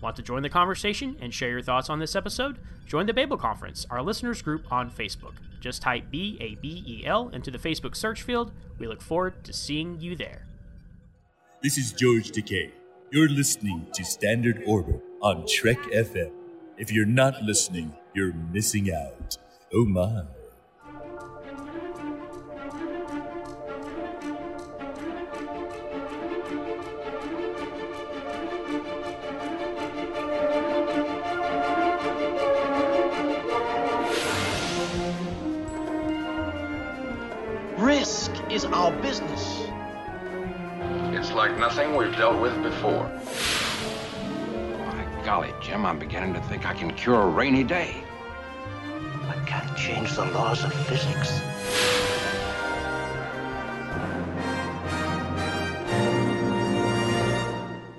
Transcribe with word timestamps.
Want 0.00 0.16
to 0.16 0.22
join 0.22 0.42
the 0.42 0.48
conversation 0.48 1.16
and 1.20 1.32
share 1.32 1.50
your 1.50 1.62
thoughts 1.62 1.90
on 1.90 1.98
this 1.98 2.16
episode? 2.16 2.58
Join 2.86 3.06
the 3.06 3.12
Babel 3.12 3.36
Conference, 3.36 3.86
our 3.90 4.02
listeners 4.02 4.40
group 4.40 4.70
on 4.72 4.90
Facebook. 4.90 5.34
Just 5.60 5.82
type 5.82 6.04
B 6.10 6.38
A 6.40 6.54
B 6.54 6.82
E 6.86 7.06
L 7.06 7.28
into 7.28 7.50
the 7.50 7.58
Facebook 7.58 7.94
search 7.94 8.22
field. 8.22 8.50
We 8.78 8.86
look 8.86 9.02
forward 9.02 9.44
to 9.44 9.52
seeing 9.52 10.00
you 10.00 10.16
there. 10.16 10.46
This 11.62 11.76
is 11.76 11.92
George 11.92 12.30
Takei. 12.30 12.70
You're 13.10 13.28
listening 13.28 13.86
to 13.92 14.04
Standard 14.04 14.62
Orbit 14.66 15.02
on 15.20 15.46
Trek 15.46 15.78
FM. 15.92 16.32
If 16.78 16.90
you're 16.90 17.04
not 17.04 17.42
listening, 17.42 17.94
you're 18.14 18.32
missing 18.32 18.90
out. 18.90 19.36
Oh 19.74 19.84
my. 19.84 20.22
I 46.70 46.72
can 46.72 46.94
cure 46.94 47.20
a 47.20 47.26
rainy 47.26 47.64
day. 47.64 47.96
I 49.26 49.44
can't 49.44 49.76
change 49.76 50.14
the 50.14 50.24
laws 50.26 50.62
of 50.62 50.72
physics. 50.72 51.40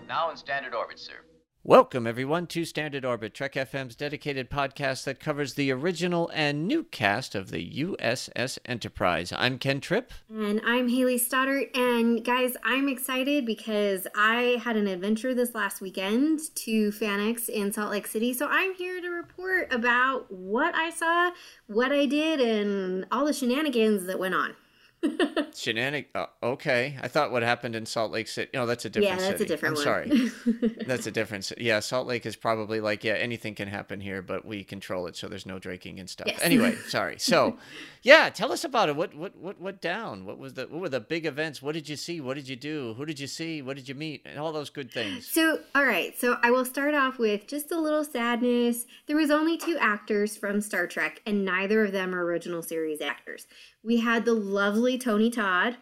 Now 0.07 0.29
in 0.31 0.37
standard 0.37 0.73
orbit, 0.73 0.99
sir. 0.99 1.19
Welcome, 1.63 2.07
everyone, 2.07 2.47
to 2.47 2.65
Standard 2.65 3.05
Orbit, 3.05 3.35
Trek 3.35 3.53
FM's 3.53 3.95
dedicated 3.95 4.49
podcast 4.49 5.03
that 5.03 5.19
covers 5.19 5.53
the 5.53 5.71
original 5.71 6.31
and 6.33 6.67
new 6.67 6.85
cast 6.85 7.35
of 7.35 7.51
the 7.51 7.83
USS 7.83 8.57
Enterprise. 8.65 9.31
I'm 9.37 9.59
Ken 9.59 9.79
Tripp. 9.79 10.11
And 10.27 10.59
I'm 10.65 10.89
Hayley 10.89 11.19
Stoddart. 11.19 11.67
And 11.75 12.25
guys, 12.25 12.57
I'm 12.63 12.89
excited 12.89 13.45
because 13.45 14.07
I 14.15 14.59
had 14.63 14.75
an 14.75 14.87
adventure 14.87 15.35
this 15.35 15.53
last 15.53 15.81
weekend 15.81 16.39
to 16.55 16.89
FanX 16.89 17.47
in 17.47 17.71
Salt 17.71 17.91
Lake 17.91 18.07
City. 18.07 18.33
So 18.33 18.47
I'm 18.49 18.73
here 18.73 18.99
to 18.99 19.09
report 19.09 19.71
about 19.71 20.31
what 20.31 20.73
I 20.73 20.89
saw, 20.89 21.29
what 21.67 21.91
I 21.91 22.07
did, 22.07 22.41
and 22.41 23.05
all 23.11 23.23
the 23.23 23.33
shenanigans 23.33 24.05
that 24.05 24.17
went 24.17 24.33
on. 24.33 24.55
Shenanig. 25.03 26.05
Uh, 26.13 26.27
okay, 26.43 26.97
I 27.01 27.07
thought 27.07 27.31
what 27.31 27.43
happened 27.43 27.75
in 27.75 27.85
Salt 27.85 28.11
Lake 28.11 28.27
City. 28.27 28.49
No, 28.53 28.65
that's 28.65 28.85
a 28.85 28.89
different. 28.89 29.19
Yeah, 29.19 29.29
that's 29.29 29.41
a 29.41 29.45
different 29.45 29.77
I'm 29.79 29.85
one. 29.85 30.31
sorry. 30.31 30.31
that's 30.85 31.07
a 31.07 31.11
different. 31.11 31.51
Yeah, 31.57 31.79
Salt 31.79 32.07
Lake 32.07 32.25
is 32.25 32.35
probably 32.35 32.79
like 32.81 33.03
yeah, 33.03 33.13
anything 33.13 33.55
can 33.55 33.67
happen 33.67 33.99
here, 33.99 34.21
but 34.21 34.45
we 34.45 34.63
control 34.63 35.07
it, 35.07 35.15
so 35.15 35.27
there's 35.27 35.45
no 35.45 35.59
drinking 35.59 35.99
and 35.99 36.09
stuff. 36.09 36.27
Yes. 36.27 36.39
Anyway, 36.41 36.75
sorry. 36.87 37.17
So, 37.19 37.57
yeah, 38.03 38.29
tell 38.29 38.51
us 38.51 38.63
about 38.63 38.89
it. 38.89 38.95
What 38.95 39.13
what 39.13 39.35
what 39.37 39.61
went 39.61 39.79
down? 39.79 40.25
What 40.25 40.39
was 40.39 40.55
the 40.55 40.63
what 40.63 40.81
were 40.81 40.89
the 40.89 40.99
big 40.99 41.27
events? 41.27 41.61
What 41.61 41.73
did 41.73 41.87
you 41.87 41.95
see? 41.95 42.19
What 42.19 42.33
did 42.33 42.47
you 42.47 42.55
do? 42.55 42.95
Who 42.97 43.05
did 43.05 43.19
you 43.19 43.27
see? 43.27 43.61
What 43.61 43.75
did 43.75 43.87
you 43.87 43.93
meet? 43.93 44.23
And 44.25 44.39
all 44.39 44.51
those 44.51 44.71
good 44.71 44.91
things. 44.91 45.27
So, 45.27 45.59
all 45.75 45.85
right. 45.85 46.19
So, 46.19 46.37
I 46.41 46.49
will 46.49 46.65
start 46.65 46.95
off 46.95 47.19
with 47.19 47.47
just 47.47 47.71
a 47.71 47.79
little 47.79 48.03
sadness. 48.03 48.85
There 49.05 49.17
was 49.17 49.29
only 49.29 49.55
two 49.55 49.77
actors 49.79 50.35
from 50.35 50.61
Star 50.61 50.87
Trek, 50.87 51.21
and 51.27 51.45
neither 51.45 51.85
of 51.85 51.91
them 51.91 52.15
are 52.15 52.25
original 52.25 52.63
series 52.63 53.01
actors. 53.01 53.45
We 53.83 53.97
had 53.97 54.25
the 54.25 54.33
lovely 54.33 54.97
Tony 54.97 55.29
Todd 55.29 55.77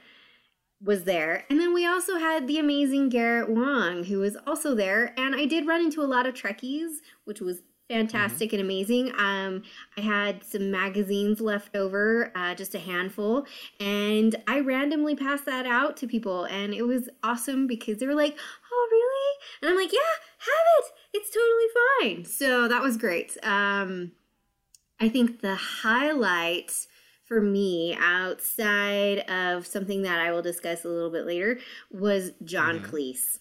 was 0.81 1.05
there, 1.05 1.45
and 1.49 1.59
then 1.59 1.73
we 1.73 1.85
also 1.85 2.17
had 2.17 2.47
the 2.47 2.59
amazing 2.59 3.09
Garrett 3.09 3.49
Wang 3.49 4.05
who 4.05 4.19
was 4.19 4.35
also 4.45 4.75
there. 4.75 5.13
And 5.17 5.35
I 5.35 5.45
did 5.45 5.67
run 5.67 5.81
into 5.81 6.01
a 6.01 6.03
lot 6.03 6.25
of 6.25 6.33
Trekkies, 6.33 6.97
which 7.23 7.39
was 7.39 7.61
fantastic 7.89 8.53
and 8.53 8.61
amazing. 8.61 9.11
Um, 9.17 9.63
I 9.97 10.01
had 10.01 10.43
some 10.43 10.71
magazines 10.71 11.41
left 11.41 11.75
over, 11.75 12.31
uh, 12.35 12.55
just 12.55 12.75
a 12.75 12.79
handful, 12.79 13.45
and 13.79 14.35
I 14.47 14.59
randomly 14.59 15.15
passed 15.15 15.45
that 15.45 15.65
out 15.65 15.97
to 15.97 16.07
people, 16.07 16.45
and 16.45 16.73
it 16.73 16.83
was 16.83 17.09
awesome 17.23 17.67
because 17.67 17.97
they 17.97 18.05
were 18.05 18.15
like, 18.15 18.37
"Oh, 18.71 18.87
really?" 18.91 19.45
And 19.61 19.71
I'm 19.71 19.77
like, 19.77 19.91
"Yeah, 19.91 19.99
have 20.37 20.65
it. 20.79 20.91
It's 21.13 21.29
totally 21.29 22.15
fine." 22.15 22.25
So 22.25 22.67
that 22.67 22.81
was 22.81 22.97
great. 22.97 23.37
Um, 23.43 24.11
I 24.99 25.09
think 25.09 25.41
the 25.41 25.55
highlight 25.55 26.87
for 27.29 27.41
me, 27.41 27.95
outside 28.01 29.19
of 29.29 29.67
something 29.67 30.01
that 30.01 30.19
I 30.19 30.31
will 30.31 30.41
discuss 30.41 30.83
a 30.83 30.89
little 30.89 31.11
bit 31.11 31.27
later, 31.27 31.59
was 31.91 32.31
John 32.43 32.79
Cleese. 32.79 33.37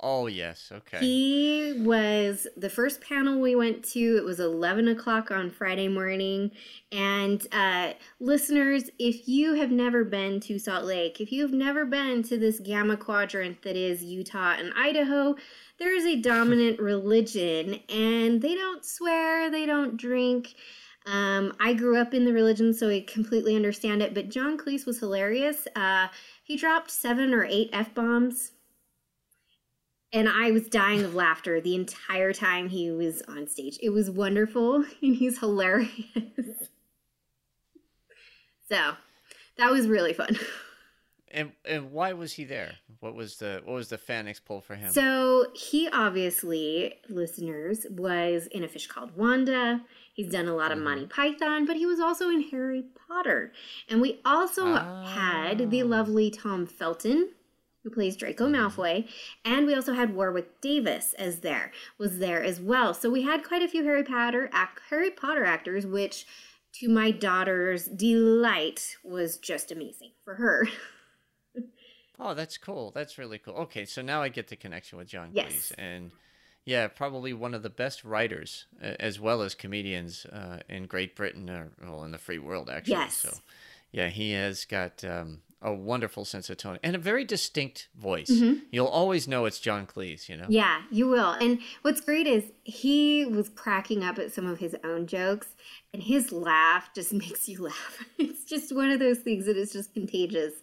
Oh 0.00 0.28
yes, 0.28 0.70
okay. 0.72 0.98
He 1.00 1.74
was 1.78 2.46
the 2.56 2.70
first 2.70 3.00
panel 3.00 3.40
we 3.40 3.56
went 3.56 3.84
to. 3.86 4.16
It 4.16 4.24
was 4.24 4.38
11 4.38 4.86
o'clock 4.86 5.32
on 5.32 5.50
Friday 5.50 5.88
morning. 5.88 6.52
And 6.92 7.44
uh, 7.50 7.94
listeners, 8.20 8.90
if 9.00 9.26
you 9.26 9.54
have 9.54 9.72
never 9.72 10.04
been 10.04 10.38
to 10.40 10.58
Salt 10.60 10.84
Lake, 10.84 11.20
if 11.20 11.32
you 11.32 11.42
have 11.42 11.52
never 11.52 11.84
been 11.84 12.22
to 12.24 12.38
this 12.38 12.60
gamma 12.60 12.96
quadrant 12.96 13.62
that 13.62 13.74
is 13.74 14.04
Utah 14.04 14.54
and 14.56 14.72
Idaho, 14.76 15.34
there 15.80 15.96
is 15.96 16.06
a 16.06 16.20
dominant 16.20 16.78
religion, 16.80 17.80
and 17.88 18.40
they 18.40 18.54
don't 18.54 18.84
swear, 18.84 19.50
they 19.50 19.66
don't 19.66 19.96
drink. 19.96 20.54
Um, 21.06 21.54
I 21.58 21.72
grew 21.74 21.96
up 21.96 22.14
in 22.14 22.24
the 22.24 22.32
religion, 22.32 22.72
so 22.72 22.88
I 22.88 23.04
completely 23.08 23.56
understand 23.56 24.02
it. 24.02 24.14
But 24.14 24.28
John 24.28 24.56
Cleese 24.56 24.86
was 24.86 25.00
hilarious. 25.00 25.66
Uh, 25.74 26.06
he 26.44 26.56
dropped 26.56 26.92
seven 26.92 27.34
or 27.34 27.44
eight 27.44 27.70
f 27.72 27.92
bombs 27.94 28.52
and 30.12 30.28
I 30.28 30.50
was 30.50 30.68
dying 30.68 31.02
of 31.04 31.14
laughter 31.14 31.60
the 31.60 31.74
entire 31.74 32.32
time 32.32 32.68
he 32.68 32.90
was 32.90 33.22
on 33.28 33.46
stage. 33.46 33.78
It 33.82 33.90
was 33.90 34.10
wonderful, 34.10 34.76
and 35.02 35.14
he's 35.16 35.38
hilarious. 35.38 36.68
so 38.68 38.92
that 39.56 39.70
was 39.70 39.86
really 39.86 40.12
fun. 40.12 40.36
And 41.30 41.52
and 41.66 41.92
why 41.92 42.14
was 42.14 42.32
he 42.32 42.44
there? 42.44 42.76
What 43.00 43.14
was 43.14 43.36
the 43.36 43.60
what 43.64 43.74
was 43.74 43.88
the 43.88 43.98
FanX 43.98 44.40
pull 44.42 44.62
for 44.62 44.74
him? 44.76 44.90
So 44.92 45.46
he 45.54 45.86
obviously, 45.92 46.94
listeners, 47.10 47.84
was 47.90 48.46
in 48.46 48.64
a 48.64 48.68
fish 48.68 48.86
called 48.86 49.14
Wanda. 49.14 49.82
He's 50.14 50.30
done 50.32 50.48
a 50.48 50.54
lot 50.56 50.72
of 50.72 50.78
Monty 50.78 51.06
Python, 51.06 51.66
but 51.66 51.76
he 51.76 51.84
was 51.84 52.00
also 52.00 52.30
in 52.30 52.40
Harry 52.50 52.82
Potter. 53.06 53.52
And 53.90 54.00
we 54.00 54.20
also 54.24 54.74
had 54.74 55.70
the 55.70 55.82
Ah. 55.82 55.86
lovely 55.86 56.30
Tom 56.30 56.66
Felton, 56.66 57.28
who 57.88 57.94
plays 57.94 58.16
Draco 58.16 58.46
Malfoy, 58.48 59.08
and 59.44 59.66
we 59.66 59.74
also 59.74 59.94
had 59.94 60.14
Warwick 60.14 60.60
Davis 60.60 61.14
as 61.14 61.40
there 61.40 61.72
was 61.96 62.18
there 62.18 62.42
as 62.42 62.60
well. 62.60 62.92
So 62.92 63.08
we 63.10 63.22
had 63.22 63.44
quite 63.44 63.62
a 63.62 63.68
few 63.68 63.82
Harry 63.84 64.04
Potter 64.04 64.50
ac- 64.54 64.82
Harry 64.90 65.10
Potter 65.10 65.44
actors, 65.44 65.86
which 65.86 66.26
to 66.74 66.88
my 66.88 67.10
daughter's 67.10 67.86
delight 67.86 68.96
was 69.02 69.38
just 69.38 69.72
amazing 69.72 70.12
for 70.24 70.34
her. 70.34 70.68
Oh, 72.20 72.34
that's 72.34 72.58
cool. 72.58 72.90
That's 72.90 73.16
really 73.16 73.38
cool. 73.38 73.54
Okay, 73.54 73.84
so 73.84 74.02
now 74.02 74.20
I 74.20 74.28
get 74.28 74.48
the 74.48 74.56
connection 74.56 74.98
with 74.98 75.06
John 75.06 75.30
Yes. 75.32 75.52
Cleese, 75.52 75.72
and 75.78 76.10
yeah, 76.64 76.88
probably 76.88 77.32
one 77.32 77.54
of 77.54 77.62
the 77.62 77.70
best 77.70 78.02
writers 78.02 78.66
as 78.80 79.20
well 79.20 79.40
as 79.40 79.54
comedians 79.54 80.26
uh, 80.26 80.58
in 80.68 80.86
Great 80.86 81.14
Britain, 81.14 81.48
or 81.48 81.70
well, 81.80 82.02
in 82.02 82.10
the 82.10 82.18
free 82.18 82.40
world 82.40 82.70
actually. 82.70 82.94
Yes. 82.94 83.14
So, 83.14 83.38
yeah, 83.92 84.08
he 84.08 84.32
has 84.32 84.64
got 84.64 85.04
um, 85.04 85.42
a 85.60 85.72
wonderful 85.72 86.24
sense 86.24 86.48
of 86.50 86.56
tone 86.56 86.78
and 86.82 86.94
a 86.94 86.98
very 86.98 87.24
distinct 87.24 87.88
voice. 87.96 88.30
You'll 88.70 88.86
always 88.86 89.26
know 89.26 89.44
it's 89.44 89.58
John 89.58 89.86
Cleese. 89.86 90.28
You 90.28 90.36
know. 90.36 90.44
Mm-hmm. 90.44 90.52
Yeah, 90.52 90.82
you 90.90 91.08
will. 91.08 91.32
And 91.32 91.58
what's 91.82 92.00
great 92.00 92.26
is 92.26 92.44
he 92.64 93.24
was 93.26 93.48
cracking 93.48 94.04
up 94.04 94.18
at 94.18 94.32
some 94.32 94.46
of 94.46 94.58
his 94.58 94.76
own 94.84 95.06
jokes, 95.06 95.48
and 95.92 96.02
his 96.02 96.32
laugh 96.32 96.90
just 96.94 97.12
makes 97.24 97.48
you 97.48 97.62
laugh. 97.62 98.04
It's 98.18 98.44
just 98.44 98.74
one 98.74 98.90
of 98.90 99.00
those 99.00 99.18
things 99.18 99.46
that 99.46 99.56
is 99.56 99.72
just 99.72 99.94
contagious. 99.94 100.54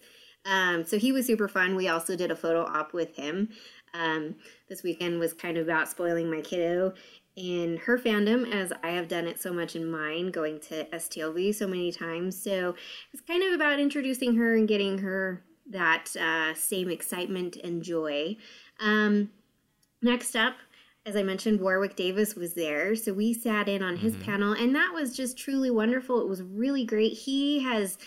Um, 0.44 0.84
so 0.84 0.98
he 0.98 1.12
was 1.12 1.26
super 1.26 1.48
fun. 1.48 1.74
We 1.74 1.88
also 1.88 2.16
did 2.16 2.30
a 2.30 2.36
photo 2.36 2.62
op 2.64 2.92
with 2.92 3.16
him. 3.16 3.50
Um, 3.94 4.36
this 4.68 4.82
weekend 4.82 5.18
was 5.18 5.32
kind 5.32 5.56
of 5.56 5.66
about 5.66 5.88
spoiling 5.88 6.30
my 6.30 6.40
kiddo 6.40 6.94
in 7.36 7.76
her 7.84 7.98
fandom, 7.98 8.50
as 8.50 8.72
I 8.82 8.90
have 8.90 9.08
done 9.08 9.26
it 9.26 9.38
so 9.40 9.52
much 9.52 9.76
in 9.76 9.90
mine, 9.90 10.30
going 10.30 10.58
to 10.60 10.84
STLV 10.86 11.54
so 11.54 11.66
many 11.66 11.92
times. 11.92 12.40
So 12.42 12.74
it's 13.12 13.22
kind 13.22 13.42
of 13.42 13.52
about 13.52 13.78
introducing 13.78 14.34
her 14.36 14.56
and 14.56 14.66
getting 14.66 14.98
her 14.98 15.42
that 15.70 16.16
uh, 16.16 16.54
same 16.54 16.88
excitement 16.88 17.56
and 17.56 17.82
joy. 17.82 18.36
Um, 18.80 19.30
next 20.00 20.34
up, 20.34 20.54
as 21.04 21.14
I 21.14 21.22
mentioned, 21.22 21.60
Warwick 21.60 21.94
Davis 21.94 22.34
was 22.34 22.54
there. 22.54 22.96
So 22.96 23.12
we 23.12 23.32
sat 23.34 23.68
in 23.68 23.82
on 23.82 23.96
his 23.96 24.14
Mhm. 24.16 24.22
panel, 24.22 24.52
and 24.54 24.74
that 24.74 24.92
was 24.94 25.14
just 25.16 25.36
truly 25.36 25.70
wonderful. 25.70 26.20
It 26.20 26.28
was 26.28 26.42
really 26.42 26.84
great. 26.84 27.12
He 27.12 27.60
has 27.62 27.98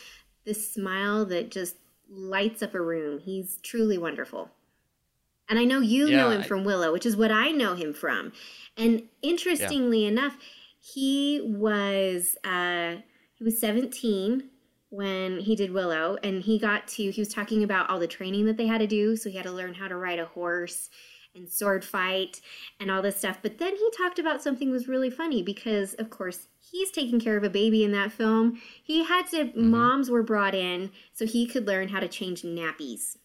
this 0.44 0.74
smile 0.74 1.26
that 1.26 1.52
just 1.52 1.76
lights 2.10 2.64
up 2.64 2.74
a 2.74 2.82
room. 2.82 3.20
He's 3.20 3.60
truly 3.62 3.98
wonderful. 3.98 4.50
And 5.48 5.58
I 5.58 5.64
know 5.64 5.80
you 5.80 6.10
know 6.12 6.30
him 6.30 6.42
I- 6.42 6.44
from 6.48 6.64
Willow, 6.64 6.92
which 6.94 7.06
is 7.06 7.16
what 7.16 7.32
I 7.32 7.50
know 7.52 7.74
him 7.76 7.94
from. 7.94 8.34
And 8.80 9.04
interestingly 9.22 10.06
enough, 10.06 10.38
he 10.80 11.42
was 11.44 12.38
uh, 12.46 12.96
he 13.36 13.44
was 13.44 13.60
17 13.60 14.50
when 14.90 15.40
he 15.40 15.56
did 15.56 15.72
Willow, 15.72 16.18
and 16.24 16.42
he 16.44 16.60
got 16.60 16.88
to 16.90 17.12
he 17.12 17.22
was 17.22 17.34
talking 17.34 17.64
about 17.64 17.90
all 17.90 18.00
the 18.00 18.08
training 18.08 18.46
that 18.48 18.58
they 18.58 18.68
had 18.68 18.80
to 18.80 18.88
do. 18.88 19.16
So 19.18 19.30
he 19.30 19.38
had 19.38 19.46
to 19.46 19.52
learn 19.52 19.76
how 19.76 19.88
to 19.90 19.98
ride 19.98 20.20
a 20.20 20.26
horse 20.26 20.90
and 21.36 21.50
sword 21.50 21.86
fight 21.86 22.42
and 22.80 22.90
all 22.92 23.02
this 23.04 23.18
stuff. 23.18 23.40
But 23.42 23.60
then 23.60 23.76
he 23.76 23.92
talked 23.98 24.20
about 24.20 24.42
something 24.42 24.72
was 24.72 24.88
really 24.88 25.12
funny 25.12 25.44
because, 25.44 25.94
of 25.96 26.10
course, 26.10 26.48
he's 26.60 26.92
taking 26.92 27.20
care 27.20 27.38
of 27.38 27.44
a 27.44 27.50
baby 27.52 27.84
in 27.84 27.92
that 27.94 28.12
film. 28.12 28.60
He 28.84 29.04
had 29.06 29.28
to 29.30 29.54
Mm-hmm. 29.56 29.70
moms 29.70 30.10
were 30.10 30.24
brought 30.24 30.56
in 30.56 30.92
so 31.14 31.26
he 31.28 31.46
could 31.48 31.68
learn 31.68 31.90
how 31.90 32.00
to 32.00 32.08
change 32.08 32.42
nappies. 32.42 33.18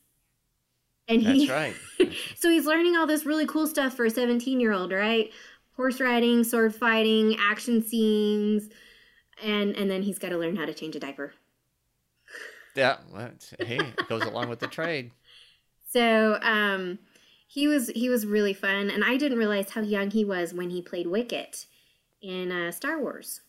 And 1.08 1.22
he, 1.22 1.46
That's 1.46 1.74
right. 2.00 2.12
so 2.36 2.48
he's 2.50 2.64
learning 2.66 2.96
all 2.96 3.06
this 3.06 3.26
really 3.26 3.46
cool 3.46 3.66
stuff 3.66 3.94
for 3.94 4.04
a 4.06 4.10
17 4.10 4.58
year 4.60 4.72
old, 4.72 4.92
right? 4.92 5.30
Horse 5.76 6.00
riding, 6.00 6.44
sword 6.44 6.74
fighting, 6.74 7.36
action 7.38 7.82
scenes, 7.82 8.68
and 9.42 9.74
and 9.76 9.90
then 9.90 10.02
he's 10.02 10.18
got 10.18 10.30
to 10.30 10.38
learn 10.38 10.56
how 10.56 10.64
to 10.66 10.72
change 10.74 10.96
a 10.96 11.00
diaper. 11.00 11.34
Yeah. 12.74 12.96
Well, 13.12 13.30
hey, 13.60 13.76
it 13.78 14.08
goes 14.08 14.22
along 14.22 14.48
with 14.48 14.60
the 14.60 14.66
trade. 14.66 15.10
So 15.90 16.38
um, 16.42 16.98
he 17.46 17.68
was 17.68 17.88
he 17.88 18.08
was 18.08 18.24
really 18.24 18.54
fun, 18.54 18.88
and 18.90 19.04
I 19.04 19.16
didn't 19.16 19.38
realize 19.38 19.70
how 19.70 19.80
young 19.82 20.10
he 20.10 20.24
was 20.24 20.54
when 20.54 20.70
he 20.70 20.80
played 20.80 21.06
Wicket 21.06 21.66
in 22.22 22.50
uh, 22.50 22.70
Star 22.72 23.00
Wars. 23.00 23.42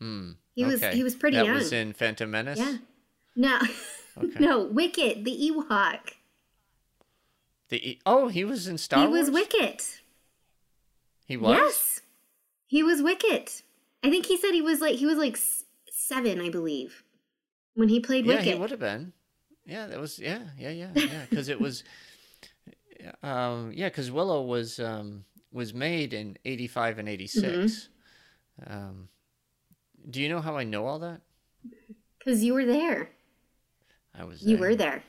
Hmm. 0.00 0.32
He 0.54 0.64
was- 0.64 0.82
he 0.84 1.02
was 1.02 1.14
pretty 1.14 1.36
that 1.36 1.46
young. 1.46 1.54
was 1.54 1.72
in 1.72 1.92
Phantom 1.92 2.30
Menace. 2.30 2.58
Yeah, 2.58 2.76
no, 3.34 3.58
Okay. 4.18 4.38
no, 4.44 4.64
Wicket, 4.64 5.24
the 5.24 5.30
Ewok. 5.50 6.00
The 7.68 7.90
E- 7.90 8.00
oh, 8.06 8.28
he 8.28 8.44
was 8.44 8.68
in 8.68 8.78
Star 8.78 9.00
he 9.00 9.06
Wars. 9.08 9.28
was 9.28 9.30
Wicket. 9.30 10.00
He 11.26 11.36
was. 11.36 11.56
Yes, 11.56 12.00
he 12.66 12.82
was 12.82 13.02
Wicket. 13.02 13.62
I 14.04 14.10
think 14.10 14.26
he 14.26 14.36
said 14.38 14.52
he 14.52 14.62
was 14.62 14.80
like 14.80 14.94
he 14.96 15.06
was 15.06 15.18
like 15.18 15.36
seven, 15.90 16.40
I 16.40 16.48
believe, 16.50 17.02
when 17.74 17.88
he 17.88 18.00
played 18.00 18.24
Yeah, 18.26 18.36
Wicket. 18.36 18.54
he 18.54 18.60
would 18.60 18.70
have 18.70 18.80
been. 18.80 19.12
Yeah, 19.66 19.86
that 19.88 19.98
was. 19.98 20.18
Yeah, 20.18 20.42
yeah, 20.58 20.70
yeah, 20.70 20.90
yeah. 20.94 21.26
Because 21.28 21.48
it 21.48 21.60
was. 21.60 21.82
Um, 23.22 23.72
yeah, 23.74 23.88
because 23.88 24.10
Willow 24.10 24.42
was 24.42 24.80
um, 24.80 25.26
was 25.52 25.74
made 25.74 26.14
in 26.14 26.38
eighty 26.46 26.66
five 26.66 26.98
and 26.98 27.08
eighty 27.08 27.26
Mm-hmm. 27.26 28.72
Um, 28.72 29.08
do 30.08 30.20
you 30.22 30.28
know 30.30 30.40
how 30.40 30.56
I 30.56 30.64
know 30.64 30.86
all 30.86 30.98
that? 31.00 31.20
Because 32.18 32.42
you 32.42 32.54
were 32.54 32.64
there. 32.64 33.10
I 34.18 34.24
was. 34.24 34.42
You 34.42 34.56
there. 34.56 34.68
were 34.68 34.74
there. 34.74 35.02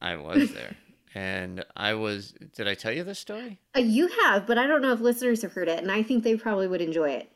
I 0.00 0.16
was 0.16 0.52
there, 0.52 0.76
and 1.14 1.64
I 1.76 1.94
was. 1.94 2.34
Did 2.54 2.68
I 2.68 2.74
tell 2.74 2.92
you 2.92 3.04
this 3.04 3.18
story? 3.18 3.58
Uh, 3.76 3.80
you 3.80 4.08
have, 4.24 4.46
but 4.46 4.58
I 4.58 4.66
don't 4.66 4.82
know 4.82 4.92
if 4.92 5.00
listeners 5.00 5.42
have 5.42 5.52
heard 5.52 5.68
it, 5.68 5.78
and 5.78 5.90
I 5.90 6.02
think 6.02 6.24
they 6.24 6.36
probably 6.36 6.68
would 6.68 6.82
enjoy 6.82 7.10
it. 7.10 7.30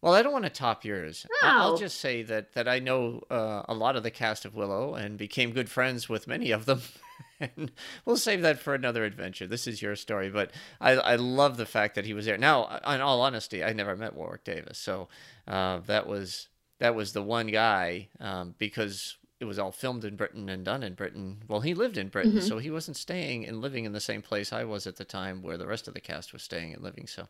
Well, 0.00 0.14
I 0.14 0.22
don't 0.22 0.32
want 0.32 0.44
to 0.44 0.50
top 0.50 0.84
yours. 0.84 1.26
I- 1.42 1.58
I'll 1.58 1.76
just 1.76 2.00
say 2.00 2.22
that 2.22 2.54
that 2.54 2.68
I 2.68 2.78
know 2.78 3.22
uh, 3.30 3.62
a 3.68 3.74
lot 3.74 3.96
of 3.96 4.02
the 4.02 4.10
cast 4.10 4.44
of 4.44 4.54
Willow 4.54 4.94
and 4.94 5.18
became 5.18 5.52
good 5.52 5.68
friends 5.68 6.08
with 6.08 6.26
many 6.28 6.50
of 6.50 6.66
them. 6.66 6.82
and 7.40 7.72
we'll 8.04 8.16
save 8.16 8.42
that 8.42 8.60
for 8.60 8.74
another 8.74 9.04
adventure. 9.04 9.46
This 9.46 9.66
is 9.66 9.82
your 9.82 9.96
story, 9.96 10.30
but 10.30 10.52
I, 10.80 10.92
I 10.92 11.16
love 11.16 11.56
the 11.56 11.66
fact 11.66 11.94
that 11.96 12.06
he 12.06 12.14
was 12.14 12.26
there. 12.26 12.38
Now, 12.38 12.80
in 12.86 13.00
all 13.00 13.20
honesty, 13.20 13.62
I 13.64 13.72
never 13.72 13.96
met 13.96 14.14
Warwick 14.14 14.44
Davis, 14.44 14.78
so 14.78 15.08
uh, 15.46 15.80
that 15.86 16.06
was 16.06 16.48
that 16.78 16.94
was 16.94 17.12
the 17.12 17.22
one 17.22 17.48
guy 17.48 18.08
um, 18.20 18.54
because 18.58 19.16
it 19.40 19.44
was 19.44 19.58
all 19.58 19.70
filmed 19.70 20.04
in 20.04 20.16
Britain 20.16 20.48
and 20.48 20.64
done 20.64 20.82
in 20.82 20.94
Britain. 20.94 21.38
Well, 21.46 21.60
he 21.60 21.72
lived 21.72 21.96
in 21.96 22.08
Britain, 22.08 22.40
so 22.40 22.58
he 22.58 22.70
wasn't 22.70 22.96
staying 22.96 23.46
and 23.46 23.60
living 23.60 23.84
in 23.84 23.92
the 23.92 24.00
same 24.00 24.20
place 24.20 24.52
I 24.52 24.64
was 24.64 24.86
at 24.86 24.96
the 24.96 25.04
time 25.04 25.42
where 25.42 25.56
the 25.56 25.66
rest 25.66 25.86
of 25.86 25.94
the 25.94 26.00
cast 26.00 26.32
was 26.32 26.42
staying 26.42 26.74
and 26.74 26.82
living. 26.82 27.06
So 27.06 27.28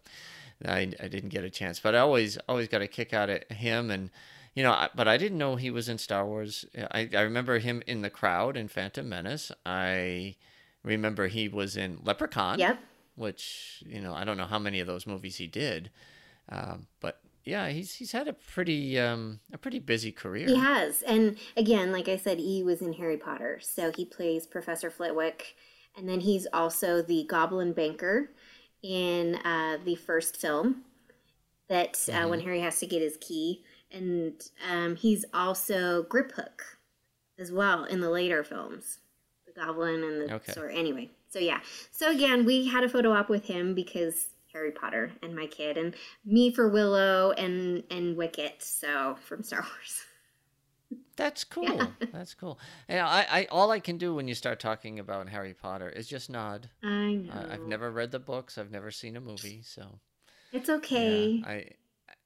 I, 0.65 0.93
I 1.01 1.09
didn't 1.09 1.29
get 1.29 1.45
a 1.45 1.51
chance, 1.51 1.81
but 1.81 1.95
I 1.95 1.99
always 1.99 2.39
always 2.49 2.69
got 2.69 2.81
a 2.81 2.87
kick 2.87 3.13
out 3.13 3.29
of 3.29 3.43
him, 3.51 3.91
and 3.91 4.11
you 4.55 4.63
know, 4.63 4.73
I, 4.73 4.89
but 4.95 5.07
I 5.07 5.19
didn't 5.19 5.39
know 5.39 5.57
he 5.57 5.71
was 5.71 5.89
in 5.89 5.99
Star 5.99 6.25
Wars. 6.25 6.65
I, 6.91 7.11
I 7.15 7.21
remember 7.21 7.59
him 7.59 7.83
in 7.87 8.01
the 8.01 8.11
crowd 8.11 8.57
in 8.57 8.69
Phantom 8.69 9.07
Menace. 9.07 9.53
I 9.67 10.37
remember 10.83 11.29
he 11.29 11.49
was 11.49 11.77
in 11.77 11.99
Leprechaun. 12.03 12.59
Yep. 12.59 12.79
Which 13.17 13.83
you 13.87 14.01
know, 14.01 14.15
I 14.15 14.25
don't 14.25 14.37
know 14.39 14.47
how 14.47 14.59
many 14.59 14.81
of 14.81 14.87
those 14.87 15.07
movies 15.07 15.37
he 15.37 15.47
did, 15.47 15.91
um, 16.49 16.87
but 17.01 17.21
yeah, 17.49 17.69
he's 17.69 17.95
he's 17.95 18.13
had 18.13 18.29
a 18.29 18.33
pretty 18.33 18.99
um, 18.99 19.41
a 19.53 19.59
pretty 19.59 19.79
busy 19.79 20.13
career. 20.13 20.47
He 20.47 20.57
has. 20.57 21.03
And 21.03 21.39
again, 21.57 21.91
like 21.93 22.09
I 22.09 22.17
said, 22.17 22.39
he 22.39 22.63
was 22.63 22.83
in 22.83 22.93
Harry 22.95 23.17
Potter. 23.17 23.59
So 23.63 23.91
he 23.91 24.05
plays 24.05 24.47
Professor 24.47 24.91
Flitwick. 24.91 25.57
And 25.97 26.09
then 26.09 26.21
he's 26.21 26.47
also 26.53 27.03
the 27.03 27.25
Goblin 27.29 27.73
Banker 27.73 28.31
in 28.85 29.35
uh, 29.45 29.79
the 29.85 29.97
first 29.97 30.37
film 30.37 30.85
that 31.69 31.99
uh, 32.13 32.29
when 32.29 32.41
Harry 32.41 32.61
has 32.61 32.79
to 32.81 32.87
get 32.87 33.03
his 33.03 33.17
key. 33.21 33.65
And 33.91 34.35
um, 34.71 34.95
he's 34.97 35.25
also 35.35 36.05
Griphook 36.05 36.61
as 37.39 37.51
well 37.51 37.85
in 37.85 38.01
the 38.01 38.11
later 38.11 38.45
films. 38.45 38.99
The 39.47 39.61
Goblin 39.61 40.05
and 40.05 40.21
the 40.21 40.35
Okay. 40.35 40.53
sword. 40.53 40.73
Anyway, 40.75 41.11
so 41.31 41.39
yeah. 41.41 41.61
So 41.91 42.11
again, 42.11 42.45
we 42.45 42.69
had 42.69 42.85
a 42.85 42.89
photo 42.89 43.13
op 43.13 43.29
with 43.29 43.47
him 43.47 43.75
because 43.75 44.29
Harry 44.59 44.73
Potter 44.73 45.13
and 45.23 45.37
my 45.37 45.47
kid, 45.47 45.79
and 45.79 45.95
me 46.25 46.51
for 46.51 46.69
Willow 46.69 47.31
and 47.33 47.85
and 47.91 48.17
Wicket. 48.17 48.63
So 48.63 49.17
from 49.23 49.43
Star 49.45 49.61
Wars. 49.61 50.05
That's 51.17 51.45
cool. 51.45 51.93
That's 52.13 52.35
cool. 52.35 52.59
Yeah, 52.89 53.07
I, 53.07 53.27
I 53.31 53.47
all 53.51 53.71
I 53.71 53.79
can 53.81 53.99
do 53.99 54.15
when 54.15 54.27
you 54.27 54.35
start 54.35 54.59
talking 54.59 54.99
about 54.99 55.29
Harry 55.29 55.55
Potter 55.55 55.89
is 55.89 56.09
just 56.09 56.29
nod. 56.29 56.69
I 56.83 57.15
know. 57.15 57.33
I, 57.33 57.55
I've 57.55 57.67
never 57.67 57.91
read 57.91 58.11
the 58.11 58.19
books. 58.19 58.59
I've 58.59 58.71
never 58.71 58.91
seen 58.91 59.17
a 59.17 59.21
movie, 59.21 59.63
so 59.63 60.01
It's 60.53 60.69
okay. 60.69 61.41
Yeah, 61.41 61.49
I 61.49 61.65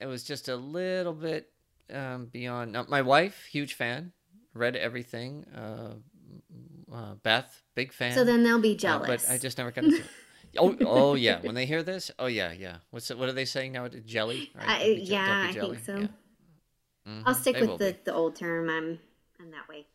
it 0.00 0.06
was 0.06 0.24
just 0.24 0.48
a 0.48 0.56
little 0.56 1.12
bit 1.12 1.50
um, 1.92 2.26
beyond. 2.26 2.72
Now, 2.72 2.86
my 2.88 3.02
wife, 3.02 3.44
huge 3.44 3.74
fan, 3.74 4.12
read 4.54 4.76
everything. 4.76 5.44
Uh, 5.54 5.94
uh, 6.92 7.14
Beth, 7.22 7.62
big 7.74 7.92
fan. 7.92 8.14
so 8.14 8.24
then 8.24 8.42
they'll 8.42 8.60
be 8.60 8.74
uh, 8.74 8.78
jealous. 8.78 9.26
but 9.26 9.30
I 9.30 9.38
just 9.38 9.58
never 9.58 9.70
got 9.70 9.84
into. 9.84 10.02
oh, 10.58 10.76
oh 10.86 11.14
yeah. 11.14 11.40
When 11.40 11.54
they 11.54 11.66
hear 11.66 11.82
this, 11.82 12.10
oh 12.18 12.26
yeah, 12.26 12.52
yeah. 12.52 12.76
What's 12.90 13.10
it, 13.10 13.18
what 13.18 13.28
are 13.28 13.32
they 13.32 13.44
saying 13.44 13.72
now? 13.72 13.88
Jelly? 13.88 14.50
Right? 14.54 14.68
I- 14.68 14.78
Don't 14.86 14.94
be 14.96 15.04
je- 15.04 15.12
yeah, 15.12 15.46
I 15.48 15.52
think 15.52 15.78
so. 15.84 15.96
Yeah. 15.98 16.06
Mhm, 17.08 17.22
I'll 17.26 17.34
stick 17.34 17.54
they 17.56 17.62
with 17.66 17.78
the, 17.78 17.92
be. 17.92 17.98
the 18.04 18.14
old 18.14 18.36
term. 18.36 18.68
I'm 18.68 18.98
I'm 19.40 19.50
that 19.50 19.68
way. 19.68 19.86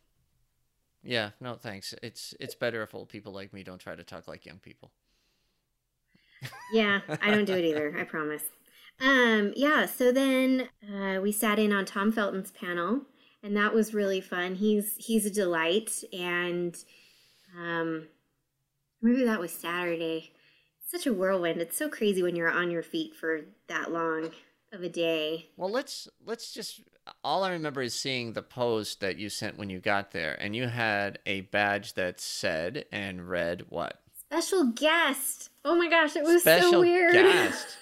Yeah, 1.03 1.29
no, 1.39 1.55
thanks. 1.55 1.93
It's 2.03 2.33
it's 2.39 2.55
better 2.55 2.81
if 2.83 2.93
old 2.93 3.09
people 3.09 3.31
like 3.31 3.53
me 3.53 3.63
don't 3.63 3.79
try 3.79 3.95
to 3.95 4.03
talk 4.03 4.27
like 4.27 4.45
young 4.45 4.59
people. 4.59 4.91
Yeah, 6.71 6.99
I 7.21 7.31
don't 7.31 7.45
do 7.45 7.53
it 7.53 7.63
either. 7.65 7.95
I 7.99 8.03
promise. 8.03 8.43
Um, 8.99 9.53
yeah. 9.55 9.85
So 9.85 10.11
then 10.11 10.67
uh, 10.83 11.21
we 11.21 11.31
sat 11.31 11.59
in 11.59 11.71
on 11.71 11.85
Tom 11.85 12.11
Felton's 12.11 12.51
panel, 12.51 13.01
and 13.41 13.55
that 13.55 13.73
was 13.73 13.93
really 13.93 14.19
fun. 14.21 14.55
He's 14.55 14.95
he's 14.97 15.25
a 15.25 15.31
delight, 15.31 16.03
and 16.11 16.75
um, 17.57 18.07
maybe 19.01 19.23
that 19.23 19.39
was 19.39 19.51
Saturday. 19.51 20.33
Such 20.89 21.05
a 21.05 21.13
whirlwind. 21.13 21.59
It's 21.61 21.77
so 21.77 21.89
crazy 21.89 22.23
when 22.23 22.35
you're 22.35 22.49
on 22.49 22.71
your 22.71 22.81
feet 22.83 23.13
for 23.15 23.41
that 23.67 23.91
long 23.91 24.31
of 24.71 24.83
a 24.83 24.89
day. 24.89 25.49
Well, 25.57 25.69
let's 25.69 26.07
let's 26.25 26.53
just. 26.53 26.81
All 27.23 27.43
I 27.43 27.51
remember 27.51 27.81
is 27.81 27.93
seeing 27.93 28.33
the 28.33 28.41
post 28.41 28.99
that 29.01 29.17
you 29.17 29.29
sent 29.29 29.57
when 29.57 29.69
you 29.69 29.79
got 29.79 30.11
there, 30.11 30.35
and 30.41 30.55
you 30.55 30.67
had 30.67 31.19
a 31.25 31.41
badge 31.41 31.93
that 31.93 32.19
said 32.19 32.85
and 32.91 33.29
read 33.29 33.65
what? 33.69 33.99
Special 34.29 34.65
guest. 34.71 35.49
Oh 35.63 35.75
my 35.75 35.89
gosh, 35.89 36.15
it 36.15 36.23
was 36.23 36.41
Special 36.41 36.71
so 36.71 36.79
weird. 36.81 37.13
Special 37.13 37.31
guest. 37.31 37.67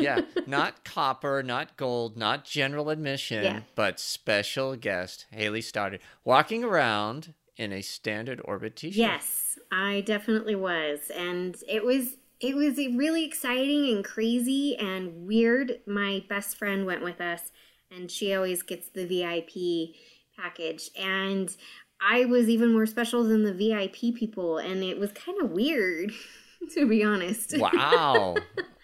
Yeah, 0.00 0.20
not 0.46 0.84
copper, 0.84 1.42
not 1.42 1.76
gold, 1.76 2.16
not 2.16 2.44
general 2.44 2.88
admission, 2.88 3.42
Yeah. 3.42 3.60
but 3.74 3.98
special 3.98 4.76
guest. 4.76 5.26
Hayley 5.32 5.60
started 5.60 5.98
walking 6.24 6.62
around 6.62 7.34
in 7.56 7.72
a 7.72 7.82
standard 7.82 8.40
orbit 8.44 8.76
t-shirt. 8.76 8.96
Yes, 8.96 9.58
I 9.72 10.02
definitely 10.02 10.54
was, 10.54 11.10
and 11.10 11.56
it 11.68 11.84
was 11.84 12.17
it 12.40 12.54
was 12.54 12.76
really 12.76 13.24
exciting 13.24 13.94
and 13.94 14.04
crazy 14.04 14.76
and 14.76 15.26
weird. 15.26 15.80
My 15.86 16.24
best 16.28 16.56
friend 16.56 16.86
went 16.86 17.02
with 17.02 17.20
us, 17.20 17.50
and 17.90 18.10
she 18.10 18.34
always 18.34 18.62
gets 18.62 18.88
the 18.90 19.06
VIP 19.06 19.94
package, 20.36 20.90
and 20.98 21.54
I 22.00 22.26
was 22.26 22.48
even 22.48 22.72
more 22.72 22.86
special 22.86 23.24
than 23.24 23.42
the 23.42 23.54
VIP 23.54 24.14
people, 24.14 24.58
and 24.58 24.84
it 24.84 24.98
was 24.98 25.10
kind 25.12 25.40
of 25.42 25.50
weird, 25.50 26.12
to 26.74 26.86
be 26.86 27.02
honest. 27.02 27.54
Wow. 27.58 28.36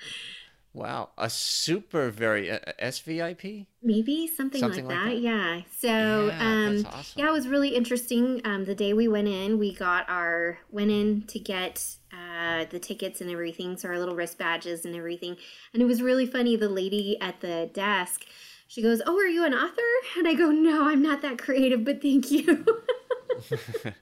wow. 0.74 1.10
A 1.16 1.30
super 1.30 2.10
very 2.10 2.50
uh, 2.50 2.58
SVIP? 2.78 3.66
Maybe 3.82 4.26
something, 4.26 4.60
Something 4.60 4.86
like, 4.86 4.96
like 4.98 5.04
that. 5.04 5.10
that. 5.10 5.20
Yeah. 5.20 5.60
So, 5.78 5.88
Yeah, 6.30 6.38
um, 6.40 6.86
awesome. 6.86 7.22
yeah, 7.22 7.28
it 7.28 7.32
was 7.32 7.48
really 7.48 7.74
interesting. 7.76 8.40
Um, 8.44 8.64
the 8.64 8.74
day 8.74 8.92
we 8.94 9.08
went 9.08 9.28
in, 9.28 9.58
we 9.58 9.74
got 9.74 10.08
our 10.08 10.58
went 10.70 10.90
in 10.90 11.22
to 11.28 11.38
get 11.38 11.84
uh, 12.12 12.16
uh, 12.34 12.64
the 12.70 12.78
tickets 12.78 13.20
and 13.20 13.30
everything, 13.30 13.76
so 13.76 13.88
our 13.88 13.98
little 13.98 14.14
wrist 14.14 14.38
badges 14.38 14.84
and 14.84 14.94
everything. 14.94 15.36
And 15.72 15.82
it 15.82 15.86
was 15.86 16.02
really 16.02 16.26
funny. 16.26 16.56
The 16.56 16.68
lady 16.68 17.18
at 17.20 17.40
the 17.40 17.70
desk, 17.72 18.24
she 18.68 18.82
goes, 18.82 19.00
"Oh, 19.06 19.16
are 19.18 19.26
you 19.26 19.44
an 19.44 19.54
author?" 19.54 19.82
And 20.18 20.28
I 20.28 20.34
go, 20.34 20.50
"No, 20.50 20.88
I'm 20.88 21.02
not 21.02 21.22
that 21.22 21.38
creative, 21.38 21.84
but 21.84 22.02
thank 22.02 22.30
you." 22.30 22.64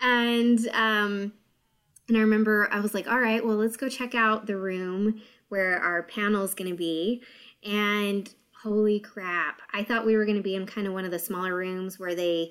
and 0.00 0.66
um, 0.68 1.32
and 2.08 2.16
I 2.16 2.20
remember 2.20 2.68
I 2.72 2.80
was 2.80 2.94
like, 2.94 3.08
"All 3.08 3.20
right, 3.20 3.44
well, 3.44 3.56
let's 3.56 3.76
go 3.76 3.88
check 3.88 4.14
out 4.14 4.46
the 4.46 4.56
room 4.56 5.20
where 5.48 5.78
our 5.78 6.02
panel 6.02 6.44
is 6.44 6.54
going 6.54 6.70
to 6.70 6.76
be." 6.76 7.22
And 7.64 8.32
holy 8.62 9.00
crap, 9.00 9.60
I 9.72 9.82
thought 9.84 10.06
we 10.06 10.16
were 10.16 10.24
going 10.24 10.36
to 10.36 10.42
be 10.42 10.54
in 10.54 10.66
kind 10.66 10.86
of 10.86 10.92
one 10.92 11.04
of 11.04 11.10
the 11.10 11.18
smaller 11.18 11.54
rooms 11.54 11.98
where 11.98 12.14
they 12.14 12.50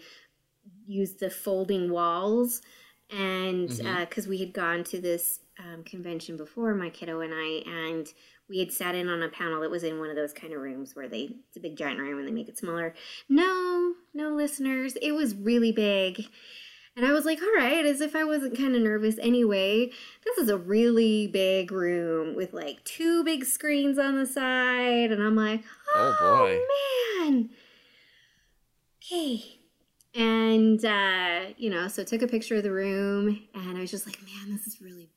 use 0.86 1.16
the 1.16 1.30
folding 1.30 1.92
walls 1.92 2.62
and 3.10 3.70
because 3.70 4.26
Mhm. 4.26 4.28
uh, 4.28 4.30
we 4.30 4.38
had 4.38 4.54
gone 4.54 4.84
to 4.86 5.00
this 5.00 5.40
um, 5.60 5.84
convention 5.84 6.38
before 6.38 6.76
my 6.76 6.90
kiddo 6.90 7.22
and 7.22 7.34
i 7.34 7.64
and 7.66 8.14
we 8.50 8.60
had 8.60 8.72
sat 8.72 8.96
in 8.96 9.08
on 9.10 9.24
a 9.24 9.30
panel 9.30 9.62
that 9.62 9.72
was 9.72 9.84
in 9.84 9.98
one 9.98 10.10
of 10.10 10.16
those 10.16 10.34
kind 10.34 10.54
of 10.54 10.62
rooms 10.62 10.96
where 10.96 11.08
they 11.10 11.30
it's 11.48 11.58
a 11.58 11.60
big 11.62 11.76
giant 11.78 12.00
room 12.00 12.20
and 12.20 12.28
they 12.28 12.32
make 12.32 12.48
it 12.50 12.58
smaller 12.58 12.94
no 13.30 13.94
no 14.14 14.30
listeners 14.30 14.96
it 15.02 15.14
was 15.14 15.34
really 15.36 15.72
big 15.72 16.26
and 16.98 17.06
i 17.06 17.14
was 17.14 17.24
like 17.24 17.40
all 17.42 17.54
right 17.56 17.86
as 17.86 18.02
if 18.02 18.16
i 18.16 18.24
wasn't 18.26 18.58
kind 18.58 18.76
of 18.76 18.82
nervous 18.82 19.18
anyway. 19.20 19.90
This 20.26 20.38
is 20.40 20.50
a 20.50 20.58
really 20.58 21.28
big 21.28 21.72
room 21.72 22.36
with 22.36 22.52
like 22.54 22.84
two 22.84 23.24
big 23.24 23.46
screens 23.46 23.98
on 23.98 24.16
the 24.18 24.26
side 24.26 25.12
and 25.12 25.24
i'm 25.24 25.36
like 25.36 25.64
Oh, 25.96 26.16
boy. 26.20 26.60
oh 26.60 27.30
man. 27.30 27.50
Okay. 29.02 29.44
And 30.14 30.84
uh 30.84 31.54
you 31.58 31.70
know 31.70 31.88
so 31.88 32.04
took 32.04 32.22
a 32.24 32.28
picture 32.28 32.56
of 32.56 32.64
the 32.64 32.72
room 32.72 33.42
and 33.54 33.78
i 33.78 33.82
was 33.82 33.92
just 33.92 34.06
like 34.06 34.20
man 34.24 34.52
this 34.56 34.66
is 34.68 34.82
really 34.82 35.08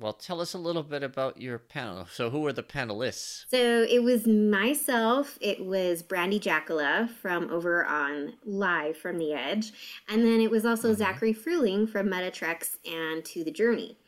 Well, 0.00 0.14
tell 0.14 0.40
us 0.40 0.54
a 0.54 0.58
little 0.58 0.82
bit 0.82 1.02
about 1.02 1.40
your 1.40 1.58
panel. 1.58 2.06
So, 2.10 2.30
who 2.30 2.40
were 2.40 2.52
the 2.52 2.62
panelists? 2.62 3.44
so 3.50 3.86
it 3.88 4.02
was 4.02 4.26
myself 4.26 5.38
it 5.40 5.64
was 5.64 6.02
Brandi 6.02 6.40
Jackola 6.40 7.10
from 7.10 7.50
over 7.50 7.84
on 7.84 8.34
live 8.44 8.96
from 8.96 9.18
the 9.18 9.32
edge 9.32 9.72
and 10.08 10.24
then 10.24 10.40
it 10.40 10.50
was 10.50 10.64
also 10.64 10.94
Zachary 10.94 11.34
Fruhling 11.34 11.88
from 11.88 12.08
Meta 12.08 12.30
Treks 12.30 12.78
and 12.84 13.24
to 13.26 13.44
the 13.44 13.50
journey 13.50 13.98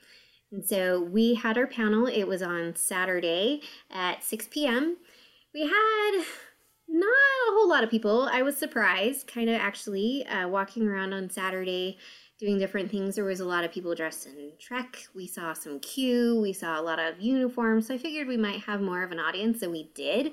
and 0.50 0.64
so 0.64 1.00
we 1.00 1.34
had 1.34 1.58
our 1.58 1.66
panel 1.66 2.06
it 2.06 2.24
was 2.24 2.42
on 2.42 2.74
saturday 2.76 3.60
at 3.90 4.22
6 4.22 4.48
p.m 4.48 4.96
we 5.54 5.62
had 5.62 6.24
not 6.88 7.08
a 7.08 7.52
whole 7.52 7.68
lot 7.68 7.84
of 7.84 7.90
people. 7.90 8.28
I 8.30 8.42
was 8.42 8.56
surprised, 8.56 9.26
kind 9.26 9.48
of 9.48 9.56
actually, 9.56 10.26
uh, 10.26 10.46
walking 10.48 10.86
around 10.86 11.14
on 11.14 11.30
Saturday 11.30 11.98
doing 12.42 12.58
different 12.58 12.90
things. 12.90 13.14
There 13.14 13.24
was 13.24 13.38
a 13.38 13.44
lot 13.44 13.62
of 13.62 13.70
people 13.70 13.94
dressed 13.94 14.26
in 14.26 14.50
Trek. 14.58 15.06
We 15.14 15.28
saw 15.28 15.52
some 15.52 15.78
Q. 15.78 16.40
We 16.40 16.52
saw 16.52 16.78
a 16.78 16.82
lot 16.82 16.98
of 16.98 17.20
uniforms. 17.20 17.86
So 17.86 17.94
I 17.94 17.98
figured 17.98 18.26
we 18.26 18.36
might 18.36 18.62
have 18.62 18.80
more 18.80 19.04
of 19.04 19.12
an 19.12 19.20
audience 19.20 19.60
than 19.60 19.70
we 19.70 19.92
did. 19.94 20.32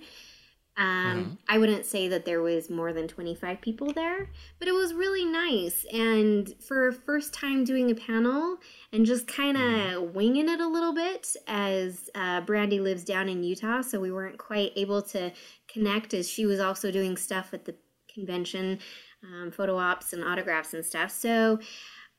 Um, 0.76 1.38
I 1.48 1.60
wouldn't 1.60 1.86
say 1.86 2.08
that 2.08 2.26
there 2.26 2.42
was 2.42 2.70
more 2.70 2.94
than 2.94 3.08
25 3.08 3.62
people 3.62 3.92
there, 3.94 4.30
but 4.58 4.68
it 4.68 4.72
was 4.72 4.94
really 4.94 5.26
nice. 5.26 5.86
And 5.92 6.52
for 6.64 6.94
first 6.94 7.34
time 7.34 7.64
doing 7.64 7.92
a 7.92 7.96
panel 7.96 8.58
and 8.92 9.06
just 9.06 9.28
kind 9.28 9.58
of 9.58 10.16
winging 10.16 10.50
it 10.50 10.62
a 10.62 10.68
little 10.68 10.94
bit, 10.94 11.36
as 11.48 12.10
uh, 12.16 12.42
Brandi 12.42 12.82
lives 12.82 13.04
down 13.04 13.30
in 13.30 13.44
Utah, 13.44 13.82
so 13.82 14.00
we 14.00 14.12
weren't 14.12 14.38
quite 14.38 14.72
able 14.78 15.02
to 15.04 15.32
connect 15.68 16.14
as 16.16 16.28
she 16.28 16.46
was 16.46 16.60
also 16.60 16.92
doing 16.92 17.18
stuff 17.18 17.54
at 17.54 17.66
the 17.66 17.76
convention, 18.12 18.80
um, 19.24 19.52
photo 19.52 19.78
ops 19.78 20.14
and 20.14 20.24
autographs 20.24 20.74
and 20.74 20.86
stuff. 20.86 21.12
So 21.12 21.60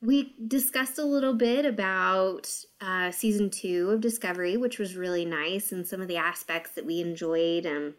we 0.03 0.35
discussed 0.47 0.99
a 0.99 1.05
little 1.05 1.35
bit 1.35 1.67
about 1.67 2.49
uh, 2.81 3.11
season 3.11 3.51
two 3.51 3.91
of 3.91 4.01
Discovery, 4.01 4.57
which 4.57 4.79
was 4.79 4.97
really 4.97 5.25
nice, 5.25 5.73
and 5.73 5.87
some 5.87 6.01
of 6.01 6.09
the 6.09 6.17
aspects 6.17 6.71
that 6.73 6.87
we 6.87 7.01
enjoyed. 7.01 7.67
Um, 7.67 7.95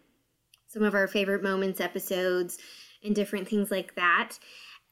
some 0.68 0.84
of 0.84 0.96
our 0.96 1.08
favorite 1.08 1.44
moments, 1.44 1.82
episodes, 1.82 2.58
and 3.04 3.14
different 3.14 3.48
things 3.48 3.70
like 3.70 3.96
that, 3.96 4.38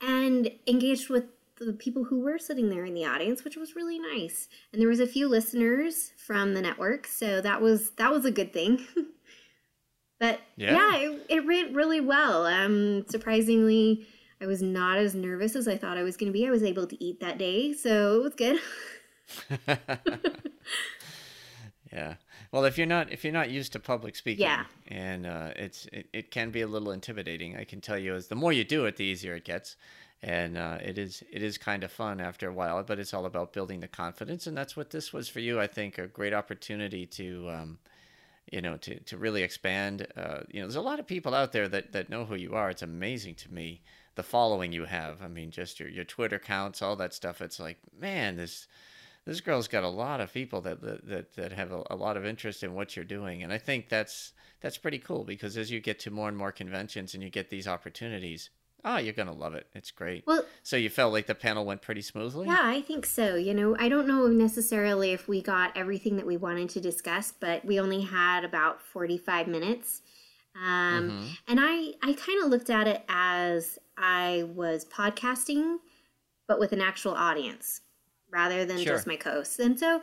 and 0.02 0.52
engaged 0.68 1.10
with 1.10 1.26
the 1.58 1.74
people 1.74 2.04
who 2.04 2.20
were 2.20 2.38
sitting 2.38 2.70
there 2.70 2.86
in 2.86 2.94
the 2.94 3.06
audience, 3.06 3.44
which 3.44 3.56
was 3.58 3.76
really 3.76 4.00
nice. 4.00 4.48
And 4.72 4.82
there 4.82 4.90
was 4.90 5.00
a 5.00 5.08
few 5.08 5.28
listeners 5.28 6.12
from 6.18 6.54
the 6.54 6.62
network, 6.62 7.08
so 7.08 7.42
that 7.42 7.62
was 7.62 7.92
that 7.92 8.12
was 8.12 8.26
a 8.26 8.32
good 8.32 8.54
thing. 8.54 8.86
but 10.20 10.40
Yeah. 10.58 10.74
yeah, 10.76 10.98
it, 10.98 11.26
it 11.30 11.46
went 11.46 11.76
really 11.76 12.02
well. 12.02 12.46
Um, 12.46 13.06
surprisingly, 13.10 14.06
I 14.42 14.46
was 14.46 14.62
not 14.62 14.98
as 14.98 15.16
nervous 15.16 15.56
as 15.56 15.68
I 15.68 15.78
thought 15.78 15.98
I 15.98 16.04
was 16.04 16.18
going 16.18 16.32
to 16.32 16.38
be. 16.38 16.48
I 16.48 16.52
was 16.52 16.64
able 16.64 16.88
to 16.88 17.04
eat 17.04 17.20
that 17.20 17.38
day, 17.38 17.74
so 17.74 18.16
it 18.16 18.24
was 18.24 18.36
good. 18.36 18.60
yeah. 21.92 22.16
Well, 22.52 22.66
if 22.66 22.78
you're 22.78 22.88
not 22.88 23.12
if 23.12 23.24
you're 23.24 23.34
not 23.34 23.50
used 23.50 23.74
to 23.74 23.80
public 23.80 24.16
speaking, 24.16 24.46
Yeah. 24.46 24.66
and 24.88 25.26
uh, 25.26 25.52
it's 25.56 25.86
it, 25.92 26.08
it 26.14 26.32
can 26.32 26.52
be 26.52 26.62
a 26.62 26.68
little 26.68 26.92
intimidating. 26.92 27.58
I 27.58 27.64
can 27.64 27.82
tell 27.82 27.98
you, 27.98 28.16
as 28.16 28.28
the 28.28 28.36
more 28.36 28.54
you 28.54 28.64
do 28.64 28.86
it, 28.86 28.98
the 28.98 29.06
easier 29.06 29.36
it 29.36 29.46
gets, 29.46 29.76
and 30.24 30.58
uh, 30.58 30.78
it 30.84 30.98
is 30.98 31.24
it 31.32 31.44
is 31.44 31.58
kind 31.58 31.84
of 31.84 31.92
fun 31.92 32.20
after 32.20 32.50
a 32.50 32.54
while. 32.54 32.82
But 32.84 33.00
it's 33.00 33.14
all 33.14 33.26
about 33.26 33.54
building 33.54 33.82
the 33.82 33.88
confidence, 33.88 34.48
and 34.48 34.58
that's 34.58 34.76
what 34.76 34.90
this 34.90 35.14
was 35.14 35.30
for 35.30 35.42
you. 35.42 35.60
I 35.60 35.68
think 35.68 35.98
a 35.98 36.08
great 36.08 36.34
opportunity 36.34 37.06
to. 37.06 37.50
Um, 37.50 37.78
you 38.52 38.62
know, 38.62 38.78
to, 38.78 39.00
to 39.02 39.16
really 39.16 39.44
expand. 39.44 40.08
Uh, 40.18 40.40
you 40.50 40.60
know, 40.60 40.66
there's 40.66 40.76
a 40.76 40.82
lot 40.82 41.00
of 41.00 41.06
people 41.06 41.36
out 41.36 41.52
there 41.52 41.68
that, 41.68 41.92
that 41.92 42.10
know 42.10 42.26
who 42.26 42.34
you 42.34 42.56
are. 42.56 42.72
It's 42.72 42.82
amazing 42.82 43.36
to 43.36 43.54
me 43.54 43.84
the 44.16 44.24
following 44.24 44.72
you 44.72 44.86
have. 44.86 45.22
I 45.22 45.28
mean, 45.28 45.52
just 45.52 45.80
your, 45.80 45.90
your 45.90 46.04
Twitter 46.04 46.38
accounts, 46.38 46.82
all 46.82 46.96
that 46.98 47.14
stuff. 47.14 47.42
It's 47.42 47.60
like, 47.60 47.78
man, 48.00 48.36
this 48.36 48.68
this 49.26 49.42
girl's 49.42 49.68
got 49.68 49.84
a 49.84 49.90
lot 49.90 50.22
of 50.22 50.34
people 50.34 50.62
that 50.62 50.82
that 50.82 51.08
that, 51.08 51.36
that 51.36 51.52
have 51.52 51.72
a, 51.72 51.84
a 51.90 51.96
lot 51.96 52.18
of 52.18 52.26
interest 52.26 52.64
in 52.64 52.74
what 52.74 52.96
you're 52.96 53.06
doing, 53.06 53.44
and 53.44 53.54
I 53.54 53.58
think 53.58 53.90
that's 53.90 54.34
that's 54.62 54.78
pretty 54.78 55.00
cool 55.00 55.24
because 55.24 55.58
as 55.58 55.72
you 55.72 55.80
get 55.80 56.00
to 56.00 56.12
more 56.12 56.28
and 56.28 56.38
more 56.38 56.52
conventions 56.52 57.14
and 57.14 57.24
you 57.24 57.30
get 57.30 57.50
these 57.50 57.68
opportunities, 57.68 58.50
oh, 58.84 58.98
you're 58.98 59.14
gonna 59.14 59.34
love 59.34 59.54
it. 59.54 59.68
It's 59.74 59.92
great. 59.92 60.26
Well, 60.26 60.44
so 60.64 60.76
you 60.78 60.90
felt 60.90 61.14
like 61.14 61.28
the 61.28 61.36
panel 61.36 61.66
went 61.66 61.82
pretty 61.82 62.02
smoothly. 62.02 62.48
Yeah, 62.48 62.62
I 62.62 62.82
think 62.82 63.06
so. 63.06 63.36
You 63.36 63.54
know, 63.54 63.76
I 63.80 63.90
don't 63.90 64.08
know 64.08 64.28
necessarily 64.28 65.12
if 65.12 65.28
we 65.28 65.42
got 65.42 65.78
everything 65.78 66.18
that 66.18 66.26
we 66.26 66.38
wanted 66.38 66.70
to 66.70 66.82
discuss, 66.82 67.32
but 67.32 67.64
we 67.64 67.80
only 67.80 68.02
had 68.02 68.44
about 68.44 68.82
45 68.82 69.48
minutes. 69.48 70.02
Um, 70.56 71.12
Mhm. 71.12 71.38
And 71.48 71.60
I, 71.62 71.94
I 72.04 72.14
kind 72.14 72.44
of 72.44 72.50
looked 72.50 72.70
at 72.70 72.88
it 72.88 73.04
as 73.08 73.80
I 73.98 74.44
was 74.56 74.86
podcasting, 74.86 75.78
but 76.48 76.60
with 76.60 76.72
an 76.74 76.82
actual 76.82 77.14
audience 77.14 77.82
rather 78.32 78.66
than 78.66 78.78
Sure. 78.78 78.94
just 78.96 79.08
my 79.08 79.18
hosts. 79.24 79.60
And 79.60 79.80
so 79.80 80.02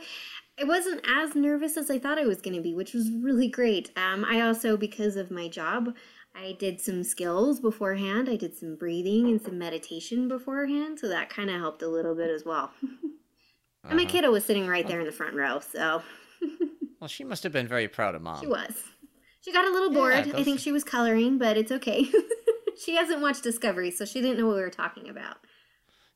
I 0.58 0.64
wasn't 0.64 1.04
as 1.08 1.34
nervous 1.34 1.76
as 1.76 1.90
I 1.90 1.98
thought 1.98 2.18
I 2.18 2.26
was 2.26 2.40
going 2.42 2.56
to 2.56 2.62
be, 2.62 2.74
which 2.74 2.94
was 2.94 3.10
really 3.10 3.48
great. 3.48 3.90
Um, 3.96 4.24
I 4.24 4.40
also, 4.40 4.76
because 4.76 5.16
of 5.16 5.30
my 5.30 5.48
job, 5.48 5.94
I 6.34 6.52
did 6.58 6.80
some 6.80 7.02
skills 7.04 7.60
beforehand. 7.60 8.28
I 8.28 8.36
did 8.36 8.54
some 8.56 8.76
breathing 8.76 9.28
and 9.28 9.40
some 9.40 9.58
meditation 9.58 10.28
beforehand, 10.28 10.98
so 11.00 11.08
that 11.08 11.30
kind 11.30 11.50
of 11.50 11.60
helped 11.60 11.82
a 11.82 11.88
little 11.88 12.14
bit 12.14 12.30
as 12.30 12.44
well. 12.44 12.72
And 13.88 13.96
my 13.98 14.02
Uh-huh. 14.02 14.12
kiddo 14.12 14.32
was 14.32 14.44
sitting 14.44 14.66
right 14.66 14.86
there 14.86 14.98
in 15.00 15.06
the 15.06 15.12
front 15.12 15.36
row, 15.36 15.60
so 15.60 16.02
Well, 17.00 17.08
she 17.08 17.24
must 17.24 17.42
have 17.44 17.52
been 17.52 17.68
very 17.68 17.88
proud 17.88 18.14
of 18.14 18.22
mom. 18.22 18.40
she 18.40 18.46
was. 18.48 18.82
She 19.46 19.52
got 19.52 19.64
a 19.64 19.70
little 19.70 19.92
Yeah, 19.92 19.98
bored. 20.24 20.34
I 20.34 20.42
think 20.42 20.58
she 20.58 20.72
was 20.72 20.82
coloring, 20.82 21.38
but 21.38 21.56
it's 21.56 21.70
okay. 21.70 22.10
she 22.84 22.96
hasn't 22.96 23.20
watched 23.22 23.44
Discovery, 23.44 23.92
so 23.92 24.04
she 24.04 24.20
didn't 24.20 24.38
know 24.38 24.46
what 24.48 24.56
we 24.56 24.60
were 24.62 24.70
talking 24.70 25.08
about. 25.08 25.36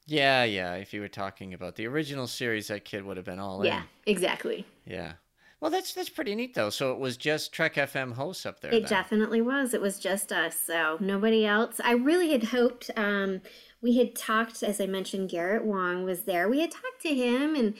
Yeah, 0.06 0.42
yeah. 0.42 0.74
If 0.74 0.92
you 0.92 1.00
were 1.00 1.06
talking 1.08 1.54
about 1.54 1.76
the 1.76 1.86
original 1.86 2.26
series, 2.26 2.66
that 2.66 2.84
kid 2.84 3.04
would 3.04 3.16
have 3.16 3.26
been 3.26 3.38
all 3.38 3.64
Yeah, 3.64 3.70
in. 3.70 3.76
Yeah, 3.76 3.82
exactly. 4.06 4.66
Yeah. 4.84 5.12
Well, 5.60 5.70
that's 5.70 5.94
that's 5.94 6.08
pretty 6.08 6.34
neat 6.34 6.54
though. 6.54 6.70
So 6.70 6.90
it 6.92 6.98
was 6.98 7.16
just 7.16 7.52
Trek 7.52 7.74
FM 7.74 8.14
hosts 8.14 8.46
up 8.46 8.60
there. 8.60 8.72
It 8.72 8.80
then. 8.80 8.90
definitely 8.90 9.42
was. 9.42 9.74
It 9.74 9.80
was 9.80 10.00
just 10.00 10.32
us, 10.32 10.56
so 10.58 10.96
nobody 11.00 11.46
else. 11.46 11.80
I 11.84 11.92
really 11.92 12.32
had 12.32 12.44
hoped. 12.44 12.90
Um, 12.96 13.42
we 13.80 13.98
had 13.98 14.16
talked, 14.16 14.62
as 14.64 14.80
I 14.80 14.86
mentioned, 14.86 15.28
Garrett 15.30 15.64
Wang 15.64 16.02
was 16.04 16.22
there. 16.22 16.48
We 16.48 16.60
had 16.60 16.70
talked 16.72 17.02
to 17.02 17.14
him 17.14 17.54
and 17.54 17.74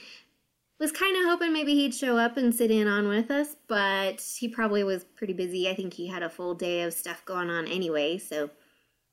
was 0.81 0.91
kind 0.91 1.17
of 1.17 1.25
hoping 1.31 1.53
maybe 1.53 1.75
he'd 1.75 1.95
show 1.95 2.17
up 2.17 2.37
and 2.37 2.55
sit 2.55 2.71
in 2.71 2.89
on 2.89 3.07
with 3.07 3.31
us, 3.31 3.55
but 3.69 4.21
he 4.39 4.49
probably 4.49 4.83
was 4.83 5.05
pretty 5.05 5.35
busy. 5.35 5.69
I 5.69 5.75
think 5.75 5.93
he 5.95 6.07
had 6.09 6.23
a 6.23 6.31
full 6.31 6.55
day 6.55 6.83
of 6.83 6.93
stuff 6.95 7.23
going 7.25 7.51
on 7.51 7.69
anyway. 7.69 8.17
So, 8.19 8.51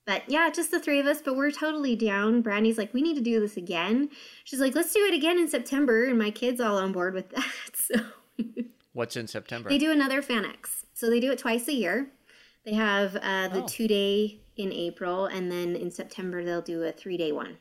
but 0.05 0.24
yeah, 0.27 0.50
just 0.50 0.71
the 0.71 0.79
three 0.79 1.00
of 1.00 1.05
us. 1.05 1.21
But 1.21 1.36
we're 1.36 1.51
totally 1.51 1.95
down. 1.95 2.41
Brandi's 2.41 2.77
like, 2.77 2.93
we 2.93 3.01
need 3.01 3.15
to 3.15 3.21
do 3.21 3.39
this 3.41 3.57
again. 3.57 4.09
She's 4.45 4.62
like, 4.62 4.74
let's 4.75 4.93
do 4.93 5.01
it 5.01 5.13
again 5.13 5.38
in 5.38 5.47
September, 5.50 6.05
and 6.05 6.17
my 6.17 6.31
kids 6.31 6.62
all 6.62 6.77
on 6.77 6.91
board 6.93 7.13
with 7.13 7.29
that. 7.36 7.45
So. 7.75 7.95
What's 8.93 9.15
in 9.17 9.27
September? 9.27 9.69
They 9.69 9.77
do 9.77 9.91
another 9.91 10.21
FanX. 10.21 10.86
So 10.93 11.09
they 11.09 11.19
do 11.19 11.31
it 11.31 11.38
twice 11.38 11.67
a 11.67 11.74
year. 11.74 12.07
They 12.65 12.74
have 12.74 13.15
uh, 13.17 13.50
the 13.50 13.63
Oh. 13.63 13.67
two 13.67 13.88
day 13.88 14.39
in 14.55 14.71
April, 14.71 15.25
and 15.27 15.51
then 15.51 15.75
in 15.75 15.91
September 15.91 16.43
they'll 16.43 16.62
do 16.62 16.83
a 16.83 16.91
three 16.91 17.17
day 17.17 17.31
one. 17.31 17.57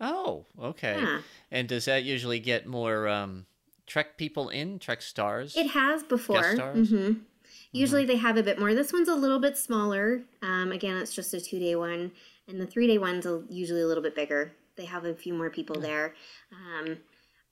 Oh, 0.00 0.46
okay. 0.58 0.96
Yeah. 0.98 1.20
And 1.50 1.68
does 1.68 1.84
that 1.84 2.04
usually 2.04 2.38
get 2.40 2.66
more 2.66 3.06
um, 3.08 3.46
Trek 3.86 4.16
people 4.16 4.48
in? 4.48 4.78
Trek 4.78 5.02
stars? 5.02 5.56
It 5.56 5.68
has 5.70 6.02
before. 6.02 6.40
Guest 6.40 6.54
stars? 6.54 6.90
hmm 6.90 7.12
Usually 7.72 8.04
they 8.04 8.16
have 8.16 8.36
a 8.36 8.42
bit 8.42 8.58
more. 8.58 8.74
This 8.74 8.92
one's 8.92 9.08
a 9.08 9.14
little 9.14 9.38
bit 9.38 9.56
smaller. 9.56 10.22
Um, 10.42 10.72
again, 10.72 10.96
it's 10.96 11.14
just 11.14 11.32
a 11.34 11.40
two 11.40 11.60
day 11.60 11.76
one, 11.76 12.10
and 12.48 12.60
the 12.60 12.66
three 12.66 12.86
day 12.88 12.98
one's 12.98 13.26
a, 13.26 13.42
usually 13.48 13.82
a 13.82 13.86
little 13.86 14.02
bit 14.02 14.14
bigger. 14.16 14.52
they 14.76 14.86
have 14.86 15.04
a 15.04 15.14
few 15.14 15.34
more 15.34 15.50
people 15.50 15.78
there. 15.78 16.14
Um, 16.52 16.98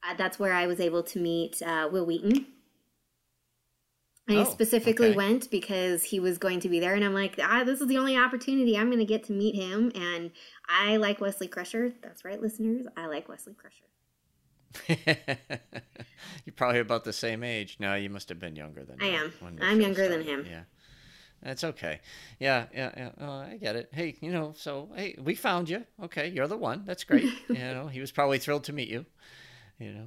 uh, 0.02 0.14
that's 0.16 0.38
where 0.38 0.52
I 0.54 0.66
was 0.66 0.80
able 0.80 1.02
to 1.04 1.18
meet 1.20 1.62
uh, 1.62 1.88
Wil 1.92 2.04
Wheaton. 2.06 2.46
I 4.28 4.37
Oh, 4.37 4.44
specifically 4.44 5.08
okay. 5.08 5.16
went 5.16 5.50
because 5.50 6.02
he 6.02 6.20
was 6.20 6.37
going 6.38 6.61
to 6.61 6.68
be 6.68 6.80
there, 6.80 6.94
and 6.94 7.04
I'm 7.04 7.14
like, 7.14 7.38
ah, 7.42 7.64
this 7.64 7.80
is 7.80 7.87
the 7.88 7.97
only 7.97 8.16
opportunity 8.16 8.76
I'm 8.76 8.88
going 8.88 8.99
to 8.99 9.04
get 9.04 9.25
to 9.25 9.32
meet 9.32 9.54
him. 9.54 9.90
And 9.94 10.30
I 10.68 10.97
like 10.99 11.20
Wesley 11.20 11.49
Crusher. 11.49 11.92
That's 12.02 12.25
right, 12.25 12.40
listeners. 12.40 12.87
I 12.97 13.06
like 13.06 13.28
Wesley 13.28 13.54
Crusher. 13.54 13.85
You're 16.44 16.52
probably 16.54 16.80
about 16.80 17.04
the 17.04 17.12
same 17.12 17.42
age. 17.42 17.76
No, 17.80 17.94
you 17.94 18.11
must 18.11 18.28
have 18.28 18.38
been 18.38 18.54
younger 18.56 18.85
than 18.85 18.99
I 19.00 19.06
am. 19.06 19.32
I'm 19.62 19.80
younger 19.80 20.08
than 20.08 20.23
him. 20.23 20.47
Yeah. 20.49 20.62
That's 21.42 21.62
okay. 21.62 22.00
Yeah, 22.40 22.66
yeah, 22.75 22.90
yeah. 22.97 23.11
Oh, 23.20 23.30
I 23.30 23.58
get 23.61 23.76
it. 23.76 23.90
Hey, 23.92 24.16
you 24.20 24.32
know, 24.32 24.52
so 24.56 24.90
hey, 24.97 25.14
we 25.18 25.35
found 25.37 25.68
you. 25.68 25.85
Okay, 26.02 26.28
you're 26.28 26.49
the 26.49 26.56
one. 26.56 26.82
That's 26.85 27.04
great. 27.04 27.25
you 27.49 27.54
know, 27.54 27.87
he 27.87 28.00
was 28.00 28.11
probably 28.11 28.38
thrilled 28.38 28.64
to 28.64 28.73
meet 28.73 28.88
you. 28.88 29.06
You 29.78 29.92
know, 29.92 30.04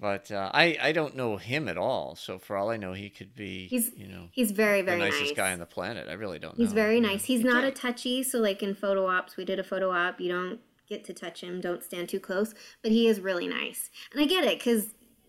but 0.00 0.30
uh, 0.30 0.50
I 0.54 0.78
I 0.80 0.92
don't 0.92 1.14
know 1.14 1.36
him 1.36 1.68
at 1.68 1.76
all. 1.76 2.16
So 2.16 2.38
for 2.38 2.56
all 2.56 2.70
I 2.70 2.76
know, 2.76 2.92
he 2.92 3.10
could 3.10 3.34
be 3.34 3.66
He's 3.68 3.90
you 3.96 4.08
know 4.08 4.28
he's 4.32 4.50
very 4.50 4.80
the 4.82 4.86
very 4.92 5.00
nicest 5.00 5.22
nice. 5.22 5.32
guy 5.32 5.52
on 5.52 5.58
the 5.58 5.66
planet. 5.66 6.08
I 6.08 6.14
really 6.14 6.38
don't 6.38 6.58
know. 6.58 6.64
He's 6.64 6.72
very 6.72 6.96
Yeah. 6.96 7.08
nice. 7.08 7.24
He's 7.24 7.44
not 7.44 7.64
a 7.64 7.70
touchy, 7.70 8.22
so 8.22 8.38
like 8.38 8.62
in 8.62 8.74
photo 8.74 9.06
ops, 9.06 9.36
we 9.36 9.44
did 9.44 9.58
a 9.58 9.64
photo 9.64 9.90
op. 9.90 10.20
You 10.20 10.30
don't 10.30 10.60
get 10.88 11.04
to 11.04 11.12
touch 11.12 11.42
him. 11.42 11.60
Don't 11.60 11.82
stand 11.84 12.08
too 12.08 12.20
close. 12.20 12.54
But 12.82 12.92
he 12.92 13.06
is 13.06 13.20
really 13.20 13.46
nice, 13.46 13.90
and 14.12 14.20
I 14.22 14.26
get 14.26 14.44
it 14.44 14.58
because 14.58 14.86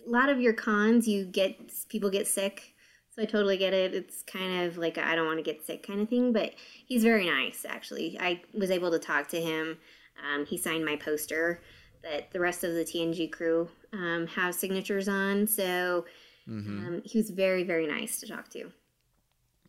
a 0.08 0.10
lot 0.10 0.30
of 0.30 0.40
your 0.42 0.54
cons, 0.54 1.08
you 1.08 1.26
get 1.26 1.72
people 1.90 2.10
get 2.10 2.28
sick. 2.28 2.74
So 3.14 3.22
I 3.22 3.26
totally 3.26 3.58
get 3.58 3.74
it. 3.74 3.94
It's 3.94 4.24
kind 4.24 4.64
of 4.66 4.78
like 4.78 4.98
I 4.98 5.16
don't 5.16 5.26
want 5.26 5.38
to 5.40 5.44
get 5.44 5.66
sick 5.66 5.86
kind 5.86 6.00
of 6.00 6.08
thing. 6.08 6.32
But 6.32 6.54
he's 6.86 7.04
very 7.04 7.26
nice. 7.30 7.66
Actually, 7.68 8.18
I 8.20 8.42
was 8.54 8.72
able 8.72 8.90
to 8.92 9.00
talk 9.00 9.28
to 9.30 9.42
him. 9.42 9.78
Um, 10.34 10.46
he 10.46 10.58
signed 10.58 10.86
my 10.86 10.96
poster 10.96 11.62
that 12.04 12.32
the 12.32 12.40
rest 12.40 12.64
of 12.64 12.74
the 12.74 12.84
TNG 12.84 13.32
crew 13.32 13.70
um, 13.94 14.28
have 14.28 14.56
signatures 14.56 15.08
on. 15.08 15.48
So 15.48 16.06
Mm-hmm. 16.50 16.88
um, 16.88 17.02
he 17.06 17.18
was 17.20 17.30
very 17.30 17.64
very 17.64 17.86
nice 17.88 18.20
to 18.20 18.28
talk 18.28 18.50
to. 18.50 18.72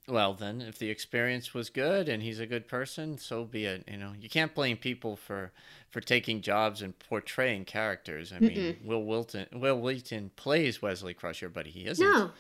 Well, 0.09 0.35
then, 0.35 0.61
if 0.61 0.79
the 0.79 0.91
experience 0.91 1.55
was 1.55 1.71
good 1.71 2.09
and 2.09 2.23
he's 2.25 2.41
a 2.41 2.47
good 2.47 2.67
person, 2.67 3.19
so 3.19 3.45
be 3.45 3.67
it. 3.67 3.85
You 3.89 3.99
know, 3.99 4.13
you 4.21 4.29
can't 4.29 4.53
blame 4.53 4.77
people 4.77 5.15
for 5.17 5.53
for 5.91 6.01
taking 6.01 6.41
jobs 6.41 6.83
and 6.83 6.99
portraying 6.99 7.67
characters. 7.67 8.33
I 8.33 8.41
mean, 8.41 8.79
Will 8.85 9.05
Wilton 9.05 9.47
Wil 9.53 9.81
Wheaton 9.81 10.33
plays 10.35 10.83
Wesley 10.83 11.15
Crusher, 11.15 11.49
but 11.49 11.67
he 11.67 11.87
isn't. 11.87 12.05
No, 12.05 12.31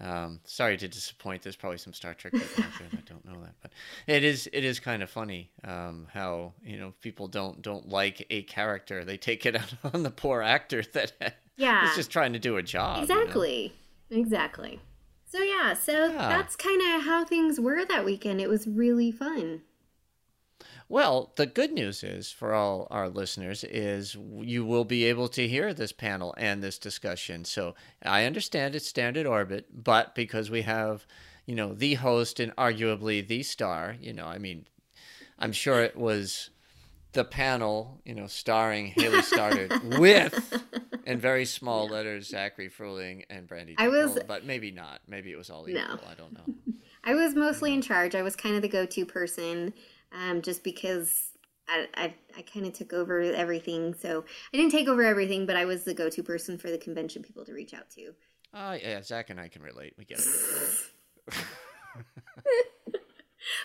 Um, 0.00 0.40
sorry 0.44 0.76
to 0.76 0.88
disappoint. 0.88 1.42
There's 1.42 1.54
probably 1.56 1.78
some 1.78 1.92
Star 1.92 2.14
Trek 2.14 2.32
people 2.32 2.64
out 2.64 2.70
there 2.78 2.88
that 2.90 3.04
don't 3.06 3.24
know 3.24 3.40
that, 3.42 3.54
but 3.62 3.70
it 4.08 4.24
is 4.24 4.48
it 4.52 4.64
is 4.64 4.80
kind 4.80 5.02
of 5.02 5.08
funny 5.10 5.50
um, 5.62 6.08
how 6.12 6.52
you 6.64 6.78
know 6.78 6.92
people 7.00 7.28
don't 7.28 7.62
don't 7.62 7.88
like 7.88 8.26
a 8.30 8.42
character. 8.42 9.04
They 9.04 9.16
take 9.16 9.46
it 9.46 9.54
out 9.60 9.72
on 9.94 10.02
the 10.02 10.10
poor 10.10 10.42
actor 10.42 10.82
that 10.94 11.12
Yeah. 11.56 11.88
is 11.88 11.94
just 11.96 12.10
trying 12.10 12.32
to 12.32 12.38
do 12.40 12.56
a 12.56 12.62
job. 12.62 13.02
you 13.02 13.14
know? 13.14 13.20
Exactly. 13.20 13.72
Exactly. 14.10 14.80
So 15.26 15.38
yeah, 15.42 15.74
so 15.74 16.06
Yeah. 16.06 16.28
that's 16.28 16.56
kind 16.56 16.80
of 16.94 17.02
how 17.04 17.24
things 17.24 17.58
were 17.60 17.84
that 17.84 18.04
weekend. 18.04 18.40
It 18.40 18.48
was 18.48 18.66
really 18.66 19.10
fun. 19.12 19.62
Well, 20.88 21.32
the 21.36 21.46
good 21.46 21.72
news 21.72 22.04
is 22.04 22.30
for 22.30 22.52
all 22.52 22.86
our 22.90 23.08
listeners 23.08 23.64
is 23.64 24.16
you 24.40 24.64
will 24.64 24.84
be 24.84 25.04
able 25.04 25.28
to 25.28 25.48
hear 25.48 25.72
this 25.72 25.92
panel 25.92 26.34
and 26.36 26.62
this 26.62 26.78
discussion. 26.78 27.44
So 27.44 27.74
I 28.02 28.24
understand 28.26 28.74
it's 28.74 28.86
standard 28.86 29.26
orbit, 29.26 29.66
but 29.72 30.14
because 30.14 30.50
we 30.50 30.62
have, 30.62 31.06
you 31.46 31.54
know, 31.54 31.72
the 31.74 31.94
host 31.94 32.38
and 32.38 32.54
arguably 32.56 33.26
the 33.26 33.42
star, 33.42 33.96
you 34.00 34.12
know, 34.12 34.26
I 34.26 34.38
mean, 34.38 34.66
I'm 35.38 35.52
sure 35.52 35.80
it 35.82 35.96
was 35.96 36.50
the 37.12 37.24
panel, 37.24 38.00
you 38.04 38.14
know, 38.14 38.26
starring 38.26 38.86
Hayley 38.88 39.22
Stoddart 39.22 39.72
with, 39.98 40.62
in 41.06 41.18
very 41.18 41.44
small 41.46 41.86
letters, 41.88 42.28
Zachary 42.28 42.68
Fruhling 42.68 43.24
and 43.30 43.48
Brandi. 43.48 43.74
I 43.78 43.88
was- 43.88 44.18
but 44.28 44.44
maybe 44.44 44.70
not. 44.70 45.00
Maybe 45.08 45.32
it 45.32 45.36
was 45.38 45.48
all 45.48 45.68
equal. 45.68 45.82
No. 45.96 46.00
I 46.10 46.14
don't 46.14 46.32
know. 46.34 46.54
I 47.04 47.14
was 47.14 47.34
mostly 47.34 47.72
in 47.72 47.82
charge. 47.82 48.14
I 48.14 48.22
was 48.22 48.34
kind 48.34 48.56
of 48.56 48.62
the 48.62 48.68
go-to 48.68 49.04
person, 49.06 49.74
um, 50.14 50.42
just 50.42 50.64
because 50.64 51.32
I 51.68 51.88
I, 51.94 52.14
I 52.36 52.42
kind 52.42 52.66
of 52.66 52.72
took 52.72 52.92
over 52.92 53.20
everything. 53.20 53.94
So 53.94 54.24
I 54.52 54.56
didn't 54.56 54.72
take 54.72 54.88
over 54.88 55.02
everything, 55.02 55.46
but 55.46 55.56
I 55.56 55.64
was 55.64 55.84
the 55.84 55.94
go-to 55.94 56.22
person 56.22 56.58
for 56.58 56.70
the 56.70 56.78
convention 56.78 57.22
people 57.22 57.44
to 57.44 57.52
reach 57.52 57.74
out 57.74 57.90
to. 57.90 58.14
Oh, 58.52 58.72
yeah, 58.72 59.02
Zach 59.02 59.30
and 59.30 59.40
I 59.40 59.48
can 59.48 59.62
relate. 59.62 59.94
We 59.98 60.04
get 60.04 60.20
it. 60.20 61.34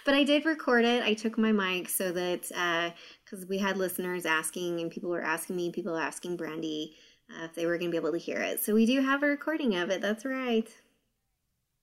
But 0.06 0.14
I 0.14 0.24
did 0.24 0.46
record 0.46 0.86
it. 0.86 1.04
I 1.04 1.14
took 1.14 1.38
my 1.38 1.52
mic 1.52 1.90
so 1.90 2.12
that 2.12 2.96
because 3.24 3.46
we 3.46 3.58
had 3.58 3.78
listeners 3.78 4.26
asking, 4.26 4.82
and 4.82 4.92
people 4.92 5.10
were 5.10 5.24
asking 5.24 5.56
me, 5.56 5.72
people 5.72 5.94
were 5.94 6.02
asking 6.02 6.38
Brandi 6.38 6.94
uh, 7.30 7.46
if 7.46 7.54
they 7.54 7.66
were 7.66 7.78
going 7.78 7.92
to 7.92 7.92
be 7.92 7.98
able 7.98 8.12
to 8.12 8.18
hear 8.18 8.40
it. 8.40 8.64
So 8.64 8.74
we 8.74 8.86
do 8.86 9.02
have 9.02 9.24
a 9.24 9.28
recording 9.28 9.76
of 9.76 9.90
it. 9.90 10.02
That's 10.02 10.26
right. 10.26 10.68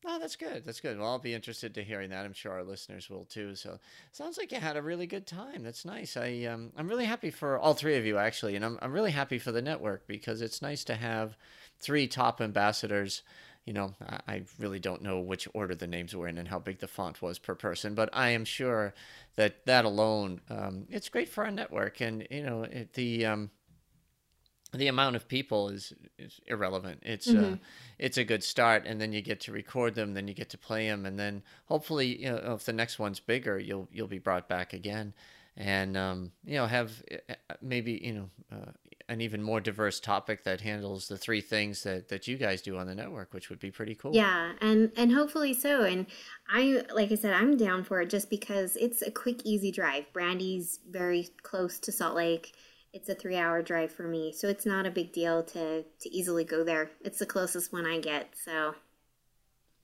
Oh, 0.04 0.18
that's 0.20 0.36
good. 0.36 0.64
That's 0.64 0.80
good. 0.80 0.98
Well, 0.98 1.08
I'll 1.08 1.18
be 1.18 1.34
interested 1.34 1.74
to 1.74 1.82
hearing 1.82 2.10
that. 2.10 2.24
I'm 2.24 2.32
sure 2.32 2.52
our 2.52 2.62
listeners 2.62 3.10
will 3.10 3.24
too. 3.24 3.54
So, 3.56 3.78
sounds 4.12 4.38
like 4.38 4.52
you 4.52 4.58
had 4.60 4.76
a 4.76 4.82
really 4.82 5.06
good 5.06 5.26
time. 5.26 5.62
That's 5.64 5.84
nice. 5.84 6.16
I 6.16 6.44
um, 6.44 6.70
I'm 6.76 6.88
really 6.88 7.06
happy 7.06 7.30
for 7.30 7.58
all 7.58 7.74
three 7.74 7.96
of 7.96 8.04
you 8.06 8.16
actually, 8.18 8.54
and 8.54 8.64
I'm 8.64 8.78
I'm 8.80 8.92
really 8.92 9.10
happy 9.10 9.38
for 9.38 9.50
the 9.52 9.62
network 9.62 10.06
because 10.06 10.42
it's 10.42 10.62
nice 10.62 10.84
to 10.84 10.94
have 10.94 11.36
three 11.80 12.06
top 12.06 12.40
ambassadors. 12.40 13.22
You 13.64 13.72
know, 13.72 13.94
I, 14.06 14.20
I 14.28 14.42
really 14.60 14.78
don't 14.78 15.02
know 15.02 15.18
which 15.18 15.48
order 15.54 15.74
the 15.74 15.88
names 15.88 16.14
were 16.14 16.28
in 16.28 16.38
and 16.38 16.46
how 16.48 16.60
big 16.60 16.78
the 16.78 16.86
font 16.86 17.20
was 17.20 17.38
per 17.40 17.56
person, 17.56 17.94
but 17.94 18.08
I 18.12 18.28
am 18.28 18.44
sure 18.44 18.94
that 19.34 19.66
that 19.66 19.84
alone, 19.84 20.40
um, 20.50 20.86
it's 20.88 21.08
great 21.08 21.28
for 21.28 21.44
our 21.44 21.50
network. 21.50 22.00
And 22.00 22.24
you 22.30 22.44
know, 22.44 22.62
it, 22.62 22.92
the 22.92 23.26
um, 23.26 23.50
the 24.72 24.88
amount 24.88 25.16
of 25.16 25.28
people 25.28 25.68
is, 25.68 25.92
is 26.18 26.40
irrelevant. 26.46 27.00
It's 27.02 27.28
uh, 27.28 27.56
it's 27.98 28.18
a 28.18 28.24
good 28.24 28.42
start, 28.42 28.84
and 28.86 29.00
then 29.00 29.12
you 29.12 29.22
get 29.22 29.40
to 29.42 29.52
record 29.52 29.94
them, 29.94 30.14
then 30.14 30.28
you 30.28 30.34
get 30.34 30.50
to 30.50 30.58
play 30.58 30.88
them, 30.88 31.06
and 31.06 31.18
then 31.18 31.42
hopefully, 31.66 32.22
you 32.22 32.30
know, 32.30 32.54
if 32.54 32.64
the 32.64 32.72
next 32.72 32.98
one's 32.98 33.20
bigger, 33.20 33.58
you'll 33.58 33.88
you'll 33.92 34.08
be 34.08 34.18
brought 34.18 34.48
back 34.48 34.72
again, 34.72 35.14
and 35.56 35.96
um, 35.96 36.32
you 36.44 36.54
know, 36.54 36.66
have 36.66 37.02
uh, 37.12 37.34
maybe 37.62 38.00
you 38.02 38.12
know 38.12 38.30
uh, 38.52 38.72
an 39.08 39.20
even 39.20 39.42
more 39.42 39.60
diverse 39.60 40.00
topic 40.00 40.44
that 40.44 40.60
handles 40.60 41.08
the 41.08 41.16
three 41.16 41.40
things 41.40 41.82
that 41.84 42.08
that 42.08 42.26
you 42.26 42.36
guys 42.36 42.60
do 42.60 42.76
on 42.76 42.86
the 42.86 42.94
network, 42.94 43.32
which 43.32 43.50
would 43.50 43.60
be 43.60 43.70
pretty 43.70 43.94
cool. 43.94 44.14
Yeah, 44.14 44.52
and 44.60 44.90
and 44.96 45.12
hopefully 45.12 45.54
so. 45.54 45.84
And 45.84 46.06
I, 46.52 46.82
like 46.94 47.12
I 47.12 47.14
said, 47.14 47.32
I'm 47.32 47.56
down 47.56 47.84
for 47.84 48.00
it 48.00 48.10
just 48.10 48.30
because 48.30 48.76
it's 48.76 49.02
a 49.02 49.10
quick, 49.10 49.42
easy 49.44 49.70
drive. 49.70 50.12
Brandi's 50.12 50.80
very 50.90 51.28
close 51.42 51.78
to 51.80 51.92
Salt 51.92 52.16
Lake. 52.16 52.54
It's 52.96 53.08
a 53.10 53.14
three-hour 53.14 53.60
drive 53.62 53.92
for 53.92 54.04
me, 54.08 54.32
so 54.32 54.48
it's 54.48 54.64
not 54.64 54.86
a 54.86 54.90
big 54.90 55.12
deal 55.12 55.42
to 55.44 55.82
to 55.82 56.08
easily 56.10 56.44
go 56.44 56.64
there. 56.64 56.90
It's 57.04 57.18
the 57.18 57.26
closest 57.26 57.70
one 57.72 57.84
I 57.84 58.00
get. 58.00 58.30
So 58.42 58.74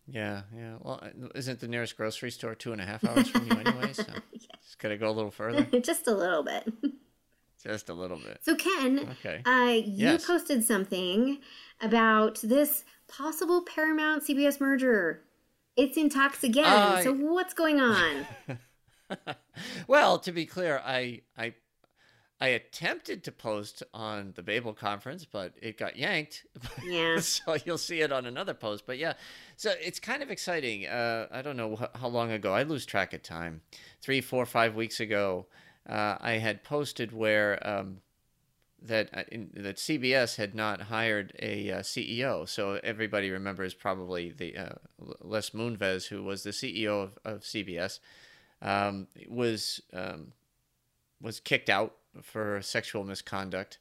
yeah, 0.06 0.42
yeah. 0.56 0.76
Well, 0.80 0.98
uh, 1.02 1.28
isn't 1.34 1.60
the 1.60 1.68
nearest 1.68 1.96
grocery 1.96 2.30
store 2.30 2.54
two 2.54 2.72
and 2.72 2.80
a 2.80 2.84
half 2.86 3.04
hours 3.04 3.28
from 3.28 3.46
you 3.46 3.52
anyway? 3.52 3.92
So 3.92 4.04
just 4.62 4.78
gotta 4.78 4.96
go 4.96 5.10
a 5.10 5.12
little 5.12 5.30
further, 5.30 5.64
just 5.80 6.06
a 6.08 6.14
little 6.14 6.42
bit. 6.42 6.72
just 7.62 7.88
a 7.90 7.94
little 7.94 8.16
bit. 8.18 8.38
So 8.42 8.56
Ken, 8.56 9.08
Okay. 9.20 9.42
uh, 9.44 9.72
you 9.86 9.92
Yes. 10.12 10.26
posted 10.26 10.64
something 10.64 11.38
about 11.82 12.40
this 12.42 12.84
possible 13.08 13.62
Paramount 13.62 14.24
CBS 14.26 14.58
merger. 14.58 15.22
It's 15.76 15.96
in 15.98 16.08
talks 16.08 16.42
again. 16.44 16.64
I- 16.64 17.04
so 17.04 17.12
what's 17.12 17.52
going 17.54 17.78
on? 17.80 18.26
well, 19.86 20.18
to 20.20 20.32
be 20.32 20.46
clear, 20.46 20.80
I 20.84 21.20
I 21.36 21.54
I 22.42 22.48
attempted 22.48 23.22
to 23.22 23.30
post 23.30 23.84
on 23.94 24.32
the 24.34 24.42
Babel 24.42 24.74
conference, 24.74 25.24
but 25.24 25.54
it 25.62 25.78
got 25.78 25.96
yanked. 25.96 26.44
Yeah. 26.84 27.18
so 27.20 27.56
you'll 27.64 27.78
see 27.78 28.00
it 28.00 28.10
on 28.10 28.26
another 28.26 28.52
post. 28.52 28.82
But 28.84 28.98
yeah, 28.98 29.12
so 29.56 29.72
it's 29.80 30.00
kind 30.00 30.24
of 30.24 30.30
exciting. 30.32 30.88
Uh, 30.88 31.28
I 31.30 31.40
don't 31.40 31.56
know 31.56 31.78
how 31.94 32.08
long 32.08 32.32
ago. 32.32 32.52
I 32.52 32.64
lose 32.64 32.84
track 32.84 33.14
of 33.14 33.22
time. 33.22 33.60
Three, 34.00 34.20
four, 34.20 34.44
five 34.44 34.74
weeks 34.74 34.98
ago, 34.98 35.46
uh, 35.88 36.16
I 36.20 36.32
had 36.32 36.64
posted 36.64 37.12
where. 37.12 37.64
Um, 37.66 37.98
that 38.84 39.10
uh, 39.14 39.22
in, 39.30 39.50
that 39.54 39.76
CBS 39.76 40.34
had 40.34 40.56
not 40.56 40.80
hired 40.80 41.32
a 41.40 41.70
uh, 41.70 41.78
CEO. 41.82 42.48
So 42.48 42.80
everybody 42.82 43.30
remembers 43.30 43.74
probably 43.74 44.32
the 44.32 44.56
uh, 44.56 44.72
Les 45.20 45.50
Moonves, 45.50 46.08
who 46.08 46.24
was 46.24 46.42
the 46.42 46.50
CEO 46.50 47.04
of, 47.04 47.18
of 47.24 47.42
CBS, 47.42 48.00
um, 48.60 49.06
was 49.28 49.80
um, 49.92 50.32
was 51.20 51.38
kicked 51.38 51.70
out 51.70 51.94
for 52.20 52.60
sexual 52.62 53.04
misconduct. 53.04 53.78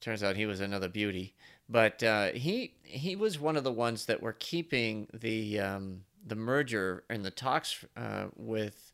Turns 0.00 0.22
out 0.22 0.36
he 0.36 0.46
was 0.46 0.60
another 0.60 0.88
beauty, 0.88 1.34
but 1.68 2.02
uh, 2.02 2.28
he 2.32 2.74
he 2.82 3.16
was 3.16 3.38
one 3.40 3.56
of 3.56 3.64
the 3.64 3.72
ones 3.72 4.06
that 4.06 4.22
were 4.22 4.34
keeping 4.34 5.08
the 5.14 5.58
um, 5.58 6.02
the 6.26 6.36
merger 6.36 7.04
and 7.08 7.24
the 7.24 7.30
talks 7.30 7.84
uh, 7.96 8.26
with 8.36 8.92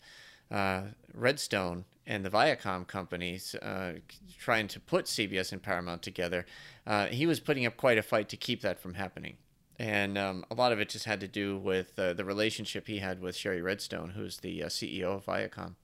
uh, 0.50 0.82
Redstone 1.14 1.84
and 2.06 2.24
the 2.24 2.30
Viacom 2.30 2.86
companies 2.86 3.54
uh, 3.56 3.92
trying 4.38 4.68
to 4.68 4.80
put 4.80 5.04
CBS 5.06 5.52
and 5.52 5.62
Paramount 5.62 6.02
together. 6.02 6.44
Uh, 6.86 7.06
he 7.06 7.26
was 7.26 7.40
putting 7.40 7.66
up 7.66 7.76
quite 7.76 7.98
a 7.98 8.02
fight 8.02 8.28
to 8.30 8.36
keep 8.36 8.62
that 8.62 8.80
from 8.80 8.94
happening. 8.94 9.36
And 9.78 10.18
um, 10.18 10.44
a 10.50 10.54
lot 10.54 10.72
of 10.72 10.80
it 10.80 10.90
just 10.90 11.06
had 11.06 11.20
to 11.20 11.28
do 11.28 11.56
with 11.56 11.98
uh, 11.98 12.12
the 12.12 12.24
relationship 12.24 12.86
he 12.86 12.98
had 12.98 13.20
with 13.20 13.34
Shari 13.34 13.62
Redstone, 13.62 14.10
who's 14.10 14.38
the 14.38 14.64
uh, 14.64 14.66
CEO 14.66 15.16
of 15.16 15.24
Viacom. 15.24 15.74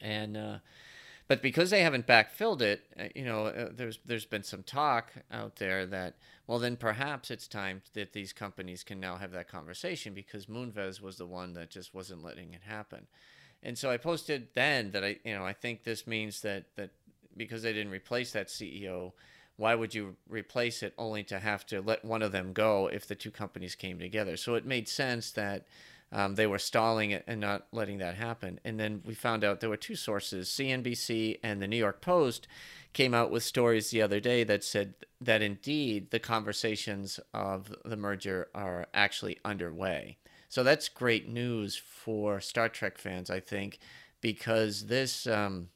And 0.00 0.36
uh, 0.36 0.58
but 1.32 1.40
because 1.40 1.70
they 1.70 1.80
haven't 1.80 2.06
backfilled 2.06 2.60
it, 2.60 2.82
uh, 3.00 3.04
you 3.14 3.24
know, 3.24 3.46
uh, 3.46 3.70
there's 3.74 3.98
there's 4.04 4.26
been 4.26 4.42
some 4.42 4.62
talk 4.62 5.12
out 5.30 5.56
there 5.56 5.86
that 5.86 6.12
well, 6.46 6.58
then 6.58 6.76
perhaps 6.76 7.30
it's 7.30 7.48
time 7.48 7.80
that 7.94 8.12
these 8.12 8.34
companies 8.34 8.84
can 8.84 9.00
now 9.00 9.16
have 9.16 9.32
that 9.32 9.48
conversation 9.48 10.12
because 10.12 10.44
Moonves 10.44 11.00
was 11.00 11.16
the 11.16 11.24
one 11.24 11.54
that 11.54 11.70
just 11.70 11.94
wasn't 11.94 12.22
letting 12.22 12.52
it 12.52 12.60
happen. 12.68 13.06
And 13.62 13.78
so 13.78 13.90
I 13.90 13.96
posted 13.96 14.48
then 14.52 14.90
that 14.90 15.02
I, 15.02 15.16
you 15.24 15.34
know, 15.34 15.46
I 15.46 15.54
think 15.54 15.84
this 15.84 16.06
means 16.06 16.42
that 16.42 16.66
that 16.76 16.90
because 17.34 17.62
they 17.62 17.72
didn't 17.72 17.92
replace 17.92 18.32
that 18.32 18.48
CEO, 18.48 19.12
why 19.56 19.74
would 19.74 19.94
you 19.94 20.16
replace 20.28 20.82
it 20.82 20.92
only 20.98 21.24
to 21.24 21.38
have 21.38 21.64
to 21.68 21.80
let 21.80 22.04
one 22.04 22.20
of 22.20 22.32
them 22.32 22.52
go 22.52 22.88
if 22.88 23.06
the 23.06 23.14
two 23.14 23.30
companies 23.30 23.74
came 23.74 23.98
together? 23.98 24.36
So 24.36 24.54
it 24.54 24.66
made 24.66 24.86
sense 24.86 25.30
that 25.30 25.64
um, 26.12 26.34
they 26.34 26.46
were 26.46 26.58
stalling 26.58 27.10
it 27.10 27.24
and 27.26 27.40
not 27.40 27.66
letting 27.72 27.98
that 27.98 28.16
happen. 28.16 28.60
And 28.64 28.78
then 28.78 29.02
we 29.04 29.14
found 29.14 29.42
out 29.42 29.60
there 29.60 29.70
were 29.70 29.76
two 29.76 29.96
sources 29.96 30.48
CNBC 30.48 31.38
and 31.42 31.60
the 31.60 31.66
New 31.66 31.76
York 31.76 32.00
Post 32.00 32.46
came 32.92 33.14
out 33.14 33.30
with 33.30 33.42
stories 33.42 33.90
the 33.90 34.02
other 34.02 34.20
day 34.20 34.44
that 34.44 34.62
said 34.62 34.94
that 35.20 35.40
indeed 35.40 36.10
the 36.10 36.18
conversations 36.18 37.18
of 37.32 37.74
the 37.84 37.96
merger 37.96 38.48
are 38.54 38.86
actually 38.92 39.38
underway. 39.44 40.18
So 40.50 40.62
that's 40.62 40.90
great 40.90 41.26
news 41.26 41.76
for 41.76 42.38
Star 42.40 42.68
Trek 42.68 42.98
fans, 42.98 43.30
I 43.30 43.40
think, 43.40 43.78
because 44.20 44.86
this 44.86 45.26
um, 45.26 45.68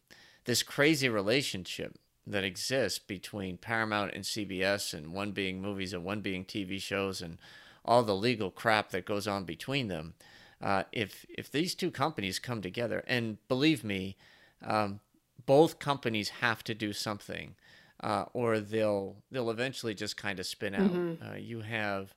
this 0.45 0.63
crazy 0.63 1.09
relationship 1.09 1.99
that 2.27 2.45
exists 2.45 2.99
between 2.99 3.57
Paramount 3.57 4.13
and 4.13 4.23
CBS, 4.23 4.93
and 4.93 5.15
one 5.15 5.33
being 5.33 5.63
movies 5.63 5.95
and 5.95 6.05
one 6.05 6.21
being 6.21 6.45
TV 6.45 6.79
shows, 6.79 7.23
and 7.23 7.39
all 7.87 8.03
the 8.03 8.15
legal 8.15 8.51
crap 8.51 8.91
that 8.91 9.07
goes 9.07 9.27
on 9.27 9.45
between 9.45 9.89
them. 9.89 10.15
Uh, 10.61 10.85
if 10.93 11.25
if 11.29 11.51
these 11.51 11.75
two 11.75 11.91
companies 11.91 12.39
come 12.39 12.63
together, 12.63 13.05
and 13.07 13.39
believe 13.49 13.85
me, 13.85 14.17
um, 14.65 15.01
both 15.45 15.79
companies 15.79 16.29
have 16.41 16.65
to 16.65 16.75
do 16.75 16.93
something, 16.93 17.55
uh, 18.03 18.25
or 18.33 18.59
they'll 18.59 19.17
they'll 19.31 19.51
eventually 19.51 19.95
just 19.95 20.17
kind 20.17 20.41
of 20.41 20.47
spin 20.47 20.75
out. 20.75 20.91
Mm-hmm. 20.93 21.27
Uh, 21.27 21.37
you 21.37 21.61
have 21.61 22.15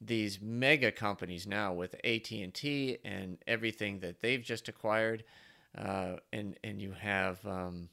these 0.00 0.40
mega 0.40 0.90
companies 0.90 1.46
now 1.46 1.72
with 1.72 1.94
AT 2.04 2.30
and 2.30 2.54
T 2.54 2.98
and 3.04 3.38
everything 3.46 4.00
that 4.00 4.20
they've 4.20 4.42
just 4.42 4.68
acquired, 4.68 5.24
uh, 5.76 6.16
and 6.32 6.58
and 6.62 6.80
you 6.80 6.92
have 6.92 7.44
um, 7.46 7.88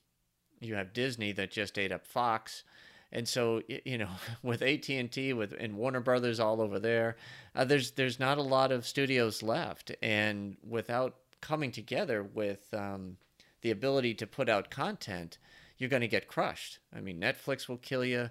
you 0.59 0.75
have 0.75 0.93
Disney 0.93 1.31
that 1.33 1.51
just 1.51 1.77
ate 1.77 1.91
up 1.91 2.05
Fox. 2.05 2.63
And 3.11 3.27
so, 3.27 3.61
you 3.85 3.97
know, 3.97 4.09
with 4.43 4.61
AT 4.61 4.89
and 4.89 5.11
T, 5.11 5.33
with 5.33 5.53
and 5.57 5.75
Warner 5.75 6.01
Brothers 6.01 6.39
all 6.39 6.61
over 6.61 6.79
there, 6.79 7.15
uh, 7.55 7.65
there's 7.65 7.91
there's 7.91 8.19
not 8.19 8.37
a 8.37 8.43
lot 8.43 8.71
of 8.71 8.85
studios 8.85 9.41
left, 9.41 9.91
and 10.01 10.57
without 10.67 11.15
coming 11.41 11.71
together 11.71 12.23
with 12.23 12.73
um, 12.73 13.17
the 13.61 13.71
ability 13.71 14.13
to 14.15 14.27
put 14.27 14.49
out 14.49 14.69
content, 14.69 15.37
you're 15.77 15.89
going 15.89 16.01
to 16.01 16.07
get 16.07 16.27
crushed. 16.27 16.79
I 16.95 16.99
mean, 16.99 17.19
Netflix 17.19 17.67
will 17.67 17.77
kill 17.77 18.03
you, 18.03 18.29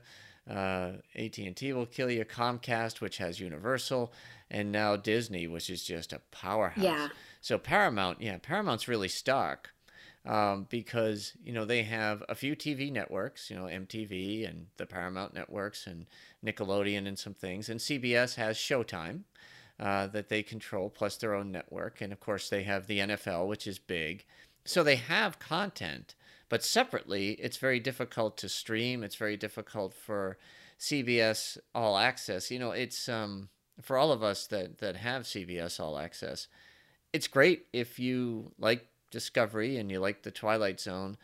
uh, 0.48 0.92
AT 1.14 1.38
and 1.38 1.56
T 1.56 1.72
will 1.72 1.86
kill 1.86 2.10
you, 2.10 2.24
Comcast, 2.24 3.00
which 3.00 3.18
has 3.18 3.40
Universal, 3.40 4.12
and 4.50 4.70
now 4.70 4.96
Disney, 4.96 5.46
which 5.46 5.70
is 5.70 5.84
just 5.84 6.12
a 6.12 6.20
powerhouse. 6.30 6.84
Yeah. 6.84 7.08
So 7.40 7.58
Paramount, 7.58 8.20
yeah, 8.20 8.38
Paramount's 8.42 8.88
really 8.88 9.08
stuck 9.08 9.70
um, 10.26 10.66
because 10.68 11.32
you 11.44 11.52
know 11.52 11.64
they 11.64 11.82
have 11.84 12.22
a 12.28 12.34
few 12.34 12.56
TV 12.56 12.90
networks, 12.92 13.50
you 13.50 13.56
know 13.56 13.64
MTV 13.64 14.48
and 14.48 14.66
the 14.76 14.86
Paramount 14.86 15.34
networks 15.34 15.86
and 15.86 16.06
Nickelodeon 16.44 17.06
and 17.06 17.18
some 17.18 17.34
things, 17.34 17.68
and 17.68 17.80
CBS 17.80 18.34
has 18.34 18.56
Showtime 18.56 19.20
uh, 19.78 20.06
that 20.08 20.28
they 20.28 20.42
control 20.42 20.90
plus 20.90 21.16
their 21.16 21.34
own 21.34 21.52
network, 21.52 22.00
and 22.00 22.12
of 22.12 22.20
course 22.20 22.48
they 22.48 22.64
have 22.64 22.86
the 22.86 22.98
NFL, 22.98 23.46
which 23.46 23.66
is 23.66 23.78
big. 23.78 24.24
So 24.64 24.82
they 24.82 24.96
have 24.96 25.38
content, 25.38 26.16
but 26.48 26.64
separately, 26.64 27.32
it's 27.32 27.56
very 27.56 27.78
difficult 27.78 28.36
to 28.38 28.48
stream. 28.48 29.04
It's 29.04 29.16
very 29.16 29.36
difficult 29.36 29.94
for 29.94 30.38
CBS 30.78 31.58
All 31.74 31.96
Access. 31.96 32.50
You 32.50 32.58
know, 32.58 32.72
it's 32.72 33.08
um, 33.08 33.48
for 33.80 33.96
all 33.96 34.10
of 34.10 34.24
us 34.24 34.48
that 34.48 34.78
that 34.78 34.96
have 34.96 35.22
CBS 35.22 35.78
All 35.78 35.98
Access. 35.98 36.48
It's 37.12 37.28
great 37.28 37.66
if 37.72 37.98
you 37.98 38.52
like 38.58 38.88
Discovery 39.10 39.76
and 39.76 39.90
you 39.90 40.00
like 40.00 40.22
the 40.22 40.30
Twilight 40.30 40.80
Zone. 40.80 41.16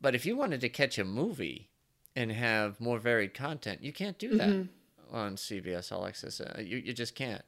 But 0.00 0.14
if 0.14 0.26
you 0.26 0.36
wanted 0.36 0.60
to 0.60 0.68
catch 0.68 0.98
a 0.98 1.04
movie 1.04 1.70
and 2.14 2.30
have 2.32 2.80
more 2.80 2.98
varied 2.98 3.34
content, 3.34 3.82
you 3.82 3.92
can't 3.92 4.18
do 4.18 4.36
that 4.36 4.48
mm-hmm. 4.48 5.14
on 5.14 5.36
CBS 5.36 5.90
All 5.90 6.06
Access. 6.06 6.40
Uh, 6.40 6.60
you, 6.60 6.78
you 6.78 6.92
just 6.92 7.14
can't. 7.14 7.42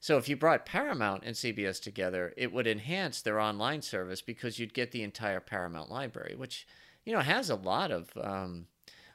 So 0.00 0.16
if 0.16 0.28
you 0.28 0.36
brought 0.36 0.66
Paramount 0.66 1.22
and 1.24 1.36
CBS 1.36 1.80
together, 1.80 2.34
it 2.36 2.52
would 2.52 2.66
enhance 2.66 3.22
their 3.22 3.38
online 3.38 3.82
service 3.82 4.20
because 4.20 4.58
you'd 4.58 4.74
get 4.74 4.90
the 4.90 5.04
entire 5.04 5.38
Paramount 5.38 5.90
library, 5.92 6.34
which 6.36 6.66
you 7.04 7.12
know 7.12 7.20
has 7.20 7.50
a 7.50 7.54
lot 7.54 7.92
of 7.92 8.10
um, 8.20 8.66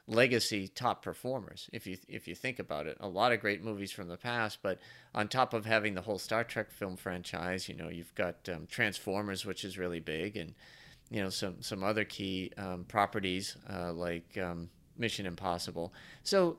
legacy 0.08 0.66
top 0.66 1.02
performers. 1.02 1.68
If 1.72 1.86
you 1.86 1.98
if 2.08 2.26
you 2.26 2.34
think 2.34 2.58
about 2.58 2.86
it, 2.86 2.96
a 2.98 3.08
lot 3.08 3.32
of 3.32 3.40
great 3.40 3.62
movies 3.62 3.92
from 3.92 4.08
the 4.08 4.16
past. 4.16 4.58
But 4.62 4.80
on 5.14 5.28
top 5.28 5.52
of 5.52 5.66
having 5.66 5.94
the 5.94 6.00
whole 6.00 6.18
Star 6.18 6.42
Trek 6.42 6.70
film 6.70 6.96
franchise, 6.96 7.68
you 7.68 7.76
know, 7.76 7.88
you've 7.88 8.14
got 8.14 8.48
um, 8.48 8.66
Transformers, 8.68 9.44
which 9.44 9.64
is 9.64 9.78
really 9.78 10.00
big, 10.00 10.36
and 10.36 10.54
you 11.10 11.22
know 11.22 11.28
some 11.28 11.60
some 11.60 11.84
other 11.84 12.04
key 12.04 12.50
um, 12.56 12.84
properties 12.88 13.56
uh, 13.70 13.92
like 13.92 14.36
um, 14.38 14.70
Mission 14.96 15.26
Impossible. 15.26 15.92
So 16.22 16.56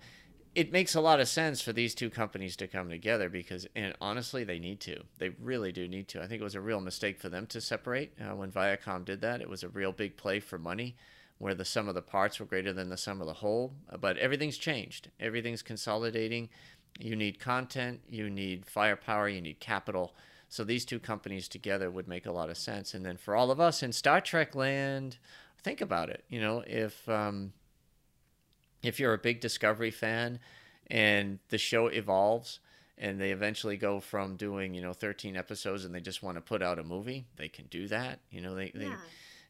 it 0.56 0.72
makes 0.72 0.96
a 0.96 1.02
lot 1.02 1.20
of 1.20 1.28
sense 1.28 1.62
for 1.62 1.74
these 1.74 1.94
two 1.94 2.10
companies 2.10 2.56
to 2.56 2.68
come 2.68 2.90
together 2.90 3.30
because, 3.30 3.68
and 3.76 3.94
honestly, 4.02 4.44
they 4.44 4.60
need 4.60 4.80
to. 4.82 5.04
They 5.18 5.30
really 5.42 5.72
do 5.72 5.88
need 5.88 6.08
to. 6.10 6.22
I 6.22 6.28
think 6.28 6.42
it 6.42 6.44
was 6.44 6.56
a 6.56 6.62
real 6.62 6.82
mistake 6.82 7.20
for 7.20 7.30
them 7.30 7.46
to 7.48 7.62
separate 7.62 8.14
uh, 8.20 8.36
when 8.36 8.52
Viacom 8.52 9.06
did 9.06 9.22
that. 9.22 9.42
It 9.42 9.50
was 9.50 9.64
a 9.64 9.70
real 9.70 9.92
big 9.92 10.18
play 10.18 10.40
for 10.40 10.58
money 10.58 10.96
where 11.40 11.56
the 11.56 11.66
sum 11.66 11.88
of 11.88 11.96
the 11.96 12.02
parts 12.02 12.40
were 12.40 12.46
greater 12.46 12.72
than 12.72 12.90
the 12.90 12.98
sum 12.98 13.22
of 13.22 13.28
the 13.28 13.34
whole. 13.34 13.74
But 14.00 14.18
everything's 14.18 14.58
changed. 14.58 15.10
Everything's 15.20 15.62
consolidating. 15.62 16.50
You 17.00 17.16
need 17.16 17.40
content, 17.40 18.02
you 18.10 18.30
need 18.30 18.66
firepower, 18.66 19.30
you 19.30 19.42
need 19.42 19.60
capital. 19.60 20.14
So 20.50 20.64
these 20.64 20.84
two 20.84 21.00
companies 21.00 21.48
together 21.48 21.90
would 21.90 22.08
make 22.08 22.26
a 22.26 22.32
lot 22.32 22.50
of 22.50 22.58
sense. 22.58 22.94
And 22.94 23.06
then 23.06 23.18
for 23.18 23.36
all 23.36 23.52
of 23.52 23.60
us 23.60 23.82
in 23.82 23.94
Star 23.94 24.20
Trek 24.20 24.54
land, 24.54 25.18
think 25.64 25.80
about 25.80 26.10
it. 26.10 26.26
You 26.28 26.42
know, 26.42 26.64
if 26.68 27.08
um, 27.08 27.54
if 28.84 29.00
you're 29.00 29.14
a 29.14 29.20
big 29.20 29.40
Discovery 29.40 29.92
fan 29.92 30.40
and 30.88 31.40
the 31.50 31.58
show 31.58 31.88
evolves 31.88 32.60
and 32.98 33.22
they 33.22 33.32
eventually 33.32 33.78
go 33.78 34.00
from 34.00 34.36
doing 34.36 34.74
you 34.74 34.82
know 34.82 34.92
13 34.92 35.38
episodes 35.38 35.86
and 35.86 35.96
they 35.96 36.02
just 36.02 36.22
want 36.24 36.36
to 36.36 36.42
put 36.42 36.62
out 36.62 36.80
a 36.80 36.84
movie, 36.84 37.28
they 37.38 37.48
can 37.48 37.66
do 37.68 37.88
that. 37.88 38.20
You 38.30 38.42
know, 38.42 38.56
they, 38.56 38.72
yeah. 38.76 38.90
they 38.90 38.92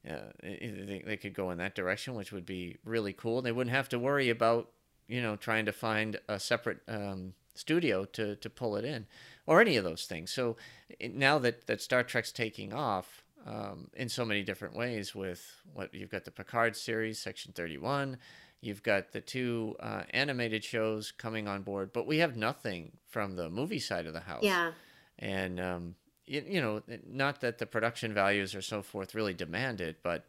uh, 0.07 0.31
they, 0.41 1.03
they 1.05 1.17
could 1.17 1.33
go 1.33 1.51
in 1.51 1.57
that 1.57 1.75
direction, 1.75 2.15
which 2.15 2.31
would 2.31 2.45
be 2.45 2.77
really 2.85 3.13
cool. 3.13 3.41
They 3.41 3.51
wouldn't 3.51 3.75
have 3.75 3.89
to 3.89 3.99
worry 3.99 4.29
about 4.29 4.69
you 5.07 5.21
know 5.21 5.35
trying 5.35 5.65
to 5.65 5.71
find 5.71 6.19
a 6.27 6.39
separate 6.39 6.79
um, 6.87 7.33
studio 7.55 8.05
to 8.05 8.35
to 8.35 8.49
pull 8.49 8.75
it 8.75 8.85
in, 8.85 9.07
or 9.45 9.59
any 9.59 9.75
of 9.75 9.83
those 9.83 10.05
things. 10.05 10.31
So 10.31 10.55
now 11.01 11.39
that 11.39 11.67
that 11.67 11.81
Star 11.81 12.03
Trek's 12.03 12.31
taking 12.31 12.73
off 12.73 13.23
um, 13.45 13.89
in 13.95 14.09
so 14.09 14.23
many 14.23 14.43
different 14.43 14.75
ways, 14.75 15.13
with 15.13 15.61
what 15.73 15.93
you've 15.93 16.11
got 16.11 16.25
the 16.25 16.31
Picard 16.31 16.75
series, 16.75 17.19
Section 17.19 17.51
Thirty 17.53 17.77
One. 17.77 18.17
You've 18.61 18.83
got 18.83 19.13
the 19.13 19.21
two 19.21 19.77
uh, 19.79 20.03
animated 20.09 20.65
shows 20.65 21.11
coming 21.11 21.47
on 21.47 21.61
board, 21.61 21.93
but 21.93 22.05
we 22.05 22.17
have 22.17 22.35
nothing 22.35 22.91
from 23.07 23.37
the 23.37 23.49
movie 23.49 23.79
side 23.79 24.05
of 24.05 24.11
the 24.11 24.19
house. 24.19 24.43
Yeah. 24.43 24.73
And 25.17 25.61
um, 25.61 25.95
you, 26.29 26.43
you 26.47 26.61
know, 26.61 26.81
not 27.07 27.41
that 27.41 27.57
the 27.57 27.65
production 27.65 28.13
values 28.13 28.53
or 28.55 28.61
so 28.61 28.81
forth 28.81 29.15
really 29.15 29.33
demand 29.33 29.81
it, 29.81 29.97
but 30.03 30.25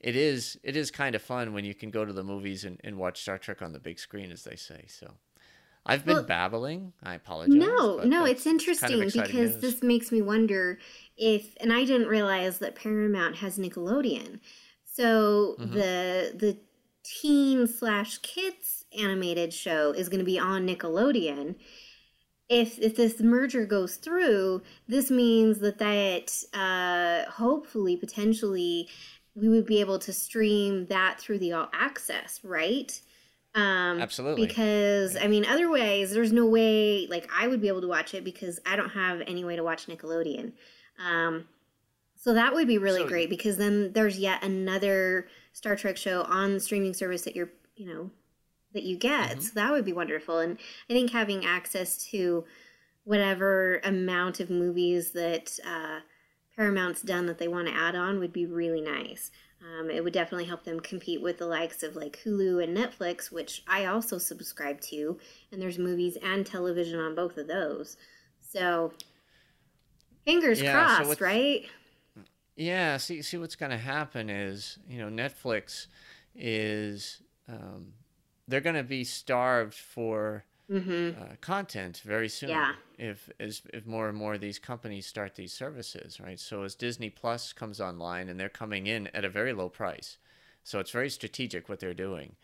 it 0.00 0.16
is 0.16 0.58
it 0.62 0.76
is 0.76 0.90
kind 0.90 1.14
of 1.14 1.22
fun 1.22 1.52
when 1.52 1.64
you 1.64 1.74
can 1.74 1.90
go 1.90 2.04
to 2.04 2.12
the 2.12 2.24
movies 2.24 2.64
and, 2.64 2.80
and 2.82 2.96
watch 2.96 3.20
Star 3.20 3.38
Trek 3.38 3.62
on 3.62 3.72
the 3.72 3.78
big 3.78 3.98
screen, 3.98 4.32
as 4.32 4.44
they 4.44 4.56
say. 4.56 4.84
So. 4.88 5.12
I've 5.84 6.04
been 6.04 6.14
well, 6.14 6.22
babbling. 6.22 6.92
I 7.02 7.14
apologize. 7.14 7.56
No, 7.56 7.96
no, 8.04 8.24
it's 8.24 8.46
interesting 8.46 9.00
kind 9.00 9.02
of 9.02 9.12
because 9.12 9.54
news. 9.54 9.60
this 9.60 9.82
makes 9.82 10.12
me 10.12 10.22
wonder 10.22 10.78
if, 11.16 11.56
and 11.60 11.72
I 11.72 11.84
didn't 11.84 12.06
realize 12.06 12.58
that 12.58 12.76
Paramount 12.76 13.34
has 13.38 13.58
Nickelodeon. 13.58 14.38
So 14.84 15.56
mm-hmm. 15.58 15.72
the 15.72 16.32
the 16.36 16.58
teen 17.02 17.66
slash 17.66 18.18
kids 18.18 18.84
animated 18.96 19.52
show 19.52 19.90
is 19.90 20.08
going 20.08 20.20
to 20.20 20.24
be 20.24 20.38
on 20.38 20.68
Nickelodeon, 20.68 21.56
if 22.52 22.78
if 22.78 22.96
this 22.96 23.20
merger 23.20 23.64
goes 23.64 23.96
through, 23.96 24.62
this 24.86 25.10
means 25.10 25.60
that 25.60 25.78
that 25.78 26.44
uh, 26.52 27.30
hopefully 27.30 27.96
potentially 27.96 28.88
we 29.34 29.48
would 29.48 29.64
be 29.64 29.80
able 29.80 29.98
to 29.98 30.12
stream 30.12 30.86
that 30.86 31.18
through 31.18 31.38
the 31.38 31.52
all 31.52 31.70
access, 31.72 32.40
right? 32.44 33.00
Um, 33.54 34.00
Absolutely. 34.00 34.46
Because 34.46 35.16
I 35.16 35.28
mean, 35.28 35.46
otherwise, 35.46 36.12
there's 36.12 36.32
no 36.32 36.46
way 36.46 37.06
like 37.08 37.28
I 37.34 37.48
would 37.48 37.62
be 37.62 37.68
able 37.68 37.80
to 37.80 37.88
watch 37.88 38.12
it 38.12 38.22
because 38.22 38.60
I 38.66 38.76
don't 38.76 38.90
have 38.90 39.22
any 39.26 39.44
way 39.44 39.56
to 39.56 39.64
watch 39.64 39.86
Nickelodeon. 39.86 40.52
Um, 41.02 41.48
so 42.16 42.34
that 42.34 42.52
would 42.52 42.68
be 42.68 42.78
really 42.78 43.00
so, 43.00 43.08
great 43.08 43.30
because 43.30 43.56
then 43.56 43.92
there's 43.94 44.18
yet 44.18 44.44
another 44.44 45.26
Star 45.54 45.74
Trek 45.74 45.96
show 45.96 46.22
on 46.24 46.52
the 46.52 46.60
streaming 46.60 46.92
service 46.92 47.22
that 47.22 47.34
you're 47.34 47.50
you 47.76 47.86
know 47.86 48.10
that 48.74 48.82
you 48.84 48.96
get. 48.96 49.30
Mm-hmm. 49.30 49.40
So 49.40 49.50
that 49.54 49.72
would 49.72 49.84
be 49.84 49.92
wonderful. 49.92 50.38
And 50.38 50.58
I 50.88 50.92
think 50.92 51.10
having 51.12 51.44
access 51.44 52.02
to 52.10 52.44
whatever 53.04 53.80
amount 53.84 54.40
of 54.40 54.48
movies 54.50 55.10
that 55.12 55.58
uh, 55.66 56.00
Paramount's 56.56 57.02
done 57.02 57.26
that 57.26 57.38
they 57.38 57.48
want 57.48 57.68
to 57.68 57.74
add 57.74 57.94
on 57.94 58.18
would 58.20 58.32
be 58.32 58.46
really 58.46 58.80
nice. 58.80 59.30
Um, 59.60 59.90
it 59.90 60.02
would 60.02 60.12
definitely 60.12 60.46
help 60.46 60.64
them 60.64 60.80
compete 60.80 61.22
with 61.22 61.38
the 61.38 61.46
likes 61.46 61.82
of 61.82 61.94
like 61.96 62.18
Hulu 62.24 62.62
and 62.62 62.76
Netflix, 62.76 63.30
which 63.30 63.62
I 63.68 63.84
also 63.86 64.18
subscribe 64.18 64.80
to. 64.82 65.18
And 65.50 65.62
there's 65.62 65.78
movies 65.78 66.16
and 66.22 66.44
television 66.44 66.98
on 66.98 67.14
both 67.14 67.36
of 67.36 67.46
those. 67.46 67.96
So 68.40 68.92
fingers 70.24 70.60
Yeah, 70.60 70.72
crossed, 70.72 71.08
what's- 71.08 71.20
right? 71.20 71.66
Yeah, 72.54 72.98
see, 72.98 73.22
see 73.22 73.38
what's 73.38 73.56
going 73.56 73.70
to 73.70 73.78
happen 73.78 74.28
is, 74.28 74.78
you 74.86 74.98
know, 74.98 75.08
Netflix 75.08 75.86
is 76.34 77.22
um, 77.48 77.94
they're 78.52 78.60
going 78.60 78.76
to 78.76 78.84
be 78.84 79.02
starved 79.04 79.74
for 79.74 80.44
Mm-hmm. 80.70 81.20
uh, 81.20 81.26
content 81.42 82.00
very 82.04 82.28
soon. 82.28 82.48
Yeah. 82.50 82.72
If 82.96 83.28
as 83.38 83.62
if 83.74 83.84
more 83.84 84.08
and 84.08 84.16
more 84.16 84.34
of 84.34 84.40
these 84.40 84.58
companies 84.58 85.06
start 85.06 85.34
these 85.34 85.52
services, 85.52 86.18
right? 86.20 86.38
So 86.40 86.62
as 86.62 86.74
Disney 86.74 87.10
Plus 87.10 87.52
comes 87.52 87.78
online 87.80 88.28
and 88.30 88.38
they're 88.40 88.48
coming 88.48 88.86
in 88.86 89.08
at 89.08 89.24
a 89.24 89.28
very 89.28 89.52
low 89.52 89.68
price, 89.68 90.16
so 90.64 90.78
it's 90.78 90.92
very 90.92 91.10
strategic 91.10 91.68
what 91.68 91.80
they're 91.80 91.92
doing, 91.92 92.36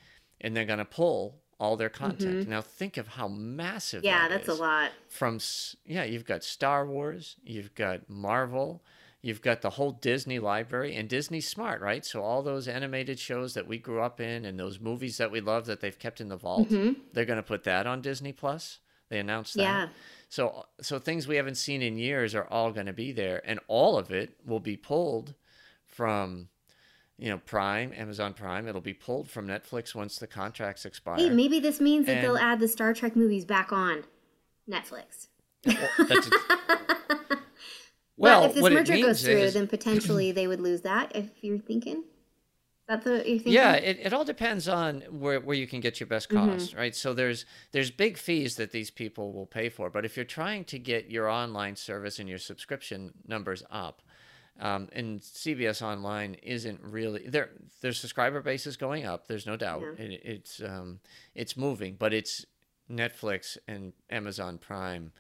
and 0.43 0.55
they're 0.55 0.67
going 0.67 0.79
to 0.81 0.85
pull 0.85 1.37
all 1.61 1.77
their 1.77 1.89
content. 1.89 2.49
Now 2.49 2.61
think 2.61 2.97
of 2.99 3.07
how 3.09 3.29
massive. 3.29 4.01
Mm-hmm. 4.01 4.07
Yeah, 4.07 4.29
that 4.29 4.45
that's 4.45 4.49
a 4.49 4.61
lot. 4.63 4.91
from 5.09 5.39
yeah 5.87 6.05
you've 6.05 6.27
got 6.27 6.45
star 6.45 6.85
wars 6.85 7.37
you've 7.45 7.75
got 7.75 8.11
marvel 8.11 8.83
you've 9.23 9.43
got 9.43 9.63
the 9.63 9.71
whole 9.71 9.93
disney 9.93 10.39
library 10.39 10.95
and 10.95 11.09
disney's 11.09 11.49
smart 11.49 11.81
right? 11.81 12.05
So 12.05 12.23
all 12.23 12.43
those 12.43 12.69
animated 12.69 13.19
shows 13.19 13.55
that 13.55 13.67
we 13.67 13.79
grew 13.79 14.01
up 14.01 14.21
in 14.21 14.45
and 14.45 14.59
those 14.59 14.81
movies 14.81 15.19
that 15.19 15.31
we 15.31 15.41
love 15.41 15.67
that 15.67 15.81
they've 15.81 15.99
kept 15.99 16.21
in 16.21 16.29
the 16.29 16.37
vault 16.37 16.69
mm-hmm. 16.69 17.01
they're 17.13 17.25
going 17.25 17.37
to 17.37 17.43
put 17.43 17.65
that 17.65 17.87
on 17.87 18.01
disney 18.01 18.33
plus. 18.33 18.79
They 19.11 19.19
announced 19.19 19.55
that. 19.55 19.63
Yeah. 19.63 19.89
so 20.29 20.67
so 20.81 20.99
things 20.99 21.27
we 21.27 21.37
haven't 21.37 21.57
seen 21.57 21.83
in 21.83 21.97
years 21.99 22.35
are 22.35 22.47
all 22.47 22.73
going 22.73 22.87
to 22.87 22.93
be 22.93 23.13
there 23.13 23.43
and 23.45 23.59
all 23.69 23.99
of 23.99 24.11
it 24.11 24.37
will 24.47 24.61
be 24.61 24.77
pulled 24.77 25.35
from 25.87 26.49
you 27.19 27.29
know 27.29 27.39
prime 27.39 27.93
amazon 27.97 28.35
prime. 28.35 28.69
It'll 28.69 28.81
be 28.81 28.95
pulled 28.95 29.29
from 29.29 29.47
netflix 29.49 29.95
once 29.95 30.19
the 30.19 30.27
contracts 30.27 30.85
expire. 30.85 31.17
Hey, 31.17 31.31
maybe 31.31 31.59
this 31.59 31.81
means 31.81 32.07
that 32.07 32.23
they'll 32.23 32.39
add 32.39 32.61
the 32.61 32.69
Star 32.69 32.95
Trek 32.95 33.17
movies 33.17 33.45
back 33.45 33.73
on 33.73 34.05
Netflix. 34.69 35.29
That's 35.65 36.31
Well, 38.19 38.45
if 38.45 38.55
this 38.55 38.63
merger 38.63 38.97
goes 38.99 39.23
through, 39.23 39.39
is- 39.39 39.55
then 39.55 39.67
potentially 39.67 40.33
they 40.33 40.47
would 40.47 40.61
lose 40.61 40.83
that. 40.83 41.13
If 41.15 41.27
you're 41.43 41.59
thinking, 41.59 42.05
that's 42.87 43.05
what 43.07 43.15
you're 43.29 43.37
thinking. 43.39 43.53
Yeah, 43.53 43.75
it, 43.75 43.99
it 44.03 44.13
all 44.13 44.25
depends 44.25 44.69
on 44.69 45.03
where, 45.11 45.41
where 45.41 45.57
you 45.57 45.67
can 45.67 45.81
get 45.81 46.01
your 46.01 46.07
best 46.07 46.29
Mm-hmm. 46.29 46.51
cost, 46.53 46.75
right? 46.75 46.95
So 46.97 47.15
there's 47.15 47.45
there's 47.73 47.91
big 47.91 48.19
fees 48.19 48.57
that 48.57 48.73
these 48.73 48.91
people 48.91 49.33
will 49.33 49.47
pay 49.47 49.69
for, 49.69 49.89
but 49.91 50.05
if 50.05 50.17
you're 50.17 50.25
trying 50.25 50.65
to 50.67 50.79
get 50.79 51.11
your 51.11 51.29
online 51.29 51.77
service 51.77 52.19
and 52.19 52.29
your 52.29 52.39
subscription 52.39 53.13
numbers 53.27 53.63
up, 53.71 54.03
um, 54.61 54.89
and 54.93 55.21
CBS 55.21 55.83
Online 55.83 56.35
isn't 56.43 56.81
really 56.83 57.29
their 57.29 57.51
their 57.83 57.93
subscriber 57.93 58.41
base 58.43 58.67
is 58.67 58.77
going 58.77 59.05
up. 59.07 59.29
There's 59.29 59.47
no 59.47 59.57
doubt. 59.57 59.83
It, 59.99 60.21
it's 60.25 60.61
um, 60.61 60.99
it's 61.35 61.57
moving, 61.57 61.95
but 61.97 62.13
it's 62.13 62.45
Netflix 62.91 63.57
and 63.69 63.93
Amazon 64.11 64.59
Prime 64.59 65.13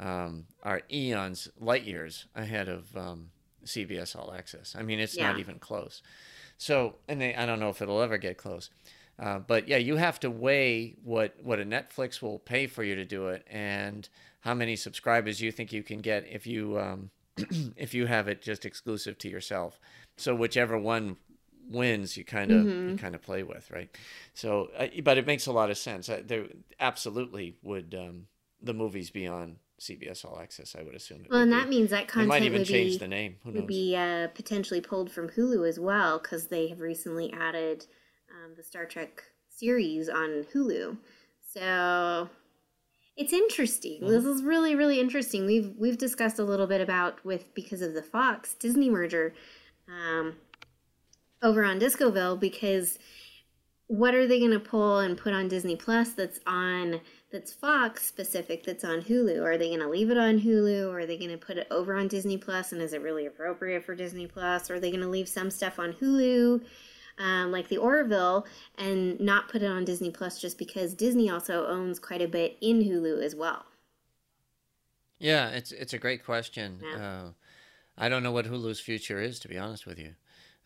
um, 0.00 0.46
are 0.62 0.82
eons, 0.90 1.48
light 1.60 1.84
years 1.84 2.26
ahead 2.34 2.68
of 2.68 2.96
um, 2.96 3.30
CBS 3.64 4.16
All 4.16 4.32
Access. 4.32 4.74
I 4.76 4.82
mean, 4.82 4.98
it's 4.98 5.16
not 5.16 5.38
even 5.38 5.58
close. 5.58 6.02
So, 6.56 6.96
and 7.06 7.20
they, 7.20 7.34
I 7.34 7.46
don't 7.46 7.60
know 7.60 7.68
if 7.68 7.80
it'll 7.80 8.02
ever 8.02 8.18
get 8.18 8.36
close. 8.36 8.70
Uh, 9.18 9.38
but 9.38 9.68
yeah, 9.68 9.76
you 9.76 9.96
have 9.96 10.18
to 10.20 10.30
weigh 10.30 10.96
what 11.04 11.36
what 11.42 11.60
a 11.60 11.64
Netflix 11.64 12.22
will 12.22 12.38
pay 12.38 12.66
for 12.66 12.82
you 12.82 12.94
to 12.94 13.04
do 13.04 13.28
it, 13.28 13.46
and 13.50 14.08
how 14.40 14.54
many 14.54 14.76
subscribers 14.76 15.40
you 15.42 15.52
think 15.52 15.72
you 15.72 15.82
can 15.82 16.00
get 16.00 16.26
if 16.26 16.46
you 16.46 16.78
um, 16.78 17.10
if 17.76 17.92
you 17.92 18.06
have 18.06 18.28
it 18.28 18.40
just 18.40 18.64
exclusive 18.64 19.18
to 19.18 19.28
yourself. 19.28 19.78
So 20.16 20.34
whichever 20.34 20.78
one 20.78 21.16
wins, 21.70 22.16
you 22.16 22.24
kind 22.24 22.50
of 22.50 22.64
you 22.66 22.96
kind 22.96 23.14
of 23.14 23.20
play 23.20 23.42
with, 23.42 23.70
right? 23.70 23.94
So, 24.32 24.70
uh, 24.78 24.88
but 25.04 25.18
it 25.18 25.26
makes 25.26 25.46
a 25.46 25.52
lot 25.52 25.70
of 25.70 25.76
sense. 25.76 26.08
Uh, 26.08 26.22
there 26.24 26.46
absolutely 26.78 27.56
would 27.62 27.94
um, 27.94 28.26
the 28.62 28.74
movies 28.74 29.10
be 29.10 29.26
on 29.26 29.56
CBS 29.80 30.24
All 30.24 30.38
Access. 30.38 30.76
I 30.78 30.82
would 30.82 30.94
assume. 30.94 31.22
It 31.24 31.30
Well, 31.30 31.40
would 31.40 31.48
and 31.48 31.52
be. 31.52 31.58
that 31.58 31.68
means 31.68 31.90
that 31.90 32.06
they 32.06 32.12
content 32.12 32.28
might 32.28 32.42
even 32.42 32.60
would 32.60 32.68
change 32.68 32.92
be, 32.92 32.98
the 32.98 33.08
name. 33.08 33.36
Who 33.44 33.50
would 33.52 33.60
knows? 33.60 33.66
be 33.68 33.96
uh, 33.96 34.28
potentially 34.28 34.80
pulled 34.80 35.10
from 35.10 35.28
Hulu 35.30 35.68
as 35.68 35.80
well 35.80 36.18
because 36.18 36.48
they 36.48 36.68
have 36.68 36.80
recently 36.80 37.32
added 37.32 37.86
um, 38.30 38.52
the 38.56 38.62
Star 38.62 38.84
Trek 38.84 39.22
series 39.48 40.08
on 40.08 40.44
Hulu. 40.54 40.96
So 41.42 42.28
it's 43.16 43.32
interesting. 43.32 44.00
This 44.06 44.24
is 44.24 44.42
really 44.42 44.74
really 44.74 45.00
interesting. 45.00 45.46
We've 45.46 45.72
we've 45.78 45.98
discussed 45.98 46.38
a 46.38 46.44
little 46.44 46.66
bit 46.66 46.80
about 46.80 47.24
with 47.24 47.52
because 47.54 47.82
of 47.82 47.94
the 47.94 48.02
Fox 48.02 48.54
Disney 48.54 48.88
merger 48.90 49.34
um, 49.88 50.36
over 51.42 51.64
on 51.64 51.78
Discoville 51.78 52.36
because 52.36 52.98
what 53.88 54.14
are 54.14 54.26
they 54.26 54.38
going 54.38 54.52
to 54.52 54.60
pull 54.60 54.98
and 54.98 55.18
put 55.18 55.32
on 55.32 55.48
Disney 55.48 55.74
Plus 55.74 56.12
that's 56.12 56.38
on 56.46 57.00
that's 57.30 57.52
Fox 57.52 58.04
specific 58.06 58.64
that's 58.64 58.84
on 58.84 59.02
Hulu? 59.02 59.42
Are 59.42 59.56
they 59.56 59.68
going 59.68 59.80
to 59.80 59.88
leave 59.88 60.10
it 60.10 60.18
on 60.18 60.40
Hulu 60.40 60.88
or 60.88 61.00
are 61.00 61.06
they 61.06 61.16
going 61.16 61.30
to 61.30 61.38
put 61.38 61.58
it 61.58 61.66
over 61.70 61.94
on 61.94 62.08
Disney 62.08 62.36
Plus? 62.36 62.72
And 62.72 62.82
is 62.82 62.92
it 62.92 63.02
really 63.02 63.26
appropriate 63.26 63.84
for 63.84 63.94
Disney 63.94 64.26
Plus 64.26 64.70
or 64.70 64.74
are 64.76 64.80
they 64.80 64.90
going 64.90 65.02
to 65.02 65.08
leave 65.08 65.28
some 65.28 65.50
stuff 65.50 65.78
on 65.78 65.92
Hulu 65.94 66.62
um, 67.18 67.52
like 67.52 67.68
the 67.68 67.76
Orville 67.78 68.46
and 68.78 69.20
not 69.20 69.48
put 69.48 69.62
it 69.62 69.66
on 69.70 69.84
Disney 69.84 70.10
Plus 70.10 70.40
just 70.40 70.58
because 70.58 70.94
Disney 70.94 71.30
also 71.30 71.66
owns 71.66 71.98
quite 71.98 72.22
a 72.22 72.28
bit 72.28 72.56
in 72.60 72.82
Hulu 72.82 73.22
as 73.22 73.34
well? 73.36 73.64
Yeah, 75.18 75.50
it's 75.50 75.70
it's 75.72 75.92
a 75.92 75.98
great 75.98 76.24
question. 76.24 76.80
Yeah. 76.82 76.96
Uh, 76.96 77.28
I 77.98 78.08
don't 78.08 78.22
know 78.22 78.32
what 78.32 78.46
Hulu's 78.46 78.80
future 78.80 79.20
is, 79.20 79.38
to 79.40 79.48
be 79.48 79.58
honest 79.58 79.86
with 79.86 79.98
you. 79.98 80.14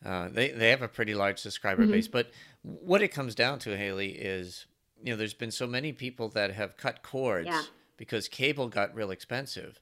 Uh, 0.05 0.29
they 0.29 0.51
they 0.51 0.71
have 0.71 0.83
a 0.83 0.89
pretty 0.89 1.15
large 1.15 1.41
subscriber 1.41 1.83
Mm-hmm. 1.83 1.93
base, 1.93 2.09
but 2.09 2.31
what 2.63 3.03
it 3.03 3.09
comes 3.09 3.35
down 3.35 3.59
to, 3.61 3.77
Hayley, 3.77 4.11
is 4.13 4.67
you 5.05 5.11
know 5.11 5.17
there's 5.17 5.35
been 5.35 5.51
so 5.51 5.67
many 5.67 5.93
people 5.93 6.31
that 6.31 6.53
have 6.53 6.79
cut 6.79 7.03
cords 7.03 7.47
Yeah. 7.47 7.63
because 7.99 8.27
cable 8.27 8.69
got 8.69 8.95
real 8.95 9.11
expensive. 9.11 9.79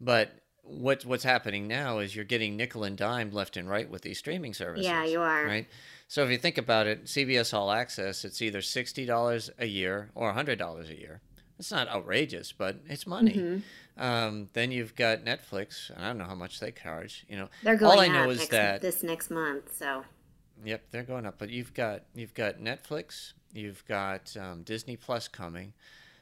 But 0.00 0.40
what 0.62 1.04
what's 1.04 1.24
happening 1.24 1.68
now 1.68 1.98
is 1.98 2.16
you're 2.16 2.24
getting 2.24 2.56
nickel 2.56 2.82
and 2.82 2.96
dime 2.96 3.30
left 3.30 3.58
and 3.58 3.68
right 3.68 3.88
with 3.88 4.00
these 4.00 4.18
streaming 4.18 4.54
services. 4.54 4.86
Yeah, 4.86 5.04
you 5.04 5.20
are. 5.20 5.44
Right. 5.44 5.68
So 6.08 6.24
if 6.24 6.30
you 6.30 6.38
think 6.38 6.56
about 6.56 6.86
it, 6.86 7.04
CBS 7.04 7.52
All 7.52 7.70
Access, 7.70 8.24
it's 8.24 8.40
either 8.40 8.62
sixty 8.62 9.04
dollars 9.04 9.50
a 9.58 9.66
year 9.66 10.10
or 10.14 10.32
hundred 10.32 10.58
dollars 10.58 10.88
a 10.88 10.98
year. 10.98 11.20
It's 11.58 11.70
not 11.70 11.86
outrageous, 11.88 12.50
but 12.52 12.80
it's 12.88 13.06
money. 13.06 13.34
Mm-hmm. 13.34 14.02
Um, 14.02 14.48
then 14.54 14.72
you've 14.72 14.96
got 14.96 15.24
Netflix. 15.24 15.90
I 15.96 16.08
don't 16.08 16.18
know 16.18 16.24
how 16.24 16.34
much 16.34 16.58
they 16.58 16.72
charge. 16.72 17.24
You 17.28 17.36
know, 17.36 17.48
They're 17.62 17.76
going 17.76 17.92
all 17.92 18.00
I 18.00 18.06
up 18.08 18.12
know 18.12 18.30
is 18.30 18.38
next, 18.38 18.50
that 18.50 18.80
this 18.82 19.02
next 19.02 19.30
month, 19.30 19.76
so 19.76 20.04
Yep, 20.64 20.90
they're 20.90 21.02
going 21.02 21.26
up. 21.26 21.36
But 21.38 21.50
you've 21.50 21.74
got 21.74 22.02
you've 22.14 22.34
got 22.34 22.60
Netflix, 22.60 23.32
you've 23.52 23.84
got 23.86 24.36
um, 24.36 24.62
Disney 24.62 24.96
Plus 24.96 25.28
coming, 25.28 25.72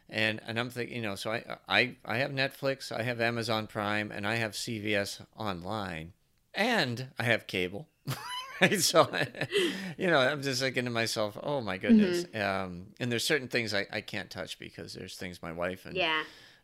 and 0.09 0.41
and 0.47 0.59
I'm 0.59 0.71
thinking, 0.71 0.97
you 0.97 1.03
know, 1.03 1.15
so 1.15 1.33
I 1.33 1.59
I 1.69 1.97
I 2.05 2.19
have 2.19 2.31
Netflix, 2.31 2.93
I 2.93 3.03
have 3.03 3.21
Amazon 3.21 3.67
Prime, 3.67 4.11
and 4.11 4.27
I 4.27 4.37
have 4.37 4.53
CBS 4.53 5.25
Online, 5.37 6.13
and 6.55 7.09
I 7.19 7.25
have 7.25 7.47
cable. 7.47 7.89
right? 8.63 8.81
So, 8.81 9.09
you 9.99 10.07
know, 10.09 10.19
I'm 10.19 10.43
just 10.43 10.61
thinking 10.61 10.85
to 10.85 10.91
myself, 10.91 11.37
oh 11.43 11.61
my 11.61 11.79
goodness. 11.79 12.25
Mm-hmm. 12.25 12.65
Um, 12.65 12.87
and 13.01 13.11
there's 13.11 13.25
certain 13.25 13.49
things 13.49 13.75
I, 13.75 13.87
I 13.93 14.01
can't 14.01 14.31
touch 14.31 14.59
because 14.59 14.95
there's 14.95 15.17
things 15.17 15.43
my 15.43 15.53
wife 15.53 15.87
and 15.87 15.97
yeah. 15.97 16.23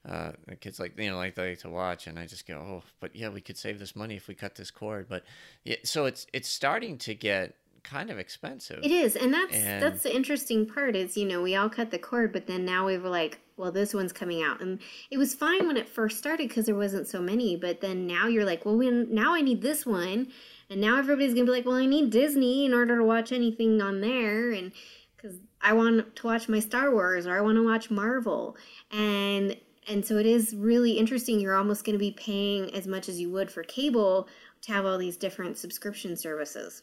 Uh, 0.08 0.32
the 0.46 0.56
kids 0.56 0.80
like 0.80 0.98
you 0.98 1.10
know 1.10 1.16
like 1.16 1.34
they 1.34 1.50
like 1.50 1.58
to 1.60 1.68
watch, 1.70 2.06
and 2.06 2.18
I 2.18 2.26
just 2.26 2.46
go, 2.46 2.54
oh, 2.56 2.82
but 3.00 3.14
yeah, 3.14 3.28
we 3.28 3.40
could 3.40 3.58
save 3.58 3.78
this 3.78 3.94
money 3.94 4.16
if 4.16 4.28
we 4.28 4.34
cut 4.34 4.54
this 4.54 4.70
cord. 4.70 5.06
But 5.08 5.24
yeah, 5.64 5.76
so 5.84 6.06
it's 6.06 6.26
it's 6.32 6.48
starting 6.48 6.98
to 6.98 7.14
get 7.14 7.54
kind 7.84 8.10
of 8.10 8.18
expensive. 8.18 8.80
It 8.82 8.90
is, 8.90 9.16
and 9.16 9.32
that's 9.32 9.56
And- 9.56 9.82
that's 9.82 10.02
the 10.02 10.14
interesting 10.14 10.66
part. 10.66 10.96
Is 10.96 11.16
you 11.16 11.26
know 11.26 11.42
we 11.42 11.54
all 11.56 11.68
cut 11.68 11.90
the 11.90 11.98
cord, 11.98 12.32
but 12.32 12.46
then 12.46 12.64
now 12.64 12.86
we 12.86 12.96
were 12.98 13.08
like, 13.08 13.40
well, 13.56 13.72
this 13.72 13.92
one's 13.94 14.12
coming 14.12 14.42
out, 14.42 14.60
and 14.60 14.78
it 15.10 15.18
was 15.18 15.34
fine 15.34 15.66
when 15.66 15.76
it 15.76 15.88
first 15.88 16.18
started 16.18 16.48
because 16.48 16.66
there 16.66 16.74
wasn't 16.74 17.06
so 17.06 17.20
many. 17.20 17.56
But 17.56 17.80
then 17.80 18.06
now 18.06 18.26
you're 18.26 18.44
like, 18.44 18.64
well, 18.64 18.76
when 18.76 19.12
now 19.14 19.34
I 19.34 19.40
need 19.42 19.62
this 19.62 19.84
one, 19.86 20.28
and 20.70 20.80
now 20.80 20.98
everybody's 20.98 21.34
gonna 21.34 21.44
be 21.46 21.52
like, 21.52 21.66
well, 21.66 21.76
I 21.76 21.86
need 21.86 22.10
Disney 22.10 22.64
in 22.64 22.72
order 22.74 22.96
to 22.98 23.04
watch 23.04 23.30
anything 23.32 23.80
on 23.82 24.00
there, 24.00 24.50
and 24.52 24.72
because 25.16 25.38
I 25.60 25.72
want 25.72 26.14
to 26.16 26.26
watch 26.26 26.48
my 26.48 26.60
Star 26.60 26.92
Wars 26.92 27.26
or 27.26 27.36
I 27.36 27.40
want 27.40 27.56
to 27.56 27.64
watch 27.64 27.90
Marvel, 27.90 28.56
and 28.92 29.56
and 29.88 30.04
so 30.04 30.16
it 30.18 30.26
is 30.26 30.54
really 30.54 30.92
interesting. 30.92 31.40
You're 31.40 31.54
almost 31.56 31.84
going 31.84 31.94
to 31.94 31.98
be 31.98 32.10
paying 32.12 32.74
as 32.74 32.86
much 32.86 33.08
as 33.08 33.20
you 33.20 33.30
would 33.30 33.50
for 33.50 33.62
cable 33.62 34.28
to 34.62 34.72
have 34.72 34.84
all 34.86 34.98
these 34.98 35.16
different 35.16 35.56
subscription 35.56 36.16
services. 36.16 36.82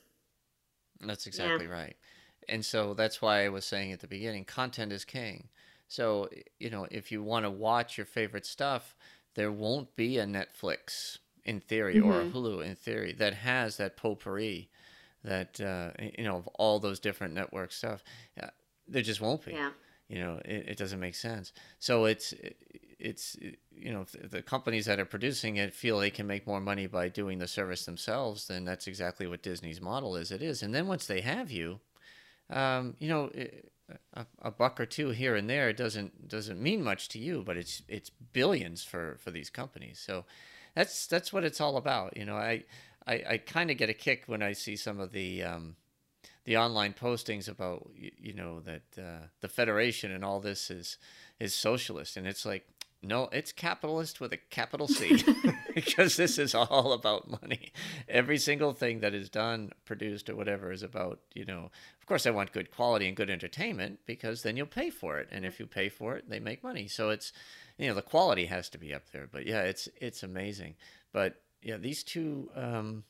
That's 1.01 1.27
exactly 1.27 1.67
right. 1.67 1.95
And 2.47 2.63
so 2.63 2.93
that's 2.93 3.21
why 3.21 3.45
I 3.45 3.49
was 3.49 3.65
saying 3.65 3.91
at 3.91 3.99
the 3.99 4.07
beginning, 4.07 4.45
content 4.45 4.91
is 4.91 5.03
king. 5.05 5.49
So 5.87 6.29
you 6.59 6.69
know, 6.69 6.87
if 6.91 7.11
you 7.11 7.23
want 7.23 7.45
to 7.45 7.49
watch 7.51 7.97
your 7.97 8.05
favorite 8.05 8.45
stuff, 8.45 8.95
there 9.35 9.51
won't 9.51 9.95
be 9.95 10.17
a 10.17 10.25
Netflix 10.25 11.17
in 11.43 11.59
theory 11.59 11.99
or 11.99 12.13
Mm-hmm. 12.13 12.29
a 12.37 12.39
Hulu 12.39 12.65
in 12.65 12.75
theory 12.75 13.13
that 13.13 13.33
has 13.33 13.77
that 13.77 13.97
potpourri 13.97 14.69
that 15.23 15.59
uh, 15.61 15.91
you 16.17 16.23
know 16.23 16.37
of 16.37 16.47
all 16.55 16.79
those 16.79 16.99
different 16.99 17.33
network 17.33 17.71
stuff. 17.71 18.03
Uh, 18.41 18.47
there 18.87 19.01
just 19.01 19.21
won't 19.21 19.43
be. 19.45 19.53
Yeah. 19.53 19.71
You 20.07 20.19
know 20.19 20.39
it, 20.45 20.69
it 20.69 20.77
doesn't 20.77 20.99
make 20.99 21.15
sense 21.15 21.51
so 21.79 22.05
it's 22.05 22.33
it's 22.99 23.37
you 23.77 23.91
know, 23.91 24.05
the 24.21 24.41
companies 24.41 24.85
that 24.85 24.99
are 24.99 25.05
producing 25.05 25.57
it 25.57 25.73
feel 25.73 25.99
they 25.99 26.09
can 26.09 26.27
make 26.27 26.47
more 26.47 26.61
money 26.61 26.87
by 26.87 27.09
doing 27.09 27.39
the 27.39 27.47
service 27.47 27.85
themselves, 27.85 28.47
then 28.47 28.65
that's 28.65 28.87
exactly 28.87 29.27
what 29.27 29.43
Disney's 29.43 29.81
model 29.81 30.15
is. 30.15 30.31
It 30.31 30.41
is, 30.41 30.63
and 30.63 30.73
then 30.73 30.87
once 30.87 31.05
they 31.05 31.21
have 31.21 31.51
you, 31.51 31.79
um, 32.49 32.95
you 32.99 33.09
know, 33.09 33.29
a, 34.13 34.25
a, 34.41 34.51
buck 34.51 34.79
or 34.79 34.85
two 34.85 35.09
here 35.09 35.35
and 35.35 35.49
there 35.49 35.71
doesn't 35.73 36.27
doesn't 36.27 36.61
mean 36.61 36.83
much 36.83 37.09
to 37.09 37.19
you, 37.19 37.43
but 37.45 37.57
it's 37.57 37.81
it's 37.87 38.09
billions 38.09 38.83
for 38.83 39.17
for 39.19 39.31
these 39.31 39.49
companies. 39.49 40.01
So 40.03 40.25
that's 40.75 41.07
that's 41.07 41.33
what 41.33 41.43
it's 41.43 41.61
all 41.61 41.77
about. 41.77 42.15
You 42.17 42.25
know, 42.25 42.35
I 42.35 42.63
I, 43.05 43.23
I 43.29 43.37
kind 43.37 43.69
of 43.69 43.77
get 43.77 43.89
a 43.89 43.93
kick 43.93 44.23
when 44.27 44.41
I 44.41 44.53
see 44.53 44.75
some 44.75 44.99
of 44.99 45.11
the 45.11 45.43
um, 45.43 45.75
the 46.45 46.57
online 46.57 46.93
postings 46.93 47.49
about 47.49 47.89
you, 47.95 48.11
you 48.17 48.33
know 48.33 48.61
that 48.61 48.83
uh, 48.97 49.27
the 49.41 49.49
federation 49.49 50.11
and 50.11 50.23
all 50.23 50.39
this 50.39 50.71
is 50.71 50.97
is 51.39 51.53
socialist, 51.53 52.17
and 52.17 52.25
it's 52.25 52.45
like 52.45 52.67
no, 53.05 53.29
it's 53.31 53.51
capitalist 53.51 54.19
with 54.19 54.33
a 54.33 54.37
capital 54.37 54.87
C 54.87 55.23
because 55.75 56.17
this 56.17 56.37
is 56.37 56.55
all 56.55 56.93
about 56.93 57.29
money. 57.29 57.71
Every 58.09 58.37
single 58.37 58.73
thing 58.73 58.99
that 58.99 59.13
is 59.13 59.29
done, 59.29 59.71
produced, 59.85 60.29
or 60.29 60.35
whatever 60.35 60.71
is 60.71 60.83
about, 60.83 61.19
you 61.33 61.45
know, 61.45 61.69
of 61.99 62.05
course, 62.07 62.25
I 62.25 62.31
want 62.31 62.51
good 62.51 62.71
quality 62.71 63.07
and 63.07 63.15
good 63.15 63.29
entertainment 63.29 63.99
because 64.05 64.43
then 64.43 64.57
you'll 64.57 64.65
pay 64.65 64.89
for 64.89 65.19
it. 65.19 65.29
And 65.31 65.45
if 65.45 65.59
you 65.59 65.67
pay 65.67 65.89
for 65.89 66.15
it, 66.15 66.29
they 66.29 66.39
make 66.39 66.63
money. 66.63 66.87
So 66.87 67.09
it's, 67.09 67.31
you 67.77 67.87
know, 67.87 67.93
the 67.93 68.01
quality 68.01 68.45
has 68.47 68.69
to 68.69 68.77
be 68.77 68.93
up 68.93 69.11
there. 69.11 69.27
But 69.31 69.45
yeah, 69.45 69.61
it's, 69.61 69.87
it's 70.01 70.23
amazing. 70.23 70.75
But 71.13 71.41
yeah, 71.61 71.77
these 71.77 72.03
two, 72.03 72.49
um, 72.55 73.03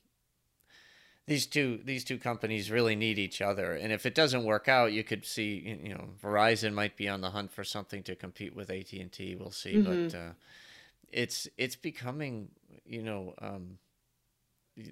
these 1.28 1.48
two 1.48 1.80
these 1.84 2.04
two 2.04 2.18
companies 2.18 2.70
really 2.70 2.96
need 2.96 3.18
each 3.18 3.42
other. 3.42 3.74
And 3.74 3.92
if 3.92 4.06
it 4.06 4.16
doesn't 4.16 4.44
work 4.44 4.68
out 4.68 4.94
you 4.94 5.04
could 5.04 5.26
see 5.26 5.80
you 5.84 5.94
know 5.94 6.10
verizon 6.22 6.74
might 6.74 6.96
be 6.96 7.10
on 7.10 7.22
the 7.22 7.32
hunt 7.32 7.52
for 7.52 7.64
something 7.64 8.04
to 8.04 8.16
compete 8.16 8.56
with 8.56 8.70
at&t 8.70 9.36
we'll 9.40 9.52
see. 9.52 9.76
Mm-hmm. 9.76 10.08
but 10.08 10.18
uh, 10.18 10.32
it's 11.12 11.48
it's 11.58 11.76
becoming 11.76 12.50
you 12.86 13.02
know 13.02 13.34
um, 13.42 13.78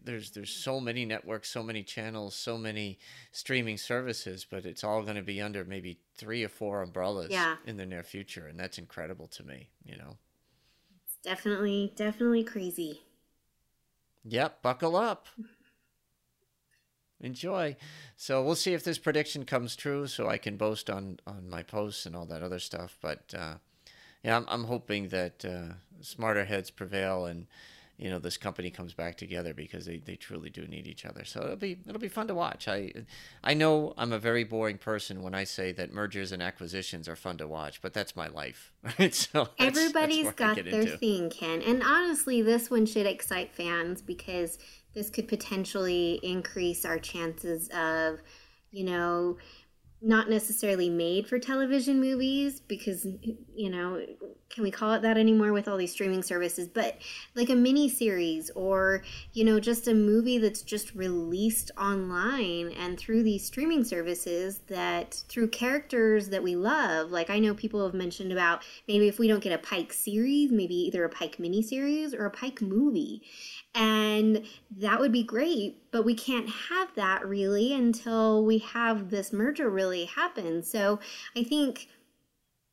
there's 0.05 0.31
there's 0.31 0.49
so 0.49 0.79
many 0.79 1.05
networks 1.05 1.49
so 1.49 1.61
many 1.61 1.83
channels 1.83 2.33
so 2.35 2.57
many 2.57 2.97
streaming 3.31 3.77
services 3.77 4.45
but 4.49 4.65
it's 4.65 4.83
all 4.83 5.03
going 5.03 5.15
to 5.15 5.21
be 5.21 5.41
under 5.41 5.63
maybe 5.63 5.99
three 6.15 6.43
or 6.43 6.49
four 6.49 6.81
umbrellas 6.81 7.29
yeah. 7.29 7.55
in 7.65 7.77
the 7.77 7.85
near 7.85 8.03
future. 8.03 8.47
And 8.47 8.59
that's 8.59 8.77
incredible 8.77 9.27
to 9.27 9.43
me 9.43 9.69
you 9.85 9.97
know? 9.97 10.17
It's 11.05 11.17
definitely 11.21 11.93
definitely 11.95 12.43
crazy. 12.43 13.01
Yep. 14.25 14.61
Buckle 14.61 14.95
up 14.95 15.27
enjoy. 17.23 17.75
So 18.15 18.43
we'll 18.43 18.55
see 18.55 18.73
if 18.73 18.83
this 18.83 18.97
prediction 18.97 19.45
comes 19.45 19.75
true, 19.75 20.07
so 20.07 20.27
I 20.27 20.37
can 20.37 20.57
boast 20.57 20.89
on 20.89 21.19
on 21.25 21.49
my 21.49 21.63
posts 21.63 22.05
and 22.05 22.15
all 22.15 22.25
that 22.25 22.43
other 22.43 22.59
stuff. 22.59 22.97
But 23.01 23.33
uh, 23.37 23.55
yeah, 24.23 24.37
I'm, 24.37 24.45
I'm 24.47 24.63
hoping 24.65 25.09
that 25.09 25.43
uh, 25.45 25.73
smarter 26.01 26.45
heads 26.45 26.71
prevail 26.71 27.25
and 27.25 27.47
you 28.03 28.09
know 28.09 28.19
this 28.19 28.35
company 28.35 28.69
comes 28.69 28.93
back 28.93 29.15
together 29.15 29.53
because 29.53 29.85
they, 29.85 29.97
they 29.97 30.17
truly 30.17 30.49
do 30.49 30.67
need 30.67 30.87
each 30.87 31.05
other. 31.05 31.23
So 31.23 31.41
it'll 31.41 31.55
be 31.55 31.79
it'll 31.87 32.01
be 32.01 32.09
fun 32.09 32.27
to 32.27 32.35
watch. 32.35 32.67
I 32.67 32.91
I 33.41 33.53
know 33.53 33.93
I'm 33.97 34.11
a 34.11 34.19
very 34.19 34.43
boring 34.43 34.77
person 34.77 35.23
when 35.23 35.33
I 35.33 35.45
say 35.45 35.71
that 35.71 35.93
mergers 35.93 36.33
and 36.33 36.43
acquisitions 36.43 37.07
are 37.07 37.15
fun 37.15 37.37
to 37.37 37.47
watch, 37.47 37.81
but 37.81 37.93
that's 37.93 38.13
my 38.13 38.27
life. 38.27 38.73
Right? 38.99 39.13
So 39.33 39.47
that's, 39.57 39.77
everybody's 39.77 40.25
that's 40.25 40.35
got 40.35 40.55
their 40.57 40.81
into. 40.81 40.97
thing, 40.97 41.29
Ken. 41.29 41.61
And 41.61 41.81
honestly, 41.81 42.41
this 42.41 42.69
one 42.69 42.85
should 42.85 43.05
excite 43.05 43.55
fans 43.55 44.01
because 44.01 44.59
this 44.93 45.09
could 45.09 45.29
potentially 45.29 46.19
increase 46.23 46.83
our 46.83 46.99
chances 46.99 47.69
of, 47.69 48.19
you 48.71 48.83
know, 48.83 49.37
not 50.03 50.29
necessarily 50.29 50.89
made 50.89 51.27
for 51.27 51.39
television 51.39 51.99
movies 52.01 52.59
because 52.59 53.07
you 53.55 53.69
know 53.69 54.05
can 54.49 54.63
we 54.63 54.69
call 54.69 54.93
it 54.93 55.01
that 55.01 55.17
anymore 55.17 55.51
with 55.51 55.67
all 55.67 55.77
these 55.77 55.91
streaming 55.91 56.21
services? 56.21 56.67
But 56.67 56.97
like 57.33 57.49
a 57.49 57.55
mini 57.55 57.89
series 57.89 58.51
or 58.55 59.03
you 59.33 59.43
know 59.43 59.59
just 59.59 59.87
a 59.87 59.93
movie 59.93 60.37
that's 60.37 60.61
just 60.61 60.93
released 60.93 61.71
online 61.77 62.71
and 62.77 62.99
through 62.99 63.23
these 63.23 63.45
streaming 63.45 63.83
services 63.83 64.59
that 64.67 65.23
through 65.27 65.47
characters 65.47 66.29
that 66.29 66.43
we 66.43 66.55
love. 66.55 67.11
Like 67.11 67.29
i 67.29 67.39
know 67.39 67.53
people 67.53 67.83
have 67.83 67.93
mentioned 67.93 68.31
about 68.31 68.63
maybe 68.87 69.07
if 69.07 69.19
we 69.19 69.27
don't 69.27 69.43
get 69.43 69.53
a 69.53 69.57
pike 69.57 69.93
series 69.93 70.51
maybe 70.51 70.75
either 70.75 71.03
a 71.03 71.09
pike 71.09 71.39
mini 71.39 71.61
series 71.61 72.13
or 72.13 72.25
a 72.25 72.31
pike 72.31 72.61
movie 72.61 73.21
and 73.75 74.45
that 74.77 74.99
would 74.99 75.11
be 75.11 75.23
great, 75.23 75.91
but 75.91 76.05
we 76.05 76.13
can't 76.13 76.49
have 76.69 76.93
that 76.95 77.25
really 77.25 77.73
until 77.73 78.45
we 78.45 78.59
have 78.59 79.09
this 79.09 79.33
merger 79.33 79.69
really 79.69 80.05
happen. 80.05 80.61
So 80.63 80.99
I 81.35 81.43
think 81.43 81.87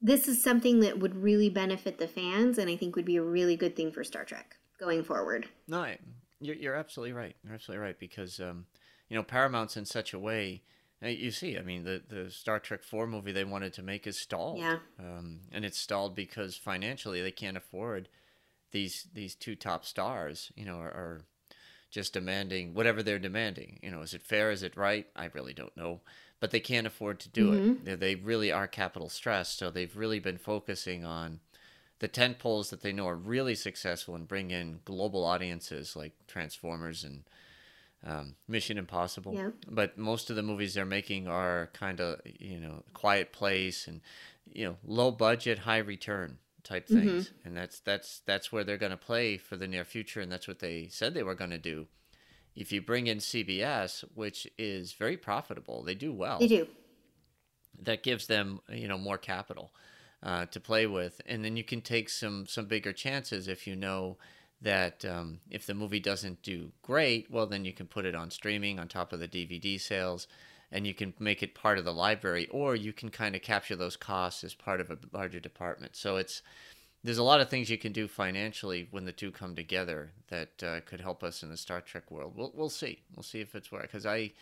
this 0.02 0.28
is 0.28 0.42
something 0.42 0.80
that 0.80 0.98
would 0.98 1.14
really 1.14 1.48
benefit 1.48 1.98
the 1.98 2.08
fans 2.08 2.58
and 2.58 2.68
I 2.68 2.76
think 2.76 2.96
would 2.96 3.04
be 3.04 3.16
a 3.16 3.22
really 3.22 3.56
good 3.56 3.76
thing 3.76 3.92
for 3.92 4.04
Star 4.04 4.24
Trek 4.24 4.56
going 4.78 5.02
forward. 5.02 5.48
No, 5.66 5.94
you're, 6.40 6.56
you're 6.56 6.76
absolutely 6.76 7.12
right. 7.14 7.36
You're 7.44 7.54
absolutely 7.54 7.84
right 7.84 7.98
because, 7.98 8.38
um, 8.38 8.66
you 9.08 9.16
know, 9.16 9.22
Paramount's 9.22 9.76
in 9.76 9.86
such 9.86 10.12
a 10.12 10.18
way. 10.18 10.62
You 11.02 11.30
see, 11.30 11.56
I 11.56 11.62
mean, 11.62 11.84
the, 11.84 12.02
the 12.06 12.30
Star 12.30 12.58
Trek 12.58 12.82
4 12.82 13.06
movie 13.06 13.32
they 13.32 13.44
wanted 13.44 13.72
to 13.74 13.82
make 13.82 14.06
is 14.06 14.18
stalled. 14.18 14.58
Yeah. 14.58 14.76
Um, 14.98 15.40
and 15.50 15.64
it's 15.64 15.78
stalled 15.78 16.14
because 16.14 16.56
financially 16.56 17.22
they 17.22 17.30
can't 17.30 17.56
afford 17.56 18.10
these 18.72 19.08
these 19.14 19.34
two 19.34 19.56
top 19.56 19.84
stars, 19.84 20.52
you 20.56 20.64
know, 20.64 20.78
are, 20.78 20.90
are 20.90 21.20
just 21.90 22.12
demanding 22.12 22.74
whatever 22.74 23.02
they're 23.02 23.18
demanding. 23.18 23.78
You 23.82 23.90
know, 23.90 24.02
is 24.02 24.14
it 24.14 24.22
fair? 24.22 24.50
Is 24.50 24.62
it 24.62 24.76
right? 24.76 25.06
I 25.16 25.30
really 25.34 25.52
don't 25.52 25.76
know, 25.76 26.00
but 26.38 26.50
they 26.50 26.60
can't 26.60 26.86
afford 26.86 27.20
to 27.20 27.28
do 27.28 27.52
mm-hmm. 27.52 27.88
it. 27.88 28.00
They, 28.00 28.14
they 28.14 28.14
really 28.14 28.52
are 28.52 28.66
capital 28.66 29.08
stressed, 29.08 29.58
so 29.58 29.70
they've 29.70 29.96
really 29.96 30.20
been 30.20 30.38
focusing 30.38 31.04
on 31.04 31.40
the 31.98 32.08
tent 32.08 32.38
poles 32.38 32.70
that 32.70 32.80
they 32.80 32.92
know 32.92 33.06
are 33.06 33.16
really 33.16 33.54
successful 33.54 34.14
and 34.14 34.26
bring 34.26 34.50
in 34.50 34.80
global 34.84 35.24
audiences 35.24 35.94
like 35.94 36.12
Transformers 36.26 37.04
and 37.04 37.24
um, 38.06 38.34
Mission 38.48 38.78
Impossible. 38.78 39.34
Yeah. 39.34 39.50
But 39.68 39.98
most 39.98 40.30
of 40.30 40.36
the 40.36 40.42
movies 40.42 40.74
they're 40.74 40.86
making 40.86 41.28
are 41.28 41.68
kind 41.72 42.00
of 42.00 42.20
you 42.24 42.58
know 42.58 42.82
Quiet 42.94 43.32
Place 43.32 43.86
and 43.86 44.00
you 44.50 44.64
know 44.64 44.76
low 44.84 45.10
budget, 45.10 45.58
high 45.58 45.78
return 45.78 46.38
type 46.64 46.86
mm-hmm. 46.86 47.00
things, 47.00 47.28
mm-hmm. 47.28 47.48
and 47.48 47.56
that's 47.56 47.80
that's 47.80 48.22
that's 48.26 48.52
where 48.52 48.64
they're 48.64 48.76
going 48.76 48.90
to 48.90 48.96
play 48.96 49.36
for 49.36 49.56
the 49.56 49.68
near 49.68 49.84
future, 49.84 50.20
and 50.20 50.30
that's 50.30 50.48
what 50.48 50.58
they 50.58 50.88
said 50.90 51.14
they 51.14 51.22
were 51.22 51.34
going 51.34 51.50
to 51.50 51.58
do. 51.58 51.86
If 52.56 52.72
you 52.72 52.82
bring 52.82 53.06
in 53.06 53.18
CBS, 53.18 54.04
which 54.14 54.46
is 54.58 54.92
very 54.92 55.16
profitable, 55.16 55.82
they 55.82 55.94
do 55.94 56.12
well. 56.12 56.38
They 56.40 56.48
do. 56.48 56.66
That 57.82 58.02
gives 58.02 58.26
them 58.26 58.60
you 58.68 58.88
know 58.88 58.98
more 58.98 59.18
capital 59.18 59.72
uh, 60.22 60.46
to 60.46 60.60
play 60.60 60.86
with, 60.86 61.20
and 61.26 61.44
then 61.44 61.56
you 61.56 61.64
can 61.64 61.80
take 61.80 62.08
some 62.08 62.46
some 62.46 62.66
bigger 62.66 62.92
chances 62.92 63.48
if 63.48 63.66
you 63.66 63.76
know 63.76 64.18
that 64.62 65.04
um, 65.04 65.40
if 65.50 65.66
the 65.66 65.74
movie 65.74 66.00
doesn't 66.00 66.42
do 66.42 66.72
great, 66.82 67.30
well 67.30 67.46
then 67.46 67.64
you 67.64 67.72
can 67.72 67.86
put 67.86 68.04
it 68.04 68.14
on 68.14 68.30
streaming 68.30 68.78
on 68.78 68.88
top 68.88 69.12
of 69.12 69.20
the 69.20 69.28
DVD 69.28 69.80
sales 69.80 70.26
and 70.72 70.86
you 70.86 70.94
can 70.94 71.14
make 71.18 71.42
it 71.42 71.54
part 71.54 71.78
of 71.78 71.84
the 71.84 71.92
library, 71.92 72.46
or 72.50 72.74
you 72.74 72.92
can 72.92 73.10
kind 73.10 73.34
of 73.34 73.42
capture 73.42 73.76
those 73.76 73.96
costs 73.96 74.44
as 74.44 74.54
part 74.54 74.80
of 74.80 74.90
a 74.90 74.98
larger 75.12 75.40
department. 75.40 75.96
So 75.96 76.16
it's 76.16 76.42
there's 77.02 77.18
a 77.18 77.22
lot 77.22 77.40
of 77.40 77.48
things 77.48 77.70
you 77.70 77.78
can 77.78 77.92
do 77.92 78.06
financially 78.06 78.86
when 78.90 79.04
the 79.04 79.12
two 79.12 79.30
come 79.30 79.54
together 79.56 80.12
that 80.28 80.62
uh, 80.62 80.80
could 80.84 81.00
help 81.00 81.24
us 81.24 81.42
in 81.42 81.48
the 81.48 81.56
Star 81.56 81.80
Trek 81.80 82.10
world. 82.10 82.34
We'll 82.36 82.52
we'll 82.54 82.70
see. 82.70 83.00
We'll 83.16 83.22
see 83.22 83.40
if 83.40 83.54
it's 83.54 83.72
work 83.72 83.82
because 83.82 84.06
I 84.06 84.32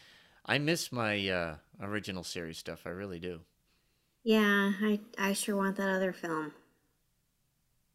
I 0.44 0.58
miss 0.58 0.90
my 0.92 1.28
uh, 1.28 1.54
original 1.80 2.24
series 2.24 2.58
stuff. 2.58 2.82
I 2.84 2.90
really 2.90 3.20
do. 3.20 3.40
Yeah, 4.24 4.72
I 4.82 5.00
I 5.16 5.32
sure 5.32 5.56
want 5.56 5.76
that 5.76 5.88
other 5.88 6.12
film. 6.12 6.52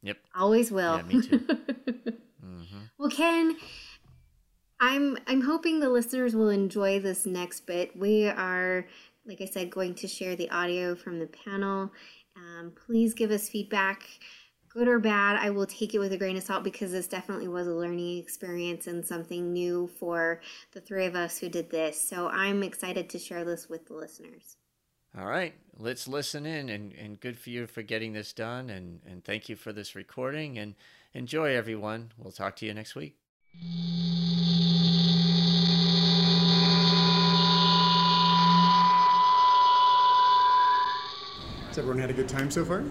Yep. 0.04 0.18
Always 0.36 0.72
will. 0.72 0.98
Yeah, 0.98 1.04
me 1.04 1.22
too. 1.22 1.40
mm-hmm. 1.40 2.80
Well, 2.98 3.10
Ken, 3.10 3.56
I'm 4.84 5.18
I'm 5.28 5.40
hoping 5.40 5.80
the 5.80 5.90
listeners 5.90 6.36
will 6.36 6.50
enjoy 6.50 7.00
this 7.00 7.26
next 7.26 7.62
bit. 7.62 7.96
We 7.96 8.28
are, 8.28 8.86
like 9.26 9.40
I 9.40 9.46
said, 9.46 9.72
going 9.72 9.96
to 9.96 10.10
share 10.10 10.36
the 10.36 10.50
audio 10.50 10.94
from 10.94 11.20
the 11.20 11.28
panel. 11.28 11.90
Um, 12.36 12.74
please 12.86 13.14
give 13.14 13.32
us 13.32 13.48
feedback, 13.48 14.04
good 14.68 14.90
or 14.90 15.00
bad. 15.00 15.38
I 15.38 15.52
will 15.52 15.66
take 15.66 15.94
it 15.94 16.00
with 16.00 16.12
a 16.12 16.18
grain 16.18 16.36
of 16.36 16.44
salt 16.44 16.66
because 16.66 16.92
this 16.92 17.08
definitely 17.08 17.48
was 17.48 17.66
a 17.66 17.74
learning 17.74 18.18
experience 18.18 18.88
and 18.88 19.06
something 19.06 19.54
new 19.54 19.90
for 20.00 20.42
the 20.74 20.82
three 20.82 21.06
of 21.06 21.16
us 21.16 21.38
who 21.38 21.48
did 21.48 21.72
this. 21.72 22.02
So 22.02 22.28
I'm 22.28 22.62
excited 22.62 23.10
to 23.12 23.20
share 23.20 23.46
this 23.46 23.70
with 23.70 23.86
the 23.86 23.94
listeners. 23.94 24.58
All 25.18 25.28
right, 25.28 25.54
let's 25.78 26.10
listen 26.10 26.46
in, 26.46 26.68
and, 26.68 26.92
and 26.92 27.20
good 27.22 27.38
for 27.38 27.52
you 27.52 27.68
for 27.68 27.84
getting 27.84 28.12
this 28.12 28.34
done, 28.34 28.70
and, 28.70 29.00
and 29.06 29.24
thank 29.24 29.48
you 29.48 29.56
for 29.56 29.72
this 29.72 29.96
recording, 29.96 30.58
and 30.58 30.76
enjoy 31.14 31.56
everyone. 31.56 32.12
We'll 32.18 32.34
talk 32.34 32.58
to 32.58 32.66
you 32.66 32.74
next 32.74 32.96
week. 32.96 33.23
Has 41.74 41.80
everyone 41.80 41.98
had 41.98 42.12
a 42.12 42.14
good 42.14 42.30
time 42.30 42.52
so 42.52 42.64
far? 42.64 42.84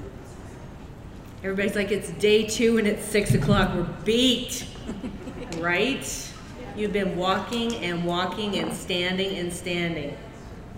Everybody's 1.45 1.77
like, 1.77 1.93
it's 1.93 2.11
day 2.11 2.45
two 2.45 2.79
and 2.79 2.89
it's 2.89 3.05
six 3.05 3.33
o'clock. 3.33 3.73
We're 3.77 3.85
beat, 4.05 4.67
right? 5.59 6.33
You've 6.75 6.93
been 6.93 7.17
walking 7.17 7.77
and 7.77 8.05
walking 8.05 8.59
and 8.59 8.75
standing 8.75 9.39
and 9.39 9.53
standing. 9.53 10.19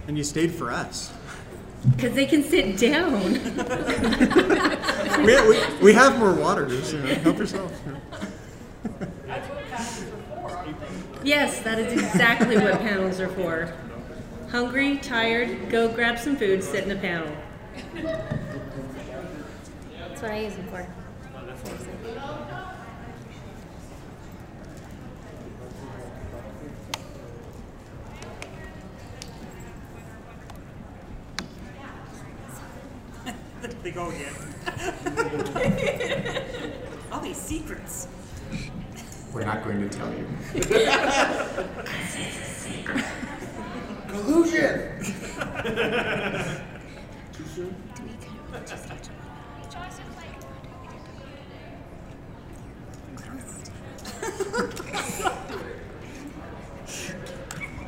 And 0.06 0.18
you 0.18 0.24
stayed 0.24 0.52
for 0.52 0.70
us. 0.70 1.14
Because 1.96 2.12
they 2.12 2.26
can 2.26 2.42
sit 2.42 2.76
down. 2.76 3.22
we, 5.24 5.48
we, 5.48 5.58
we 5.82 5.94
have 5.94 6.18
more 6.18 6.34
water, 6.34 6.68
so 6.82 6.98
help 6.98 7.38
yourself. 7.38 7.72
Yes, 11.24 11.60
that 11.60 11.78
is 11.78 11.90
exactly 11.90 12.58
what 12.58 12.80
panels 12.80 13.18
are 13.18 13.30
for. 13.30 13.72
Hungry, 14.50 14.98
tired, 14.98 15.70
go 15.70 15.88
grab 15.88 16.18
some 16.18 16.36
food, 16.36 16.62
sit 16.62 16.84
in 16.84 16.90
a 16.90 16.96
panel. 16.96 17.34
That's 19.98 20.20
what 20.20 20.30
I 20.30 20.40
use 20.40 20.54
them 20.54 20.66
for. 20.66 20.86
they 33.82 33.90
go 33.92 34.10
again. 34.10 34.34
All 37.10 37.20
these 37.20 37.38
secrets. 37.38 38.08
We're 39.34 39.44
not 39.44 39.64
going 39.64 39.80
to 39.80 39.88
tell 39.88 40.10
you. 40.14 40.26
It's 40.54 42.14
a 42.16 42.44
secret. 42.44 43.04
Collusion! 44.06 45.00
Too 47.32 47.44
soon? 47.52 47.74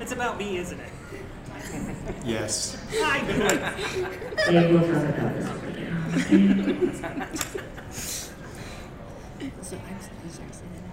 it's 0.01 0.13
about 0.13 0.39
me, 0.39 0.57
isn't 0.59 0.81
it? 0.81 0.91
Yes. 2.25 2.77
I 2.93 3.23
knew 3.23 3.45
it. 3.45 3.61
Yeah, 4.51 4.71
we'll 4.73 4.81
talk 4.81 4.91
about 5.17 5.35
this 5.37 5.49
again. 5.63 5.95
So 9.63 9.77
I'm 9.77 10.01
supposed 10.01 10.37
to 10.37 10.53
say 10.53 10.65
that 10.75 10.87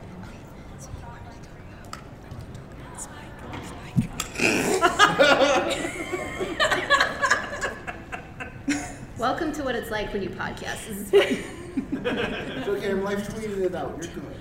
Welcome 9.18 9.54
to 9.54 9.64
what 9.64 9.76
it's 9.76 9.89
like 10.14 10.22
when 10.22 10.24
you 10.24 10.30
podcast. 10.30 10.88
This 10.88 11.14
is. 11.14 11.45
It's 11.76 12.68
okay, 12.68 12.91
I'm 12.91 13.03
live 13.03 13.20
tweeting 13.28 13.61
it 13.64 13.74
out. 13.74 13.97
You're 13.97 14.14
good. 14.14 14.36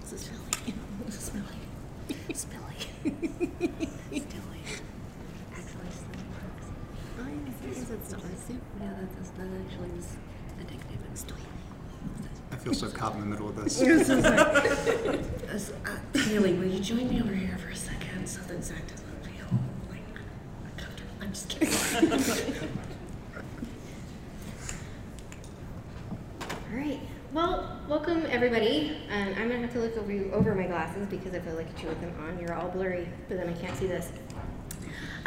This 0.00 0.12
is 0.12 0.28
Billy. 0.28 0.74
This 1.06 1.16
is 1.22 1.30
Billy. 1.30 2.16
It's 2.28 2.44
Billy. 2.46 2.76
Billy. 4.10 4.62
Actually, 5.52 5.90
Oh, 7.20 7.26
yeah, 7.28 7.70
is 7.70 7.90
it 7.90 8.04
Star 8.08 8.20
Soup? 8.20 8.60
Yeah, 8.80 8.88
that's, 9.16 9.30
that 9.30 9.46
actually 9.64 9.90
was 9.90 10.08
a 10.58 10.62
nickname. 10.64 10.98
It's 11.12 11.24
I 12.52 12.56
feel 12.56 12.74
so 12.74 12.88
caught 12.90 13.14
in 13.14 13.20
the 13.20 13.26
middle 13.26 13.48
of 13.48 13.56
this. 13.62 13.78
This 13.80 14.08
is 14.08 14.24
like- 14.24 15.48
As- 15.50 15.72
uh, 15.86 16.18
Hayley, 16.18 16.54
will 16.54 16.66
you 16.66 16.80
join 16.80 17.08
me 17.08 17.20
over 17.22 17.32
here 17.34 17.56
for 17.58 17.68
a 17.68 17.76
second 17.76 18.26
so 18.28 18.40
that 18.48 18.64
Zach 18.64 18.82
doesn't 18.88 19.24
feel 19.24 19.46
like 19.88 20.02
uncomfortable? 20.64 21.12
I'm 21.20 21.28
just 21.32 21.48
kidding. 21.48 22.68
All 26.72 26.76
right. 26.76 27.00
Well, 27.32 27.80
welcome 27.88 28.24
everybody. 28.42 28.96
Um, 29.10 29.34
I'm 29.36 29.48
gonna 29.50 29.58
have 29.58 29.72
to 29.74 29.80
look 29.80 29.98
over 29.98 30.10
you 30.10 30.30
over 30.32 30.54
my 30.54 30.66
glasses 30.66 31.06
because 31.08 31.34
if 31.34 31.46
I 31.46 31.52
look 31.52 31.66
at 31.68 31.82
you 31.82 31.90
with 31.90 32.00
them 32.00 32.14
on, 32.20 32.38
you're 32.38 32.54
all 32.54 32.70
blurry, 32.70 33.06
but 33.28 33.36
then 33.36 33.50
I 33.50 33.52
can't 33.52 33.76
see 33.76 33.86
this. 33.86 34.10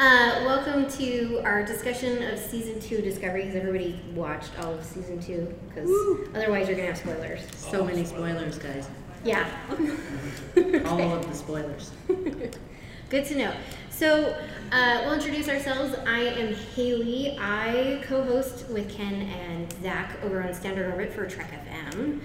Uh, 0.00 0.42
welcome 0.44 0.90
to 0.98 1.40
our 1.44 1.64
discussion 1.64 2.24
of 2.24 2.40
season 2.40 2.80
two 2.80 3.00
Discovery. 3.00 3.44
Has 3.44 3.54
everybody 3.54 4.00
watched 4.16 4.50
all 4.58 4.74
of 4.74 4.84
season 4.84 5.20
two? 5.20 5.54
Because 5.68 5.88
otherwise, 6.34 6.66
you're 6.66 6.76
gonna 6.76 6.88
have 6.88 6.98
spoilers. 6.98 7.42
So 7.56 7.84
many 7.84 8.04
spoilers, 8.04 8.58
guys. 8.58 8.88
Yeah. 9.24 9.48
All 10.84 11.00
of 11.00 11.28
the 11.28 11.34
spoilers. 11.34 11.92
Good 13.10 13.26
to 13.26 13.36
know. 13.36 13.54
So, 13.90 14.36
uh, 14.72 15.02
we'll 15.04 15.14
introduce 15.14 15.48
ourselves. 15.48 15.94
I 16.04 16.18
am 16.18 16.52
Hayley. 16.52 17.38
I 17.40 18.02
co 18.08 18.24
host 18.24 18.68
with 18.70 18.90
Ken 18.90 19.14
and 19.14 19.72
Zach 19.82 20.16
over 20.24 20.42
on 20.42 20.52
Standard 20.52 20.90
Orbit 20.90 21.12
for 21.12 21.26
Trek 21.26 21.52
FM. 21.64 22.20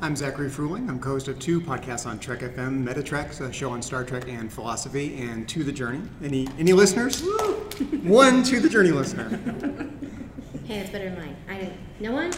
I'm 0.00 0.16
Zachary 0.16 0.50
Fruhling. 0.50 0.88
I'm 0.88 0.98
co-host 0.98 1.28
of 1.28 1.38
two 1.38 1.60
podcasts 1.60 2.06
on 2.06 2.18
Trek 2.18 2.40
FM, 2.40 2.84
Meta 2.84 3.02
Treks, 3.02 3.40
a 3.40 3.52
show 3.52 3.70
on 3.70 3.80
Star 3.80 4.04
Trek 4.04 4.28
and 4.28 4.52
philosophy, 4.52 5.16
and 5.22 5.48
To 5.48 5.64
the 5.64 5.72
Journey. 5.72 6.02
Any 6.22 6.46
any 6.58 6.72
listeners? 6.72 7.22
One 8.02 8.42
To 8.44 8.60
the 8.60 8.68
Journey 8.68 8.90
listener. 8.90 9.90
Hey, 10.64 10.78
that's 10.78 10.88
better 10.92 11.10
than 11.10 11.18
mine. 11.18 11.36
I 11.46 11.56
didn't. 11.58 11.74
No 12.00 12.12
one? 12.12 12.32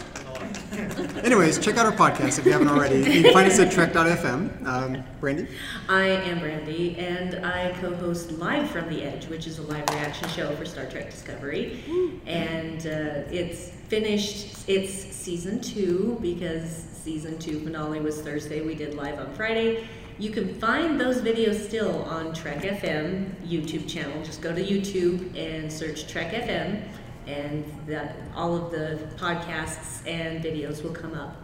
Anyways, 1.23 1.59
check 1.59 1.77
out 1.77 1.85
our 1.85 1.93
podcast 1.93 2.37
if 2.37 2.45
you 2.45 2.51
haven't 2.51 2.67
already. 2.67 2.97
You 2.97 3.23
can 3.23 3.31
find 3.31 3.49
us 3.49 3.57
at 3.57 3.71
Trek.fm. 3.71 4.65
Um, 4.67 5.03
Brandi? 5.21 5.49
I 5.87 6.07
am 6.07 6.41
Brandi, 6.41 6.99
and 6.99 7.45
I 7.45 7.71
co-host 7.79 8.33
Live 8.33 8.69
from 8.69 8.89
the 8.89 9.01
Edge, 9.01 9.27
which 9.27 9.47
is 9.47 9.59
a 9.59 9.61
live 9.61 9.89
reaction 9.91 10.27
show 10.27 10.53
for 10.57 10.65
Star 10.65 10.87
Trek 10.87 11.09
Discovery. 11.09 11.81
And 12.25 12.85
uh, 12.85 13.31
it's 13.31 13.71
finished 13.87 14.67
its 14.67 14.91
season 14.91 15.61
two 15.61 16.17
because 16.21 16.85
season 16.93 17.37
two 17.39 17.59
finale 17.61 17.99
was 17.99 18.21
Thursday. 18.21 18.61
We 18.61 18.75
did 18.75 18.95
live 18.95 19.19
on 19.19 19.33
Friday. 19.33 19.87
You 20.19 20.31
can 20.31 20.55
find 20.55 20.99
those 20.99 21.21
videos 21.21 21.65
still 21.67 22.03
on 22.03 22.33
Trek 22.33 22.63
FM 22.63 23.33
YouTube 23.45 23.87
channel. 23.87 24.21
Just 24.23 24.41
go 24.41 24.53
to 24.53 24.61
YouTube 24.63 25.37
and 25.37 25.71
search 25.71 26.07
Trek 26.07 26.33
FM, 26.33 26.83
and 27.27 27.63
that 27.85 28.15
all 28.35 28.55
of 28.55 28.71
the 28.71 29.07
podcasts 29.15 30.05
and 30.07 30.43
videos 30.43 30.83
will 30.83 30.93
come 30.93 31.13
up. 31.13 31.35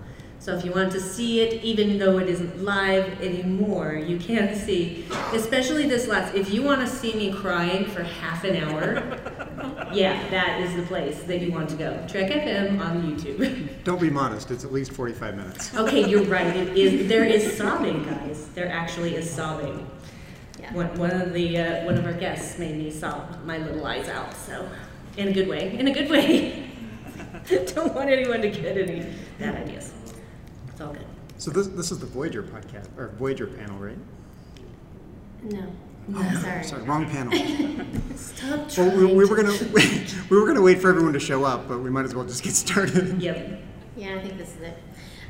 So 0.43 0.53
if 0.53 0.65
you 0.65 0.73
want 0.73 0.91
to 0.91 0.99
see 0.99 1.39
it, 1.39 1.63
even 1.63 1.97
though 1.97 2.17
it 2.17 2.27
isn't 2.27 2.65
live 2.65 3.21
anymore, 3.21 3.93
you 3.93 4.19
can 4.19 4.53
see, 4.53 5.05
especially 5.31 5.87
this 5.87 6.09
last, 6.09 6.35
if 6.35 6.53
you 6.53 6.61
want 6.61 6.81
to 6.81 6.87
see 6.87 7.13
me 7.13 7.31
crying 7.31 7.85
for 7.85 8.03
half 8.03 8.43
an 8.43 8.57
hour, 8.57 8.95
yeah, 9.93 10.21
that 10.31 10.59
is 10.59 10.75
the 10.75 10.81
place 10.81 11.23
that 11.23 11.39
you 11.39 11.49
want 11.49 11.69
to 11.69 11.77
go. 11.77 12.05
Trek 12.09 12.29
FM 12.29 12.77
on 12.81 13.03
YouTube. 13.03 13.69
Don't 13.85 14.01
be 14.01 14.09
modest. 14.09 14.51
It's 14.51 14.65
at 14.65 14.73
least 14.73 14.91
45 14.91 15.37
minutes. 15.37 15.73
okay, 15.75 16.09
you're 16.09 16.25
right. 16.25 16.53
It 16.53 16.77
is, 16.77 17.07
there 17.07 17.23
is 17.23 17.55
sobbing, 17.55 18.03
guys. 18.03 18.49
There 18.49 18.69
actually 18.69 19.15
is 19.15 19.31
sobbing. 19.31 19.89
Yeah. 20.59 20.73
One, 20.73 20.93
one 20.97 21.11
of 21.11 21.31
the 21.31 21.57
uh, 21.57 21.85
one 21.85 21.97
of 21.97 22.05
our 22.05 22.11
guests 22.11 22.59
made 22.59 22.75
me 22.75 22.91
sob 22.91 23.45
my 23.45 23.59
little 23.59 23.85
eyes 23.85 24.09
out. 24.09 24.33
So, 24.33 24.67
in 25.15 25.29
a 25.29 25.31
good 25.31 25.47
way. 25.47 25.79
In 25.79 25.87
a 25.87 25.93
good 25.93 26.09
way. 26.09 26.69
Don't 27.47 27.95
want 27.95 28.09
anyone 28.09 28.41
to 28.41 28.49
get 28.49 28.77
any 28.77 29.05
bad 29.39 29.55
ideas. 29.55 29.93
It's 30.73 30.81
all 30.81 30.93
good. 30.93 31.05
So 31.37 31.51
this 31.51 31.67
this 31.67 31.91
is 31.91 31.99
the 31.99 32.05
Voyager 32.05 32.43
podcast 32.43 32.87
or 32.97 33.09
Voyager 33.19 33.47
panel, 33.47 33.77
right? 33.79 33.97
No. 35.43 35.65
No, 36.07 36.19
Oh, 36.19 36.41
sorry. 36.41 36.63
Sorry, 36.63 36.81
wrong 36.83 37.09
panel. 37.09 37.31
Stop 38.17 38.49
Well, 38.49 38.69
trying. 38.69 38.97
we, 38.97 39.05
we 39.13 39.25
were 39.25 39.35
gonna 39.37 39.57
we 40.29 40.37
were 40.37 40.45
gonna 40.45 40.61
wait 40.61 40.79
for 40.81 40.89
everyone 40.89 41.13
to 41.13 41.19
show 41.19 41.43
up, 41.45 41.67
but 41.67 41.79
we 41.79 41.89
might 41.89 42.03
as 42.05 42.13
well 42.13 42.25
just 42.25 42.43
get 42.43 42.53
started. 42.53 43.21
Yep. 43.21 43.61
Yeah, 43.95 44.15
I 44.15 44.21
think 44.21 44.37
this 44.37 44.55
is 44.55 44.61
it. 44.61 44.77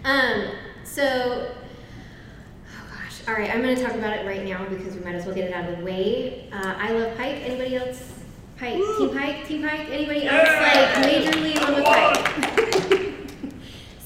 Um, 0.05 0.45
so, 0.83 1.53
oh 1.53 2.85
gosh. 2.89 3.21
All 3.27 3.33
right, 3.35 3.49
I'm 3.53 3.61
going 3.61 3.75
to 3.75 3.83
talk 3.83 3.93
about 3.93 4.15
it 4.17 4.25
right 4.25 4.43
now 4.45 4.65
because 4.67 4.95
we 4.95 5.01
might 5.01 5.15
as 5.15 5.25
well 5.25 5.35
get 5.35 5.45
it 5.49 5.53
out 5.53 5.69
of 5.69 5.77
the 5.79 5.83
way. 5.85 6.49
Uh, 6.51 6.73
I 6.77 6.91
love 6.93 7.15
Pike. 7.17 7.37
Anybody 7.43 7.75
else? 7.75 8.13
Pike. 8.57 8.75
Team 8.97 9.09
Pike? 9.17 9.45
Team 9.47 9.61
Pike? 9.63 9.89
Anybody 9.89 10.27
else? 10.27 10.47
Like, 10.47 11.05
majorly 11.05 11.55
in 11.55 11.61
love 11.61 11.75
with 11.75 12.89
Pike. 12.91 12.99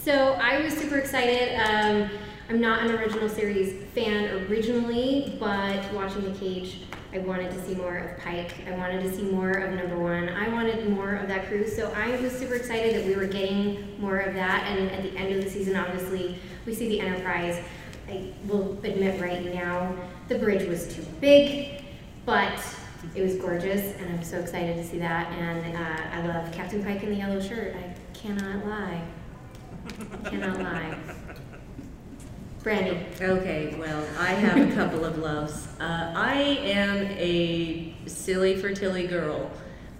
so, 0.07 0.37
I 0.41 0.61
was 0.61 0.73
super 0.73 0.99
excited. 0.99 1.53
Um, 1.59 2.09
I'm 2.47 2.61
not 2.61 2.85
an 2.85 2.91
original 2.91 3.27
series 3.27 3.83
fan 3.93 4.47
originally, 4.47 5.35
but 5.37 5.91
watching 5.91 6.23
The 6.23 6.39
Cage, 6.39 6.83
I 7.11 7.17
wanted 7.17 7.51
to 7.51 7.65
see 7.65 7.75
more 7.75 7.97
of 7.97 8.17
Pike. 8.19 8.53
I 8.65 8.71
wanted 8.77 9.01
to 9.01 9.13
see 9.13 9.23
more 9.23 9.51
of 9.51 9.73
Number 9.73 9.99
One. 9.99 10.29
I 10.29 10.47
wanted 10.47 10.89
more 10.89 11.15
of 11.15 11.27
that 11.27 11.47
crew, 11.47 11.67
so 11.67 11.91
I 11.91 12.15
was 12.21 12.31
super 12.31 12.55
excited 12.55 12.95
that 12.95 13.05
we 13.05 13.17
were 13.17 13.27
getting 13.27 13.99
more 13.99 14.19
of 14.19 14.33
that. 14.35 14.65
And 14.67 14.89
at 14.91 15.03
the 15.03 15.13
end 15.17 15.35
of 15.35 15.43
the 15.43 15.49
season, 15.49 15.75
obviously, 15.75 16.39
we 16.65 16.73
see 16.73 16.87
the 16.87 17.01
Enterprise. 17.01 17.61
I 18.07 18.31
will 18.45 18.79
admit 18.85 19.19
right 19.19 19.53
now, 19.53 19.93
the 20.29 20.39
bridge 20.39 20.65
was 20.69 20.87
too 20.95 21.05
big, 21.19 21.83
but 22.25 22.63
it 23.13 23.23
was 23.23 23.35
gorgeous, 23.35 23.93
and 23.97 24.13
I'm 24.13 24.23
so 24.23 24.39
excited 24.39 24.77
to 24.77 24.85
see 24.85 24.99
that. 24.99 25.29
And 25.33 25.75
uh, 25.75 26.01
I 26.13 26.25
love 26.25 26.49
Captain 26.53 26.81
Pike 26.81 27.03
in 27.03 27.09
the 27.09 27.17
yellow 27.17 27.41
shirt. 27.41 27.75
I 27.75 27.93
cannot 28.17 28.65
lie. 28.65 29.01
Cannot 30.25 30.59
lie. 30.59 30.97
Brandi. 32.63 33.21
Okay, 33.21 33.75
well, 33.79 34.05
I 34.19 34.31
have 34.31 34.69
a 34.69 34.75
couple 34.75 35.05
of 35.05 35.19
loves. 35.19 35.67
Uh, 35.79 36.11
I 36.15 36.59
am 36.63 37.05
a 37.17 37.95
Sylvia 38.07 38.75
Tilly 38.75 39.07
girl 39.07 39.49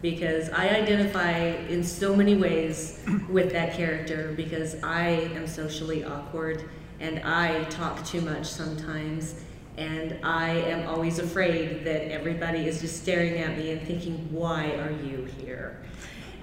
because 0.01 0.49
I 0.49 0.69
identify 0.69 1.37
in 1.69 1.83
so 1.83 2.15
many 2.15 2.35
ways 2.35 2.99
with 3.29 3.51
that 3.53 3.73
character 3.73 4.33
because 4.35 4.75
I 4.83 5.09
am 5.09 5.47
socially 5.47 6.03
awkward 6.03 6.69
and 6.99 7.19
I 7.19 7.63
talk 7.65 8.05
too 8.05 8.21
much 8.21 8.45
sometimes 8.45 9.41
and 9.77 10.17
I 10.23 10.49
am 10.49 10.87
always 10.89 11.19
afraid 11.19 11.83
that 11.85 12.11
everybody 12.11 12.67
is 12.67 12.81
just 12.81 13.01
staring 13.01 13.37
at 13.37 13.57
me 13.57 13.71
and 13.71 13.81
thinking, 13.87 14.27
why 14.31 14.71
are 14.71 14.91
you 14.91 15.27
here? 15.39 15.83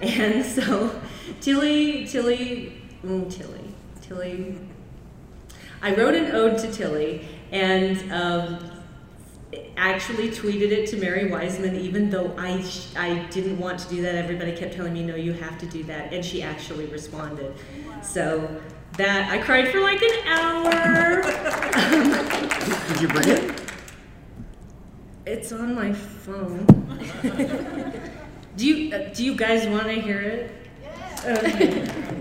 And 0.01 0.45
so 0.45 1.01
Tilly, 1.41 2.07
Tilly, 2.07 2.81
mm, 3.05 3.33
Tilly, 3.33 3.75
Tilly. 4.03 4.59
I 5.83 5.95
wrote 5.95 6.15
an 6.15 6.33
ode 6.33 6.59
to 6.59 6.73
Tilly 6.73 7.27
and 7.53 8.11
um, 8.13 8.71
actually 9.77 10.29
tweeted 10.29 10.71
it 10.71 10.89
to 10.89 10.97
Mary 10.97 11.31
Wiseman, 11.31 11.77
even 11.77 12.11
though 12.11 12.35
I, 12.39 12.63
sh- 12.63 12.89
I 12.97 13.27
didn't 13.31 13.59
want 13.59 13.79
to 13.81 13.89
do 13.89 14.03
that. 14.03 14.15
Everybody 14.15 14.57
kept 14.57 14.75
telling 14.75 14.95
me, 14.95 15.03
no, 15.03 15.15
you 15.15 15.33
have 15.35 15.59
to 15.59 15.67
do 15.67 15.83
that. 15.85 16.13
And 16.13 16.25
she 16.25 16.43
actually 16.43 16.87
responded. 16.87 17.55
So 18.03 18.61
that, 18.97 19.31
I 19.31 19.39
cried 19.39 19.69
for 19.69 19.81
like 19.81 20.01
an 20.03 20.27
hour. 20.27 21.23
Did 22.89 23.01
you 23.01 23.09
bring 23.09 23.29
it? 23.29 23.61
It's 25.27 25.53
on 25.53 25.75
my 25.75 25.93
phone. 25.93 26.67
do 28.57 28.67
you 28.67 28.95
uh, 28.95 29.09
do 29.15 29.25
you 29.25 29.35
guys 29.35 29.67
want 29.67 29.85
to 29.85 29.95
hear 29.95 30.21
it? 30.21 30.51
Okay. 31.25 32.21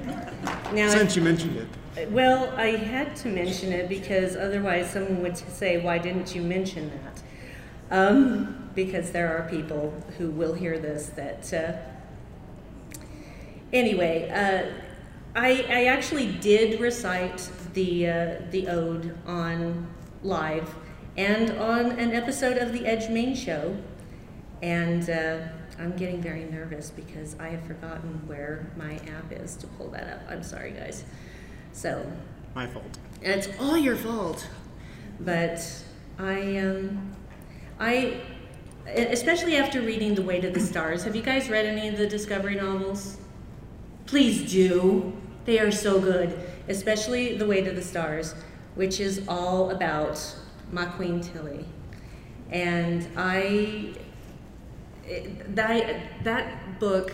Now, 0.74 0.90
Since 0.90 1.16
you 1.16 1.22
mentioned 1.22 1.68
it. 1.96 2.12
well, 2.12 2.52
I 2.58 2.68
had 2.70 3.16
to 3.18 3.28
mention 3.28 3.72
it 3.72 3.88
because 3.88 4.36
otherwise 4.36 4.90
someone 4.90 5.22
would 5.22 5.38
say, 5.38 5.80
"Why 5.80 6.00
didn't 6.00 6.34
you 6.34 6.42
mention 6.42 6.90
that?" 6.90 7.22
Um, 7.96 8.70
because 8.74 9.12
there 9.12 9.38
are 9.38 9.48
people 9.50 9.94
who 10.18 10.32
will 10.32 10.54
hear 10.54 10.80
this 10.80 11.08
that. 11.16 11.54
Uh, 11.54 11.74
anyway, 13.72 14.30
uh, 14.30 14.72
I 15.36 15.66
I 15.70 15.86
actually 15.86 16.32
did 16.32 16.80
recite 16.80 17.50
the 17.74 18.08
uh, 18.10 18.36
the 18.50 18.68
ode 18.68 19.16
on 19.28 19.88
live 20.24 20.74
and 21.18 21.52
on 21.60 21.92
an 22.00 22.14
episode 22.14 22.58
of 22.58 22.74
the 22.74 22.88
Edge 22.88 23.10
Main 23.10 23.36
Show, 23.36 23.78
and. 24.62 25.10
I'm 25.80 25.96
getting 25.96 26.22
very 26.22 26.46
nervous 26.46 26.92
because 26.92 27.36
I 27.40 27.50
have 27.50 27.64
forgotten 27.66 28.22
where 28.28 28.68
my 28.78 28.96
app 29.18 29.32
is 29.32 29.56
to 29.58 29.68
pull 29.68 29.90
that 29.90 30.08
up. 30.14 30.22
I'm 30.30 30.44
sorry, 30.44 30.72
guys. 30.72 31.04
So, 31.72 32.06
My 32.54 32.68
fault. 32.68 32.98
and 33.24 33.34
it's 33.34 33.48
all 33.60 33.78
your 33.78 33.96
fault. 33.96 34.48
But 35.20 35.60
I, 36.20 36.58
um, 36.58 37.16
I, 37.80 38.22
especially 38.86 39.56
after 39.58 39.82
reading 39.82 40.14
The 40.16 40.22
Way 40.22 40.40
to 40.42 40.50
the 40.50 40.60
Stars, 40.60 41.04
have 41.06 41.16
you 41.16 41.24
guys 41.24 41.50
read 41.50 41.66
any 41.66 41.88
of 41.88 41.98
the 41.98 42.08
Discovery 42.08 42.56
novels? 42.56 43.18
Please 44.06 44.52
do. 44.52 45.14
They 45.46 45.60
are 45.60 45.72
so 45.72 46.00
good, 46.00 46.40
especially 46.70 47.38
The 47.38 47.46
Way 47.48 47.62
to 47.62 47.72
the 47.72 47.82
Stars, 47.82 48.36
which 48.76 49.00
is 49.00 49.24
all 49.28 49.72
about 49.72 50.20
my 50.72 50.86
Queen 50.86 51.20
Tilly. 51.22 51.66
And 52.52 53.08
I, 53.18 53.94
that, 55.50 56.24
that 56.24 56.80
book 56.80 57.14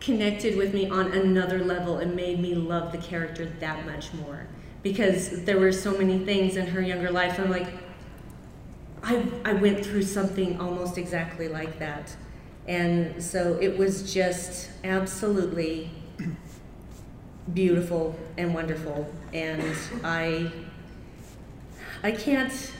connected 0.00 0.56
with 0.56 0.74
me 0.74 0.88
on 0.88 1.12
another 1.12 1.64
level 1.64 1.98
and 1.98 2.14
made 2.14 2.40
me 2.40 2.54
love 2.54 2.92
the 2.92 2.98
character 2.98 3.46
that 3.60 3.84
much 3.86 4.12
more. 4.14 4.46
Because 4.82 5.44
there 5.44 5.58
were 5.58 5.72
so 5.72 5.96
many 5.96 6.18
things 6.18 6.56
in 6.56 6.66
her 6.68 6.80
younger 6.80 7.10
life 7.10 7.40
i'm 7.40 7.50
like 7.50 7.66
i, 9.02 9.24
I 9.44 9.52
went 9.54 9.84
through 9.84 10.02
something 10.02 10.60
almost 10.60 10.98
exactly 10.98 11.48
like 11.48 11.78
that. 11.78 12.14
And 12.66 13.22
so 13.22 13.58
it 13.60 13.78
was 13.78 14.12
just 14.12 14.70
absolutely 14.82 15.90
beautiful 17.54 18.16
and 18.36 18.52
wonderful. 18.52 19.12
And 19.32 19.62
i 20.02 20.50
i 22.02 22.10
can't 22.10 22.72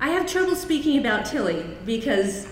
i 0.00 0.08
have 0.08 0.26
trouble 0.26 0.56
speaking 0.56 0.98
about 0.98 1.24
tilly 1.24 1.64
because 1.86 2.48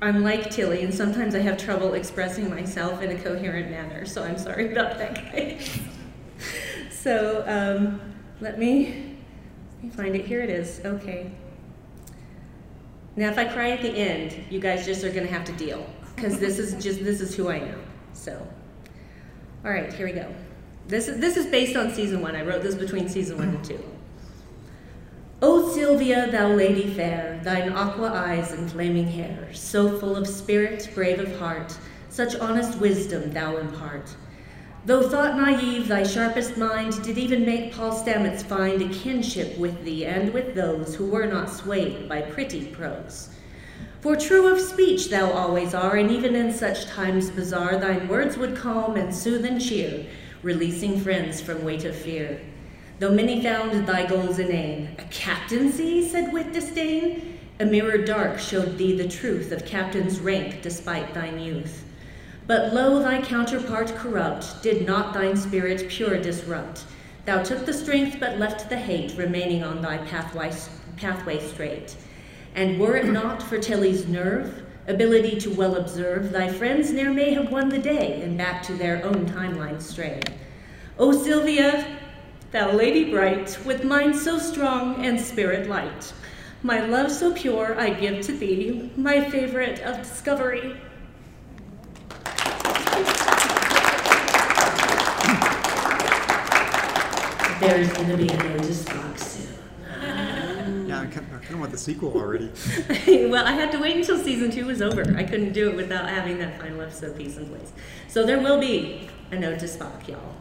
I'm 0.00 0.22
like 0.22 0.50
Tilly, 0.50 0.84
and 0.84 0.94
sometimes 0.94 1.34
I 1.34 1.40
have 1.40 1.56
trouble 1.56 1.94
expressing 1.94 2.48
myself 2.48 3.02
in 3.02 3.10
a 3.10 3.20
coherent 3.20 3.68
manner, 3.68 4.06
so 4.06 4.22
I'm 4.22 4.38
sorry 4.38 4.70
about 4.72 4.96
that, 4.98 5.14
guys. 5.32 5.80
so, 6.90 7.42
um, 7.48 8.00
let 8.40 8.60
me, 8.60 9.16
let 9.74 9.84
me 9.84 9.90
find 9.90 10.14
it. 10.14 10.24
Here 10.24 10.40
it 10.40 10.50
is. 10.50 10.80
Okay. 10.84 11.32
Now, 13.16 13.30
if 13.30 13.38
I 13.38 13.46
cry 13.46 13.70
at 13.70 13.82
the 13.82 13.90
end, 13.90 14.44
you 14.50 14.60
guys 14.60 14.86
just 14.86 15.02
are 15.02 15.10
going 15.10 15.26
to 15.26 15.32
have 15.32 15.44
to 15.46 15.52
deal, 15.52 15.84
because 16.14 16.38
this 16.38 16.60
is 16.60 16.72
just, 16.84 17.02
this 17.02 17.20
is 17.20 17.34
who 17.34 17.48
I 17.48 17.56
am. 17.56 17.82
So, 18.12 18.46
all 19.64 19.72
right, 19.72 19.92
here 19.92 20.06
we 20.06 20.12
go. 20.12 20.32
This 20.86 21.08
is, 21.08 21.18
this 21.18 21.36
is 21.36 21.46
based 21.46 21.76
on 21.76 21.92
season 21.92 22.22
one. 22.22 22.36
I 22.36 22.42
wrote 22.42 22.62
this 22.62 22.76
between 22.76 23.08
season 23.08 23.36
one 23.36 23.48
and 23.48 23.64
two. 23.64 23.82
O 25.40 25.72
Sylvia, 25.72 26.28
thou 26.32 26.48
lady 26.48 26.92
fair, 26.92 27.40
thine 27.44 27.72
aqua 27.72 28.10
eyes 28.12 28.50
and 28.50 28.68
flaming 28.68 29.06
hair, 29.06 29.48
so 29.52 29.96
full 30.00 30.16
of 30.16 30.26
spirit, 30.26 30.90
brave 30.96 31.20
of 31.20 31.38
heart, 31.38 31.78
such 32.08 32.34
honest 32.40 32.80
wisdom 32.80 33.30
thou 33.30 33.56
impart. 33.58 34.16
Though 34.84 35.08
thought 35.08 35.36
naive, 35.36 35.86
thy 35.86 36.02
sharpest 36.02 36.56
mind 36.56 37.00
did 37.04 37.18
even 37.18 37.46
make 37.46 37.72
Paul 37.72 37.92
Stamets 37.92 38.42
find 38.42 38.82
a 38.82 38.88
kinship 38.88 39.56
with 39.56 39.84
thee 39.84 40.04
and 40.04 40.34
with 40.34 40.56
those 40.56 40.96
who 40.96 41.06
were 41.06 41.26
not 41.26 41.50
swayed 41.50 42.08
by 42.08 42.22
pretty 42.22 42.66
prose. 42.66 43.28
For 44.00 44.16
true 44.16 44.52
of 44.52 44.60
speech 44.60 45.08
thou 45.08 45.30
always 45.30 45.72
are, 45.72 45.94
and 45.94 46.10
even 46.10 46.34
in 46.34 46.52
such 46.52 46.86
times 46.86 47.30
bizarre, 47.30 47.76
thine 47.78 48.08
words 48.08 48.36
would 48.36 48.56
calm 48.56 48.96
and 48.96 49.14
soothe 49.14 49.44
and 49.44 49.60
cheer, 49.60 50.04
releasing 50.42 50.98
friends 50.98 51.40
from 51.40 51.64
weight 51.64 51.84
of 51.84 51.94
fear. 51.94 52.40
Though 52.98 53.12
many 53.12 53.40
found 53.40 53.86
thy 53.86 54.06
goals 54.06 54.40
inane, 54.40 54.96
a 54.98 55.04
captaincy, 55.04 56.08
said 56.08 56.32
with 56.32 56.52
disdain, 56.52 57.38
a 57.60 57.64
mirror 57.64 57.98
dark 57.98 58.40
showed 58.40 58.76
thee 58.76 58.96
the 58.96 59.08
truth 59.08 59.52
of 59.52 59.64
captain's 59.64 60.18
rank 60.18 60.62
despite 60.62 61.14
thine 61.14 61.38
youth. 61.38 61.84
But 62.48 62.74
lo, 62.74 63.00
thy 63.00 63.22
counterpart 63.22 63.94
corrupt 63.94 64.62
did 64.62 64.84
not 64.84 65.14
thine 65.14 65.36
spirit 65.36 65.88
pure 65.88 66.20
disrupt. 66.20 66.84
Thou 67.24 67.42
took 67.42 67.66
the 67.66 67.72
strength 67.72 68.18
but 68.18 68.38
left 68.38 68.68
the 68.68 68.78
hate 68.78 69.16
remaining 69.16 69.62
on 69.62 69.80
thy 69.80 69.98
pathway, 69.98 70.52
pathway 70.96 71.38
straight. 71.46 71.94
And 72.54 72.80
were 72.80 72.96
it 72.96 73.06
not 73.06 73.42
for 73.42 73.58
Tilly's 73.58 74.08
nerve, 74.08 74.62
ability 74.88 75.38
to 75.40 75.50
well 75.50 75.76
observe, 75.76 76.32
thy 76.32 76.48
friends 76.48 76.90
ne'er 76.90 77.12
may 77.12 77.34
have 77.34 77.52
won 77.52 77.68
the 77.68 77.78
day 77.78 78.22
and 78.22 78.36
back 78.36 78.62
to 78.64 78.72
their 78.72 79.04
own 79.04 79.26
timeline 79.26 79.80
stray. 79.80 80.20
O 80.98 81.12
Sylvia, 81.12 81.98
thou 82.50 82.72
lady 82.72 83.10
bright, 83.10 83.58
with 83.64 83.84
mind 83.84 84.16
so 84.16 84.38
strong 84.38 85.04
and 85.04 85.20
spirit 85.20 85.68
light, 85.68 86.12
my 86.62 86.80
love 86.80 87.10
so 87.10 87.32
pure 87.32 87.78
I 87.78 87.90
give 87.90 88.24
to 88.26 88.32
thee, 88.32 88.90
my 88.96 89.28
favorite 89.30 89.80
of 89.80 89.98
discovery. 89.98 90.80
There's 97.60 97.92
gonna 97.92 98.16
be 98.16 98.28
a 98.28 98.36
notice 98.36 98.84
box 98.84 99.22
soon. 99.22 100.88
Yeah, 100.88 101.00
I 101.00 101.06
kind 101.06 101.18
of, 101.18 101.34
I 101.34 101.38
kind 101.38 101.54
of 101.54 101.60
want 101.60 101.72
the 101.72 101.78
sequel 101.78 102.14
already. 102.14 102.50
well, 103.28 103.46
I 103.46 103.52
had 103.52 103.70
to 103.72 103.78
wait 103.78 103.96
until 103.96 104.18
season 104.18 104.50
two 104.50 104.64
was 104.64 104.80
over. 104.80 105.02
I 105.16 105.24
couldn't 105.24 105.52
do 105.52 105.68
it 105.68 105.76
without 105.76 106.08
having 106.08 106.38
that 106.38 106.58
final 106.58 106.80
episode 106.80 107.16
piece 107.18 107.36
in 107.36 107.46
place. 107.48 107.72
So 108.06 108.24
there 108.24 108.38
will 108.38 108.58
be 108.58 109.10
a 109.32 109.36
note 109.36 109.58
to 109.58 109.66
Spock, 109.66 110.08
y'all. 110.08 110.34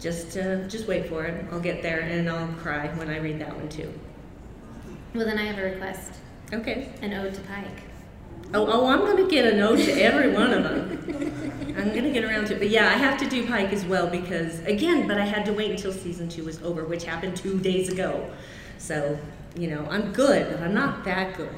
Just, 0.00 0.36
uh, 0.36 0.66
just 0.66 0.88
wait 0.88 1.08
for 1.08 1.24
it. 1.24 1.44
I'll 1.52 1.60
get 1.60 1.82
there 1.82 2.00
and 2.00 2.28
I'll 2.28 2.48
cry 2.54 2.88
when 2.96 3.10
I 3.10 3.18
read 3.18 3.38
that 3.40 3.54
one 3.54 3.68
too. 3.68 3.92
Well, 5.14 5.26
then 5.26 5.38
I 5.38 5.44
have 5.44 5.58
a 5.58 5.62
request. 5.62 6.12
Okay. 6.52 6.88
An 7.02 7.12
ode 7.12 7.34
to 7.34 7.40
Pike. 7.42 7.89
Oh, 8.52 8.66
oh, 8.66 8.86
I'm 8.86 9.00
gonna 9.00 9.28
get 9.28 9.44
a 9.52 9.56
note 9.56 9.78
to 9.78 9.92
every 9.92 10.32
one 10.32 10.52
of 10.52 10.64
them. 10.64 11.74
I'm 11.78 11.94
gonna 11.94 12.10
get 12.10 12.24
around 12.24 12.46
to 12.48 12.54
it, 12.54 12.58
but 12.58 12.68
yeah, 12.68 12.88
I 12.88 12.94
have 12.94 13.18
to 13.20 13.28
do 13.28 13.46
Pike 13.46 13.72
as 13.72 13.84
well 13.84 14.08
because 14.08 14.60
again, 14.66 15.06
but 15.06 15.18
I 15.18 15.24
had 15.24 15.46
to 15.46 15.52
wait 15.52 15.70
until 15.70 15.92
season 15.92 16.28
two 16.28 16.44
was 16.44 16.60
over, 16.62 16.84
which 16.84 17.04
happened 17.04 17.36
two 17.36 17.58
days 17.60 17.88
ago. 17.88 18.28
So, 18.78 19.16
you 19.56 19.68
know, 19.68 19.86
I'm 19.88 20.12
good, 20.12 20.50
but 20.50 20.62
I'm 20.62 20.74
not 20.74 21.04
that 21.04 21.36
good. 21.36 21.48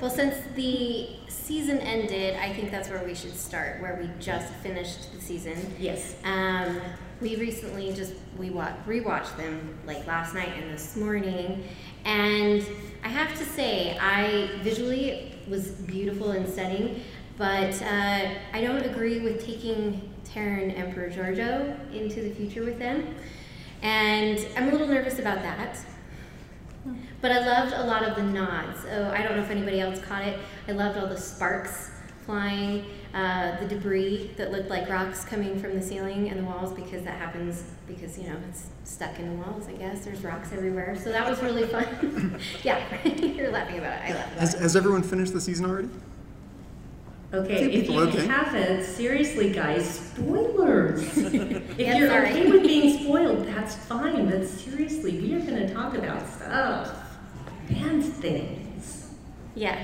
Well, 0.00 0.10
since 0.10 0.36
the 0.54 1.08
season 1.28 1.78
ended, 1.78 2.36
I 2.36 2.52
think 2.52 2.70
that's 2.70 2.88
where 2.88 3.02
we 3.04 3.14
should 3.14 3.36
start, 3.36 3.82
where 3.82 3.98
we 4.00 4.08
just 4.18 4.52
finished 4.54 5.12
the 5.12 5.20
season. 5.20 5.74
Yes. 5.78 6.14
Um, 6.24 6.80
we 7.20 7.36
recently 7.36 7.92
just 7.92 8.14
we 8.38 8.48
wa- 8.50 8.72
rewatched 8.86 9.36
them 9.36 9.76
like 9.86 10.06
last 10.06 10.32
night 10.34 10.50
and 10.56 10.72
this 10.72 10.96
morning, 10.96 11.64
and 12.04 12.64
I 13.04 13.08
have 13.08 13.36
to 13.38 13.44
say, 13.44 13.98
I 14.00 14.48
visually 14.62 15.34
was 15.50 15.72
beautiful 15.72 16.30
and 16.30 16.48
stunning, 16.48 17.02
but 17.36 17.82
uh, 17.82 18.28
I 18.52 18.60
don't 18.60 18.82
agree 18.82 19.20
with 19.20 19.44
taking 19.44 20.10
Terran 20.24 20.70
Emperor 20.70 21.10
Georgiou 21.10 21.92
into 21.92 22.22
the 22.22 22.30
future 22.30 22.64
with 22.64 22.78
them, 22.78 23.14
and 23.82 24.46
I'm 24.56 24.68
a 24.68 24.72
little 24.72 24.86
nervous 24.86 25.18
about 25.18 25.42
that. 25.42 25.78
But 27.20 27.32
I 27.32 27.44
loved 27.44 27.74
a 27.74 27.84
lot 27.84 28.02
of 28.04 28.16
the 28.16 28.22
nods. 28.22 28.78
Oh, 28.90 29.10
I 29.10 29.22
don't 29.22 29.36
know 29.36 29.42
if 29.42 29.50
anybody 29.50 29.80
else 29.80 30.00
caught 30.00 30.22
it. 30.22 30.38
I 30.66 30.72
loved 30.72 30.96
all 30.96 31.06
the 31.06 31.18
sparks 31.18 31.90
flying, 32.24 32.86
uh, 33.14 33.58
the 33.58 33.66
debris 33.66 34.30
that 34.36 34.52
looked 34.52 34.70
like 34.70 34.88
rocks 34.88 35.24
coming 35.24 35.58
from 35.60 35.74
the 35.74 35.82
ceiling 35.82 36.28
and 36.30 36.40
the 36.40 36.44
walls 36.44 36.72
because 36.72 37.02
that 37.02 37.18
happens 37.18 37.64
because, 37.88 38.16
you 38.16 38.28
know, 38.28 38.36
it's 38.48 38.66
stuck 38.84 39.18
in 39.18 39.28
the 39.28 39.34
walls, 39.44 39.66
I 39.68 39.72
guess. 39.72 40.04
There's 40.04 40.22
rocks 40.22 40.52
everywhere. 40.52 40.96
So 40.96 41.10
that 41.10 41.28
was 41.28 41.42
really 41.42 41.66
fun. 41.66 42.38
yeah, 42.62 42.80
you're 43.16 43.50
laughing 43.50 43.78
about 43.78 43.94
it. 44.04 44.10
I 44.10 44.14
laughed 44.14 44.32
about 44.32 44.40
Has, 44.40 44.54
it. 44.54 44.60
has 44.60 44.76
everyone 44.76 45.02
finished 45.02 45.32
the 45.32 45.40
season 45.40 45.66
already? 45.66 45.88
Okay, 47.32 47.72
if 47.72 47.88
you 47.88 48.00
okay. 48.00 48.26
haven't, 48.26 48.84
seriously, 48.84 49.52
guys, 49.52 49.88
spoilers. 49.88 51.16
if 51.18 51.78
Yeah, 51.78 51.96
you're 51.96 52.08
sorry. 52.08 52.30
okay 52.30 52.50
with 52.50 52.62
being 52.64 53.02
spoiled, 53.04 53.46
that's 53.46 53.76
fine. 53.76 54.28
But 54.28 54.46
seriously, 54.48 55.20
we 55.20 55.34
are 55.34 55.40
going 55.40 55.66
to 55.66 55.72
talk 55.72 55.94
about 55.96 56.28
stuff 56.28 56.96
and 57.68 58.04
things. 58.04 59.10
Yeah. 59.54 59.80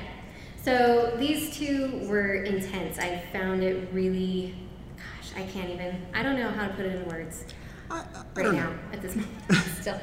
So 0.67 1.15
these 1.17 1.57
two 1.57 2.01
were 2.09 2.43
intense. 2.43 2.99
I 2.99 3.23
found 3.33 3.63
it 3.63 3.89
really, 3.93 4.53
gosh, 4.97 5.31
I 5.37 5.47
can't 5.47 5.71
even, 5.71 6.05
I 6.13 6.25
don't 6.25 6.37
know 6.37 6.49
how 6.49 6.67
to 6.67 6.75
put 6.75 6.87
it 6.87 6.97
in 6.97 7.07
words 7.07 7.45
right 7.89 8.05
don't 8.35 8.57
now 8.57 8.71
know. 8.71 8.79
at 8.93 9.01
this 9.01 9.15
moment. 9.15 9.31
Still. 9.81 10.01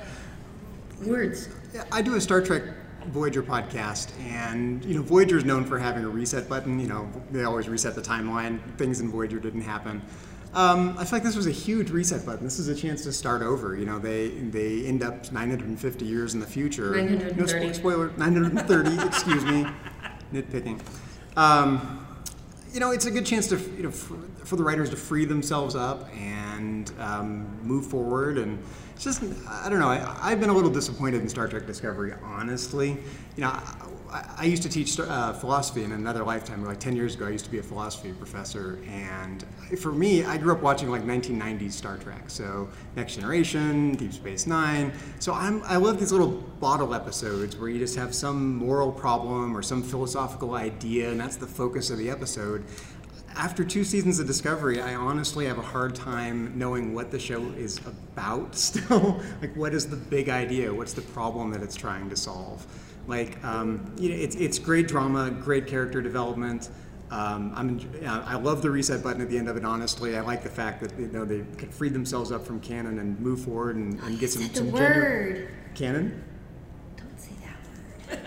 Words. 1.05 1.49
I 1.91 2.01
do 2.01 2.15
a 2.15 2.21
Star 2.21 2.39
Trek 2.41 2.63
Voyager 3.07 3.43
podcast, 3.43 4.17
and 4.21 4.85
you 4.85 4.95
know 4.95 5.01
Voyager 5.01 5.37
is 5.37 5.43
known 5.43 5.65
for 5.65 5.77
having 5.77 6.05
a 6.05 6.09
reset 6.09 6.47
button. 6.47 6.79
You 6.79 6.87
know, 6.87 7.11
they 7.29 7.43
always 7.43 7.67
reset 7.67 7.93
the 7.93 8.01
timeline. 8.01 8.61
Things 8.77 9.01
in 9.01 9.11
Voyager 9.11 9.41
didn't 9.41 9.63
happen. 9.63 10.01
Um, 10.53 10.95
I 10.97 11.03
feel 11.03 11.17
like 11.17 11.23
this 11.23 11.35
was 11.35 11.47
a 11.47 11.51
huge 11.51 11.89
reset 11.89 12.25
button. 12.25 12.45
This 12.45 12.57
is 12.57 12.69
a 12.69 12.75
chance 12.75 13.03
to 13.03 13.11
start 13.11 13.41
over. 13.41 13.75
You 13.75 13.85
know, 13.85 13.99
they 13.99 14.29
they 14.29 14.85
end 14.85 15.03
up 15.03 15.29
950 15.29 16.05
years 16.05 16.35
in 16.35 16.39
the 16.39 16.47
future. 16.47 16.91
No 16.91 17.01
930. 17.01 17.65
spo- 17.67 17.75
spoiler. 17.75 18.13
930. 18.15 19.07
excuse 19.07 19.43
me. 19.43 19.65
Nitpicking. 20.33 20.81
Um, 21.37 22.05
you 22.73 22.79
know, 22.79 22.91
it's 22.91 23.05
a 23.05 23.11
good 23.11 23.25
chance 23.25 23.47
to, 23.49 23.59
you 23.77 23.83
know, 23.83 23.91
for, 23.91 24.17
for 24.45 24.55
the 24.55 24.63
writers 24.63 24.89
to 24.89 24.95
free 24.95 25.25
themselves 25.25 25.75
up 25.75 26.09
and 26.15 26.91
um, 26.99 27.59
move 27.61 27.85
forward. 27.85 28.39
And 28.39 28.57
it's 28.95 29.03
just, 29.03 29.23
I 29.47 29.69
don't 29.69 29.79
know, 29.79 29.89
I, 29.89 30.17
I've 30.21 30.39
been 30.39 30.49
a 30.49 30.53
little 30.53 30.71
disappointed 30.71 31.21
in 31.21 31.29
Star 31.29 31.47
Trek 31.47 31.67
Discovery, 31.67 32.13
honestly. 32.23 32.97
You 33.37 33.43
know, 33.43 33.59
I, 34.13 34.45
used 34.45 34.61
to 34.63 34.69
teach 34.69 34.99
uh, 34.99 35.33
philosophy 35.33 35.83
in 35.83 35.91
another 35.91 36.23
lifetime. 36.23 36.63
Like 36.63 36.79
10 36.79 36.95
years 36.95 37.15
ago, 37.15 37.25
I 37.25 37.29
used 37.29 37.45
to 37.45 37.51
be 37.51 37.57
a 37.57 37.63
philosophy 37.63 38.13
professor. 38.13 38.79
And 38.87 39.43
for 39.79 39.91
me, 39.91 40.23
I 40.23 40.37
grew 40.37 40.53
up 40.53 40.61
watching 40.61 40.91
like 40.91 41.03
1990s 41.03 41.71
Star 41.71 41.97
Trek. 41.97 42.29
So 42.29 42.69
Next 42.95 43.15
Generation, 43.15 43.95
Deep 43.95 44.13
Space 44.13 44.45
Nine. 44.45 44.93
So 45.19 45.33
I'm, 45.33 45.63
I 45.63 45.77
love 45.77 45.99
these 45.99 46.11
little 46.11 46.29
bottle 46.29 46.93
episodes 46.93 47.57
where 47.57 47.69
you 47.69 47.79
just 47.79 47.95
have 47.95 48.13
some 48.13 48.55
moral 48.55 48.91
problem 48.91 49.57
or 49.57 49.63
some 49.63 49.81
philosophical 49.81 50.53
idea, 50.53 51.09
and 51.09 51.19
that's 51.19 51.37
the 51.37 51.47
focus 51.47 51.89
of 51.89 51.97
the 51.97 52.09
episode. 52.09 52.63
After 53.35 53.63
two 53.63 53.83
seasons 53.83 54.19
of 54.19 54.27
Discovery, 54.27 54.79
I 54.79 54.93
honestly 54.93 55.47
have 55.47 55.57
a 55.57 55.63
hard 55.63 55.95
time 55.95 56.55
knowing 56.55 56.93
what 56.93 57.09
the 57.09 57.17
show 57.17 57.41
is 57.57 57.79
about 57.79 58.55
still. 58.55 59.19
like, 59.41 59.55
what 59.55 59.73
is 59.73 59.89
the 59.89 59.95
big 59.95 60.29
idea? 60.29 60.71
What's 60.71 60.93
the 60.93 61.01
problem 61.01 61.49
that 61.51 61.63
it's 61.63 61.75
trying 61.75 62.11
to 62.11 62.15
solve? 62.15 62.67
Like, 63.07 63.43
um, 63.43 63.93
you 63.97 64.09
know, 64.09 64.15
it's, 64.15 64.35
it's 64.35 64.59
great 64.59 64.87
drama, 64.87 65.29
great 65.31 65.67
character 65.67 66.01
development. 66.01 66.69
Um, 67.11 67.53
I'm, 67.55 67.79
uh, 68.05 68.23
I 68.25 68.35
love 68.35 68.61
the 68.61 68.71
reset 68.71 69.03
button 69.03 69.21
at 69.21 69.29
the 69.29 69.37
end 69.37 69.47
of 69.47 69.55
it. 69.57 69.63
Honestly, 69.65 70.17
I 70.17 70.21
like 70.21 70.41
the 70.41 70.49
fact 70.49 70.81
that 70.81 70.97
you 70.97 71.07
know 71.07 71.25
they 71.25 71.41
could 71.57 71.73
free 71.73 71.89
themselves 71.89 72.31
up 72.31 72.45
from 72.45 72.59
canon 72.59 72.97
and 72.97 73.19
move 73.19 73.41
forward 73.41 73.75
and, 73.75 73.99
and 74.01 74.17
get 74.19 74.31
some, 74.31 74.41
said 74.43 74.51
the 74.51 74.57
some 74.57 74.71
gender 74.71 75.01
word. 75.01 75.49
canon. 75.75 76.23
Don't 76.97 77.19
say 77.19 77.33
that 78.09 78.25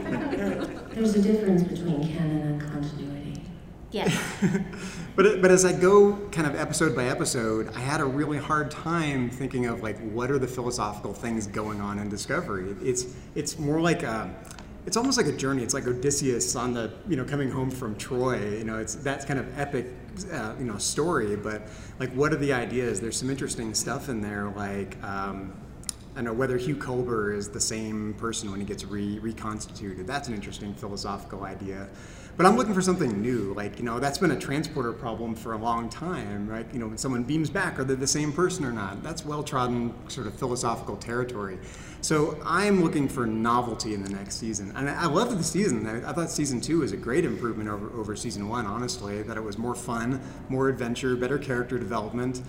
word. 0.00 0.88
There's 0.94 1.16
a 1.16 1.22
difference 1.22 1.64
between 1.64 2.16
canon 2.16 2.40
and 2.40 2.60
continuity. 2.62 3.42
Yes. 3.90 4.16
But 5.14 5.42
but 5.42 5.50
as 5.50 5.64
I 5.64 5.72
go 5.72 6.16
kind 6.30 6.46
of 6.46 6.54
episode 6.54 6.96
by 6.96 7.04
episode, 7.04 7.68
I 7.74 7.80
had 7.80 8.00
a 8.00 8.04
really 8.04 8.38
hard 8.38 8.70
time 8.70 9.28
thinking 9.28 9.66
of 9.66 9.82
like 9.82 9.98
what 10.00 10.30
are 10.30 10.38
the 10.38 10.46
philosophical 10.46 11.12
things 11.12 11.46
going 11.46 11.80
on 11.80 11.98
in 11.98 12.08
Discovery. 12.08 12.74
It's 12.82 13.14
it's 13.34 13.58
more 13.58 13.80
like 13.80 14.02
a 14.04 14.34
it's 14.86 14.96
almost 14.96 15.18
like 15.18 15.26
a 15.26 15.36
journey. 15.36 15.62
It's 15.62 15.74
like 15.74 15.86
Odysseus 15.86 16.56
on 16.56 16.72
the 16.72 16.92
you 17.08 17.16
know 17.16 17.24
coming 17.24 17.50
home 17.50 17.70
from 17.70 17.94
Troy. 17.96 18.56
You 18.56 18.64
know, 18.64 18.78
it's 18.78 18.94
that 18.96 19.26
kind 19.26 19.38
of 19.38 19.58
epic 19.58 19.86
uh, 20.32 20.54
you 20.58 20.64
know 20.64 20.78
story. 20.78 21.36
But 21.36 21.68
like, 21.98 22.10
what 22.14 22.32
are 22.32 22.36
the 22.36 22.52
ideas? 22.54 23.00
There's 23.00 23.18
some 23.18 23.28
interesting 23.30 23.74
stuff 23.74 24.08
in 24.08 24.20
there, 24.20 24.48
like. 24.56 25.02
Um, 25.04 25.52
I 26.12 26.16
don't 26.16 26.24
know 26.24 26.32
whether 26.34 26.58
Hugh 26.58 26.76
Culber 26.76 27.34
is 27.34 27.48
the 27.48 27.60
same 27.60 28.12
person 28.14 28.50
when 28.50 28.60
he 28.60 28.66
gets 28.66 28.84
re- 28.84 29.18
reconstituted. 29.18 30.06
That's 30.06 30.28
an 30.28 30.34
interesting 30.34 30.74
philosophical 30.74 31.44
idea. 31.44 31.88
But 32.36 32.44
I'm 32.44 32.56
looking 32.56 32.74
for 32.74 32.82
something 32.82 33.20
new. 33.20 33.54
Like, 33.54 33.78
you 33.78 33.84
know, 33.84 33.98
that's 33.98 34.18
been 34.18 34.30
a 34.30 34.38
transporter 34.38 34.92
problem 34.92 35.34
for 35.34 35.54
a 35.54 35.56
long 35.56 35.88
time, 35.88 36.46
right? 36.46 36.66
You 36.72 36.80
know, 36.80 36.88
when 36.88 36.98
someone 36.98 37.24
beams 37.24 37.48
back, 37.48 37.78
are 37.78 37.84
they 37.84 37.94
the 37.94 38.06
same 38.06 38.30
person 38.32 38.64
or 38.64 38.72
not? 38.72 39.02
That's 39.02 39.24
well 39.24 39.42
trodden 39.42 39.94
sort 40.08 40.26
of 40.26 40.34
philosophical 40.34 40.96
territory. 40.96 41.58
So 42.02 42.38
I'm 42.44 42.82
looking 42.82 43.08
for 43.08 43.26
novelty 43.26 43.94
in 43.94 44.02
the 44.02 44.10
next 44.10 44.36
season. 44.36 44.72
And 44.76 44.90
I 44.90 45.04
I 45.04 45.06
loved 45.06 45.38
the 45.38 45.44
season. 45.44 45.86
I, 45.86 46.10
I 46.10 46.12
thought 46.12 46.30
season 46.30 46.60
two 46.60 46.80
was 46.80 46.92
a 46.92 46.96
great 46.96 47.24
improvement 47.24 47.70
over, 47.70 47.90
over 47.98 48.16
season 48.16 48.48
one, 48.48 48.66
honestly. 48.66 49.22
That 49.22 49.36
it 49.36 49.44
was 49.44 49.56
more 49.56 49.74
fun, 49.74 50.20
more 50.48 50.68
adventure, 50.68 51.16
better 51.16 51.38
character 51.38 51.78
development, 51.78 52.42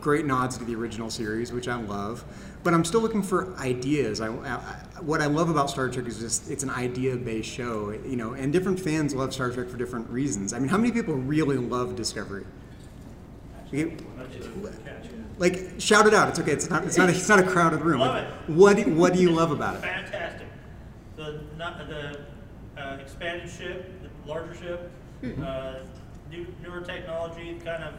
great 0.00 0.26
nods 0.26 0.58
to 0.58 0.64
the 0.64 0.74
original 0.74 1.10
series, 1.10 1.52
which 1.52 1.68
I 1.68 1.76
love. 1.76 2.24
But 2.64 2.74
I'm 2.74 2.84
still 2.84 3.00
looking 3.00 3.22
for 3.22 3.56
ideas. 3.58 4.20
I, 4.20 4.28
I, 4.28 4.56
what 5.00 5.20
I 5.20 5.26
love 5.26 5.50
about 5.50 5.68
Star 5.68 5.88
Trek 5.88 6.06
is 6.06 6.18
just 6.18 6.48
it's 6.50 6.62
an 6.62 6.70
idea-based 6.70 7.48
show, 7.48 7.90
you 7.90 8.16
know. 8.16 8.34
And 8.34 8.52
different 8.52 8.78
fans 8.78 9.14
love 9.14 9.34
Star 9.34 9.50
Trek 9.50 9.68
for 9.68 9.76
different 9.76 10.08
reasons. 10.10 10.52
I 10.52 10.58
mean, 10.60 10.68
how 10.68 10.78
many 10.78 10.92
people 10.92 11.14
really 11.14 11.56
love 11.56 11.96
Discovery? 11.96 12.44
Okay, 13.68 13.96
Like, 15.38 15.70
shout 15.80 16.06
it 16.06 16.14
out. 16.14 16.28
It's 16.28 16.38
okay. 16.38 16.52
It's 16.52 16.70
not. 16.70 16.84
It's 16.84 16.96
not. 16.98 17.08
A, 17.08 17.12
it's 17.12 17.28
not 17.28 17.40
a 17.40 17.42
crowded 17.42 17.80
room. 17.80 18.00
Love 18.00 18.14
Like, 18.14 18.24
it. 18.24 18.50
What 18.54 18.76
do, 18.76 18.94
What 18.94 19.14
do 19.14 19.20
you 19.20 19.30
love 19.30 19.50
about 19.50 19.76
it? 19.76 19.80
Fantastic. 19.80 20.46
The 21.16 21.40
not, 21.56 21.78
the 21.88 22.20
uh, 22.78 22.98
expanded 23.00 23.48
ship, 23.50 23.90
the 24.02 24.28
larger 24.30 24.54
ship, 24.54 24.90
Mhm. 25.22 25.42
uh, 25.42 25.78
new, 26.30 26.46
newer 26.62 26.80
technology, 26.80 27.58
kind 27.64 27.82
of 27.84 27.94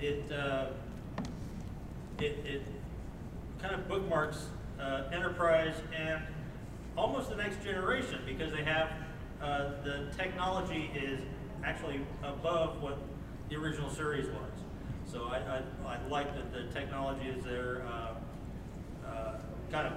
it, 0.00 0.30
uh, 0.30 0.66
it 2.18 2.38
it 2.44 2.62
kind 3.60 3.74
of 3.74 3.88
bookmarks 3.88 4.46
uh, 4.80 5.04
Enterprise 5.12 5.74
and 5.96 6.20
almost 6.96 7.30
the 7.30 7.36
next 7.36 7.62
generation 7.62 8.20
because 8.26 8.52
they 8.52 8.62
have 8.62 8.90
uh, 9.40 9.70
the 9.84 10.06
technology 10.16 10.90
is 10.94 11.20
actually 11.64 12.00
above 12.22 12.82
what 12.82 12.98
the 13.48 13.56
original 13.56 13.90
series 13.90 14.26
was. 14.26 15.10
So 15.10 15.24
I, 15.24 15.36
I, 15.36 15.62
I 15.86 16.08
like 16.08 16.34
that 16.34 16.52
the 16.52 16.64
technology 16.78 17.28
is 17.28 17.44
there, 17.44 17.82
uh, 17.86 19.06
uh, 19.06 19.32
kind 19.70 19.86
of 19.86 19.92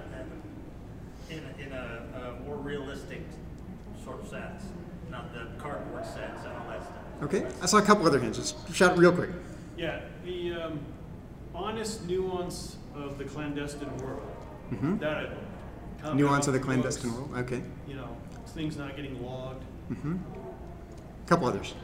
in, 1.30 1.42
in 1.64 1.72
a, 1.72 2.38
a 2.40 2.44
more 2.44 2.56
realistic 2.56 3.22
sort 4.04 4.20
of 4.20 4.28
sense, 4.28 4.64
not 5.10 5.32
the 5.32 5.46
cardboard 5.58 6.04
sense 6.04 6.40
and 6.44 6.52
all 6.56 6.68
that 6.68 6.82
stuff. 6.82 6.96
Okay. 7.22 7.46
I 7.62 7.66
saw 7.66 7.78
a 7.78 7.82
couple 7.82 8.06
other 8.06 8.20
hands. 8.20 8.36
Just 8.36 8.74
shout 8.74 8.96
real 8.96 9.12
quick. 9.12 9.30
Yeah, 9.76 10.00
the 10.24 10.52
um, 10.52 10.80
honest 11.54 12.06
nuance 12.06 12.76
of 13.02 13.18
the 13.18 13.24
clandestine 13.24 13.96
world. 13.98 14.22
Mhm. 14.72 14.98
That 15.00 15.16
I 15.18 15.22
love. 15.24 15.32
Coming 16.02 16.16
Nuance 16.24 16.46
of 16.46 16.52
the 16.54 16.58
books, 16.60 16.66
clandestine 16.66 17.12
world. 17.14 17.30
Okay. 17.38 17.62
You 17.88 17.94
know, 17.96 18.08
things 18.48 18.76
not 18.76 18.96
getting 18.96 19.22
logged. 19.24 19.64
Mm-hmm. 19.90 20.16
Couple 21.26 21.46
others. 21.48 21.74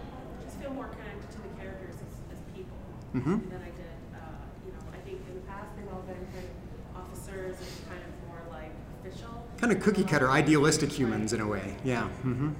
just 0.45 0.57
feel 0.59 0.71
more 0.73 0.87
connected 0.87 1.31
to 1.31 1.39
the 1.43 1.49
characters 1.61 1.95
as, 1.95 2.37
as 2.37 2.43
people 2.55 2.77
Mhm. 3.15 3.49
than 3.51 3.61
I 3.61 3.67
did. 3.67 3.97
Uh, 4.15 4.19
you 4.67 4.73
know, 4.73 4.79
I 4.93 4.99
think 5.05 5.21
in 5.29 5.35
the 5.35 5.41
past 5.43 5.67
they've 5.77 5.93
all 5.93 6.03
been 6.03 6.17
kind 6.17 6.47
of 6.95 7.03
officers 7.03 7.57
and 7.59 7.89
kind 7.89 8.01
of 8.03 8.29
more 8.29 8.41
like 8.51 8.73
official. 9.05 9.47
Kind 9.59 9.73
of 9.73 9.81
cookie 9.83 10.05
cutter, 10.05 10.31
idealistic 10.31 10.91
humans 10.91 11.33
in 11.33 11.41
a 11.41 11.47
way. 11.47 11.77
Yeah. 11.85 12.09
Mm-hmm. 12.25 12.51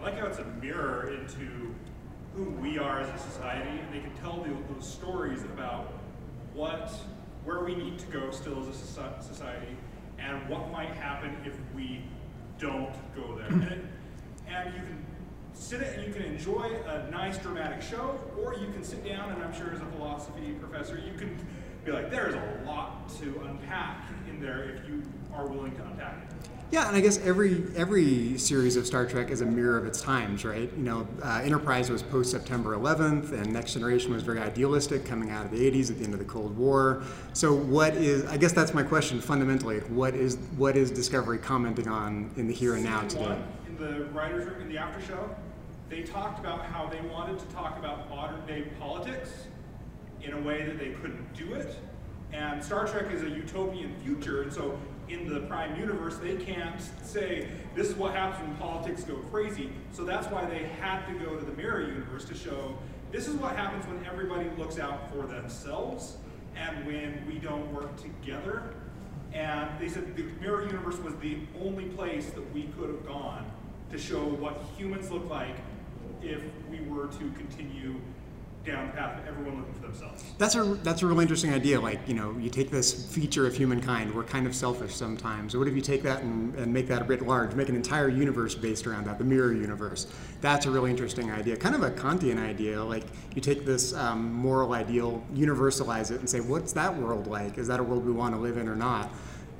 I 0.00 0.02
like 0.02 0.18
how 0.18 0.26
it's 0.26 0.38
a 0.38 0.44
mirror 0.60 1.10
into 1.12 1.74
who 2.34 2.44
we 2.62 2.78
are 2.78 3.00
as 3.00 3.08
a 3.10 3.18
society, 3.22 3.78
and 3.78 3.92
they 3.94 4.00
can 4.00 4.10
tell 4.22 4.42
the, 4.42 4.50
those 4.74 4.90
stories 4.90 5.42
about 5.44 5.92
what, 6.54 6.92
where 7.44 7.64
we 7.64 7.74
need 7.74 7.98
to 7.98 8.06
go 8.06 8.30
still 8.30 8.60
as 8.60 8.68
a 8.68 9.22
society, 9.22 9.76
and 10.18 10.48
what 10.48 10.70
might 10.70 10.90
happen 10.90 11.36
if 11.44 11.54
we 11.74 12.02
don't 12.58 12.92
go 13.16 13.36
there. 13.36 13.46
Hmm. 13.48 13.62
and, 13.62 13.72
it- 13.72 13.84
and 14.48 14.74
you 14.74 14.80
can 14.80 15.04
sit 15.54 15.80
it 15.80 15.96
and 15.98 16.06
you 16.06 16.12
can 16.12 16.22
enjoy 16.22 16.70
a 16.86 17.10
nice 17.10 17.38
dramatic 17.38 17.80
show, 17.82 18.18
or 18.42 18.54
you 18.54 18.66
can 18.72 18.82
sit 18.82 19.04
down 19.04 19.30
and 19.32 19.42
I'm 19.42 19.54
sure 19.54 19.70
as 19.72 19.80
a 19.80 19.84
philosophy 19.86 20.52
professor, 20.60 20.98
you 20.98 21.12
can 21.18 21.36
be 21.84 21.92
like, 21.92 22.10
there's 22.10 22.34
a 22.34 22.62
lot 22.66 23.08
to 23.20 23.40
unpack 23.48 24.08
in 24.28 24.40
there 24.40 24.64
if 24.70 24.86
you 24.88 25.02
are 25.34 25.46
willing 25.46 25.74
to 25.76 25.84
unpack 25.84 26.22
it. 26.28 26.31
Yeah, 26.72 26.88
and 26.88 26.96
I 26.96 27.00
guess 27.00 27.18
every 27.18 27.64
every 27.76 28.38
series 28.38 28.76
of 28.76 28.86
Star 28.86 29.04
Trek 29.04 29.30
is 29.30 29.42
a 29.42 29.44
mirror 29.44 29.76
of 29.76 29.84
its 29.84 30.00
times, 30.00 30.42
right? 30.42 30.72
You 30.74 30.82
know, 30.82 31.06
uh, 31.22 31.42
Enterprise 31.44 31.90
was 31.90 32.02
post 32.02 32.30
September 32.30 32.74
11th, 32.74 33.32
and 33.32 33.52
Next 33.52 33.74
Generation 33.74 34.10
was 34.10 34.22
very 34.22 34.38
idealistic, 34.38 35.04
coming 35.04 35.30
out 35.30 35.44
of 35.44 35.50
the 35.50 35.70
80s 35.70 35.90
at 35.90 35.98
the 35.98 36.04
end 36.04 36.14
of 36.14 36.18
the 36.18 36.24
Cold 36.24 36.56
War. 36.56 37.02
So, 37.34 37.52
what 37.54 37.94
is? 37.94 38.24
I 38.24 38.38
guess 38.38 38.52
that's 38.52 38.72
my 38.72 38.82
question 38.82 39.20
fundamentally. 39.20 39.80
What 39.80 40.14
is 40.14 40.38
what 40.56 40.74
is 40.74 40.90
Discovery 40.90 41.36
commenting 41.36 41.88
on 41.88 42.30
in 42.38 42.48
the 42.48 42.54
here 42.54 42.74
and 42.74 42.84
now 42.84 43.02
today? 43.02 43.38
in 43.68 43.76
the 43.76 44.06
writers' 44.06 44.46
room, 44.46 44.62
in 44.62 44.68
the 44.70 44.78
after 44.78 45.00
show, 45.02 45.28
they 45.90 46.00
talked 46.00 46.38
about 46.38 46.64
how 46.64 46.86
they 46.86 47.02
wanted 47.02 47.38
to 47.38 47.44
talk 47.54 47.78
about 47.78 48.08
modern 48.08 48.46
day 48.46 48.64
politics 48.80 49.28
in 50.22 50.32
a 50.32 50.40
way 50.40 50.64
that 50.64 50.78
they 50.78 50.92
couldn't 50.92 51.34
do 51.34 51.52
it, 51.52 51.76
And 52.32 52.64
Star 52.64 52.86
Trek 52.86 53.12
is 53.12 53.22
a 53.22 53.28
utopian 53.28 53.94
future, 54.02 54.40
and 54.40 54.50
so 54.50 54.78
in 55.12 55.28
the 55.28 55.40
Prime 55.40 55.78
universe, 55.78 56.16
they 56.16 56.36
can't 56.36 56.80
say 57.04 57.48
this 57.74 57.88
is 57.88 57.94
what 57.94 58.14
happens 58.14 58.46
when 58.46 58.56
politics 58.56 59.04
go 59.04 59.16
crazy. 59.30 59.70
So 59.92 60.04
that's 60.04 60.26
why 60.28 60.44
they 60.46 60.64
had 60.80 61.06
to 61.06 61.12
go 61.24 61.36
to 61.36 61.44
the 61.44 61.52
Mirror 61.52 61.82
universe 61.82 62.24
to 62.26 62.34
show 62.34 62.76
this 63.10 63.28
is 63.28 63.34
what 63.36 63.54
happens 63.56 63.86
when 63.86 64.04
everybody 64.06 64.48
looks 64.56 64.78
out 64.78 65.10
for 65.10 65.26
themselves 65.26 66.16
and 66.56 66.86
when 66.86 67.24
we 67.26 67.38
don't 67.38 67.72
work 67.72 67.94
together. 67.96 68.74
And 69.32 69.68
they 69.78 69.88
said 69.88 70.16
the 70.16 70.24
Mirror 70.40 70.66
universe 70.66 70.98
was 70.98 71.14
the 71.16 71.38
only 71.62 71.84
place 71.86 72.30
that 72.30 72.54
we 72.54 72.64
could 72.78 72.88
have 72.88 73.06
gone 73.06 73.50
to 73.90 73.98
show 73.98 74.24
what 74.24 74.62
humans 74.76 75.10
look 75.10 75.28
like 75.28 75.56
if 76.22 76.42
we 76.70 76.80
were 76.80 77.08
to 77.08 77.30
continue 77.32 77.96
down 78.64 78.86
the 78.86 78.92
path 78.92 79.18
of 79.18 79.26
everyone 79.26 79.58
looking 79.58 79.74
for 79.74 79.80
themselves. 79.80 80.24
That's 80.38 80.54
a 80.54 80.62
that's 80.82 81.02
a 81.02 81.06
really 81.06 81.22
interesting 81.22 81.52
idea. 81.52 81.80
Like 81.80 82.00
you 82.06 82.14
know, 82.14 82.36
you 82.38 82.48
take 82.48 82.70
this 82.70 83.12
feature 83.12 83.46
of 83.46 83.56
humankind. 83.56 84.14
We're 84.14 84.24
kind 84.24 84.46
of 84.46 84.54
selfish 84.54 84.94
sometimes. 84.94 85.56
What 85.56 85.68
if 85.68 85.74
you 85.74 85.80
take 85.80 86.02
that 86.02 86.22
and, 86.22 86.54
and 86.54 86.72
make 86.72 86.88
that 86.88 87.02
a 87.02 87.04
bit 87.04 87.22
large? 87.22 87.54
Make 87.54 87.68
an 87.68 87.76
entire 87.76 88.08
universe 88.08 88.54
based 88.54 88.86
around 88.86 89.06
that, 89.06 89.18
the 89.18 89.24
mirror 89.24 89.52
universe. 89.52 90.06
That's 90.40 90.66
a 90.66 90.70
really 90.70 90.90
interesting 90.90 91.30
idea. 91.30 91.56
Kind 91.56 91.74
of 91.74 91.82
a 91.82 91.90
Kantian 91.90 92.38
idea. 92.38 92.82
Like 92.82 93.04
you 93.34 93.40
take 93.40 93.64
this 93.64 93.94
um, 93.94 94.32
moral 94.32 94.72
ideal, 94.72 95.24
universalize 95.34 96.10
it, 96.10 96.20
and 96.20 96.28
say, 96.28 96.40
what's 96.40 96.72
that 96.72 96.96
world 96.96 97.26
like? 97.26 97.58
Is 97.58 97.66
that 97.68 97.80
a 97.80 97.82
world 97.82 98.04
we 98.04 98.12
want 98.12 98.34
to 98.34 98.40
live 98.40 98.56
in 98.56 98.68
or 98.68 98.76
not? 98.76 99.10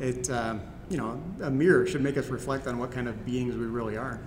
It 0.01 0.31
um, 0.31 0.63
you 0.89 0.99
know, 0.99 1.21
a 1.43 1.51
mirror 1.51 1.87
should 1.87 2.03
make 2.03 2.19
us 2.19 2.29
reflect 2.29 2.67
on 2.67 2.79
what 2.79 2.91
kind 2.91 3.09
of 3.09 3.25
beings 3.25 3.57
we 3.57 3.65
really 3.65 3.97
are. 3.97 4.21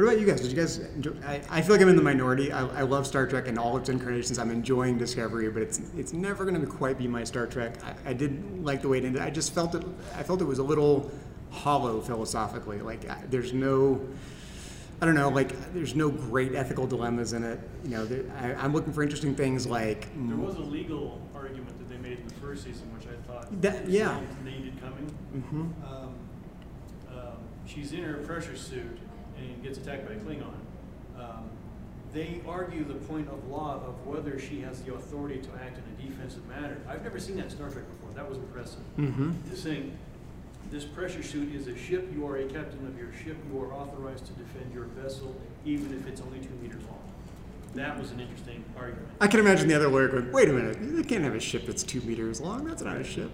What 0.00 0.14
about 0.14 0.20
you 0.20 0.26
guys? 0.26 0.40
Did 0.40 0.50
you 0.50 0.56
guys? 0.56 0.78
Enjoy, 0.78 1.12
I, 1.26 1.42
I 1.50 1.60
feel 1.60 1.74
like 1.74 1.82
I'm 1.82 1.90
in 1.90 1.96
the 1.96 2.00
minority. 2.00 2.50
I, 2.50 2.66
I 2.66 2.82
love 2.84 3.06
Star 3.06 3.26
Trek 3.26 3.48
and 3.48 3.58
all 3.58 3.76
its 3.76 3.90
incarnations. 3.90 4.38
I'm 4.38 4.50
enjoying 4.50 4.96
Discovery, 4.96 5.50
but 5.50 5.60
it's 5.60 5.82
it's 5.94 6.14
never 6.14 6.46
going 6.46 6.58
to 6.58 6.66
quite 6.66 6.96
be 6.96 7.06
my 7.06 7.22
Star 7.22 7.46
Trek. 7.46 7.74
I, 7.84 8.10
I 8.10 8.12
did 8.14 8.64
like 8.64 8.80
the 8.80 8.88
way 8.88 8.96
it 8.96 9.04
ended. 9.04 9.20
I 9.20 9.28
just 9.28 9.52
felt 9.54 9.74
it. 9.74 9.84
I 10.16 10.22
felt 10.22 10.40
it 10.40 10.46
was 10.46 10.58
a 10.58 10.62
little 10.62 11.10
hollow 11.50 12.00
philosophically. 12.00 12.80
Like 12.80 13.10
I, 13.10 13.24
there's 13.28 13.52
no. 13.52 14.00
I 15.02 15.04
don't 15.04 15.16
know. 15.16 15.28
Like 15.28 15.74
there's 15.74 15.94
no 15.94 16.08
great 16.08 16.54
ethical 16.54 16.86
dilemmas 16.86 17.34
in 17.34 17.44
it. 17.44 17.60
You 17.84 17.90
know, 17.90 18.06
there, 18.06 18.24
I, 18.40 18.54
I'm 18.54 18.72
looking 18.72 18.94
for 18.94 19.02
interesting 19.02 19.34
things 19.34 19.66
like. 19.66 20.08
There 20.28 20.34
was 20.34 20.54
a 20.54 20.60
legal 20.60 21.20
argument 21.34 21.76
that 21.76 21.90
they 21.90 21.98
made 21.98 22.20
in 22.20 22.26
the 22.26 22.34
first 22.36 22.64
season, 22.64 22.90
which 22.94 23.06
I 23.06 23.20
thought 23.30 23.60
That- 23.60 23.86
yeah. 23.86 24.18
needed 24.46 24.80
coming. 24.80 25.14
Mm-hmm. 25.36 25.60
Um, 25.84 26.14
um, 27.10 27.36
she's 27.66 27.92
in 27.92 28.02
her 28.02 28.14
pressure 28.14 28.56
suit 28.56 28.98
and 29.48 29.62
gets 29.62 29.78
attacked 29.78 30.06
by 30.06 30.14
a 30.14 30.16
Klingon. 30.16 30.54
Um, 31.18 31.44
they 32.12 32.40
argue 32.46 32.84
the 32.84 32.94
point 32.94 33.28
of 33.28 33.46
law 33.48 33.80
of 33.86 34.06
whether 34.06 34.38
she 34.38 34.60
has 34.62 34.82
the 34.82 34.94
authority 34.94 35.38
to 35.38 35.48
act 35.62 35.78
in 35.78 35.84
a 36.06 36.10
defensive 36.10 36.46
manner. 36.48 36.76
I've 36.88 37.02
never 37.04 37.18
seen 37.18 37.36
that 37.36 37.44
in 37.46 37.50
Star 37.50 37.70
Trek 37.70 37.84
before. 37.88 38.12
That 38.14 38.28
was 38.28 38.38
impressive. 38.38 38.80
Mhm. 38.98 39.34
They're 39.46 39.56
saying 39.56 39.92
this 40.70 40.84
pressure 40.84 41.22
suit 41.22 41.54
is 41.54 41.68
a 41.68 41.76
ship. 41.76 42.08
You 42.14 42.26
are 42.26 42.36
a 42.36 42.44
captain 42.46 42.84
of 42.86 42.98
your 42.98 43.12
ship. 43.12 43.36
You 43.52 43.60
are 43.62 43.72
authorized 43.72 44.26
to 44.26 44.32
defend 44.32 44.72
your 44.74 44.84
vessel, 44.84 45.34
even 45.64 45.92
if 45.94 46.06
it's 46.06 46.20
only 46.20 46.38
two 46.40 46.50
meters 46.62 46.82
long. 46.88 46.96
That 47.74 47.98
was 48.00 48.10
an 48.10 48.18
interesting 48.18 48.64
argument. 48.76 49.06
I 49.20 49.28
can 49.28 49.38
imagine 49.38 49.68
the 49.68 49.74
other 49.76 49.88
lawyer 49.88 50.08
going, 50.08 50.32
"Wait 50.32 50.48
a 50.48 50.52
minute! 50.52 50.78
You 50.80 51.04
can't 51.04 51.22
have 51.22 51.36
a 51.36 51.40
ship 51.40 51.66
that's 51.66 51.84
two 51.84 52.00
meters 52.00 52.40
long. 52.40 52.64
That's 52.64 52.82
not 52.82 52.96
a 52.96 53.04
ship." 53.04 53.30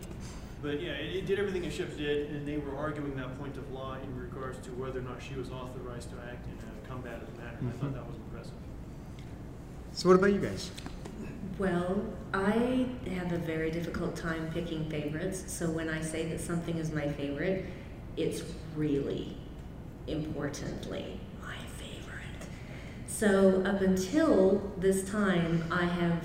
But 0.62 0.80
yeah, 0.82 0.92
it, 0.92 1.16
it 1.16 1.26
did 1.26 1.38
everything 1.38 1.64
a 1.66 1.70
ship 1.70 1.96
did, 1.96 2.30
and 2.30 2.46
they 2.46 2.56
were 2.56 2.76
arguing 2.76 3.14
that 3.16 3.38
point 3.38 3.56
of 3.56 3.70
law 3.72 3.96
in 4.02 4.18
regards 4.18 4.58
to 4.66 4.70
whether 4.72 4.98
or 5.00 5.02
not 5.02 5.22
she 5.22 5.34
was 5.34 5.50
authorized 5.50 6.10
to 6.10 6.16
act 6.30 6.46
in 6.46 6.54
a 6.54 6.88
combative 6.88 7.28
manner. 7.36 7.58
I 7.68 7.72
thought 7.78 7.90
Mhm. 7.90 7.94
that 7.94 8.06
was 8.06 8.16
impressive. 8.16 8.52
So 9.92 10.08
what 10.08 10.16
about 10.16 10.32
you 10.32 10.40
guys? 10.40 10.70
Well, 11.58 12.02
I 12.34 12.86
have 13.14 13.32
a 13.32 13.38
very 13.38 13.70
difficult 13.70 14.16
time 14.16 14.50
picking 14.52 14.88
favorites, 14.90 15.44
so 15.46 15.70
when 15.70 15.88
I 15.88 16.00
say 16.02 16.26
that 16.30 16.40
something 16.40 16.76
is 16.76 16.92
my 16.92 17.08
favorite, 17.08 17.64
it's 18.16 18.42
really 18.74 19.36
importantly 20.06 21.18
my 21.42 21.56
favorite. 21.78 22.48
So 23.06 23.62
up 23.64 23.80
until 23.80 24.70
this 24.78 25.08
time, 25.08 25.64
I 25.70 25.84
have 25.84 26.22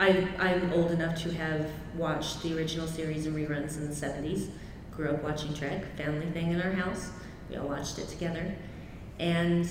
I, 0.00 0.28
I'm 0.38 0.72
old 0.72 0.90
enough 0.90 1.22
to 1.22 1.32
have 1.34 1.70
watched 1.96 2.42
the 2.42 2.56
original 2.56 2.86
series 2.86 3.26
and 3.26 3.36
reruns 3.36 3.76
in 3.76 3.88
the 3.88 3.94
70s. 3.94 4.48
Grew 4.90 5.10
up 5.10 5.22
watching 5.22 5.54
Trek, 5.54 5.84
family 5.96 6.26
thing 6.30 6.52
in 6.52 6.60
our 6.60 6.72
house. 6.72 7.10
We 7.48 7.56
all 7.56 7.68
watched 7.68 7.98
it 7.98 8.08
together. 8.08 8.54
And 9.18 9.68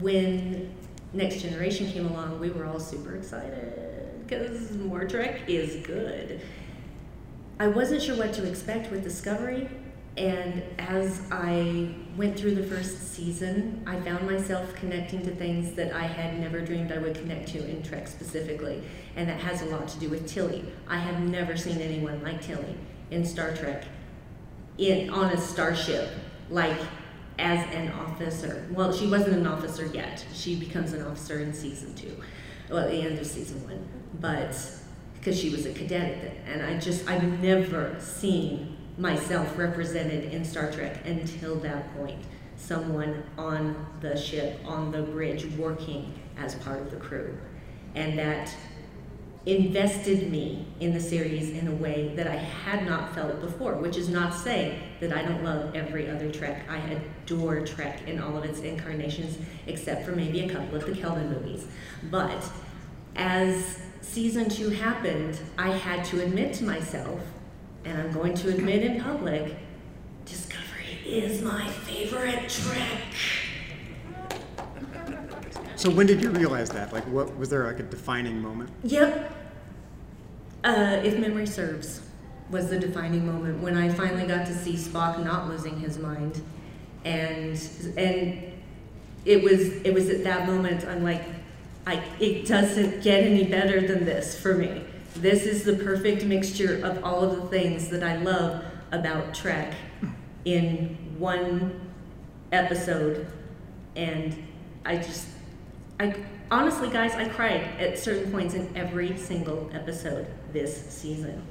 when 0.00 0.72
Next 1.12 1.42
Generation 1.42 1.90
came 1.90 2.06
along, 2.06 2.38
we 2.38 2.50
were 2.50 2.64
all 2.64 2.80
super 2.80 3.16
excited 3.16 4.26
because 4.26 4.72
more 4.76 5.04
Trek 5.04 5.42
is 5.48 5.84
good. 5.84 6.40
I 7.58 7.66
wasn't 7.66 8.02
sure 8.02 8.16
what 8.16 8.32
to 8.34 8.48
expect 8.48 8.90
with 8.90 9.02
Discovery, 9.02 9.68
and 10.16 10.62
as 10.78 11.22
I 11.30 11.88
went 12.16 12.38
through 12.38 12.54
the 12.54 12.64
first 12.64 13.14
season, 13.14 13.82
I 13.86 13.98
found 14.00 14.28
myself 14.28 14.74
connecting 14.74 15.22
to 15.22 15.34
things 15.34 15.72
that 15.74 15.94
I 15.94 16.02
had 16.02 16.38
never 16.38 16.60
dreamed 16.60 16.92
I 16.92 16.98
would 16.98 17.14
connect 17.14 17.48
to 17.48 17.66
in 17.66 17.82
Trek 17.82 18.06
specifically, 18.06 18.82
and 19.16 19.26
that 19.28 19.40
has 19.40 19.62
a 19.62 19.66
lot 19.66 19.88
to 19.88 19.98
do 19.98 20.10
with 20.10 20.28
Tilly. 20.28 20.64
I 20.86 20.98
have 20.98 21.20
never 21.20 21.56
seen 21.56 21.80
anyone 21.80 22.22
like 22.22 22.42
Tilly 22.42 22.76
in 23.10 23.24
Star 23.24 23.54
Trek, 23.56 23.84
in 24.76 25.08
on 25.08 25.32
a 25.32 25.38
starship, 25.38 26.10
like 26.50 26.78
as 27.38 27.66
an 27.74 27.90
officer. 27.92 28.66
Well, 28.70 28.92
she 28.92 29.06
wasn't 29.06 29.36
an 29.36 29.46
officer 29.46 29.86
yet. 29.86 30.26
She 30.34 30.60
becomes 30.60 30.92
an 30.92 31.02
officer 31.06 31.40
in 31.40 31.54
season 31.54 31.94
two, 31.94 32.14
well, 32.68 32.84
at 32.84 32.90
the 32.90 33.00
end 33.00 33.18
of 33.18 33.26
season 33.26 33.64
one, 33.64 33.88
but 34.20 34.54
because 35.14 35.38
she 35.38 35.48
was 35.48 35.64
a 35.64 35.72
cadet 35.72 36.36
and 36.46 36.62
I 36.62 36.78
just 36.78 37.08
I've 37.08 37.40
never 37.40 37.96
seen 37.98 38.76
myself 38.98 39.56
represented 39.58 40.32
in 40.32 40.44
Star 40.44 40.70
Trek 40.70 41.04
until 41.06 41.56
that 41.56 41.94
point. 41.96 42.20
Someone 42.56 43.24
on 43.38 43.86
the 44.00 44.16
ship, 44.16 44.60
on 44.64 44.92
the 44.92 45.02
bridge, 45.02 45.46
working 45.56 46.14
as 46.36 46.54
part 46.56 46.80
of 46.80 46.90
the 46.90 46.96
crew. 46.96 47.36
And 47.94 48.18
that 48.18 48.54
invested 49.44 50.30
me 50.30 50.64
in 50.78 50.94
the 50.94 51.00
series 51.00 51.50
in 51.50 51.66
a 51.66 51.74
way 51.74 52.12
that 52.14 52.28
I 52.28 52.36
had 52.36 52.86
not 52.86 53.12
felt 53.14 53.40
before, 53.40 53.74
which 53.74 53.96
is 53.96 54.08
not 54.08 54.32
to 54.32 54.38
say 54.38 54.78
that 55.00 55.12
I 55.12 55.22
don't 55.22 55.42
love 55.42 55.74
every 55.74 56.08
other 56.08 56.30
Trek. 56.30 56.62
I 56.70 56.78
adore 56.78 57.66
Trek 57.66 58.06
in 58.06 58.20
all 58.20 58.36
of 58.36 58.44
its 58.44 58.60
incarnations, 58.60 59.38
except 59.66 60.04
for 60.04 60.12
maybe 60.12 60.42
a 60.42 60.48
couple 60.48 60.76
of 60.76 60.86
the 60.86 60.94
Kelvin 60.94 61.28
movies. 61.30 61.66
But 62.10 62.44
as 63.16 63.80
season 64.00 64.48
two 64.48 64.70
happened, 64.70 65.40
I 65.58 65.70
had 65.70 66.04
to 66.06 66.22
admit 66.22 66.54
to 66.54 66.64
myself, 66.64 67.20
and 67.84 67.98
I'm 67.98 68.12
going 68.12 68.34
to 68.34 68.48
admit 68.48 68.82
in 68.82 69.00
public, 69.00 69.56
Discovery 70.24 70.98
is 71.04 71.42
my 71.42 71.68
favorite 71.68 72.48
Trek. 72.48 73.00
So 75.76 75.90
when 75.90 76.06
did 76.06 76.22
you 76.22 76.30
realize 76.30 76.70
that? 76.70 76.92
Like, 76.92 77.04
what 77.04 77.36
was 77.36 77.48
there 77.48 77.66
like 77.66 77.80
a 77.80 77.82
defining 77.82 78.40
moment? 78.40 78.70
Yep. 78.84 79.32
Uh, 80.62 81.00
if 81.02 81.18
memory 81.18 81.46
serves, 81.46 82.00
was 82.50 82.68
the 82.68 82.78
defining 82.78 83.26
moment 83.26 83.60
when 83.60 83.76
I 83.76 83.88
finally 83.88 84.26
got 84.26 84.46
to 84.46 84.54
see 84.54 84.74
Spock 84.74 85.24
not 85.24 85.48
losing 85.48 85.80
his 85.80 85.98
mind, 85.98 86.40
and 87.04 87.60
and 87.96 88.52
it 89.24 89.42
was 89.42 89.60
it 89.82 89.92
was 89.92 90.08
at 90.08 90.22
that 90.22 90.46
moment 90.46 90.84
I'm 90.84 91.02
like, 91.02 91.24
I 91.86 92.02
it 92.20 92.46
doesn't 92.46 93.02
get 93.02 93.24
any 93.24 93.44
better 93.44 93.84
than 93.84 94.04
this 94.04 94.38
for 94.38 94.54
me. 94.54 94.84
This 95.16 95.44
is 95.44 95.64
the 95.64 95.74
perfect 95.76 96.24
mixture 96.24 96.82
of 96.84 97.04
all 97.04 97.22
of 97.22 97.36
the 97.36 97.46
things 97.48 97.88
that 97.90 98.02
I 98.02 98.16
love 98.16 98.64
about 98.92 99.34
Trek 99.34 99.74
in 100.44 100.96
one 101.18 101.92
episode, 102.50 103.26
and 103.94 104.36
I 104.84 104.96
just 104.96 105.28
I 106.00 106.16
honestly, 106.50 106.88
guys, 106.88 107.14
I 107.14 107.28
cried 107.28 107.60
at 107.78 107.98
certain 107.98 108.32
points 108.32 108.54
in 108.54 108.74
every 108.74 109.16
single 109.16 109.70
episode 109.74 110.26
this 110.52 110.74
season. 110.88 111.42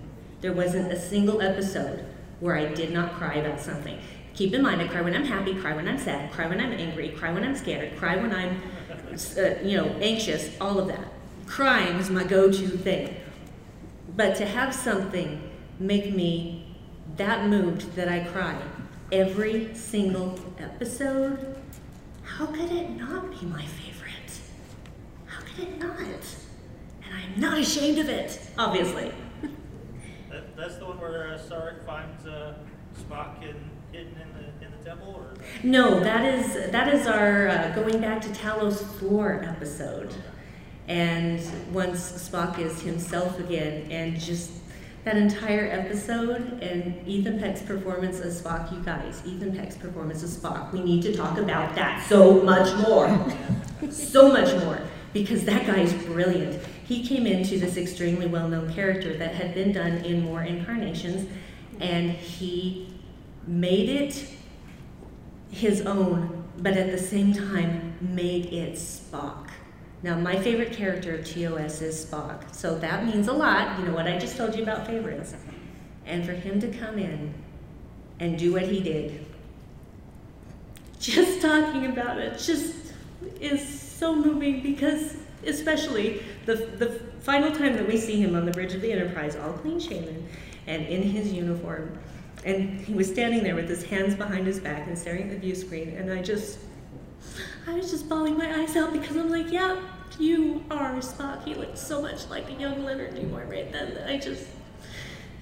There 0.41 0.53
wasn't 0.53 0.91
a 0.91 0.99
single 0.99 1.41
episode 1.41 2.03
where 2.39 2.57
I 2.57 2.65
did 2.65 2.91
not 2.91 3.13
cry 3.13 3.35
about 3.35 3.61
something. 3.61 3.99
Keep 4.33 4.53
in 4.55 4.63
mind, 4.63 4.81
I 4.81 4.87
cry 4.87 5.01
when 5.01 5.15
I'm 5.15 5.23
happy, 5.23 5.53
cry 5.53 5.75
when 5.75 5.87
I'm 5.87 5.99
sad, 5.99 6.31
cry 6.31 6.47
when 6.47 6.59
I'm 6.59 6.71
angry, 6.73 7.09
cry 7.09 7.31
when 7.31 7.43
I'm 7.43 7.55
scared, 7.55 7.95
cry 7.97 8.15
when 8.15 8.33
I'm, 8.33 8.61
uh, 9.37 9.61
you 9.63 9.77
know, 9.77 9.85
anxious. 10.01 10.49
All 10.59 10.79
of 10.79 10.87
that. 10.87 11.05
Crying 11.45 11.97
is 11.97 12.09
my 12.09 12.23
go-to 12.23 12.67
thing. 12.67 13.15
But 14.15 14.35
to 14.37 14.45
have 14.45 14.73
something 14.73 15.49
make 15.79 16.13
me 16.13 16.75
that 17.17 17.47
moved 17.47 17.95
that 17.95 18.07
I 18.07 18.21
cry 18.25 18.59
every 19.11 19.73
single 19.75 20.39
episode, 20.59 21.57
how 22.23 22.45
could 22.47 22.71
it 22.71 22.89
not 22.91 23.31
be 23.31 23.45
my 23.45 23.65
favorite? 23.65 24.39
How 25.25 25.41
could 25.41 25.67
it 25.67 25.79
not? 25.79 25.99
And 25.99 27.13
I'm 27.13 27.39
not 27.39 27.57
ashamed 27.57 27.99
of 27.99 28.09
it, 28.09 28.39
obviously. 28.57 29.11
That, 30.29 30.55
that's 30.55 30.77
the 30.77 30.85
one 30.85 30.99
where 30.99 31.33
uh, 31.33 31.37
Sarek 31.37 31.85
finds 31.85 32.25
uh, 32.25 32.53
Spock 32.97 33.41
in, 33.41 33.55
hidden 33.91 34.15
in 34.21 34.33
the 34.33 34.65
in 34.65 34.71
the 34.77 34.83
temple, 34.85 35.15
or 35.17 35.33
No, 35.63 35.99
that 35.99 36.23
is 36.23 36.71
that 36.71 36.93
is 36.93 37.05
our 37.05 37.49
uh, 37.49 37.75
going 37.75 37.99
back 37.99 38.21
to 38.21 38.29
Talos 38.29 38.81
Four 38.97 39.43
episode, 39.43 40.13
And 40.87 41.41
once 41.73 42.11
Spock 42.11 42.59
is 42.59 42.81
himself 42.81 43.39
again, 43.39 43.89
and 43.91 44.19
just 44.19 44.51
that 45.03 45.17
entire 45.17 45.65
episode 45.67 46.61
and 46.61 47.07
Ethan 47.07 47.39
Peck's 47.39 47.61
performance 47.61 48.19
as 48.19 48.41
Spock, 48.41 48.71
you 48.71 48.79
guys, 48.83 49.21
Ethan 49.25 49.55
Peck's 49.55 49.75
performance 49.75 50.21
as 50.21 50.37
Spock, 50.37 50.71
we 50.71 50.81
need 50.81 51.01
to 51.03 51.15
talk 51.15 51.37
about 51.37 51.73
that 51.75 52.03
so 52.07 52.41
much 52.41 52.75
more. 52.87 53.07
so 53.89 54.31
much 54.31 54.53
more. 54.63 54.79
Because 55.13 55.43
that 55.45 55.65
guy 55.65 55.79
is 55.79 55.93
brilliant. 56.05 56.63
He 56.85 57.05
came 57.05 57.25
into 57.25 57.57
this 57.59 57.77
extremely 57.77 58.27
well 58.27 58.47
known 58.47 58.71
character 58.73 59.17
that 59.17 59.35
had 59.35 59.53
been 59.53 59.71
done 59.71 59.97
in 60.05 60.23
more 60.23 60.43
incarnations, 60.43 61.29
and 61.79 62.11
he 62.11 62.93
made 63.47 63.89
it 63.89 64.25
his 65.51 65.81
own, 65.81 66.43
but 66.57 66.77
at 66.77 66.91
the 66.91 66.97
same 66.97 67.33
time 67.33 67.93
made 68.01 68.47
it 68.47 68.75
Spock. 68.75 69.50
Now, 70.03 70.17
my 70.17 70.35
favorite 70.39 70.73
character 70.73 71.15
of 71.15 71.25
TOS 71.25 71.81
is 71.81 72.05
Spock, 72.05 72.53
so 72.53 72.77
that 72.79 73.05
means 73.05 73.27
a 73.27 73.33
lot. 73.33 73.79
You 73.79 73.85
know 73.85 73.93
what 73.93 74.07
I 74.07 74.17
just 74.17 74.35
told 74.35 74.55
you 74.55 74.63
about 74.63 74.87
favorites. 74.87 75.35
And 76.05 76.25
for 76.25 76.31
him 76.31 76.59
to 76.59 76.67
come 76.67 76.97
in 76.97 77.33
and 78.19 78.37
do 78.37 78.53
what 78.53 78.63
he 78.63 78.81
did, 78.81 79.25
just 80.99 81.41
talking 81.41 81.85
about 81.85 82.17
it 82.17 82.39
just 82.39 82.75
is 83.39 83.67
so 83.79 84.15
moving 84.15 84.61
because, 84.61 85.17
especially 85.45 86.23
the, 86.45 86.55
the 86.55 86.99
final 87.21 87.51
time 87.51 87.73
that 87.73 87.87
we 87.87 87.97
see 87.97 88.21
him 88.21 88.35
on 88.35 88.45
the 88.45 88.51
bridge 88.51 88.73
of 88.73 88.81
the 88.81 88.91
Enterprise, 88.91 89.35
all 89.35 89.53
clean 89.53 89.79
shaven 89.79 90.27
and 90.65 90.85
in 90.87 91.03
his 91.03 91.31
uniform, 91.31 91.97
and 92.43 92.81
he 92.81 92.93
was 92.93 93.07
standing 93.07 93.43
there 93.43 93.55
with 93.55 93.69
his 93.69 93.83
hands 93.83 94.15
behind 94.15 94.47
his 94.47 94.59
back 94.59 94.87
and 94.87 94.97
staring 94.97 95.23
at 95.23 95.29
the 95.29 95.37
view 95.37 95.55
screen, 95.55 95.89
and 95.89 96.11
I 96.11 96.21
just 96.21 96.59
I 97.67 97.73
was 97.73 97.91
just 97.91 98.09
bawling 98.09 98.37
my 98.37 98.61
eyes 98.61 98.75
out 98.75 98.93
because 98.93 99.15
I'm 99.15 99.29
like, 99.29 99.51
yeah, 99.51 99.79
you 100.19 100.63
are 100.69 100.93
Spock. 100.95 101.43
He 101.43 101.53
looked 101.53 101.77
so 101.77 102.01
much 102.01 102.29
like 102.29 102.49
a 102.49 102.53
young 102.53 102.83
Leonard 102.83 103.15
Nimoy 103.15 103.49
right 103.49 103.71
then 103.71 103.93
that 103.93 104.09
I 104.09 104.17
just, 104.17 104.45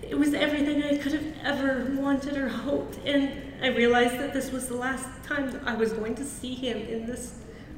it 0.01 0.17
was 0.17 0.33
everything 0.33 0.83
I 0.83 0.97
could 0.97 1.13
have 1.13 1.33
ever 1.43 1.91
wanted 1.99 2.37
or 2.37 2.49
hoped. 2.49 2.99
And 3.05 3.31
I 3.63 3.67
realized 3.67 4.17
that 4.19 4.33
this 4.33 4.51
was 4.51 4.67
the 4.67 4.75
last 4.75 5.07
time 5.23 5.51
that 5.51 5.61
I 5.65 5.75
was 5.75 5.93
going 5.93 6.15
to 6.15 6.25
see 6.25 6.55
him 6.55 6.77
in 6.77 7.05
this 7.05 7.35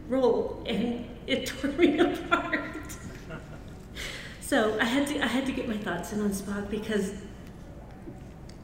role, 0.08 0.64
and 0.68 1.08
it 1.28 1.46
tore 1.48 1.72
me 1.72 2.00
apart. 2.00 2.78
So 4.42 4.78
I 4.80 4.86
had 4.86 5.08
to, 5.08 5.24
I 5.24 5.28
had 5.28 5.46
to 5.46 5.52
get 5.52 5.68
my 5.68 5.78
thoughts 5.78 6.12
in 6.12 6.22
on 6.22 6.32
Spock 6.32 6.70
because 6.70 7.14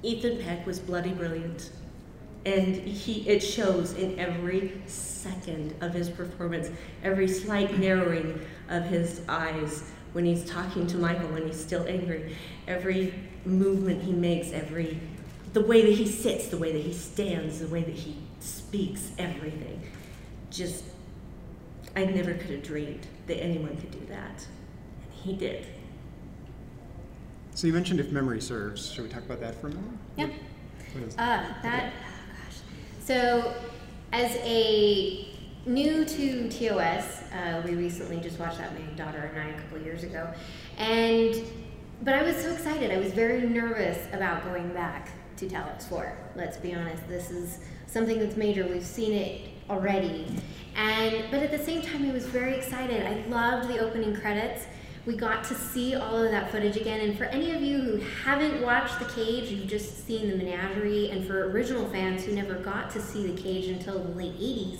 Ethan 0.04 0.44
Peck 0.44 0.66
was 0.66 0.80
bloody 0.80 1.12
brilliant 1.12 1.72
and 2.48 2.76
he 2.76 3.28
it 3.28 3.42
shows 3.42 3.94
in 3.94 4.18
every 4.18 4.82
second 4.86 5.76
of 5.82 5.94
his 5.94 6.10
performance 6.10 6.70
every 7.04 7.28
slight 7.28 7.78
narrowing 7.78 8.40
of 8.70 8.84
his 8.86 9.22
eyes 9.28 9.84
when 10.14 10.24
he's 10.24 10.46
talking 10.46 10.88
to 10.88 10.98
michael 10.98 11.28
when 11.30 11.46
he's 11.46 11.60
still 11.60 11.86
angry 11.88 12.36
every 12.68 13.14
movement 13.46 14.02
he 14.02 14.14
makes 14.14 14.52
every 14.52 14.98
the 15.54 15.62
way 15.62 15.82
that 15.82 15.94
he 15.94 16.08
sits 16.08 16.48
the 16.48 16.58
way 16.58 16.72
that 16.72 16.82
he 16.82 16.94
stands 16.94 17.60
the 17.60 17.68
way 17.68 17.84
that 17.84 17.96
he 17.96 18.16
speaks 18.40 19.12
everything 19.18 19.82
just 20.50 20.86
i 21.98 22.06
never 22.06 22.34
could 22.36 22.52
have 22.52 22.64
dreamed 22.64 23.06
that 23.28 23.42
anyone 23.44 23.76
could 23.78 23.92
do 23.92 24.06
that 24.08 24.46
and 25.04 25.14
he 25.14 25.36
did 25.36 25.66
So 27.56 27.68
you 27.68 27.74
mentioned 27.74 28.00
if 28.00 28.12
memory 28.12 28.40
serves. 28.40 28.92
Should 28.92 29.04
we 29.04 29.10
talk 29.10 29.24
about 29.26 29.40
that 29.42 29.60
for 29.60 29.68
a 29.68 29.70
minute? 29.72 30.00
Yeah. 30.16 30.28
What 30.94 31.04
is 31.08 31.14
Uh, 31.16 31.18
that, 31.18 31.64
gosh. 31.64 32.07
So, 33.08 33.54
as 34.12 34.36
a 34.44 35.30
new 35.66 36.04
to 36.04 36.50
TOS, 36.50 37.24
uh, 37.32 37.62
we 37.64 37.74
recently 37.74 38.18
just 38.18 38.38
watched 38.38 38.58
that. 38.58 38.74
My 38.74 38.86
daughter 38.98 39.32
and 39.34 39.42
I 39.42 39.58
a 39.58 39.62
couple 39.62 39.78
years 39.78 40.04
ago, 40.04 40.30
and 40.78 41.42
but 42.02 42.16
I 42.16 42.24
was 42.24 42.36
so 42.36 42.52
excited. 42.52 42.92
I 42.92 42.98
was 42.98 43.14
very 43.14 43.48
nervous 43.48 44.06
about 44.12 44.44
going 44.44 44.74
back 44.74 45.08
to 45.38 45.48
Talos 45.48 45.84
Four. 45.84 46.18
Let's 46.36 46.58
be 46.58 46.76
honest. 46.76 47.08
This 47.08 47.32
is 47.32 47.60
something 47.86 48.20
that's 48.20 48.36
major. 48.36 48.68
We've 48.68 48.84
seen 48.84 49.14
it 49.14 49.52
already, 49.70 50.28
and 50.76 51.32
but 51.32 51.42
at 51.42 51.52
the 51.52 51.64
same 51.64 51.82
time, 51.82 52.10
I 52.10 52.12
was 52.12 52.26
very 52.26 52.56
excited. 52.56 53.08
I 53.08 53.26
loved 53.30 53.70
the 53.70 53.80
opening 53.80 54.18
credits 54.18 54.66
we 55.08 55.16
got 55.16 55.42
to 55.46 55.56
see 55.56 55.96
all 55.96 56.22
of 56.22 56.32
that 56.32 56.52
footage 56.52 56.76
again. 56.76 57.00
And 57.00 57.18
for 57.18 57.24
any 57.24 57.52
of 57.52 57.62
you 57.62 57.80
who 57.80 57.98
haven't 58.26 58.62
watched 58.62 59.00
The 59.00 59.06
Cage, 59.06 59.50
you've 59.50 59.68
just 59.68 60.06
seen 60.06 60.30
the 60.30 60.36
menagerie. 60.36 61.12
And 61.12 61.26
for 61.26 61.50
original 61.50 61.88
fans 61.90 62.26
who 62.26 62.34
never 62.34 62.56
got 62.56 62.92
to 62.92 63.02
see 63.02 63.26
The 63.26 63.42
Cage 63.42 63.68
until 63.68 64.04
the 64.04 64.10
late 64.10 64.38
80s, 64.38 64.80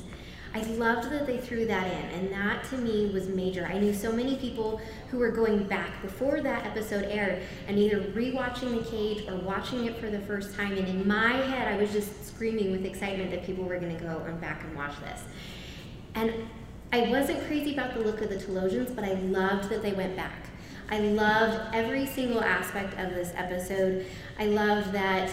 I 0.54 0.64
loved 0.64 1.10
that 1.12 1.28
they 1.28 1.38
threw 1.38 1.66
that 1.68 1.88
in. 1.88 2.20
And 2.20 2.34
that 2.34 2.66
to 2.72 2.78
me 2.78 3.10
was 3.14 3.30
major. 3.30 3.66
I 3.72 3.80
knew 3.80 3.94
so 3.94 4.12
many 4.12 4.36
people 4.36 4.82
who 5.10 5.18
were 5.18 5.32
going 5.32 5.64
back 5.64 6.02
before 6.02 6.42
that 6.42 6.66
episode 6.66 7.06
aired 7.06 7.44
and 7.70 7.80
either 7.80 8.02
rewatching 8.02 8.84
The 8.84 8.90
Cage 8.92 9.30
or 9.30 9.38
watching 9.38 9.86
it 9.86 9.96
for 9.96 10.10
the 10.10 10.20
first 10.20 10.56
time. 10.56 10.78
And 10.78 10.90
in 10.90 11.08
my 11.08 11.36
head, 11.36 11.70
I 11.74 11.78
was 11.78 11.94
just 11.94 12.28
screaming 12.28 12.72
with 12.74 12.84
excitement 12.84 13.32
that 13.32 13.46
people 13.46 13.64
were 13.64 13.80
going 13.80 13.96
to 13.96 14.04
go 14.04 14.22
and 14.28 14.42
back 14.42 14.62
and 14.66 14.76
watch 14.76 15.00
this. 15.00 15.22
And 16.16 16.34
I 16.92 17.10
wasn't 17.10 17.46
crazy 17.48 17.74
about 17.74 17.94
the 17.94 18.00
look 18.00 18.22
of 18.22 18.30
the 18.30 18.38
Talosians, 18.38 18.96
but 18.96 19.04
I 19.04 19.14
loved 19.14 19.70
that 19.70 19.82
they 19.82 19.94
went 19.94 20.16
back. 20.16 20.48
I 20.90 21.00
loved 21.00 21.76
every 21.76 22.06
single 22.06 22.42
aspect 22.42 22.98
of 22.98 23.14
this 23.14 23.34
episode. 23.36 24.06
I 24.40 24.46
loved 24.46 24.94
that 24.94 25.30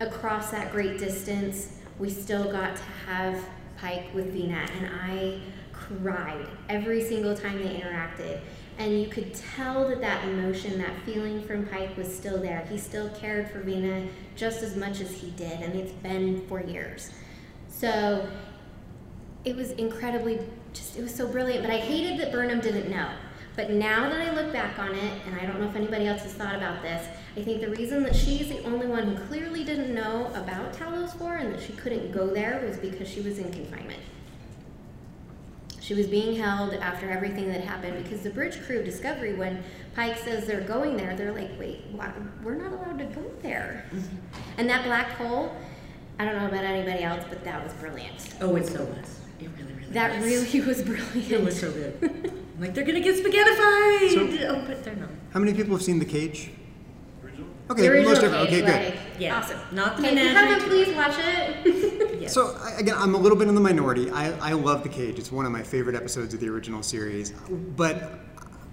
across 0.00 0.50
that 0.50 0.72
great 0.72 0.98
distance, 0.98 1.78
we 1.98 2.10
still 2.10 2.50
got 2.50 2.76
to 2.76 2.82
have 3.06 3.44
Pike 3.76 4.06
with 4.14 4.32
Vina, 4.32 4.66
and 4.76 4.88
I 5.02 5.40
cried 5.72 6.46
every 6.68 7.02
single 7.02 7.36
time 7.36 7.58
they 7.58 7.80
interacted. 7.80 8.40
And 8.78 9.00
you 9.00 9.08
could 9.08 9.34
tell 9.34 9.88
that 9.88 10.00
that 10.00 10.24
emotion, 10.28 10.78
that 10.78 10.92
feeling 11.04 11.42
from 11.42 11.66
Pike 11.66 11.96
was 11.96 12.14
still 12.14 12.40
there. 12.40 12.64
He 12.70 12.78
still 12.78 13.08
cared 13.10 13.50
for 13.50 13.60
Vina 13.60 14.06
just 14.36 14.62
as 14.62 14.76
much 14.76 15.00
as 15.00 15.10
he 15.10 15.30
did, 15.30 15.60
and 15.60 15.74
it's 15.74 15.92
been 15.92 16.46
for 16.46 16.62
years. 16.62 17.10
So 17.68 18.28
it 19.44 19.56
was 19.56 19.72
incredibly 19.72 20.40
just 20.78 20.96
it 20.96 21.02
was 21.02 21.14
so 21.14 21.26
brilliant 21.26 21.62
but 21.62 21.70
i 21.70 21.78
hated 21.78 22.18
that 22.18 22.32
burnham 22.32 22.60
didn't 22.60 22.90
know. 22.90 23.10
But 23.56 23.70
now 23.70 24.08
that 24.08 24.20
i 24.20 24.32
look 24.34 24.52
back 24.52 24.78
on 24.78 24.94
it 24.94 25.12
and 25.26 25.34
i 25.40 25.44
don't 25.44 25.60
know 25.60 25.68
if 25.68 25.74
anybody 25.74 26.06
else 26.06 26.22
has 26.22 26.32
thought 26.32 26.54
about 26.54 26.80
this 26.80 27.04
i 27.36 27.42
think 27.42 27.60
the 27.60 27.70
reason 27.70 28.04
that 28.04 28.14
she's 28.14 28.48
the 28.48 28.62
only 28.62 28.86
one 28.86 29.04
who 29.08 29.26
clearly 29.26 29.64
didn't 29.64 29.92
know 29.92 30.30
about 30.34 30.72
talos 30.72 31.16
4 31.18 31.36
and 31.38 31.52
that 31.54 31.60
she 31.60 31.72
couldn't 31.72 32.12
go 32.12 32.28
there 32.28 32.62
was 32.64 32.76
because 32.76 33.08
she 33.08 33.20
was 33.20 33.38
in 33.38 33.50
confinement. 33.52 34.00
She 35.80 35.94
was 35.94 36.06
being 36.06 36.36
held 36.36 36.74
after 36.74 37.08
everything 37.10 37.48
that 37.48 37.62
happened 37.62 38.02
because 38.02 38.20
the 38.20 38.28
bridge 38.30 38.62
crew 38.66 38.80
of 38.80 38.84
discovery 38.84 39.32
when 39.34 39.64
pike 39.96 40.18
says 40.18 40.46
they're 40.46 40.60
going 40.60 40.96
there 40.98 41.16
they're 41.16 41.32
like 41.32 41.50
wait 41.58 41.80
why, 41.92 42.12
we're 42.44 42.56
not 42.56 42.72
allowed 42.72 42.98
to 42.98 43.06
go 43.06 43.24
there. 43.42 43.86
Mm-hmm. 43.90 44.16
And 44.58 44.68
that 44.70 44.84
black 44.84 45.08
hole 45.12 45.50
i 46.20 46.24
don't 46.24 46.36
know 46.36 46.46
about 46.46 46.62
anybody 46.62 47.02
else 47.02 47.24
but 47.28 47.42
that 47.42 47.64
was 47.64 47.72
brilliant. 47.74 48.34
Oh 48.40 48.54
it 48.54 48.66
so 48.66 48.84
was 48.84 48.86
it 48.86 48.86
really 48.86 48.94
really 48.94 49.17
that 49.92 50.16
was. 50.20 50.24
really 50.24 50.60
was 50.66 50.82
brilliant. 50.82 51.30
It 51.32 51.42
was 51.44 51.58
so 51.60 51.70
good. 51.72 52.32
like 52.58 52.74
they're 52.74 52.84
gonna 52.84 53.00
get 53.00 53.16
spaghettified. 53.16 54.10
So- 54.14 54.48
oh, 54.56 54.64
but 54.66 54.84
they're 54.84 54.96
not. 54.96 55.08
How 55.30 55.40
many 55.40 55.54
people 55.54 55.74
have 55.74 55.82
seen 55.82 55.98
The 55.98 56.04
Cage? 56.04 56.50
Okay, 57.70 57.82
The 57.82 57.88
original 57.88 58.10
most 58.14 58.22
of 58.22 58.32
Okay, 58.32 58.60
good. 58.62 58.64
like, 58.70 58.94
Yeah. 59.18 59.38
awesome. 59.38 59.58
Not 59.72 59.98
the 59.98 60.02
Okay, 60.04 60.12
if 60.16 60.18
you 60.18 60.24
menagerie. 60.24 60.48
haven't, 60.54 60.68
please 60.68 60.96
watch 60.96 61.14
it. 61.18 62.18
yes. 62.22 62.32
So 62.32 62.56
again, 62.78 62.94
I'm 62.96 63.14
a 63.14 63.18
little 63.18 63.36
bit 63.36 63.46
in 63.46 63.54
the 63.54 63.60
minority. 63.60 64.10
I, 64.10 64.32
I 64.38 64.52
love 64.54 64.82
The 64.84 64.88
Cage. 64.88 65.18
It's 65.18 65.30
one 65.30 65.44
of 65.44 65.52
my 65.52 65.62
favorite 65.62 65.94
episodes 65.94 66.32
of 66.32 66.40
the 66.40 66.48
original 66.48 66.82
series. 66.82 67.32
But 67.76 68.20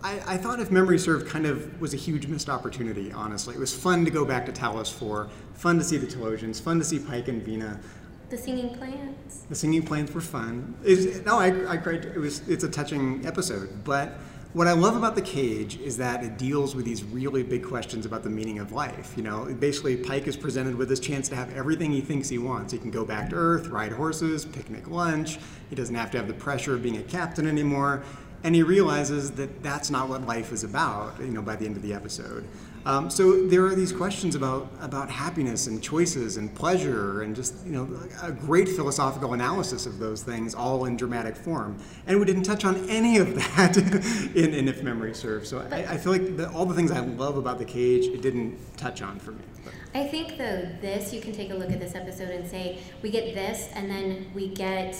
I, 0.02 0.22
I 0.26 0.38
thought 0.38 0.62
if 0.62 0.72
memory 0.72 0.98
served, 0.98 1.28
kind 1.28 1.46
of 1.46 1.82
was 1.82 1.94
a 1.94 1.98
huge 1.98 2.28
missed 2.28 2.48
opportunity. 2.48 3.12
Honestly, 3.12 3.54
it 3.54 3.60
was 3.60 3.74
fun 3.76 4.06
to 4.06 4.12
go 4.12 4.24
back 4.24 4.46
to 4.46 4.54
Talos 4.54 4.94
Four, 4.94 5.28
fun 5.56 5.78
to 5.78 5.84
see 5.84 5.98
the 5.98 6.08
Talosians, 6.08 6.62
fun 6.62 6.80
to 6.80 6.86
see 6.86 6.98
Pike 7.00 7.28
and 7.28 7.44
Vina. 7.44 7.82
The 8.30 8.38
singing 8.38 8.76
plants. 8.76 9.46
The 9.50 9.56
singing 9.56 9.84
planes 9.84 10.12
were 10.12 10.22
fun. 10.22 10.76
It's, 10.84 11.26
no, 11.26 11.38
I, 11.38 11.74
I 11.74 11.78
cried. 11.78 12.06
It 12.06 12.18
was. 12.18 12.48
It's 12.48 12.64
a 12.64 12.70
touching 12.70 13.26
episode. 13.26 13.84
But 13.84 14.14
what 14.54 14.68
I 14.68 14.72
love 14.72 14.96
about 14.96 15.16
the 15.16 15.22
cage 15.22 15.78
is 15.80 15.98
that 15.98 16.24
it 16.24 16.38
deals 16.38 16.76
with 16.76 16.86
these 16.86 17.04
really 17.04 17.44
big 17.44 17.64
questions 17.64 18.06
about 18.06 18.24
the 18.24 18.30
meaning 18.30 18.60
of 18.60 18.72
life. 18.72 19.14
You 19.18 19.24
know, 19.24 19.54
basically, 19.60 19.98
Pike 19.98 20.28
is 20.28 20.38
presented 20.38 20.76
with 20.76 20.90
this 20.90 21.00
chance 21.00 21.28
to 21.30 21.36
have 21.36 21.54
everything 21.54 21.92
he 21.92 22.02
thinks 22.02 22.30
he 22.30 22.38
wants. 22.38 22.72
He 22.72 22.80
can 22.80 22.90
go 22.90 23.06
back 23.06 23.30
to 23.32 23.36
Earth, 23.36 23.68
ride 23.68 23.92
horses, 23.92 24.46
picnic 24.46 24.90
lunch. 24.90 25.40
He 25.70 25.76
doesn't 25.76 25.96
have 25.96 26.10
to 26.12 26.18
have 26.18 26.28
the 26.28 26.34
pressure 26.34 26.74
of 26.74 26.82
being 26.82 26.98
a 26.98 27.04
captain 27.04 27.48
anymore. 27.48 28.04
And 28.44 28.56
he 28.56 28.64
realizes 28.64 29.32
that 29.32 29.62
that's 29.62 29.90
not 29.90 30.08
what 30.08 30.26
life 30.26 30.52
is 30.52 30.64
about. 30.64 31.20
You 31.20 31.32
know, 31.32 31.42
by 31.42 31.58
the 31.58 31.66
end 31.66 31.76
of 31.76 31.84
the 31.84 31.94
episode. 31.94 32.48
Um, 32.86 33.10
so 33.10 33.48
there 33.48 33.66
are 33.66 33.74
these 33.74 33.92
questions 33.92 34.36
about 34.36 34.70
about 34.80 35.10
happiness 35.10 35.66
and 35.66 35.82
choices 35.82 36.38
and 36.38 36.54
pleasure 36.54 37.24
and 37.24 37.36
just 37.36 37.66
you 37.66 37.72
know 37.72 37.90
a 38.22 38.32
great 38.32 38.70
philosophical 38.70 39.34
analysis 39.34 39.88
of 39.88 39.98
those 39.98 40.22
things, 40.22 40.54
all 40.54 40.86
in 40.86 40.96
dramatic 40.96 41.36
form. 41.36 41.78
And 42.06 42.20
we 42.20 42.26
didn't 42.26 42.44
touch 42.44 42.64
on 42.64 42.88
any 42.88 43.18
of 43.18 43.34
that 43.36 43.76
in, 44.36 44.54
in 44.54 44.68
If 44.68 44.84
Memory 44.84 45.16
Serves. 45.16 45.50
So 45.50 45.68
I, 45.72 45.94
I 45.94 45.98
feel 45.98 46.12
like 46.12 46.38
the, 46.38 46.50
all 46.52 46.66
the 46.66 46.76
things 46.76 46.92
I 46.92 47.00
love 47.00 47.38
about 47.38 47.58
the 47.58 47.66
cage, 47.66 48.06
it 48.06 48.22
didn't 48.22 48.58
touch 48.78 49.02
on 49.02 49.18
for 49.18 49.32
me. 49.32 49.44
But 49.64 49.74
I 49.96 50.06
think 50.06 50.38
though 50.38 50.68
this 50.80 51.12
you 51.12 51.22
can 51.22 51.32
take 51.32 51.50
a 51.50 51.56
look 51.56 51.72
at 51.72 51.80
this 51.80 51.96
episode 51.96 52.30
and 52.30 52.48
say 52.48 52.80
we 53.02 53.10
get 53.10 53.34
this 53.34 53.68
and 53.74 53.90
then 53.90 54.28
we 54.36 54.50
get 54.50 54.96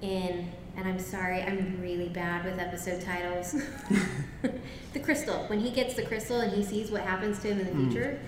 in 0.00 0.50
and 0.78 0.86
I'm 0.86 1.00
sorry, 1.00 1.42
I'm 1.42 1.80
really 1.82 2.08
bad 2.08 2.44
with 2.44 2.60
episode 2.60 3.02
titles. 3.02 3.52
the 4.92 5.00
crystal. 5.00 5.44
When 5.48 5.58
he 5.58 5.70
gets 5.70 5.94
the 5.94 6.04
crystal 6.04 6.38
and 6.38 6.52
he 6.52 6.62
sees 6.62 6.92
what 6.92 7.00
happens 7.00 7.40
to 7.40 7.48
him 7.48 7.58
in 7.58 7.66
the. 7.66 7.72
Mm. 7.72 7.90
future, 7.90 8.20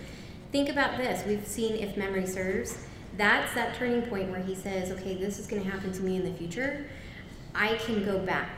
think 0.51 0.69
about 0.69 0.97
this. 0.97 1.25
We've 1.25 1.47
seen 1.47 1.77
If 1.77 1.97
Memory 1.97 2.27
Serves. 2.27 2.77
That's 3.17 3.55
that 3.55 3.77
turning 3.77 4.03
point 4.03 4.31
where 4.31 4.43
he 4.43 4.57
says, 4.57 4.91
okay, 4.91 5.15
this 5.15 5.39
is 5.39 5.47
going 5.47 5.63
to 5.63 5.71
happen 5.71 5.93
to 5.93 6.03
me 6.03 6.17
in 6.17 6.25
the 6.25 6.37
future. 6.37 6.87
I 7.55 7.77
can 7.77 8.05
go 8.05 8.19
back. 8.19 8.51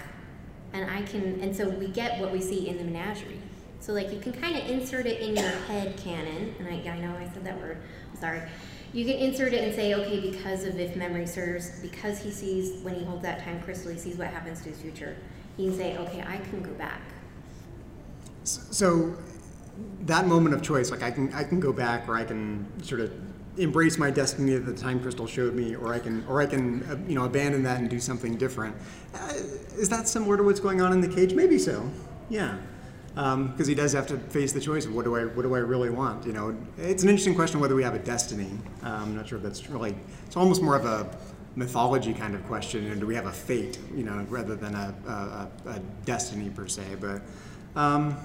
And 0.73 0.91
I 0.91 1.03
can, 1.03 1.39
and 1.43 1.55
so 1.55 1.69
we 1.69 1.89
get 1.89 2.19
what 2.19 2.33
we 2.33 2.41
see 2.41 2.69
in 2.69 2.79
the 2.79 2.85
menagerie. 2.85 3.41
So, 3.81 3.93
like, 3.93 4.11
you 4.11 4.21
can 4.21 4.33
kind 4.33 4.57
of 4.57 4.71
insert 4.71 5.05
it 5.05 5.21
in 5.21 5.37
your 5.37 5.51
head 5.51 5.99
canon. 5.99 6.55
And 6.59 6.69
I, 6.69 6.91
I 6.91 6.99
know 6.99 7.15
I 7.15 7.31
said 7.35 7.45
that 7.45 7.59
word. 7.59 7.77
I'm 8.11 8.19
sorry. 8.19 8.41
You 8.93 9.07
can 9.07 9.15
insert 9.15 9.55
it 9.55 9.65
and 9.65 9.75
say, 9.75 9.95
okay, 9.95 10.21
because 10.21 10.65
of 10.65 10.79
if 10.79 10.97
memory 10.97 11.27
serves, 11.27 11.81
because 11.81 12.19
he 12.19 12.31
sees 12.31 12.83
when 12.83 12.95
he 12.95 13.05
holds 13.05 13.23
that 13.23 13.43
time 13.43 13.63
crystal, 13.63 13.91
he 13.91 13.99
sees 13.99 14.17
what 14.17 14.29
happens 14.29 14.61
to 14.63 14.69
his 14.69 14.79
future. 14.79 15.17
He 15.57 15.67
can 15.67 15.77
say, 15.77 15.97
okay, 15.97 16.23
I 16.27 16.37
can 16.37 16.63
go 16.63 16.73
back. 16.73 17.01
So 18.45 19.17
that 20.03 20.27
moment 20.27 20.55
of 20.55 20.63
choice, 20.63 20.91
like 20.91 21.03
I 21.03 21.11
can 21.11 21.33
I 21.33 21.45
can 21.45 21.61
go 21.61 21.73
back, 21.73 22.09
or 22.09 22.17
I 22.17 22.25
can 22.25 22.67
sort 22.83 23.01
of 23.01 23.13
embrace 23.57 23.99
my 23.99 24.11
destiny 24.11 24.53
that 24.53 24.67
the 24.67 24.75
time 24.75 25.01
crystal 25.01 25.27
showed 25.27 25.55
me, 25.55 25.75
or 25.75 25.95
I 25.95 25.99
can 25.99 26.25
or 26.29 26.43
I 26.43 26.47
can 26.47 26.83
uh, 26.85 26.97
you 27.09 27.15
know 27.15 27.25
abandon 27.25 27.63
that 27.63 27.81
and 27.81 27.89
do 27.89 28.01
something 28.01 28.37
different. 28.37 28.77
Uh, 29.15 29.33
is 29.79 29.89
that 29.89 30.09
similar 30.09 30.37
to 30.37 30.43
what's 30.43 30.61
going 30.61 30.83
on 30.83 30.93
in 30.93 31.01
the 31.01 31.09
cage? 31.09 31.35
Maybe 31.35 31.59
so. 31.59 31.89
Yeah. 32.29 32.59
Because 33.15 33.67
he 33.67 33.75
does 33.75 33.93
have 33.93 34.07
to 34.07 34.17
face 34.17 34.53
the 34.53 34.61
choice 34.61 34.87
of 34.87 34.95
what 34.95 35.05
do 35.05 35.17
I 35.17 35.25
what 35.25 35.43
do 35.43 35.55
I 35.55 35.59
really 35.59 35.91
want? 35.91 36.27
You 36.27 36.33
know, 36.33 36.57
it's 36.79 37.03
an 37.03 37.11
interesting 37.11 37.35
question 37.35 37.61
whether 37.61 37.75
we 37.75 37.83
have 37.83 37.95
a 37.95 37.99
destiny. 37.99 38.51
Um, 38.83 39.03
I'm 39.03 39.17
not 39.17 39.29
sure 39.29 39.37
if 39.37 39.45
that's 39.45 39.69
really. 39.69 39.95
It's 40.27 40.37
almost 40.37 40.63
more 40.63 40.77
of 40.77 40.87
a 40.87 41.15
mythology 41.55 42.15
kind 42.15 42.35
of 42.35 42.43
question, 42.47 42.91
and 42.91 43.01
do 43.01 43.07
we 43.07 43.15
have 43.15 43.27
a 43.27 43.33
fate? 43.33 43.79
You 43.95 44.05
know, 44.05 44.27
rather 44.31 44.57
than 44.57 44.75
a, 44.75 44.95
a, 45.07 45.71
a 45.71 45.79
destiny 46.07 46.49
per 46.49 46.67
se. 46.67 46.85
But 47.01 47.21
um, 47.77 48.17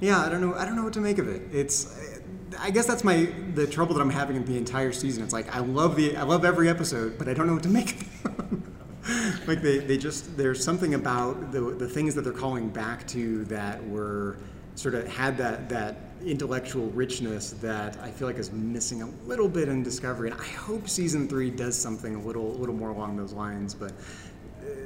yeah, 0.00 0.20
I 0.20 0.28
don't 0.28 0.40
know. 0.40 0.54
I 0.54 0.64
don't 0.64 0.76
know 0.76 0.84
what 0.84 0.94
to 0.94 1.00
make 1.00 1.18
of 1.18 1.28
it. 1.28 1.42
It's. 1.52 2.20
I 2.58 2.70
guess 2.70 2.86
that's 2.86 3.04
my 3.04 3.28
the 3.54 3.66
trouble 3.66 3.94
that 3.94 4.00
I'm 4.00 4.10
having 4.10 4.36
in 4.36 4.44
the 4.44 4.56
entire 4.56 4.92
season. 4.92 5.24
It's 5.24 5.32
like 5.32 5.54
I 5.54 5.60
love 5.60 5.96
the 5.96 6.16
I 6.16 6.22
love 6.22 6.44
every 6.44 6.68
episode, 6.68 7.18
but 7.18 7.28
I 7.28 7.34
don't 7.34 7.46
know 7.46 7.54
what 7.54 7.62
to 7.64 7.68
make. 7.68 8.06
like 9.46 9.62
they, 9.62 9.78
they 9.78 9.96
just 9.96 10.36
there's 10.36 10.62
something 10.62 10.94
about 10.94 11.52
the 11.52 11.60
the 11.60 11.88
things 11.88 12.14
that 12.14 12.22
they're 12.22 12.32
calling 12.32 12.68
back 12.68 13.06
to 13.08 13.44
that 13.46 13.82
were 13.88 14.36
sort 14.74 14.94
of 14.94 15.06
had 15.08 15.36
that 15.38 15.68
that 15.68 15.96
intellectual 16.24 16.88
richness 16.90 17.52
that 17.52 17.98
I 17.98 18.10
feel 18.10 18.28
like 18.28 18.36
is 18.36 18.52
missing 18.52 19.02
a 19.02 19.06
little 19.26 19.48
bit 19.48 19.68
in 19.68 19.82
Discovery. 19.82 20.30
And 20.30 20.40
I 20.40 20.44
hope 20.44 20.88
season 20.88 21.28
three 21.28 21.50
does 21.50 21.78
something 21.78 22.14
a 22.14 22.20
little 22.20 22.50
a 22.50 22.58
little 22.58 22.74
more 22.74 22.90
along 22.90 23.16
those 23.16 23.32
lines. 23.32 23.74
But 23.74 23.92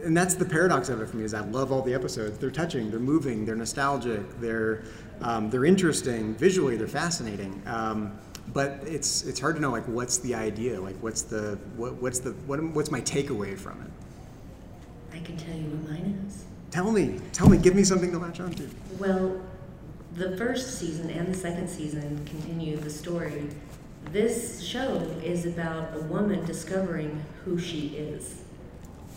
and 0.05 0.17
that's 0.17 0.35
the 0.35 0.45
paradox 0.45 0.89
of 0.89 1.01
it 1.01 1.09
for 1.09 1.17
me 1.17 1.25
is 1.25 1.35
I 1.35 1.41
love 1.41 1.73
all 1.73 1.83
the 1.83 1.95
episodes. 1.95 2.39
They're 2.39 2.51
touching, 2.51 2.91
they're 2.91 3.01
moving, 3.01 3.45
they're 3.45 3.57
nostalgic, 3.57 4.41
they're 4.41 4.85
um, 5.21 5.51
they're 5.51 5.65
interesting 5.65 6.35
visually, 6.35 6.77
they're 6.77 6.87
fascinating. 6.87 7.63
Um, 7.67 8.19
but 8.53 8.81
it's 8.85 9.23
it's 9.25 9.41
hard 9.41 9.57
to 9.57 9.63
know 9.63 9.71
like 9.71 9.85
what's 9.85 10.19
the 10.19 10.35
idea, 10.35 10.81
like 10.81 10.97
what's 10.97 11.23
the 11.23 11.59
what, 11.77 11.95
what's 11.95 12.19
the 12.21 12.33
what, 12.47 12.63
what's 12.63 12.91
my 12.91 13.01
takeaway 13.01 13.57
from 13.57 13.81
it. 13.83 15.17
I 15.17 15.21
can 15.21 15.37
tell 15.37 15.55
you 15.55 15.65
what 15.65 15.91
mine 15.91 16.25
is. 16.27 16.45
Tell 16.71 16.91
me, 16.91 17.21
tell 17.33 17.49
me, 17.49 17.57
give 17.57 17.75
me 17.75 17.85
something 17.85 18.11
to 18.11 18.19
latch 18.19 18.41
onto. 18.41 18.69
Well, 18.99 19.41
the 20.15 20.37
first 20.37 20.79
season 20.79 21.11
and 21.11 21.33
the 21.33 21.39
second 21.39 21.69
season 21.69 22.25
continue 22.25 22.77
the 22.77 22.91
story. 22.91 23.49
This 24.13 24.63
show 24.63 24.97
is 25.23 25.47
about 25.47 25.97
a 25.97 26.01
woman 26.01 26.45
discovering 26.45 27.25
who 27.45 27.59
she 27.59 27.89
is. 27.97 28.43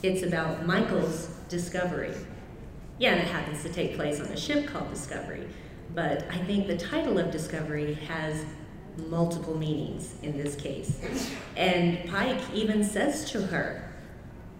It's 0.04 0.24
about 0.24 0.66
Michael's 0.66 1.28
discovery. 1.50 2.14
Yeah, 3.00 3.14
and 3.14 3.22
it 3.22 3.28
happens 3.28 3.64
to 3.64 3.70
take 3.70 3.96
place 3.96 4.20
on 4.20 4.28
a 4.28 4.38
ship 4.38 4.68
called 4.68 4.90
Discovery. 4.90 5.48
But 5.94 6.26
I 6.32 6.38
think 6.40 6.68
the 6.68 6.78
title 6.78 7.18
of 7.20 7.32
Discovery 7.32 7.94
has 8.08 8.44
multiple 9.10 9.56
meanings 9.56 10.16
in 10.24 10.38
this 10.38 10.56
case. 10.56 11.00
And 11.56 12.10
Pike 12.10 12.42
even 12.54 12.84
says 12.84 13.30
to 13.32 13.42
her, 13.42 13.84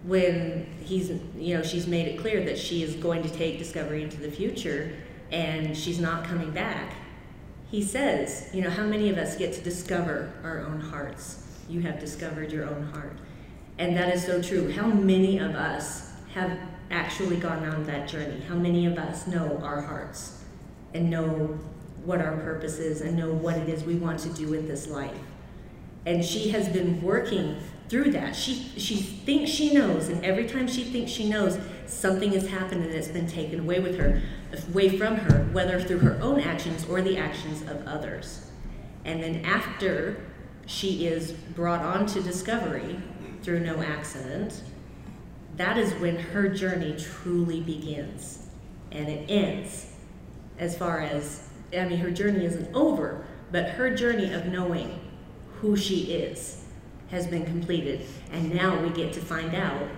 when 0.04 0.64
he's 0.80 1.10
you 1.36 1.56
know 1.56 1.62
she's 1.62 1.88
made 1.88 2.06
it 2.06 2.20
clear 2.20 2.44
that 2.44 2.56
she 2.56 2.84
is 2.84 2.94
going 2.94 3.20
to 3.20 3.28
take 3.28 3.58
discovery 3.58 4.04
into 4.04 4.16
the 4.16 4.30
future 4.30 4.94
and 5.32 5.76
she's 5.76 5.98
not 5.98 6.22
coming 6.22 6.52
back 6.52 6.94
he 7.70 7.82
says 7.82 8.48
you 8.52 8.62
know 8.62 8.70
how 8.70 8.84
many 8.84 9.10
of 9.10 9.18
us 9.18 9.36
get 9.36 9.52
to 9.54 9.60
discover 9.60 10.32
our 10.42 10.60
own 10.60 10.80
hearts? 10.80 11.44
You 11.68 11.80
have 11.82 12.00
discovered 12.00 12.50
your 12.50 12.64
own 12.64 12.84
heart. 12.92 13.18
And 13.78 13.96
that 13.96 14.12
is 14.14 14.24
so 14.24 14.40
true. 14.42 14.72
How 14.72 14.86
many 14.86 15.38
of 15.38 15.54
us 15.54 16.12
have 16.34 16.58
actually 16.90 17.36
gone 17.36 17.64
on 17.66 17.84
that 17.84 18.08
journey? 18.08 18.40
How 18.48 18.54
many 18.54 18.86
of 18.86 18.96
us 18.96 19.26
know 19.26 19.60
our 19.62 19.82
hearts 19.82 20.42
and 20.94 21.10
know 21.10 21.58
what 22.04 22.20
our 22.20 22.36
purpose 22.38 22.78
is 22.78 23.00
and 23.00 23.16
know 23.16 23.32
what 23.32 23.56
it 23.56 23.68
is 23.68 23.84
we 23.84 23.96
want 23.96 24.18
to 24.20 24.28
do 24.30 24.48
with 24.48 24.66
this 24.66 24.86
life 24.86 25.16
and 26.08 26.24
she 26.24 26.48
has 26.50 26.68
been 26.68 27.02
working 27.02 27.56
through 27.88 28.10
that. 28.12 28.34
She 28.34 28.54
she 28.78 28.96
thinks 28.96 29.50
she 29.50 29.74
knows, 29.74 30.08
and 30.08 30.24
every 30.24 30.46
time 30.46 30.66
she 30.66 30.84
thinks 30.84 31.10
she 31.10 31.28
knows, 31.28 31.58
something 31.86 32.32
has 32.32 32.48
happened 32.48 32.84
and 32.84 32.94
it's 32.94 33.08
been 33.08 33.26
taken 33.28 33.60
away 33.60 33.80
with 33.80 33.98
her, 33.98 34.22
away 34.70 34.96
from 34.96 35.16
her, 35.16 35.44
whether 35.52 35.80
through 35.80 35.98
her 35.98 36.18
own 36.22 36.40
actions 36.40 36.86
or 36.88 37.02
the 37.02 37.18
actions 37.18 37.62
of 37.62 37.86
others. 37.86 38.50
And 39.04 39.22
then 39.22 39.44
after 39.44 40.24
she 40.66 41.06
is 41.06 41.32
brought 41.32 41.82
on 41.82 42.06
to 42.06 42.22
discovery 42.22 43.00
through 43.42 43.60
no 43.60 43.82
accident, 43.82 44.62
that 45.56 45.76
is 45.76 45.92
when 45.94 46.16
her 46.16 46.48
journey 46.48 46.96
truly 46.98 47.60
begins, 47.60 48.46
and 48.92 49.08
it 49.08 49.30
ends. 49.30 49.92
As 50.58 50.76
far 50.76 51.00
as 51.00 51.47
I 51.76 51.84
mean, 51.84 51.98
her 51.98 52.10
journey 52.10 52.44
isn't 52.44 52.74
over, 52.74 53.24
but 53.50 53.70
her 53.70 53.94
journey 53.94 54.32
of 54.32 54.46
knowing 54.46 55.00
who 55.60 55.76
she 55.76 56.12
is 56.12 56.64
has 57.10 57.26
been 57.26 57.44
completed, 57.44 58.06
and 58.32 58.54
now 58.54 58.80
we 58.80 58.90
get 58.90 59.12
to 59.14 59.20
find 59.20 59.54
out 59.54 59.88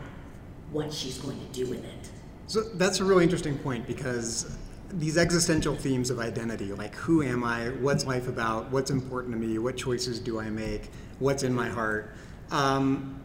what 0.70 0.92
she's 0.92 1.18
going 1.18 1.38
to 1.38 1.52
do 1.52 1.68
with 1.68 1.84
it. 1.84 2.10
So 2.46 2.62
that's 2.62 3.00
a 3.00 3.04
really 3.04 3.24
interesting 3.24 3.58
point 3.58 3.86
because 3.86 4.56
these 4.92 5.16
existential 5.16 5.76
themes 5.76 6.10
of 6.10 6.18
identity, 6.18 6.72
like 6.72 6.94
who 6.94 7.22
am 7.22 7.44
I, 7.44 7.68
what's 7.68 8.06
life 8.06 8.28
about, 8.28 8.70
what's 8.70 8.90
important 8.90 9.34
to 9.34 9.38
me, 9.38 9.58
what 9.58 9.76
choices 9.76 10.18
do 10.18 10.40
I 10.40 10.50
make, 10.50 10.90
what's 11.18 11.42
in 11.42 11.54
my 11.54 11.68
heart. 11.68 12.14
Um, 12.50 13.16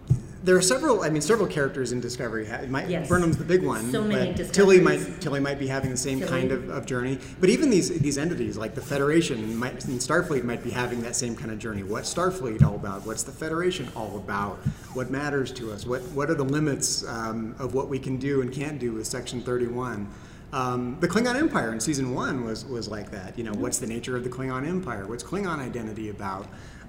there 0.43 0.55
are 0.55 0.61
several. 0.61 1.01
I 1.01 1.09
mean, 1.09 1.23
several 1.23 1.47
characters 1.47 1.91
in 1.91 1.99
Discovery. 1.99 2.47
Might, 2.69 2.87
Yes. 2.87 3.09
Burnham's 3.09 3.37
the 3.37 3.43
big 3.43 3.63
one. 3.63 3.91
So 3.91 4.03
many 4.03 4.31
but 4.31 4.53
Tilly 4.53 4.79
might 4.79 5.19
Tilly 5.19 5.39
might 5.39 5.57
be 5.57 5.65
having 5.65 5.89
the 5.89 5.97
same 5.97 6.19
Tilly. 6.19 6.29
kind 6.29 6.51
of, 6.51 6.69
of 6.69 6.85
journey. 6.85 7.17
But 7.39 7.49
even 7.49 7.71
these 7.71 7.89
these 7.99 8.19
entities, 8.19 8.55
like 8.55 8.75
the 8.75 8.81
Federation 8.81 9.57
might, 9.57 9.83
and 9.85 9.99
Starfleet, 9.99 10.43
might 10.43 10.63
be 10.63 10.69
having 10.69 11.01
that 11.01 11.15
same 11.15 11.35
kind 11.35 11.49
of 11.49 11.57
journey. 11.57 11.81
What's 11.81 12.13
Starfleet 12.13 12.61
all 12.63 12.75
about? 12.75 13.07
What's 13.07 13.23
the 13.23 13.31
Federation 13.31 13.89
all 13.95 14.17
about? 14.17 14.57
What 14.93 15.09
matters 15.09 15.51
to 15.53 15.71
us? 15.71 15.87
What 15.87 16.03
what 16.09 16.29
are 16.29 16.35
the 16.35 16.45
limits 16.45 17.03
um, 17.07 17.55
of 17.57 17.73
what 17.73 17.89
we 17.89 17.97
can 17.97 18.17
do 18.17 18.41
and 18.41 18.53
can't 18.53 18.77
do 18.77 18.93
with 18.93 19.07
Section 19.07 19.41
Thirty 19.41 19.67
One? 19.67 20.07
Um, 20.53 20.97
the 20.99 21.07
Klingon 21.07 21.35
Empire 21.35 21.73
in 21.73 21.79
season 21.79 22.13
one 22.13 22.45
was 22.45 22.65
was 22.65 22.87
like 22.87 23.09
that. 23.09 23.35
You 23.35 23.45
know, 23.45 23.53
what's 23.53 23.79
the 23.79 23.87
nature 23.87 24.15
of 24.15 24.23
the 24.23 24.29
Klingon 24.29 24.67
Empire? 24.67 25.07
What's 25.07 25.23
Klingon 25.23 25.57
identity 25.57 26.09
about? 26.09 26.45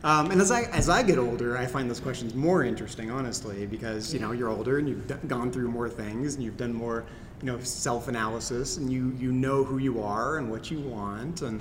Um, 0.07 0.31
and 0.31 0.41
as 0.41 0.53
I 0.53 0.63
as 0.71 0.89
I 0.89 1.03
get 1.03 1.19
older, 1.19 1.59
I 1.59 1.67
find 1.67 1.91
those 1.91 1.99
questions 1.99 2.33
more 2.33 2.63
interesting, 2.63 3.11
honestly, 3.11 3.67
because 3.67 4.15
you 4.15 4.21
know 4.21 4.31
you're 4.31 4.51
older 4.51 4.79
and 4.79 4.89
you've 4.89 5.05
d- 5.09 5.17
gone 5.27 5.51
through 5.51 5.67
more 5.67 5.89
things 5.89 6.37
and 6.37 6.45
you've 6.45 6.57
done 6.57 6.73
more, 6.73 7.05
you 7.43 7.47
know, 7.47 7.59
self 7.59 8.07
analysis 8.07 8.77
and 8.77 8.89
you 8.89 9.17
you 9.19 9.33
know 9.33 9.65
who 9.65 9.79
you 9.79 10.01
are 10.01 10.39
and 10.39 10.49
what 10.49 10.71
you 10.71 10.79
want 10.79 11.43
and 11.43 11.61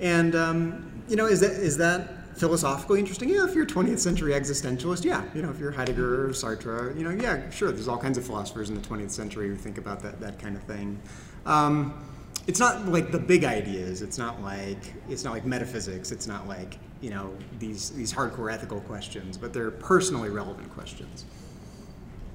and 0.00 0.34
um, 0.34 1.02
you 1.06 1.16
know 1.16 1.26
is 1.26 1.40
that 1.40 1.50
is 1.50 1.76
that 1.76 2.34
philosophically 2.38 2.98
interesting? 2.98 3.28
Yeah, 3.28 3.44
if 3.44 3.54
you're 3.54 3.64
a 3.64 3.66
20th 3.66 3.98
century 3.98 4.32
existentialist, 4.32 5.04
yeah, 5.04 5.22
you 5.34 5.42
know, 5.42 5.50
if 5.50 5.58
you're 5.58 5.70
Heidegger 5.70 6.24
or 6.24 6.30
Sartre, 6.30 6.96
you 6.96 7.04
know, 7.04 7.10
yeah, 7.10 7.50
sure. 7.50 7.72
There's 7.72 7.88
all 7.88 7.98
kinds 7.98 8.16
of 8.16 8.24
philosophers 8.24 8.70
in 8.70 8.74
the 8.80 8.88
20th 8.88 9.10
century 9.10 9.48
who 9.48 9.54
think 9.54 9.76
about 9.76 10.02
that 10.02 10.18
that 10.18 10.38
kind 10.38 10.56
of 10.56 10.62
thing. 10.62 10.98
Um, 11.44 12.02
it's 12.46 12.58
not 12.58 12.88
like 12.88 13.12
the 13.12 13.18
big 13.18 13.44
ideas. 13.44 14.00
It's 14.00 14.16
not 14.16 14.40
like 14.40 14.94
it's 15.10 15.24
not 15.24 15.34
like 15.34 15.44
metaphysics. 15.44 16.10
It's 16.10 16.26
not 16.26 16.48
like 16.48 16.78
you 17.02 17.10
know 17.10 17.34
these 17.58 17.90
these 17.90 18.14
hardcore 18.14 18.50
ethical 18.50 18.80
questions, 18.80 19.36
but 19.36 19.52
they're 19.52 19.72
personally 19.72 20.30
relevant 20.30 20.72
questions. 20.72 21.24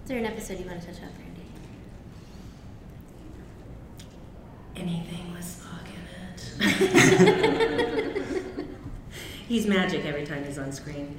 Is 0.03 0.09
there 0.09 0.19
an 0.19 0.25
episode 0.25 0.59
you 0.59 0.65
want 0.65 0.81
to 0.81 0.87
touch 0.87 1.01
on, 1.01 1.09
Brandi? 1.09 1.45
Anything 4.75 5.33
with 5.33 5.43
Spock 5.43 5.87
in 6.59 6.69
it. 6.69 8.67
he's 9.47 9.65
magic 9.65 10.05
every 10.05 10.25
time 10.25 10.43
he's 10.43 10.59
on 10.59 10.71
screen. 10.71 11.17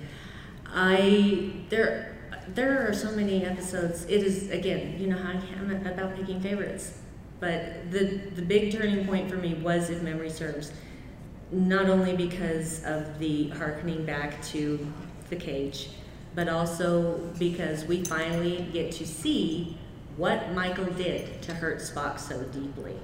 I 0.66 1.52
there 1.70 2.16
there 2.48 2.88
are 2.88 2.92
so 2.92 3.12
many 3.12 3.44
episodes. 3.44 4.04
It 4.04 4.22
is 4.22 4.50
again, 4.50 4.98
you 4.98 5.06
know 5.06 5.16
how 5.16 5.32
I 5.32 5.42
am 5.58 5.86
about 5.86 6.16
picking 6.16 6.40
favorites, 6.40 6.98
but 7.40 7.90
the 7.90 8.20
the 8.34 8.42
big 8.42 8.72
turning 8.72 9.06
point 9.06 9.30
for 9.30 9.36
me 9.36 9.54
was 9.54 9.88
if 9.88 10.02
memory 10.02 10.30
serves. 10.30 10.72
Not 11.50 11.88
only 11.88 12.14
because 12.14 12.84
of 12.84 13.18
the 13.18 13.48
harkening 13.50 14.04
back 14.04 14.42
to 14.46 14.86
the 15.30 15.36
cage, 15.36 15.90
but 16.34 16.48
also 16.48 17.18
because 17.38 17.84
we 17.84 18.04
finally 18.04 18.68
get 18.72 18.92
to 18.92 19.06
see 19.06 19.76
what 20.16 20.52
Michael 20.52 20.84
did 20.84 21.40
to 21.42 21.54
hurt 21.54 21.78
Spock 21.78 22.18
so 22.18 22.42
deeply. 22.44 22.96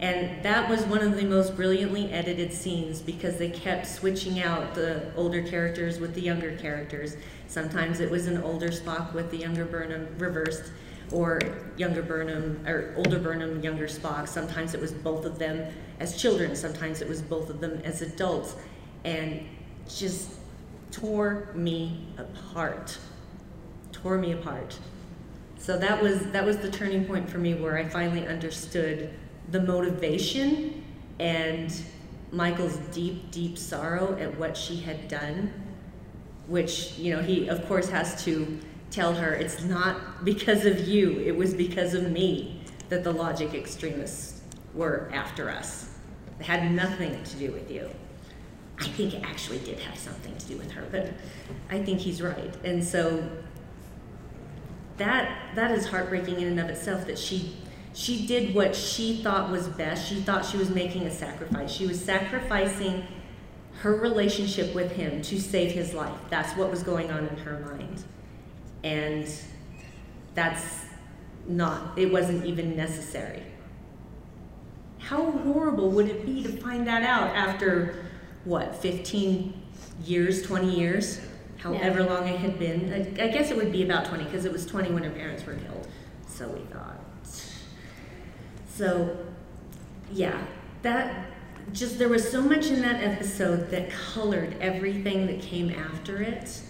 And 0.00 0.44
that 0.44 0.68
was 0.68 0.84
one 0.84 1.00
of 1.00 1.16
the 1.16 1.24
most 1.24 1.56
brilliantly 1.56 2.12
edited 2.12 2.52
scenes 2.52 3.00
because 3.00 3.36
they 3.38 3.50
kept 3.50 3.86
switching 3.86 4.40
out 4.40 4.74
the 4.74 5.12
older 5.16 5.42
characters 5.42 5.98
with 5.98 6.14
the 6.14 6.20
younger 6.20 6.56
characters. 6.56 7.16
Sometimes 7.48 7.98
it 7.98 8.10
was 8.10 8.28
an 8.28 8.40
older 8.42 8.68
Spock 8.68 9.12
with 9.12 9.30
the 9.30 9.38
younger 9.38 9.64
Burnham 9.64 10.06
reversed, 10.18 10.70
or 11.12 11.40
younger 11.76 12.02
Burnham, 12.02 12.64
or 12.66 12.94
older 12.96 13.18
Burnham, 13.18 13.62
younger 13.62 13.86
Spock. 13.86 14.28
Sometimes 14.28 14.74
it 14.74 14.80
was 14.80 14.92
both 14.92 15.24
of 15.24 15.38
them 15.38 15.72
as 16.00 16.20
children, 16.20 16.54
sometimes 16.54 17.00
it 17.00 17.08
was 17.08 17.22
both 17.22 17.50
of 17.50 17.60
them 17.60 17.80
as 17.84 18.02
adults. 18.02 18.54
And 19.04 19.46
just 19.88 20.32
tore 20.90 21.48
me 21.54 22.06
apart. 22.18 22.98
Tore 23.92 24.18
me 24.18 24.32
apart. 24.32 24.78
So 25.58 25.76
that 25.78 26.02
was 26.02 26.20
that 26.30 26.44
was 26.44 26.58
the 26.58 26.70
turning 26.70 27.04
point 27.04 27.28
for 27.28 27.38
me 27.38 27.54
where 27.54 27.76
I 27.76 27.88
finally 27.88 28.26
understood 28.26 29.10
the 29.50 29.60
motivation 29.60 30.84
and 31.18 31.74
Michael's 32.30 32.76
deep, 32.92 33.30
deep 33.30 33.56
sorrow 33.56 34.16
at 34.18 34.38
what 34.38 34.56
she 34.56 34.76
had 34.76 35.08
done, 35.08 35.52
which, 36.46 36.96
you 36.98 37.14
know, 37.14 37.22
he 37.22 37.48
of 37.48 37.66
course 37.66 37.88
has 37.88 38.22
to 38.24 38.58
tell 38.90 39.14
her 39.14 39.32
it's 39.34 39.64
not 39.64 40.24
because 40.24 40.64
of 40.64 40.86
you, 40.88 41.20
it 41.20 41.36
was 41.36 41.54
because 41.54 41.94
of 41.94 42.10
me 42.10 42.62
that 42.88 43.04
the 43.04 43.12
logic 43.12 43.54
extremists 43.54 44.40
were 44.74 45.10
after 45.12 45.50
us. 45.50 45.90
It 46.40 46.46
had 46.46 46.72
nothing 46.72 47.22
to 47.22 47.36
do 47.36 47.52
with 47.52 47.70
you. 47.70 47.88
I 48.80 48.86
think 48.88 49.14
it 49.14 49.22
actually 49.24 49.58
did 49.58 49.78
have 49.80 49.98
something 49.98 50.36
to 50.36 50.46
do 50.46 50.56
with 50.56 50.70
her, 50.70 50.86
but 50.90 51.12
I 51.70 51.82
think 51.82 51.98
he's 51.98 52.22
right. 52.22 52.54
And 52.64 52.82
so 52.82 53.28
that 54.98 55.54
that 55.54 55.70
is 55.72 55.86
heartbreaking 55.86 56.40
in 56.40 56.48
and 56.48 56.60
of 56.60 56.68
itself 56.68 57.06
that 57.06 57.18
she 57.18 57.56
she 57.92 58.26
did 58.26 58.54
what 58.54 58.76
she 58.76 59.22
thought 59.22 59.50
was 59.50 59.66
best. 59.68 60.06
She 60.08 60.20
thought 60.20 60.44
she 60.44 60.56
was 60.56 60.70
making 60.70 61.06
a 61.06 61.10
sacrifice. 61.10 61.72
She 61.72 61.86
was 61.86 62.02
sacrificing 62.02 63.04
her 63.80 63.94
relationship 63.94 64.74
with 64.74 64.92
him 64.92 65.22
to 65.22 65.40
save 65.40 65.72
his 65.72 65.94
life. 65.94 66.16
That's 66.30 66.56
what 66.56 66.70
was 66.70 66.82
going 66.82 67.10
on 67.10 67.26
in 67.26 67.36
her 67.38 67.58
mind. 67.60 68.04
And 68.84 69.28
that's 70.34 70.84
not 71.46 71.98
it 71.98 72.12
wasn't 72.12 72.44
even 72.44 72.76
necessary. 72.76 73.42
How 74.98 75.30
horrible 75.30 75.90
would 75.90 76.08
it 76.08 76.26
be 76.26 76.42
to 76.42 76.48
find 76.58 76.86
that 76.86 77.02
out 77.02 77.34
after 77.34 78.04
what, 78.44 78.76
15 78.76 79.54
years, 80.04 80.42
20 80.42 80.78
years? 80.78 81.20
However 81.58 82.00
Yeah. 82.00 82.06
long 82.06 82.28
it 82.28 82.38
had 82.38 82.58
been. 82.58 82.92
I, 82.92 83.24
I 83.24 83.28
guess 83.28 83.50
it 83.50 83.56
would 83.56 83.72
be 83.72 83.82
about 83.82 84.04
20 84.06 84.24
because 84.24 84.44
it 84.44 84.52
was 84.52 84.66
20 84.66 84.90
when 84.92 85.02
her 85.02 85.10
parents 85.10 85.44
were 85.44 85.54
killed. 85.54 85.88
So 86.28 86.48
we 86.48 86.60
thought. 86.72 87.00
So, 88.68 89.16
yeah, 90.12 90.40
that 90.82 91.26
just 91.72 91.98
there 91.98 92.08
was 92.08 92.30
so 92.30 92.40
much 92.40 92.66
in 92.66 92.80
that 92.82 93.02
episode 93.02 93.70
that 93.70 93.90
colored 93.90 94.56
everything 94.60 95.26
that 95.26 95.40
came 95.40 95.70
after 95.70 96.22
it 96.22 96.60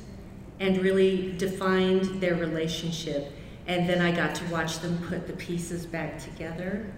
and 0.61 0.79
really 0.79 1.33
defined 1.39 2.21
their 2.21 2.35
relationship. 2.35 3.33
And 3.67 3.89
then 3.89 4.01
I 4.01 4.13
got 4.13 4.35
to 4.37 4.45
watch 4.47 4.79
them 4.79 4.99
put 5.09 5.27
the 5.27 5.35
pieces 5.35 5.87
back 5.87 6.19
together. 6.19 6.93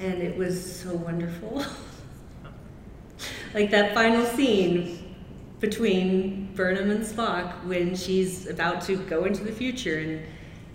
And 0.00 0.22
it 0.22 0.36
was 0.36 0.80
so 0.80 0.94
wonderful. 0.94 1.64
like 3.54 3.70
that 3.70 3.94
final 3.94 4.24
scene 4.26 5.16
between 5.60 6.52
Burnham 6.54 6.90
and 6.90 7.04
Spock 7.04 7.64
when 7.64 7.94
she's 7.96 8.46
about 8.46 8.82
to 8.82 8.96
go 8.96 9.24
into 9.24 9.44
the 9.44 9.52
future 9.52 9.98
and 9.98 10.22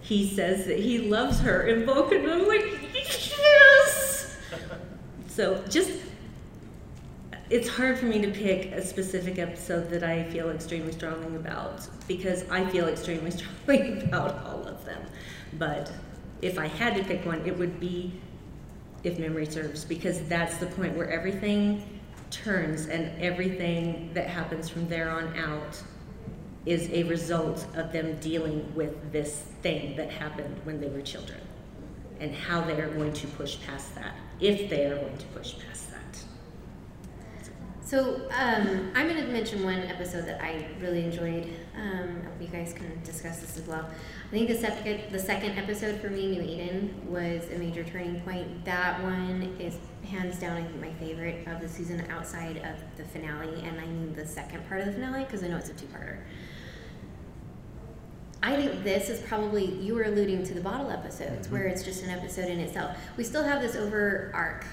he 0.02 0.28
says 0.30 0.66
that 0.66 0.80
he 0.80 0.98
loves 0.98 1.40
her 1.42 1.68
in 1.68 1.86
Vulcan. 1.86 2.28
I'm 2.30 2.48
like, 2.48 2.66
yes! 2.94 4.38
So 5.28 5.64
just, 5.70 5.92
it's 7.50 7.68
hard 7.68 7.98
for 7.98 8.06
me 8.06 8.22
to 8.22 8.30
pick 8.30 8.72
a 8.74 8.86
specific 8.86 9.40
episode 9.40 9.90
that 9.90 10.04
I 10.04 10.24
feel 10.26 10.50
extremely 10.52 10.92
strongly 10.92 11.36
about 11.36 11.88
because 12.08 12.48
I 12.50 12.70
feel 12.70 12.88
extremely 12.88 13.32
strongly 13.66 14.02
about 14.02 14.46
all 14.46 14.68
of 14.68 14.86
them. 14.86 15.02
But 15.54 15.92
if 16.44 16.60
I 16.60 16.68
had 16.68 16.96
to 16.98 17.04
pick 17.04 17.26
one, 17.26 17.44
it 17.48 17.58
would 17.58 17.80
be 17.80 18.14
if 19.04 19.18
memory 19.18 19.48
serves, 19.48 19.84
because 19.84 20.22
that's 20.28 20.58
the 20.58 20.68
point 20.68 20.96
where 20.96 21.10
everything 21.10 22.00
turns 22.30 22.86
and 22.88 23.20
everything 23.20 24.12
that 24.14 24.28
happens 24.28 24.70
from 24.70 24.88
there 24.88 25.10
on 25.10 25.36
out 25.38 25.82
is 26.66 26.90
a 26.92 27.04
result 27.04 27.66
of 27.76 27.92
them 27.92 28.20
dealing 28.20 28.72
with 28.76 29.12
this 29.12 29.46
thing 29.64 29.96
that 29.96 30.12
happened 30.12 30.56
when 30.66 30.80
they 30.80 30.90
were 30.90 31.02
children 31.02 31.40
and 32.20 32.36
how 32.36 32.62
they 32.62 32.80
are 32.80 32.90
going 32.90 33.14
to 33.14 33.26
push 33.28 33.58
past 33.66 33.96
that, 33.96 34.14
if 34.40 34.70
they 34.70 34.86
are 34.86 34.98
going 34.98 35.18
to 35.18 35.26
push 35.28 35.56
past. 35.58 35.89
So 37.90 38.22
um, 38.38 38.92
I'm 38.94 39.08
going 39.08 39.20
to 39.20 39.32
mention 39.32 39.64
one 39.64 39.80
episode 39.80 40.28
that 40.28 40.40
I 40.44 40.68
really 40.80 41.04
enjoyed. 41.04 41.52
Um, 41.76 42.22
I 42.22 42.26
hope 42.26 42.40
you 42.40 42.48
guys 42.48 42.72
can 42.72 43.02
discuss 43.04 43.40
this 43.40 43.58
as 43.58 43.66
well. 43.66 43.90
I 44.28 44.30
think 44.30 44.48
the 44.48 44.54
second, 44.54 45.12
the 45.12 45.18
second 45.18 45.58
episode 45.58 46.00
for 46.00 46.12
me, 46.12 46.28
New 46.28 46.44
Eden, 46.44 46.94
was 47.08 47.50
a 47.50 47.58
major 47.58 47.84
turning 47.84 48.22
point. 48.22 48.64
That 48.64 49.02
one 49.02 49.56
is 49.60 49.80
hands 50.06 50.38
down, 50.38 50.58
I 50.58 50.64
think, 50.66 50.80
my 50.80 50.94
favorite 51.04 51.48
of 51.48 51.62
the 51.62 51.68
season 51.68 52.06
outside 52.12 52.58
of 52.58 52.76
the 52.96 53.06
finale, 53.06 53.60
and 53.64 53.80
I 53.80 53.86
mean 53.88 54.14
the 54.14 54.28
second 54.28 54.70
part 54.70 54.82
of 54.82 54.86
the 54.86 54.94
finale 54.94 55.24
because 55.24 55.42
I 55.42 55.48
know 55.48 55.58
it's 55.58 55.70
a 55.70 55.74
two-parter. 55.74 56.20
I 58.44 58.56
think 58.56 58.84
this 58.84 59.10
is 59.10 59.20
probably 59.22 59.66
you 59.66 59.96
were 59.96 60.04
alluding 60.04 60.44
to 60.44 60.54
the 60.54 60.62
bottle 60.62 60.92
episodes 60.92 61.50
where 61.50 61.66
it's 61.66 61.82
just 61.82 62.04
an 62.04 62.12
episode 62.12 62.50
in 62.50 62.60
itself. 62.60 62.96
We 63.18 63.24
still 63.24 63.44
have 63.44 63.64
this 63.64 63.76
over 63.76 64.30
arc 64.36 64.64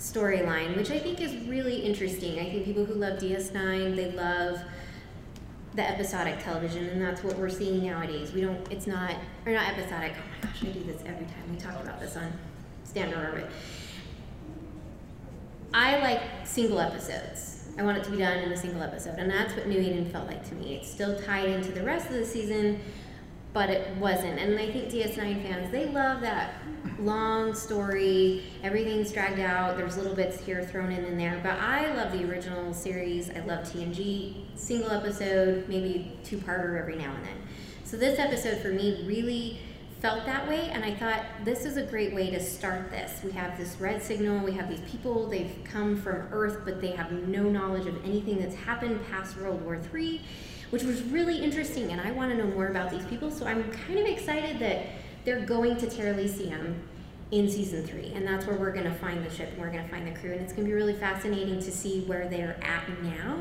storyline, 0.00 0.76
which 0.76 0.90
I 0.90 0.98
think 0.98 1.20
is 1.20 1.34
really 1.46 1.76
interesting. 1.76 2.40
I 2.40 2.50
think 2.50 2.64
people 2.64 2.86
who 2.86 2.94
love 2.94 3.18
DS9, 3.18 3.94
they 3.94 4.10
love 4.12 4.58
the 5.74 5.88
episodic 5.88 6.42
television, 6.42 6.86
and 6.86 7.00
that's 7.00 7.22
what 7.22 7.36
we're 7.36 7.50
seeing 7.50 7.84
nowadays. 7.84 8.32
We 8.32 8.40
don't. 8.40 8.66
It's 8.72 8.86
not 8.86 9.14
or 9.44 9.52
not 9.52 9.68
episodic. 9.68 10.14
Oh 10.16 10.22
my 10.32 10.48
gosh, 10.48 10.62
I 10.62 10.66
do 10.66 10.82
this 10.84 11.02
every 11.06 11.26
time. 11.26 11.50
We 11.50 11.56
talk 11.56 11.80
about 11.80 12.00
this 12.00 12.16
on 12.16 12.32
Standard 12.84 13.18
Orbit. 13.18 13.50
I 15.72 15.98
like 16.00 16.22
single 16.44 16.80
episodes. 16.80 17.68
I 17.78 17.82
want 17.82 17.98
it 17.98 18.04
to 18.04 18.10
be 18.10 18.16
done 18.16 18.38
in 18.38 18.50
a 18.50 18.56
single 18.56 18.82
episode, 18.82 19.18
and 19.18 19.30
that's 19.30 19.54
what 19.54 19.68
New 19.68 19.78
Eden 19.78 20.10
felt 20.10 20.26
like 20.26 20.48
to 20.48 20.54
me. 20.54 20.74
It's 20.76 20.90
still 20.90 21.18
tied 21.20 21.48
into 21.48 21.70
the 21.72 21.82
rest 21.82 22.06
of 22.06 22.14
the 22.14 22.26
season, 22.26 22.80
but 23.52 23.68
it 23.70 23.96
wasn't. 23.96 24.38
And 24.38 24.58
I 24.58 24.70
think 24.70 24.90
DS9 24.90 25.42
fans, 25.42 25.70
they 25.72 25.86
love 25.86 26.20
that 26.20 26.54
long 26.98 27.54
story. 27.54 28.44
Everything's 28.62 29.12
dragged 29.12 29.40
out. 29.40 29.76
There's 29.76 29.96
little 29.96 30.14
bits 30.14 30.40
here 30.40 30.64
thrown 30.64 30.92
in 30.92 31.04
and 31.04 31.18
there. 31.18 31.40
But 31.42 31.58
I 31.58 31.92
love 31.94 32.12
the 32.12 32.24
original 32.30 32.72
series. 32.72 33.30
I 33.30 33.40
love 33.40 33.64
TNG. 33.64 34.44
Single 34.54 34.90
episode, 34.90 35.68
maybe 35.68 36.16
two-parter 36.24 36.78
every 36.78 36.96
now 36.96 37.12
and 37.14 37.24
then. 37.24 37.36
So 37.84 37.96
this 37.96 38.18
episode 38.18 38.58
for 38.60 38.68
me 38.68 39.04
really 39.06 39.58
felt 40.00 40.24
that 40.24 40.48
way 40.48 40.70
and 40.70 40.82
I 40.82 40.94
thought 40.94 41.26
this 41.44 41.66
is 41.66 41.76
a 41.76 41.82
great 41.82 42.14
way 42.14 42.30
to 42.30 42.40
start 42.40 42.90
this. 42.90 43.22
We 43.22 43.32
have 43.32 43.58
this 43.58 43.76
red 43.78 44.02
signal, 44.02 44.42
we 44.42 44.52
have 44.52 44.68
these 44.68 44.80
people, 44.90 45.28
they've 45.28 45.52
come 45.64 46.00
from 46.00 46.26
Earth 46.30 46.60
but 46.64 46.80
they 46.80 46.92
have 46.92 47.12
no 47.12 47.42
knowledge 47.42 47.86
of 47.86 48.02
anything 48.02 48.38
that's 48.38 48.54
happened 48.54 49.04
past 49.10 49.36
World 49.36 49.62
War 49.62 49.78
III 49.92 50.22
which 50.70 50.82
was 50.82 51.02
really 51.02 51.42
interesting 51.42 51.92
and 51.92 52.00
I 52.00 52.12
want 52.12 52.30
to 52.30 52.36
know 52.36 52.46
more 52.46 52.68
about 52.68 52.90
these 52.90 53.04
people 53.06 53.30
so 53.30 53.46
I'm 53.46 53.70
kind 53.70 53.98
of 53.98 54.06
excited 54.06 54.58
that 54.60 54.86
they're 55.24 55.44
going 55.44 55.76
to 55.76 55.90
Terra 55.90 56.16
in 57.30 57.48
season 57.48 57.86
three 57.86 58.12
and 58.14 58.26
that's 58.26 58.46
where 58.46 58.56
we're 58.56 58.72
going 58.72 58.84
to 58.84 58.94
find 58.94 59.24
the 59.24 59.30
ship 59.30 59.50
and 59.50 59.58
we're 59.58 59.70
going 59.70 59.84
to 59.84 59.90
find 59.90 60.06
the 60.06 60.18
crew 60.18 60.32
and 60.32 60.40
it's 60.40 60.52
going 60.52 60.64
to 60.64 60.68
be 60.68 60.74
really 60.74 60.94
fascinating 60.94 61.60
to 61.60 61.70
see 61.70 62.00
where 62.02 62.28
they're 62.28 62.58
at 62.62 62.88
now 63.02 63.38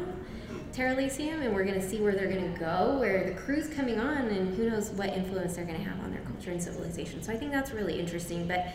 Terra 0.72 0.96
and 0.96 1.54
we're 1.54 1.64
going 1.64 1.80
to 1.80 1.88
see 1.88 2.00
where 2.00 2.14
they're 2.14 2.32
going 2.32 2.54
to 2.54 2.60
go 2.60 2.98
where 3.00 3.26
the 3.26 3.34
crew's 3.34 3.68
coming 3.68 4.00
on 4.00 4.28
and 4.28 4.56
who 4.56 4.70
knows 4.70 4.90
what 4.92 5.10
influence 5.10 5.56
they're 5.56 5.66
going 5.66 5.78
to 5.78 5.84
have 5.84 6.00
on 6.04 6.12
their 6.12 6.22
culture 6.22 6.52
and 6.52 6.62
civilization. 6.62 7.24
So 7.24 7.34
I 7.34 7.38
think 7.38 7.52
that's 7.52 7.72
really 7.72 8.00
interesting 8.00 8.48
but 8.48 8.68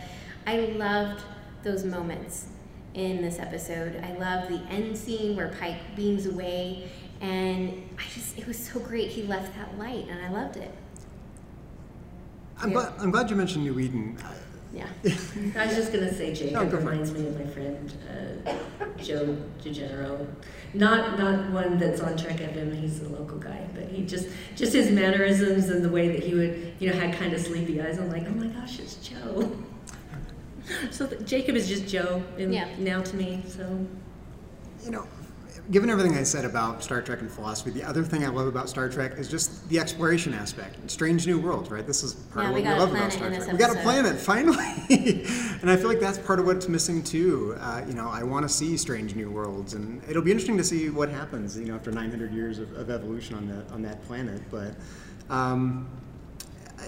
I 0.45 0.57
loved 0.77 1.23
those 1.63 1.83
moments 1.83 2.47
in 2.93 3.21
this 3.21 3.39
episode. 3.39 4.01
I 4.03 4.13
love 4.13 4.49
the 4.49 4.61
end 4.71 4.97
scene 4.97 5.35
where 5.35 5.49
Pike 5.59 5.95
beams 5.95 6.25
away 6.25 6.89
and 7.21 7.89
I 7.97 8.03
just 8.13 8.37
it 8.37 8.47
was 8.47 8.57
so 8.57 8.79
great 8.79 9.09
he 9.09 9.23
left 9.23 9.55
that 9.55 9.77
light 9.77 10.05
and 10.09 10.23
I 10.25 10.29
loved 10.29 10.57
it 10.57 10.71
I'm, 12.57 12.71
glad, 12.71 12.93
I'm 12.99 13.11
glad 13.11 13.29
you 13.29 13.35
mentioned 13.35 13.65
New 13.65 13.77
Eden. 13.79 14.17
Yeah. 14.73 14.87
I 15.57 15.65
was 15.67 15.75
just 15.75 15.91
going 15.91 16.05
to 16.07 16.13
say 16.13 16.33
Jacob 16.33 16.53
No, 16.53 16.65
go 16.65 16.77
it. 16.77 16.79
reminds 16.79 17.11
me 17.11 17.27
of 17.27 17.37
my 17.37 17.45
friend 17.47 17.93
uh, 18.47 18.53
Joe 18.97 19.37
DeGenero. 19.61 20.25
Not 20.73 21.17
not 21.19 21.51
one 21.51 21.77
that's 21.77 21.99
on 22.01 22.17
track 22.17 22.37
Trek 22.37 22.51
FM. 22.53 22.77
He's 22.79 23.01
a 23.01 23.09
local 23.09 23.37
guy, 23.37 23.65
but 23.73 23.83
he 23.89 24.05
just 24.05 24.27
just 24.55 24.73
his 24.73 24.89
mannerisms 24.91 25.69
and 25.69 25.83
the 25.83 25.89
way 25.89 26.07
that 26.09 26.23
he 26.23 26.33
would 26.33 26.73
you 26.79 26.89
know 26.89 26.95
had 26.99 27.13
kind 27.15 27.33
of 27.33 27.39
sleepy 27.41 27.81
eyes. 27.81 27.97
I'm 27.97 28.09
like, 28.09 28.23
oh 28.27 28.31
my 28.31 28.47
gosh, 28.47 28.79
it's 28.79 28.95
Joe. 28.97 29.51
so 30.91 31.07
th- 31.07 31.25
Jacob 31.25 31.55
is 31.55 31.67
just 31.69 31.87
Joe 31.87 32.23
in, 32.37 32.51
Yeah. 32.51 32.67
now 32.79 33.01
to 33.01 33.15
me. 33.15 33.43
So 33.47 33.85
You 34.83 34.91
know, 34.91 35.07
given 35.71 35.89
everything 35.89 36.15
I 36.15 36.23
said 36.23 36.45
about 36.45 36.83
Star 36.83 37.01
Trek 37.01 37.21
and 37.21 37.31
philosophy, 37.31 37.71
the 37.71 37.83
other 37.83 38.03
thing 38.03 38.23
I 38.23 38.29
love 38.29 38.47
about 38.47 38.69
Star 38.69 38.89
Trek 38.89 39.13
is 39.17 39.27
just 39.27 39.67
the 39.69 39.79
exploration 39.79 40.33
aspect. 40.33 40.89
Strange 40.89 41.25
new 41.25 41.39
worlds, 41.39 41.69
right? 41.69 41.85
This 41.85 42.03
is 42.03 42.13
part 42.13 42.43
Yeah, 42.43 42.49
of 42.49 42.53
what 42.53 42.63
we, 42.63 42.69
a 42.69 42.75
love 42.77 42.91
about 42.91 43.11
Star 43.11 43.29
Trek. 43.29 43.51
We 43.51 43.57
got 43.57 43.75
a 43.75 43.79
planet 43.81 44.17
finally, 44.17 44.57
and 45.61 45.69
I 45.69 45.75
feel 45.75 45.87
like 45.87 45.99
that's 45.99 46.19
part 46.19 46.39
of 46.39 46.45
what's 46.45 46.67
missing 46.67 47.03
too. 47.03 47.55
Uh, 47.59 47.83
you 47.87 47.93
know, 47.93 48.09
I 48.09 48.23
want 48.23 48.47
to 48.47 48.49
see 48.49 48.77
strange 48.77 49.15
new 49.15 49.31
worlds, 49.31 49.73
and 49.73 50.01
it'll 50.09 50.21
be 50.23 50.31
interesting 50.31 50.57
to 50.57 50.63
see 50.63 50.89
what 50.89 51.09
happens. 51.09 51.57
You 51.57 51.65
know, 51.65 51.75
after 51.75 51.91
900 51.91 52.33
years 52.33 52.59
of, 52.59 52.71
of 52.73 52.89
evolution 52.89 53.35
on 53.35 53.47
that 53.47 53.71
on 53.73 53.81
that 53.83 54.03
planet, 54.05 54.41
but. 54.51 54.75
Um, 55.29 55.87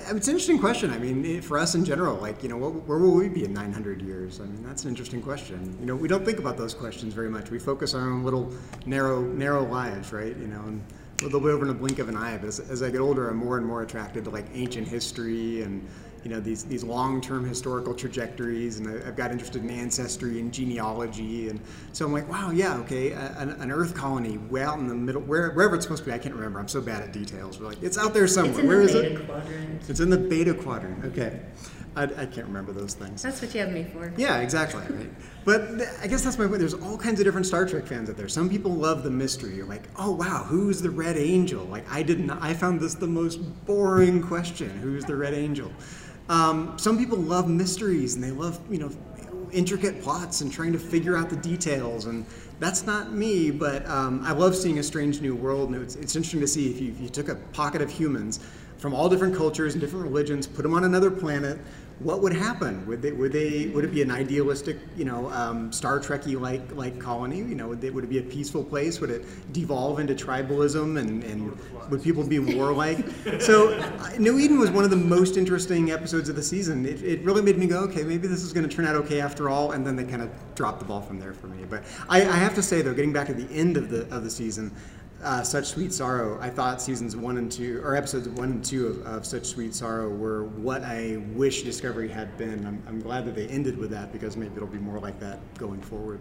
it's 0.10 0.28
an 0.28 0.34
interesting 0.34 0.60
question. 0.60 0.92
I 0.92 0.98
mean, 0.98 1.42
for 1.42 1.58
us 1.58 1.76
in 1.76 1.84
general, 1.86 2.18
like, 2.18 2.44
you 2.44 2.50
know, 2.50 2.58
what, 2.58 2.74
where 2.88 2.98
will 2.98 3.14
we 3.14 3.30
be 3.30 3.46
in 3.46 3.54
900 3.54 4.02
years? 4.02 4.40
I 4.40 4.46
mean, 4.46 4.64
that's 4.64 4.84
an 4.84 4.90
interesting 4.90 5.22
question. 5.22 5.78
You 5.80 5.86
know, 5.86 5.96
we 5.96 6.08
don't 6.08 6.26
think 6.26 6.40
about 6.40 6.58
those 6.58 6.74
questions 6.74 7.14
very 7.14 7.30
much. 7.30 7.50
We 7.50 7.60
focus 7.60 7.94
on 7.94 8.04
our 8.04 8.10
own 8.10 8.24
little 8.24 8.54
narrow, 8.86 9.22
narrow 9.22 9.66
lives, 9.66 10.14
right? 10.14 10.36
You 10.38 10.48
know, 10.48 10.62
and 10.62 10.84
they'll 11.18 11.40
be 11.40 11.50
over 11.50 11.66
in 11.66 11.72
a 11.72 11.74
blink 11.74 12.00
of 12.00 12.10
an 12.10 12.16
eye. 12.16 12.38
But 12.38 12.48
as, 12.48 12.60
as 12.60 12.84
I 12.84 12.90
get 12.90 13.02
older, 13.02 13.30
I'm 13.30 13.38
more 13.38 13.58
and 13.58 13.66
more 13.66 13.82
attracted 13.82 14.24
to 14.26 14.30
like 14.30 14.46
ancient 14.54 14.88
history 14.88 15.62
and, 15.64 15.88
you 16.28 16.34
know, 16.34 16.42
these, 16.42 16.66
these 16.66 16.84
long-term 16.84 17.48
historical 17.48 17.94
trajectories. 17.94 18.80
And 18.80 18.90
I, 18.90 19.08
I've 19.08 19.16
got 19.16 19.32
interested 19.32 19.64
in 19.64 19.70
ancestry 19.70 20.42
and 20.42 20.54
genealogy. 20.54 21.48
And 21.48 21.62
so 21.94 22.06
I'm 22.06 22.12
like, 22.12 22.28
wow, 22.28 22.52
yeah, 22.52 22.76
okay, 22.80 23.14
an, 23.14 23.52
an 23.52 23.72
Earth 23.72 23.96
colony 23.96 24.38
way 24.38 24.62
out 24.62 24.78
in 24.78 24.90
the 24.90 24.96
middle, 24.96 25.22
where, 25.22 25.52
wherever 25.52 25.74
it's 25.74 25.86
supposed 25.86 26.04
to 26.04 26.10
be. 26.10 26.14
I 26.14 26.18
can't 26.18 26.36
remember. 26.36 26.60
I'm 26.60 26.68
so 26.68 26.82
bad 26.82 27.02
at 27.02 27.14
details. 27.14 27.56
But 27.56 27.68
like, 27.68 27.82
it's 27.82 27.98
out 27.98 28.14
there 28.14 28.28
somewhere. 28.28 28.52
It's 28.52 28.60
in 28.60 28.68
Where 28.68 28.80
the 28.80 28.84
is 28.84 28.94
beta 28.94 29.22
it? 29.22 29.26
quadrant. 29.26 29.90
It's 29.90 30.00
in 30.02 30.10
the 30.10 30.18
beta 30.18 30.54
quadrant. 30.54 31.06
Okay. 31.06 31.40
I, 31.96 32.04
I 32.04 32.26
can't 32.26 32.46
remember 32.46 32.74
those 32.74 32.94
things. 32.94 33.24
That's 33.24 33.42
what 33.42 33.56
you 33.56 33.62
have 33.62 33.72
me 33.72 33.86
for. 33.86 34.14
Yeah, 34.18 34.40
exactly. 34.42 34.84
Right. 34.96 35.10
But 35.46 35.78
th- 35.78 35.90
I 36.02 36.08
guess 36.08 36.24
that's 36.24 36.38
my 36.38 36.46
point. 36.46 36.60
There's 36.60 36.74
all 36.76 36.98
kinds 36.98 37.22
of 37.22 37.26
different 37.26 37.48
Star 37.48 37.66
Trek 37.66 37.88
fans 37.88 38.10
out 38.10 38.18
there. 38.18 38.28
Some 38.28 38.50
people 38.50 38.72
love 38.72 39.02
the 39.04 39.10
mystery. 39.10 39.56
You're 39.56 39.66
like, 39.66 39.84
oh 39.98 40.12
wow, 40.12 40.44
who's 40.46 40.80
the 40.80 40.92
Red 40.92 41.18
Angel? 41.18 41.64
Like 41.64 41.90
I 41.90 42.04
didn't. 42.04 42.30
I 42.30 42.54
found 42.54 42.82
this 42.82 42.94
the 42.94 43.08
most 43.08 43.38
boring 43.66 44.22
question. 44.22 44.70
Who's 44.78 45.06
the 45.06 45.16
Red 45.16 45.34
Angel? 45.34 45.72
Um, 46.30 46.78
some 46.78 46.98
people 46.98 47.18
love 47.18 47.50
mysteries 47.50 48.16
and 48.16 48.24
they 48.24 48.32
love 48.32 48.60
you 48.70 48.80
know 48.80 48.92
intricate 49.52 50.02
plots 50.02 50.42
and 50.42 50.52
trying 50.52 50.74
to 50.74 50.80
figure 50.80 51.16
out 51.16 51.30
the 51.30 51.36
details 51.38 52.06
and 52.06 52.26
that's 52.60 52.86
not 52.86 53.14
me 53.14 53.50
but 53.50 53.88
um, 53.88 54.22
i 54.26 54.34
love 54.34 54.54
seeing 54.54 54.80
a 54.80 54.84
strange 54.84 55.22
new 55.22 55.34
world 55.34 55.70
and 55.70 55.82
it's, 55.82 55.96
it's 55.96 56.18
interesting 56.18 56.42
to 56.42 56.48
see 56.48 56.70
if 56.70 56.82
you, 56.82 56.92
if 56.92 57.00
you 57.00 57.08
took 57.08 57.30
a 57.30 57.36
pocket 57.54 57.82
of 57.82 57.90
humans 57.90 58.42
from 58.78 58.94
all 58.94 59.08
different 59.08 59.34
cultures 59.34 59.74
and 59.74 59.80
different 59.80 60.04
religions 60.04 60.46
put 60.46 60.64
them 60.64 60.74
on 60.74 60.84
another 60.84 61.10
planet 61.10 61.58
what 62.00 62.22
would 62.22 62.34
happen? 62.34 62.86
Would 62.86 63.02
they 63.02 63.12
would 63.12 63.32
they 63.32 63.68
would 63.68 63.84
it 63.84 63.92
be 63.92 64.04
an 64.04 64.12
idealistic 64.12 64.78
you 64.96 65.06
know 65.06 65.32
um, 65.32 65.72
star 65.72 66.00
trekky 66.00 66.40
like 66.40 66.76
like 66.76 67.00
colony? 67.00 67.38
You 67.38 67.56
know 67.56 67.70
would, 67.70 67.82
they, 67.82 67.90
would 67.90 68.04
it 68.04 68.10
be 68.10 68.20
a 68.20 68.24
peaceful 68.24 68.64
place? 68.64 69.02
Would 69.02 69.10
it 69.10 69.26
devolve 69.52 70.00
into 70.00 70.14
tribalism 70.14 71.00
and, 71.00 71.24
and 71.24 71.58
would 71.90 72.04
people 72.04 72.24
be 72.24 72.40
warlike? 72.40 73.00
So 73.40 73.74
uh, 73.74 74.10
new 74.20 74.40
eden 74.40 74.60
was 74.60 74.70
one 74.70 74.84
of 74.84 74.90
the 74.90 74.96
most 74.96 75.38
interesting 75.38 75.92
episodes 75.92 76.30
of 76.30 76.36
the 76.36 76.44
season. 76.44 76.86
It, 76.86 77.02
it 77.04 77.22
really 77.24 77.42
made 77.42 77.58
me 77.58 77.66
go 77.66 77.80
okay 77.82 78.04
maybe 78.04 78.28
this 78.28 78.44
is 78.44 78.54
going 78.54 78.68
to 78.68 78.76
turn 78.76 78.86
out 78.86 78.96
okay 78.96 79.20
after 79.20 79.50
all 79.50 79.72
and 79.72 79.86
then 79.86 79.96
they 79.96 80.04
kind 80.04 80.22
of 80.22 80.30
dropped 80.56 80.80
the 80.80 80.86
ball 80.86 81.02
from 81.02 81.20
there 81.20 81.34
for 81.34 81.48
me. 81.48 81.66
But 81.68 81.84
I, 82.10 82.22
I 82.22 82.36
have 82.36 82.54
to 82.56 82.64
say 82.64 82.82
though 82.84 82.94
getting 82.94 83.14
back 83.14 83.28
to 83.28 83.34
the 83.34 83.52
end 83.56 83.76
of 83.76 83.90
the 83.90 84.02
of 84.16 84.24
the 84.24 84.30
season 84.30 84.72
uh, 85.28 85.44
Such 85.44 85.66
Sweet 85.66 85.94
Sorrow, 85.94 86.40
I 86.42 86.50
thought 86.50 86.82
seasons 86.82 87.16
one 87.16 87.38
and 87.38 87.52
two, 87.52 87.82
or 87.84 87.96
episodes 87.96 88.30
one 88.30 88.50
and 88.50 88.66
two 88.66 88.88
of, 88.88 89.06
of 89.06 89.26
Such 89.26 89.46
Sweet 89.46 89.76
Sorrow 89.76 90.10
were 90.10 90.46
what 90.46 90.84
I 90.84 91.22
wish 91.34 91.64
Discovery 91.64 92.08
had 92.08 92.38
been. 92.38 92.66
I'm, 92.66 92.82
I'm 92.88 93.02
glad 93.02 93.26
that 93.26 93.36
they 93.36 93.48
ended 93.48 93.78
with 93.78 93.92
that 93.92 94.14
because 94.14 94.38
maybe 94.38 94.56
it'll 94.56 94.68
be 94.68 94.78
more 94.78 95.00
like 95.00 95.20
that 95.20 95.40
going 95.58 95.82
forward. 95.82 96.20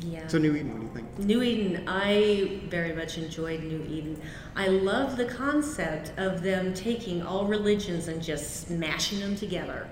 Yeah. 0.00 0.26
So, 0.26 0.38
New 0.38 0.54
Eden, 0.54 0.72
what 0.72 0.80
do 0.80 0.86
you 0.86 0.92
think? 0.94 1.18
New 1.18 1.42
Eden, 1.42 1.84
I 1.88 2.60
very 2.68 2.92
much 2.92 3.18
enjoyed 3.18 3.62
New 3.62 3.84
Eden. 3.88 4.20
I 4.54 4.68
love 4.68 5.16
the 5.16 5.24
concept 5.26 6.12
of 6.18 6.42
them 6.42 6.74
taking 6.74 7.22
all 7.22 7.46
religions 7.46 8.08
and 8.08 8.22
just 8.22 8.68
smashing 8.68 9.20
them 9.20 9.36
together. 9.36 9.88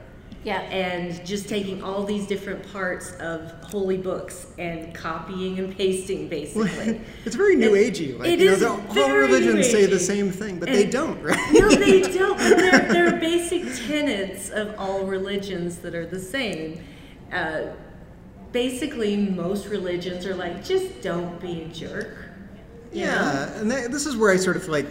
Yeah. 0.46 0.60
And 0.60 1.26
just 1.26 1.48
taking 1.48 1.82
all 1.82 2.04
these 2.04 2.24
different 2.28 2.72
parts 2.72 3.10
of 3.18 3.50
holy 3.64 3.96
books 3.96 4.46
and 4.58 4.94
copying 4.94 5.58
and 5.58 5.76
pasting, 5.76 6.28
basically. 6.28 7.00
It's 7.24 7.34
very 7.34 7.56
New 7.56 7.74
It- 7.74 7.94
Agey. 7.94 8.16
Like, 8.16 8.28
it 8.28 8.38
you 8.38 8.44
know, 8.46 8.52
is 8.52 8.60
they're- 8.60 9.02
all 9.04 9.10
religions 9.10 9.54
New 9.56 9.62
say 9.64 9.86
the 9.86 9.98
same 9.98 10.30
thing, 10.30 10.60
but 10.60 10.68
they 10.68 10.86
don't, 10.86 11.20
right? 11.20 11.36
No, 11.52 11.68
they 11.68 12.00
don't. 12.18 12.38
But 12.38 12.58
They're, 12.58 12.92
they're 12.92 13.18
basic 13.18 13.64
tenets 13.88 14.50
of 14.50 14.72
all 14.78 15.02
religions 15.04 15.78
that 15.78 15.96
are 15.96 16.06
the 16.06 16.20
same. 16.20 16.80
Uh, 17.32 17.62
basically, 18.52 19.16
most 19.16 19.66
religions 19.66 20.26
are 20.26 20.34
like, 20.36 20.64
just 20.64 21.02
don't 21.02 21.40
be 21.40 21.62
a 21.62 21.68
jerk. 21.68 22.16
you 22.92 23.04
know? 23.04 23.10
Yeah, 23.10 23.58
and 23.58 23.68
that, 23.72 23.90
this 23.90 24.06
is 24.06 24.16
where 24.16 24.30
I 24.32 24.36
sort 24.36 24.56
of 24.56 24.68
like, 24.68 24.86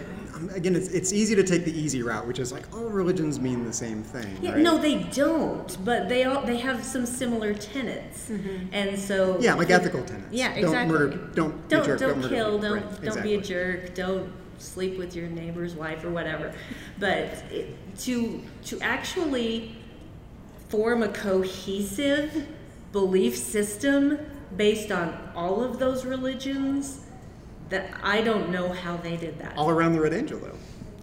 again, 0.54 0.76
it's, 0.76 0.88
it's 0.88 1.12
easy 1.12 1.34
to 1.34 1.42
take 1.42 1.64
the 1.64 1.72
easy 1.78 2.02
route, 2.02 2.26
which 2.26 2.38
is 2.38 2.52
like 2.52 2.64
all 2.74 2.88
religions 2.88 3.40
mean 3.40 3.64
the 3.64 3.72
same 3.72 4.02
thing. 4.02 4.38
Yeah, 4.42 4.52
right? 4.52 4.60
no, 4.60 4.78
they 4.78 5.02
don't. 5.04 5.76
But 5.84 6.08
they 6.08 6.24
all 6.24 6.44
they 6.44 6.58
have 6.58 6.84
some 6.84 7.06
similar 7.06 7.54
tenets, 7.54 8.28
mm-hmm. 8.28 8.68
and 8.72 8.98
so 8.98 9.38
Yeah, 9.40 9.54
like 9.54 9.70
ethical 9.70 10.02
tenets. 10.04 10.32
Yeah, 10.32 10.48
Don't 10.54 10.64
exactly. 10.64 10.98
murder- 10.98 11.16
don't 11.34 11.68
be 11.68 11.74
a 11.74 11.78
don't 11.78 11.86
jerk, 11.86 12.00
don't 12.00 12.20
don't 12.20 12.30
kill. 12.30 12.58
Don't 12.58 12.72
Right, 12.72 12.82
don't 12.82 13.04
exactly. 13.04 13.22
be 13.22 13.34
a 13.34 13.40
jerk. 13.40 13.94
Don't 13.94 14.32
sleep 14.58 14.98
with 14.98 15.14
your 15.14 15.28
neighbor's 15.28 15.74
wife 15.74 16.04
or 16.04 16.10
whatever. 16.10 16.52
But 16.98 17.44
it, 17.50 17.76
to 18.00 18.42
to 18.66 18.80
actually 18.80 19.76
form 20.68 21.02
a 21.02 21.08
cohesive 21.08 22.46
belief 22.92 23.36
system 23.36 24.18
based 24.56 24.90
on 24.90 25.30
all 25.34 25.62
of 25.62 25.78
those 25.78 26.04
religions, 26.04 27.05
that 27.68 27.90
I 28.02 28.20
don't 28.20 28.50
know 28.50 28.72
how 28.72 28.96
they 28.96 29.16
did 29.16 29.38
that. 29.38 29.56
All 29.56 29.70
around 29.70 29.92
the 29.92 30.00
Red 30.00 30.14
Angel, 30.14 30.38
though. 30.38 30.56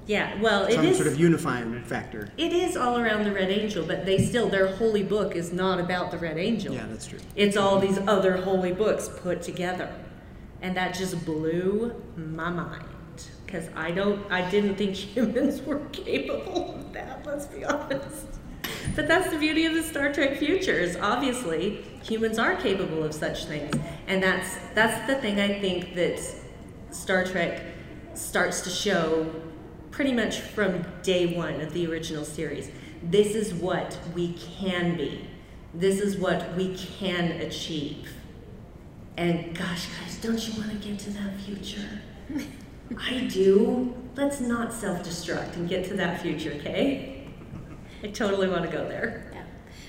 Yeah, 0.05 0.39
well, 0.41 0.65
it 0.65 0.73
Some 0.73 0.85
is 0.85 0.97
sort 0.97 1.07
of 1.07 1.17
unifying 1.17 1.81
factor. 1.83 2.29
it 2.37 2.51
is 2.51 2.75
all 2.75 2.99
around 2.99 3.23
the 3.23 3.31
Red 3.31 3.49
Angel, 3.49 3.85
but 3.85 4.05
they 4.05 4.17
still 4.17 4.49
their 4.49 4.67
holy 4.75 5.03
book 5.03 5.33
is 5.35 5.53
not 5.53 5.79
about 5.79 6.11
the 6.11 6.17
Red 6.17 6.37
Angel. 6.37 6.73
Yeah, 6.73 6.87
that's 6.87 7.07
true. 7.07 7.19
It's 7.35 7.55
all 7.55 7.79
these 7.79 7.99
other 7.99 8.37
holy 8.37 8.73
books 8.73 9.07
put 9.07 9.41
together, 9.41 9.93
and 10.61 10.75
that 10.75 10.93
just 10.93 11.23
blew 11.25 11.93
my 12.17 12.49
mind 12.49 12.83
because 13.45 13.69
I 13.75 13.91
don't, 13.91 14.29
I 14.29 14.49
didn't 14.49 14.75
think 14.75 14.95
humans 15.15 15.61
were 15.61 15.79
capable 15.93 16.75
of 16.75 16.91
that. 16.93 17.25
Let's 17.25 17.45
be 17.45 17.63
honest. 17.63 18.25
But 18.95 19.07
that's 19.07 19.29
the 19.31 19.37
beauty 19.37 19.65
of 19.65 19.73
the 19.73 19.83
Star 19.83 20.11
Trek 20.11 20.37
future. 20.37 20.73
Is 20.73 20.97
obviously 20.97 21.81
humans 22.03 22.37
are 22.39 22.55
capable 22.57 23.03
of 23.03 23.13
such 23.13 23.45
things, 23.45 23.73
and 24.07 24.21
that's 24.21 24.57
that's 24.73 25.07
the 25.07 25.15
thing 25.21 25.39
I 25.39 25.59
think 25.61 25.95
that 25.95 26.19
Star 26.93 27.25
Trek 27.25 27.63
starts 28.13 28.61
to 28.61 28.69
show 28.69 29.33
pretty 29.91 30.13
much 30.13 30.39
from 30.39 30.85
day 31.01 31.35
one 31.35 31.59
of 31.59 31.73
the 31.73 31.87
original 31.87 32.23
series. 32.23 32.69
This 33.01 33.35
is 33.35 33.53
what 33.53 33.97
we 34.13 34.33
can 34.33 34.95
be. 34.95 35.27
This 35.73 35.99
is 35.99 36.17
what 36.17 36.55
we 36.55 36.75
can 36.75 37.41
achieve. 37.41 38.09
And 39.17 39.57
gosh, 39.57 39.87
guys, 39.99 40.17
don't 40.21 40.47
you 40.47 40.59
want 40.59 40.71
to 40.71 40.87
get 40.87 40.99
to 40.99 41.09
that 41.11 41.39
future? 41.41 42.01
I 42.99 43.25
do. 43.25 43.95
Let's 44.15 44.39
not 44.39 44.71
self 44.71 45.03
destruct 45.03 45.55
and 45.55 45.67
get 45.67 45.85
to 45.85 45.95
that 45.95 46.21
future, 46.21 46.51
okay? 46.53 47.27
I 48.03 48.07
totally 48.07 48.47
want 48.47 48.63
to 48.65 48.71
go 48.71 48.87
there. 48.87 49.31
Yeah. 49.33 49.43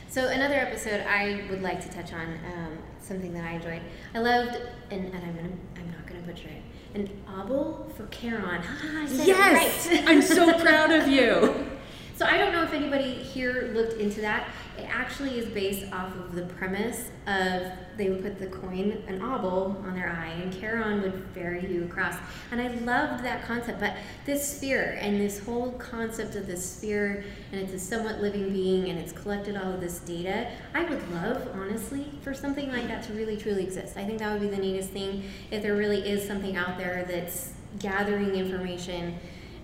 So 0.09 0.29
another 0.29 0.55
episode 0.55 1.01
I 1.07 1.45
would 1.51 1.63
like 1.63 1.83
to 1.83 1.89
touch 1.91 2.13
on 2.13 2.39
um, 2.47 2.79
something 3.01 3.33
that 3.35 3.45
I 3.45 3.53
enjoyed. 3.53 3.83
I 4.15 4.21
loved, 4.21 4.57
and, 4.91 5.07
and 5.07 5.17
I'm 5.17 5.37
gonna, 5.37 5.57
I'm 5.77 5.91
not 5.91 6.07
gonna 6.07 6.23
butcher 6.23 6.49
it. 6.49 6.63
An 6.95 7.09
obol 7.29 7.93
for 7.97 8.07
Charon. 8.07 8.62
Ah, 8.65 8.79
ha, 8.81 9.03
I 9.03 9.07
said 9.07 9.21
it 9.21 9.27
Yes! 9.27 9.89
right. 9.89 10.05
I'm 10.07 10.23
so 10.23 10.57
proud 10.59 10.93
of 10.93 11.09
you. 11.09 11.66
So 12.16 12.27
I 12.27 12.39
don't 12.39 12.53
know 12.53 12.62
if 12.62 12.73
anybody 12.73 13.15
here 13.15 13.73
looked 13.74 14.01
into 14.01 14.20
that. 14.20 14.49
It 14.78 14.86
actually 14.89 15.36
is 15.36 15.47
based 15.47 15.93
off 15.93 16.15
of 16.15 16.36
the 16.36 16.43
premise 16.43 17.09
of 17.27 17.73
they 17.97 18.09
would 18.09 18.23
put 18.23 18.39
the 18.39 18.47
coin, 18.47 19.03
an 19.09 19.19
obol, 19.19 19.85
on 19.85 19.95
their 19.95 20.11
eye, 20.11 20.31
and 20.41 20.57
Charon 20.61 21.03
would 21.03 21.24
ferry 21.35 21.66
you 21.66 21.85
across. 21.85 22.15
And 22.53 22.61
I 22.61 22.69
loved 22.69 23.24
that 23.24 23.45
concept. 23.45 23.81
But 23.81 23.97
this 24.27 24.57
sphere 24.57 24.97
and 25.01 25.20
this 25.20 25.41
whole 25.41 25.73
concept 25.73 26.36
of 26.36 26.47
this 26.47 26.65
sphere, 26.77 27.24
and 27.51 27.61
it's 27.61 27.73
a 27.73 27.81
somewhat 27.81 28.20
living 28.20 28.53
being, 28.53 28.91
and 28.91 28.99
it's 28.99 29.12
collected 29.12 29.57
all 29.57 29.73
of 29.73 29.81
this 29.81 29.99
data. 29.99 30.53
I 30.73 30.85
would 30.85 31.12
love, 31.12 31.49
honestly, 31.55 32.12
for 32.23 32.32
something 32.32 32.70
like 32.70 32.86
that 32.86 33.03
to 33.05 33.12
really 33.12 33.36
truly 33.36 33.65
exist. 33.65 33.97
I 33.97 34.05
think 34.05 34.20
that 34.20 34.32
would 34.32 34.41
be 34.49 34.55
the 34.55 34.62
neatest 34.62 34.91
thing 34.91 35.24
if 35.51 35.62
there 35.62 35.74
really 35.74 36.09
is 36.09 36.24
something 36.24 36.57
out 36.57 36.78
there 36.78 37.05
that's 37.09 37.55
gathering 37.81 38.36
information, 38.36 39.16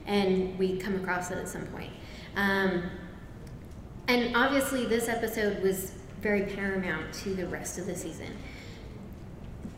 and 0.07 0.59
we 0.59 0.79
come 0.79 0.97
across 0.97 1.31
it 1.31 1.39
at 1.39 1.49
some 1.49 1.67
point. 1.67 1.93
Um, 2.41 2.83
and 4.09 4.35
obviously, 4.35 4.87
this 4.87 5.09
episode 5.09 5.63
was 5.63 5.93
very 6.23 6.43
paramount 6.43 7.13
to 7.23 7.35
the 7.35 7.47
rest 7.47 7.79
of 7.79 7.87
the 7.87 7.95
season. 7.95 8.35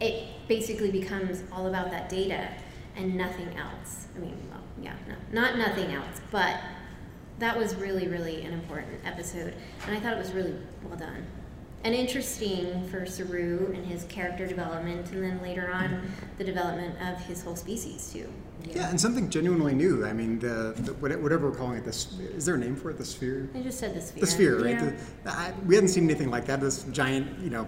It 0.01 0.29
basically 0.49 0.91
becomes 0.91 1.43
all 1.53 1.67
about 1.67 1.91
that 1.91 2.09
data 2.09 2.49
and 2.97 3.17
nothing 3.17 3.49
else. 3.59 4.07
I 4.15 4.21
mean, 4.21 4.37
well, 4.51 4.63
yeah, 4.81 4.95
no, 5.09 5.15
not 5.33 5.59
nothing 5.59 5.93
else, 5.93 6.21
but 6.31 6.57
that 7.41 7.59
was 7.59 7.75
really, 7.75 8.07
really 8.07 8.43
an 8.45 8.53
important 8.53 9.01
episode, 9.05 9.55
and 9.87 9.97
I 9.97 10.01
thought 10.01 10.13
it 10.13 10.19
was 10.19 10.33
really 10.33 10.55
well 10.85 10.97
done. 10.99 11.27
and 11.85 11.95
interesting 11.97 12.87
for 12.89 13.05
Saru 13.07 13.73
and 13.75 13.85
his 13.85 14.05
character 14.05 14.47
development, 14.47 15.11
and 15.11 15.23
then 15.23 15.43
later 15.43 15.69
on 15.69 16.01
the 16.39 16.45
development 16.45 16.95
of 17.03 17.21
his 17.27 17.43
whole 17.43 17.57
species 17.57 18.13
too. 18.13 18.33
Yeah, 18.71 18.89
and 18.89 19.01
something 19.01 19.29
genuinely 19.29 19.75
new. 19.75 20.05
I 20.07 20.13
mean, 20.13 20.39
the, 20.39 20.75
the 20.79 20.93
whatever 20.95 21.51
we're 21.51 21.57
calling 21.57 21.79
it, 21.79 21.85
this 21.85 22.19
is 22.21 22.45
there 22.47 22.55
a 22.55 22.59
name 22.59 22.77
for 22.77 22.91
it? 22.91 22.99
The 22.99 23.05
sphere. 23.05 23.49
I 23.55 23.61
just 23.61 23.79
said 23.79 23.95
the 23.95 24.01
sphere. 24.01 24.21
The 24.21 24.27
sphere, 24.27 24.57
right? 24.63 24.71
Yeah. 24.81 24.93
The- 25.25 25.31
I, 25.31 25.53
we 25.67 25.75
hadn't 25.75 25.89
seen 25.91 26.05
anything 26.05 26.31
like 26.31 26.47
that. 26.47 26.61
This 26.61 26.85
giant, 26.85 27.39
you 27.41 27.51
know, 27.51 27.67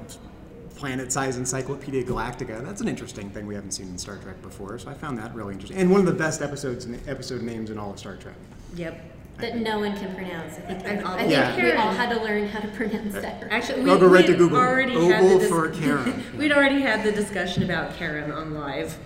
planet-sized 0.77 1.39
Encyclopedia 1.39 2.05
Galactica. 2.05 2.65
That's 2.65 2.81
an 2.81 2.89
interesting 2.89 3.31
thing 3.31 3.47
we 3.47 3.55
haven't 3.55 3.73
seen 3.73 3.89
in 3.89 3.99
Star 3.99 4.17
Trek 4.19 4.41
before. 4.43 4.79
So 4.79 4.91
I 4.91 4.95
found 4.95 5.19
that 5.19 5.35
really 5.35 5.53
interesting, 5.55 5.79
and 5.81 5.91
one 5.91 6.01
of 6.01 6.07
the 6.07 6.13
best 6.13 6.43
episodes, 6.43 6.85
and 6.85 6.99
episode 7.09 7.43
names 7.43 7.71
in 7.71 7.79
all 7.79 7.93
of 7.93 7.99
Star 7.99 8.17
Trek. 8.17 8.35
Yep. 8.75 9.01
That 9.39 9.57
no 9.57 9.81
one 9.81 9.97
can 9.97 10.15
pronounce. 10.15 10.55
I 10.59 10.61
think, 10.61 10.85
And 10.85 11.05
I 11.05 11.19
think 11.19 11.31
Yeah. 11.33 11.57
we 11.63 11.73
all 11.73 11.91
had 11.91 12.09
to 12.17 12.23
learn 12.23 12.47
how 12.47 12.61
to 12.61 12.69
pronounce 12.69 13.15
that. 13.15 13.43
Uh, 13.43 13.47
actually, 13.51 13.91
I'll 13.91 13.99
go 13.99 14.07
right 14.07 14.25
we'd 14.27 14.33
to 14.33 14.39
Google. 14.39 14.59
Already 14.59 14.95
had 15.09 15.25
the 15.25 15.39
dis- 15.41 15.49
for 15.49 15.71
Charon. 15.81 16.23
We'd 16.39 16.53
already 16.53 16.81
had 16.81 17.03
the 17.05 17.11
discussion 17.11 17.65
about 17.65 17.97
Charon 17.99 18.31
on 18.31 18.55
live 18.55 18.97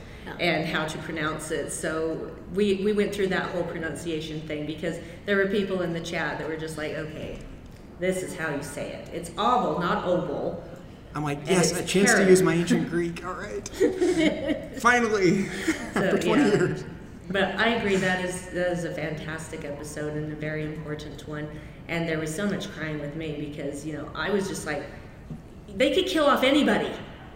and 0.41 0.67
how 0.67 0.87
to 0.87 0.99
pronounce 0.99 1.51
it. 1.51 1.73
So 1.73 2.31
we, 2.55 2.77
we 2.85 2.93
went 2.93 3.15
through 3.15 3.29
that 3.29 3.51
whole 3.51 3.65
pronunciation 3.65 4.41
thing 4.43 4.67
because 4.67 4.99
there 5.27 5.37
were 5.37 5.49
people 5.49 5.83
in 5.83 5.93
the 5.93 6.01
chat 6.01 6.39
that 6.39 6.49
were 6.49 6.57
just 6.57 6.79
like, 6.79 6.93
okay, 6.93 7.39
this 7.99 8.23
is 8.23 8.37
how 8.37 8.55
you 8.55 8.63
say 8.63 8.93
it. 8.93 9.09
It's 9.13 9.31
oval, 9.31 9.81
not 9.81 10.05
oval. 10.05 10.63
I'm 11.15 11.25
like, 11.25 11.41
yes, 11.47 11.73
a 11.73 11.85
chance 11.85 12.11
Karen. 12.11 12.25
to 12.25 12.31
use 12.31 12.43
my 12.43 12.55
ancient 12.55 12.89
Greek. 12.91 13.25
All 13.25 13.33
right, 13.33 13.67
finally, 14.81 15.49
after 15.95 16.19
20 16.19 16.43
yeah. 16.43 16.49
years. 16.49 16.85
But 17.31 17.57
I 17.57 17.71
agree 17.71 17.97
that 17.97 18.25
is 18.25 18.47
that 18.51 18.73
is 18.73 18.85
a 18.85 18.93
fantastic 18.93 19.65
episode 19.65 20.15
and 20.17 20.33
a 20.33 20.37
very 20.37 20.65
important 20.65 21.27
one. 21.27 21.49
And 21.89 22.09
there 22.09 22.19
was 22.19 22.35
so 22.35 22.47
much 22.47 22.71
crying 22.71 23.01
with 23.01 23.17
me 23.17 23.37
because 23.39 23.85
you 23.85 23.95
know 23.95 24.09
I 24.15 24.31
was 24.31 24.49
just 24.49 24.67
like, 24.67 24.85
they 25.75 25.95
could 25.95 26.07
kill 26.07 26.27
off 26.27 26.45
anybody. 26.45 26.91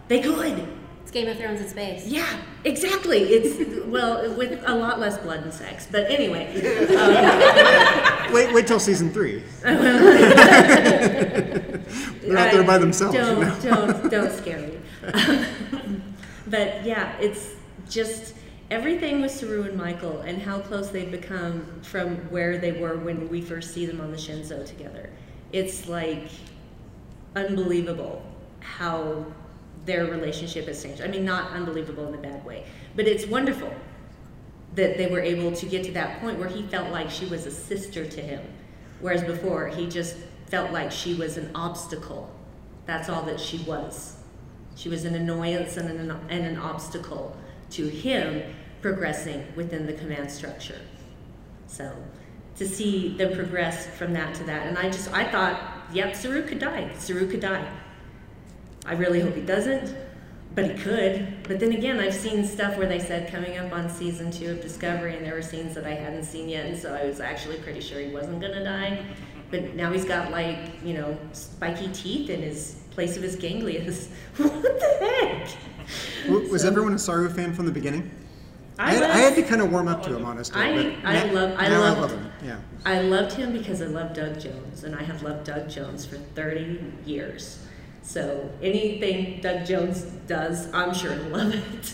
They 0.07 0.21
could. 0.21 0.67
It's 1.03 1.11
Game 1.11 1.27
of 1.27 1.37
Thrones 1.37 1.61
in 1.61 1.67
space. 1.67 2.07
Yeah, 2.07 2.41
exactly. 2.63 3.19
It's 3.19 3.85
well 3.85 4.33
with 4.35 4.63
a 4.65 4.73
lot 4.75 4.99
less 4.99 5.17
blood 5.19 5.43
and 5.43 5.53
sex. 5.53 5.87
But 5.91 6.09
anyway, 6.09 6.47
um, 6.95 8.33
Wait, 8.33 8.51
wait 8.51 8.65
till 8.65 8.79
season 8.79 9.11
three. 9.11 9.43
They're 9.61 9.77
out 12.35 12.51
there 12.51 12.63
by 12.63 12.79
themselves. 12.79 13.15
Don't 13.15 13.39
know? 13.39 13.59
don't 13.61 14.09
don't 14.09 14.31
scare 14.31 14.59
me. 14.59 14.79
but 16.47 16.83
yeah, 16.83 17.15
it's 17.19 17.51
just 17.87 18.33
everything 18.71 19.21
with 19.21 19.29
Saru 19.29 19.63
and 19.63 19.77
Michael 19.77 20.21
and 20.21 20.41
how 20.41 20.59
close 20.59 20.89
they've 20.89 21.11
become 21.11 21.81
from 21.83 22.15
where 22.31 22.57
they 22.57 22.71
were 22.71 22.97
when 22.97 23.29
we 23.29 23.39
first 23.39 23.71
see 23.71 23.85
them 23.85 24.01
on 24.01 24.09
the 24.09 24.17
Shenzhou 24.17 24.65
together. 24.65 25.11
It's 25.51 25.87
like 25.87 26.29
unbelievable 27.35 28.25
how 28.61 29.27
their 29.85 30.05
relationship 30.05 30.67
has 30.67 30.81
changed. 30.81 31.01
I 31.01 31.07
mean, 31.07 31.25
not 31.25 31.51
unbelievable 31.51 32.07
in 32.07 32.15
a 32.15 32.17
bad 32.17 32.45
way, 32.45 32.65
but 32.95 33.07
it's 33.07 33.25
wonderful 33.25 33.73
that 34.75 34.97
they 34.97 35.07
were 35.07 35.19
able 35.19 35.51
to 35.51 35.65
get 35.65 35.83
to 35.85 35.91
that 35.91 36.19
point 36.19 36.39
where 36.39 36.47
he 36.47 36.63
felt 36.63 36.89
like 36.91 37.09
she 37.09 37.25
was 37.25 37.45
a 37.45 37.51
sister 37.51 38.05
to 38.05 38.21
him, 38.21 38.41
whereas 39.01 39.23
before 39.23 39.67
he 39.67 39.87
just 39.87 40.15
felt 40.47 40.71
like 40.71 40.91
she 40.91 41.13
was 41.13 41.37
an 41.37 41.51
obstacle. 41.55 42.31
That's 42.85 43.09
all 43.09 43.23
that 43.23 43.39
she 43.39 43.57
was. 43.59 44.17
She 44.75 44.89
was 44.89 45.05
an 45.05 45.15
annoyance 45.15 45.77
and 45.77 45.89
an, 45.89 46.11
and 46.29 46.45
an 46.45 46.57
obstacle 46.57 47.37
to 47.71 47.87
him 47.87 48.53
progressing 48.81 49.45
within 49.55 49.85
the 49.85 49.93
command 49.93 50.31
structure. 50.31 50.79
So 51.67 51.95
to 52.57 52.67
see 52.67 53.15
them 53.17 53.33
progress 53.33 53.87
from 53.87 54.13
that 54.13 54.35
to 54.35 54.43
that, 54.45 54.67
and 54.67 54.77
I 54.77 54.83
just 54.83 55.11
I 55.13 55.29
thought, 55.29 55.59
yep, 55.91 56.15
Saru 56.15 56.43
could 56.43 56.59
die. 56.59 56.91
Saru 56.97 57.27
could 57.27 57.39
die. 57.39 57.67
I 58.85 58.93
really 58.93 59.21
hope 59.21 59.35
he 59.35 59.41
doesn't, 59.41 59.95
but 60.55 60.65
he 60.69 60.73
could. 60.81 61.43
But 61.47 61.59
then 61.59 61.71
again, 61.71 61.99
I've 61.99 62.13
seen 62.13 62.45
stuff 62.45 62.77
where 62.77 62.87
they 62.87 62.99
said 62.99 63.31
coming 63.31 63.57
up 63.57 63.71
on 63.71 63.89
season 63.89 64.29
two 64.31 64.51
of 64.51 64.61
Discovery, 64.61 65.15
and 65.15 65.25
there 65.25 65.33
were 65.35 65.41
scenes 65.41 65.73
that 65.75 65.85
I 65.85 65.93
hadn't 65.93 66.25
seen 66.25 66.49
yet, 66.49 66.65
and 66.65 66.77
so 66.77 66.93
I 66.93 67.05
was 67.05 67.19
actually 67.19 67.57
pretty 67.59 67.81
sure 67.81 67.99
he 67.99 68.09
wasn't 68.13 68.41
gonna 68.41 68.63
die. 68.63 69.03
But 69.51 69.75
now 69.75 69.91
he's 69.91 70.05
got 70.05 70.31
like 70.31 70.57
you 70.83 70.93
know 70.95 71.17
spiky 71.31 71.87
teeth 71.89 72.29
in 72.29 72.41
his 72.41 72.81
place 72.91 73.15
of 73.17 73.23
his 73.23 73.35
ganglias. 73.35 74.09
what 74.37 74.51
the 74.61 74.97
heck? 74.99 75.47
W- 76.27 76.51
Was 76.51 76.65
everyone 76.65 76.93
a 76.93 76.99
Saru 76.99 77.29
fan 77.29 77.53
from 77.53 77.65
the 77.65 77.71
beginning? 77.71 78.11
I 78.79 78.89
I, 78.89 78.93
had, 78.93 79.03
I 79.03 79.17
had 79.17 79.35
to 79.35 79.43
kind 79.43 79.61
of 79.61 79.71
warm 79.71 79.87
up 79.87 80.01
to 80.03 80.15
him, 80.15 80.25
honestly. 80.25 80.59
I 80.59 80.97
I 81.03 81.25
na- 81.27 81.31
love 81.33 81.55
I 81.57 81.67
now 81.69 81.79
love, 81.81 81.97
I 81.97 82.01
love 82.01 82.11
him. 82.11 82.31
Yeah. 82.43 82.57
I 82.85 83.01
loved 83.01 83.33
him 83.33 83.53
because 83.53 83.81
I 83.81 83.85
love 83.85 84.13
Doug 84.13 84.39
Jones, 84.39 84.83
and 84.83 84.95
I 84.95 85.03
have 85.03 85.21
loved 85.21 85.45
Doug 85.45 85.69
Jones 85.69 86.05
for 86.05 86.15
30 86.17 86.83
years. 87.05 87.62
So 88.03 88.51
anything 88.61 89.41
Doug 89.41 89.65
Jones 89.65 90.03
does, 90.27 90.71
I'm 90.73 90.93
sure 90.93 91.15
to 91.15 91.23
love 91.29 91.53
it. 91.55 91.93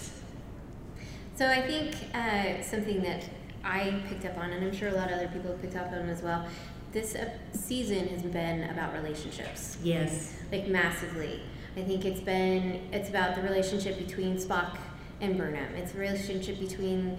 So 1.35 1.47
I 1.47 1.61
think 1.61 1.95
uh, 2.13 2.61
something 2.61 3.01
that 3.03 3.23
I 3.63 4.01
picked 4.09 4.25
up 4.25 4.37
on, 4.37 4.51
and 4.51 4.65
I'm 4.65 4.75
sure 4.75 4.89
a 4.89 4.93
lot 4.93 5.09
of 5.09 5.19
other 5.19 5.29
people 5.29 5.51
have 5.51 5.61
picked 5.61 5.75
up 5.75 5.91
on 5.91 6.09
as 6.09 6.21
well. 6.21 6.45
This 6.91 7.15
uh, 7.15 7.29
season 7.53 8.07
has 8.07 8.23
been 8.23 8.63
about 8.71 8.93
relationships. 8.93 9.77
Yes. 9.83 10.35
Like 10.51 10.67
massively. 10.67 11.41
I 11.77 11.83
think 11.83 12.03
it's 12.03 12.19
been 12.19 12.89
it's 12.91 13.09
about 13.09 13.35
the 13.35 13.41
relationship 13.41 13.97
between 13.97 14.37
Spock 14.37 14.77
and 15.21 15.37
Burnham. 15.37 15.75
It's 15.75 15.91
the 15.91 15.99
relationship 15.99 16.59
between 16.59 17.17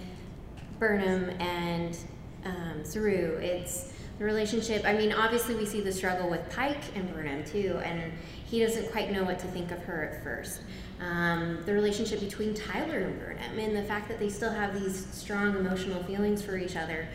Burnham 0.79 1.31
and 1.41 1.97
um, 2.45 2.85
Saru. 2.85 3.39
It's 3.41 3.93
the 4.20 4.26
relationship. 4.26 4.84
I 4.84 4.92
mean, 4.92 5.12
obviously 5.12 5.55
we 5.55 5.64
see 5.64 5.80
the 5.80 5.90
struggle 5.90 6.28
with 6.28 6.48
Pike 6.51 6.94
and 6.94 7.12
Burnham 7.12 7.42
too, 7.42 7.80
and 7.82 8.12
he 8.44 8.60
doesn't 8.60 8.92
quite 8.92 9.10
know 9.10 9.24
what 9.24 9.38
to 9.38 9.47
think 9.47 9.72
of 9.72 9.82
her 9.84 10.05
at 10.05 10.22
first. 10.22 10.60
Um, 11.01 11.62
the 11.64 11.72
relationship 11.72 12.20
between 12.20 12.52
Tyler 12.52 12.98
and 12.98 13.18
Burnham, 13.18 13.59
and 13.59 13.74
the 13.74 13.82
fact 13.82 14.09
that 14.09 14.18
they 14.18 14.28
still 14.28 14.52
have 14.52 14.78
these 14.78 15.06
strong 15.10 15.56
emotional 15.56 16.02
feelings 16.02 16.42
for 16.42 16.59
each 16.59 16.76
other. 16.76 17.09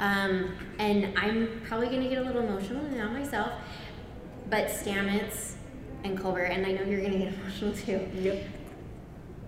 Um, 0.00 0.52
and 0.80 1.16
I'm 1.16 1.62
probably 1.64 1.86
going 1.86 2.02
to 2.02 2.08
get 2.08 2.18
a 2.18 2.22
little 2.22 2.42
emotional 2.42 2.82
now 2.90 3.08
myself, 3.08 3.52
but 4.50 4.66
Stamets 4.66 5.54
and 6.02 6.18
Culber, 6.18 6.50
and 6.50 6.66
I 6.66 6.72
know 6.72 6.82
you're 6.82 7.00
going 7.00 7.12
to 7.12 7.18
get 7.18 7.34
emotional 7.40 7.72
too. 7.72 8.08
Yep. 8.20 8.44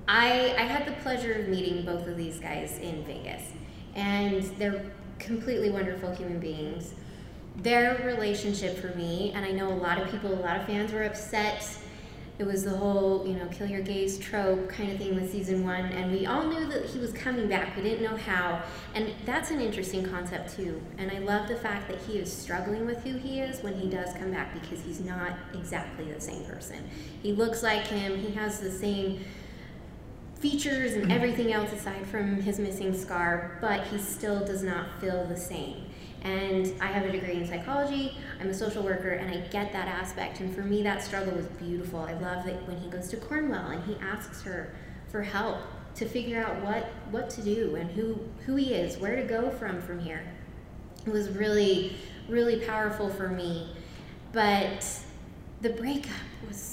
I, 0.07 0.55
I 0.57 0.63
had 0.63 0.87
the 0.87 0.93
pleasure 1.03 1.33
of 1.33 1.49
meeting 1.49 1.85
both 1.85 2.07
of 2.07 2.17
these 2.17 2.39
guys 2.39 2.79
in 2.79 3.05
Vegas, 3.05 3.43
and 3.97 4.45
they're 4.59 4.85
completely 5.19 5.71
wonderful 5.71 6.15
human 6.15 6.39
beings. 6.39 6.95
Their 7.63 8.01
relationship 8.07 8.79
for 8.79 8.97
me, 8.97 9.33
and 9.35 9.45
I 9.45 9.51
know 9.51 9.69
a 9.69 9.75
lot 9.75 10.01
of 10.01 10.11
people, 10.11 10.33
a 10.33 10.41
lot 10.41 10.57
of 10.57 10.67
fans 10.67 10.93
were 10.93 11.03
upset. 11.03 11.69
It 12.39 12.47
was 12.47 12.65
the 12.65 12.71
whole, 12.71 13.27
you 13.27 13.35
know, 13.35 13.47
kill 13.49 13.67
your 13.67 13.83
gays 13.83 14.19
trope 14.19 14.67
kind 14.71 14.91
of 14.91 14.97
thing 14.97 15.15
with 15.15 15.31
season 15.31 15.63
one, 15.63 15.85
and 15.85 16.11
we 16.11 16.25
all 16.25 16.47
knew 16.47 16.65
that 16.69 16.87
he 16.87 16.99
was 16.99 17.13
coming 17.13 17.49
back. 17.49 17.77
We 17.77 17.83
didn't 17.83 18.03
know 18.03 18.17
how, 18.17 18.63
and 18.95 19.13
that's 19.27 19.51
an 19.51 19.61
interesting 19.61 20.09
concept 20.09 20.57
too. 20.57 20.81
And 20.97 21.11
I 21.11 21.19
love 21.19 21.49
the 21.49 21.57
fact 21.57 21.87
that 21.89 21.99
he 21.99 22.19
is 22.19 22.33
struggling 22.33 22.87
with 22.87 23.05
who 23.05 23.19
he 23.19 23.41
is 23.41 23.63
when 23.63 23.75
he 23.75 23.91
does 23.91 24.15
come 24.15 24.31
back 24.31 24.55
because 24.55 24.83
he's 24.83 25.01
not 25.01 25.35
exactly 25.53 26.11
the 26.11 26.21
same 26.21 26.45
person. 26.45 26.89
He 27.23 27.33
looks 27.33 27.63
like 27.63 27.87
him. 27.87 28.17
He 28.17 28.33
has 28.33 28.61
the 28.61 28.71
same 28.71 29.23
features 30.37 30.95
and 30.95 31.13
everything 31.13 31.53
else 31.53 31.71
aside 31.75 32.07
from 32.07 32.41
his 32.41 32.59
missing 32.59 32.97
scar, 32.97 33.59
but 33.61 33.87
he 33.89 33.99
still 33.99 34.43
does 34.47 34.63
not 34.63 34.99
feel 34.99 35.27
the 35.27 35.37
same. 35.37 35.90
And 36.23 36.73
I 36.81 36.87
have 36.87 37.07
a 37.07 37.13
degree 37.13 37.35
in 37.35 37.47
psychology, 37.47 38.17
I'm 38.41 38.51
a 38.51 38.55
social 38.55 38.83
worker, 38.83 39.11
and 39.11 39.31
I 39.31 39.47
get 39.49 39.73
that 39.73 39.89
aspect. 39.89 40.41
And 40.41 40.55
for 40.55 40.63
me, 40.63 40.83
that 40.83 41.03
struggle 41.03 41.35
was 41.35 41.47
beautiful. 41.47 42.01
I 42.01 42.13
love 42.13 42.45
that 42.45 42.67
when 42.69 42.79
he 42.79 42.91
goes 42.91 43.09
to 43.09 43.17
Cornwell 43.17 43.69
and 43.69 43.83
he 43.85 43.97
asks 44.03 44.43
her 44.43 44.75
for 45.09 45.23
help 45.23 45.59
to 45.95 46.07
figure 46.07 46.43
out 46.43 46.63
what, 46.63 46.85
what 47.11 47.31
to 47.31 47.43
do 47.43 47.75
and 47.77 47.91
who, 47.91 48.19
who 48.47 48.57
he 48.57 48.75
is, 48.75 48.99
where 48.99 49.17
to 49.17 49.23
go 49.23 49.51
from 49.51 49.81
from 49.81 49.99
here. 49.99 50.23
It 51.07 51.13
was 51.13 51.31
really, 51.31 51.97
really 52.29 52.61
powerful 52.61 53.09
for 53.09 53.29
me. 53.29 53.75
But 54.33 54.87
the 55.63 55.71
breakup 55.71 56.13
was. 56.47 56.70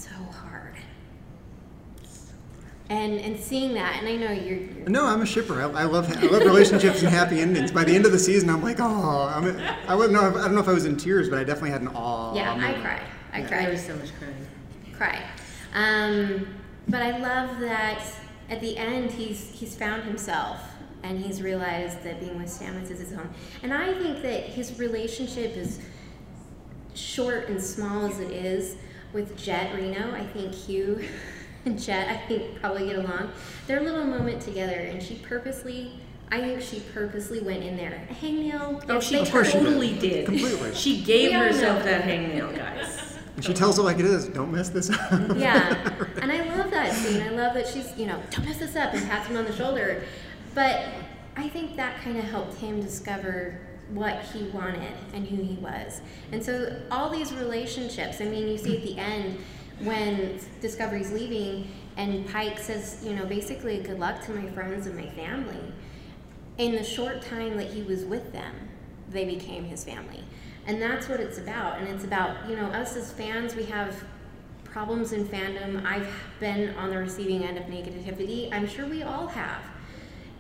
And 2.90 3.20
and 3.20 3.38
seeing 3.38 3.74
that, 3.74 3.98
and 4.00 4.08
I 4.08 4.16
know 4.16 4.32
you're, 4.32 4.60
you're 4.60 4.88
No, 4.90 5.06
I'm 5.06 5.22
a 5.22 5.26
shipper. 5.26 5.62
I, 5.62 5.82
I 5.82 5.84
love 5.84 6.10
I 6.18 6.22
love 6.28 6.44
relationships 6.44 7.02
and 7.02 7.10
happy 7.10 7.42
endings. 7.42 7.70
By 7.72 7.84
the 7.84 7.94
end 7.94 8.06
of 8.06 8.14
the 8.14 8.20
season, 8.20 8.50
I'm 8.50 8.64
like, 8.64 8.78
oh, 8.80 9.30
I'm, 9.34 9.60
I 9.90 9.94
wouldn't 9.94 10.14
know. 10.14 10.30
I 10.30 10.44
don't 10.46 10.56
know 10.56 10.62
if 10.62 10.70
I 10.70 10.74
was 10.74 10.86
in 10.86 10.96
tears, 10.96 11.28
but 11.30 11.38
I 11.38 11.44
definitely 11.44 11.72
had 11.72 11.82
an 11.82 11.90
awe. 11.90 12.34
yeah, 12.34 12.54
I 12.54 12.58
moment. 12.58 12.82
cried. 12.84 13.02
I 13.34 13.40
Yeah. 13.40 13.48
cried. 13.48 13.66
There 13.66 13.72
was 13.74 13.86
so 13.86 13.96
much 13.98 14.10
crying. 14.18 14.48
Cried. 14.94 15.24
Um, 15.74 16.48
but 16.88 17.02
I 17.02 17.18
love 17.20 17.60
that 17.60 18.02
at 18.50 18.62
the 18.62 18.78
end 18.78 19.12
he's 19.12 19.50
he's 19.52 19.76
found 19.76 20.04
himself 20.04 20.62
and 21.04 21.20
he's 21.20 21.42
realized 21.42 22.02
that 22.04 22.22
being 22.22 22.38
with 22.38 22.48
Stamets 22.48 22.90
is 22.90 23.00
his 23.02 23.14
home. 23.14 23.30
And 23.64 23.74
I 23.74 23.94
think 24.02 24.22
that 24.22 24.44
his 24.44 24.80
relationship 24.80 25.58
is 25.58 25.80
short 26.94 27.50
and 27.50 27.62
small 27.62 28.06
as 28.06 28.20
it 28.20 28.32
is 28.32 28.78
with 29.14 29.38
Jet 29.38 29.76
Reno. 29.76 30.12
I 30.14 30.26
think 30.26 30.54
Hugh 30.54 31.04
and 31.68 31.80
Jet, 31.80 32.08
I 32.10 32.18
think, 32.28 32.60
probably 32.60 32.88
get 32.88 32.96
along. 32.96 33.32
Their 33.68 33.82
little 33.82 34.06
moment 34.06 34.42
together, 34.42 34.74
and 34.74 35.02
she 35.04 35.16
purposely. 35.16 35.92
I 36.30 36.42
think 36.42 36.62
she 36.62 36.82
purposely 36.94 37.40
went 37.40 37.64
in 37.64 37.78
there. 37.78 38.06
Hangnail. 38.22 38.84
Oh, 38.90 39.00
she 39.00 39.24
totally 39.24 39.92
tried. 39.92 40.00
did. 40.02 40.26
Completely. 40.26 40.74
She 40.76 41.02
gave 41.04 41.32
herself 41.32 41.80
know. 41.80 41.86
that 41.86 42.04
hangnail, 42.04 42.54
guys. 42.56 43.18
And 43.36 43.46
she 43.46 43.54
tells 43.54 43.78
it 43.80 43.84
like 43.84 44.00
it 44.00 44.06
is. 44.06 44.28
Don't 44.30 44.52
mess 44.52 44.70
this 44.70 44.90
up. 44.90 45.38
yeah 45.38 45.94
and 46.22 46.32
i 46.32 46.44
love 46.58 46.72
that 46.72 46.92
scene 46.92 47.22
i 47.22 47.30
love 47.30 47.54
that 47.54 47.68
she's 47.68 47.96
you 47.96 48.08
know 48.08 48.20
don't 48.32 48.46
mess 48.46 48.58
this 48.58 48.76
up 48.76 48.94
and 48.94 49.08
pats 49.08 49.28
him 49.28 49.38
on 49.38 49.46
the 49.46 49.56
shoulder 49.56 50.04
but 50.56 50.86
i 51.36 51.48
think 51.48 51.76
that 51.76 52.02
kind 52.02 52.18
of 52.18 52.24
helped 52.24 52.56
him 52.56 52.82
discover 52.82 53.60
what 53.90 54.20
he 54.24 54.46
wanted 54.50 54.92
and 55.14 55.28
who 55.28 55.36
he 55.38 55.54
was 55.62 56.02
and 56.32 56.44
so 56.44 56.76
all 56.90 57.10
these 57.12 57.32
relationships 57.34 58.20
i 58.22 58.26
mean 58.26 58.48
you 58.48 58.58
see 58.58 58.76
at 58.78 58.84
the 58.84 58.98
end 58.98 59.38
when 59.80 60.40
discovery's 60.62 61.12
leaving 61.12 61.70
and 61.98 62.28
pike 62.30 62.60
says 62.60 63.04
you 63.04 63.14
know 63.14 63.26
basically 63.26 63.80
good 63.80 64.00
luck 64.00 64.24
to 64.26 64.32
my 64.32 64.50
friends 64.52 64.88
and 64.88 64.96
my 64.96 65.10
family. 65.10 65.74
In 66.58 66.74
the 66.74 66.84
short 66.84 67.22
time 67.22 67.58
that 67.58 67.68
he 67.68 67.84
was 67.84 68.04
with 68.04 68.32
them 68.32 68.54
they 69.10 69.26
became 69.26 69.64
his 69.64 69.84
family. 69.84 70.24
And 70.66 70.82
that's 70.82 71.08
what 71.08 71.20
it's 71.20 71.38
about. 71.38 71.80
And 71.80 71.88
it's 71.88 72.04
about 72.04 72.50
you 72.50 72.56
know 72.56 72.66
us 72.68 72.96
as 72.96 73.12
fans 73.12 73.56
we 73.56 73.64
have 73.66 74.04
problems 74.66 75.14
in 75.14 75.26
fandom. 75.26 75.86
I've 75.86 76.12
been 76.40 76.76
on 76.76 76.90
the 76.90 76.98
receiving 76.98 77.44
end 77.44 77.58
of 77.58 77.66
negativity. 77.66 78.52
I'm 78.52 78.68
sure 78.68 78.86
we 78.86 79.04
all 79.04 79.28
have. 79.28 79.62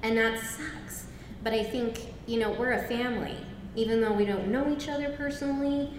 And 0.03 0.17
that 0.17 0.39
sucks. 0.39 1.07
But 1.43 1.53
i 1.53 1.63
think 1.63 1.99
you 2.25 2.39
know 2.39 2.51
we're 2.51 2.73
a 2.73 2.87
family. 2.87 3.37
Even 3.75 4.01
though 4.01 4.13
we 4.13 4.25
don't 4.25 4.47
know 4.47 4.71
each 4.73 4.89
other 4.89 5.09
personally 5.11 5.91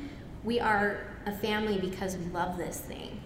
we 0.45 0.61
are 0.61 1.01
a 1.27 1.33
family 1.33 1.79
because 1.79 2.17
we 2.17 2.25
love 2.27 2.57
this 2.57 2.81
thing 2.81 3.18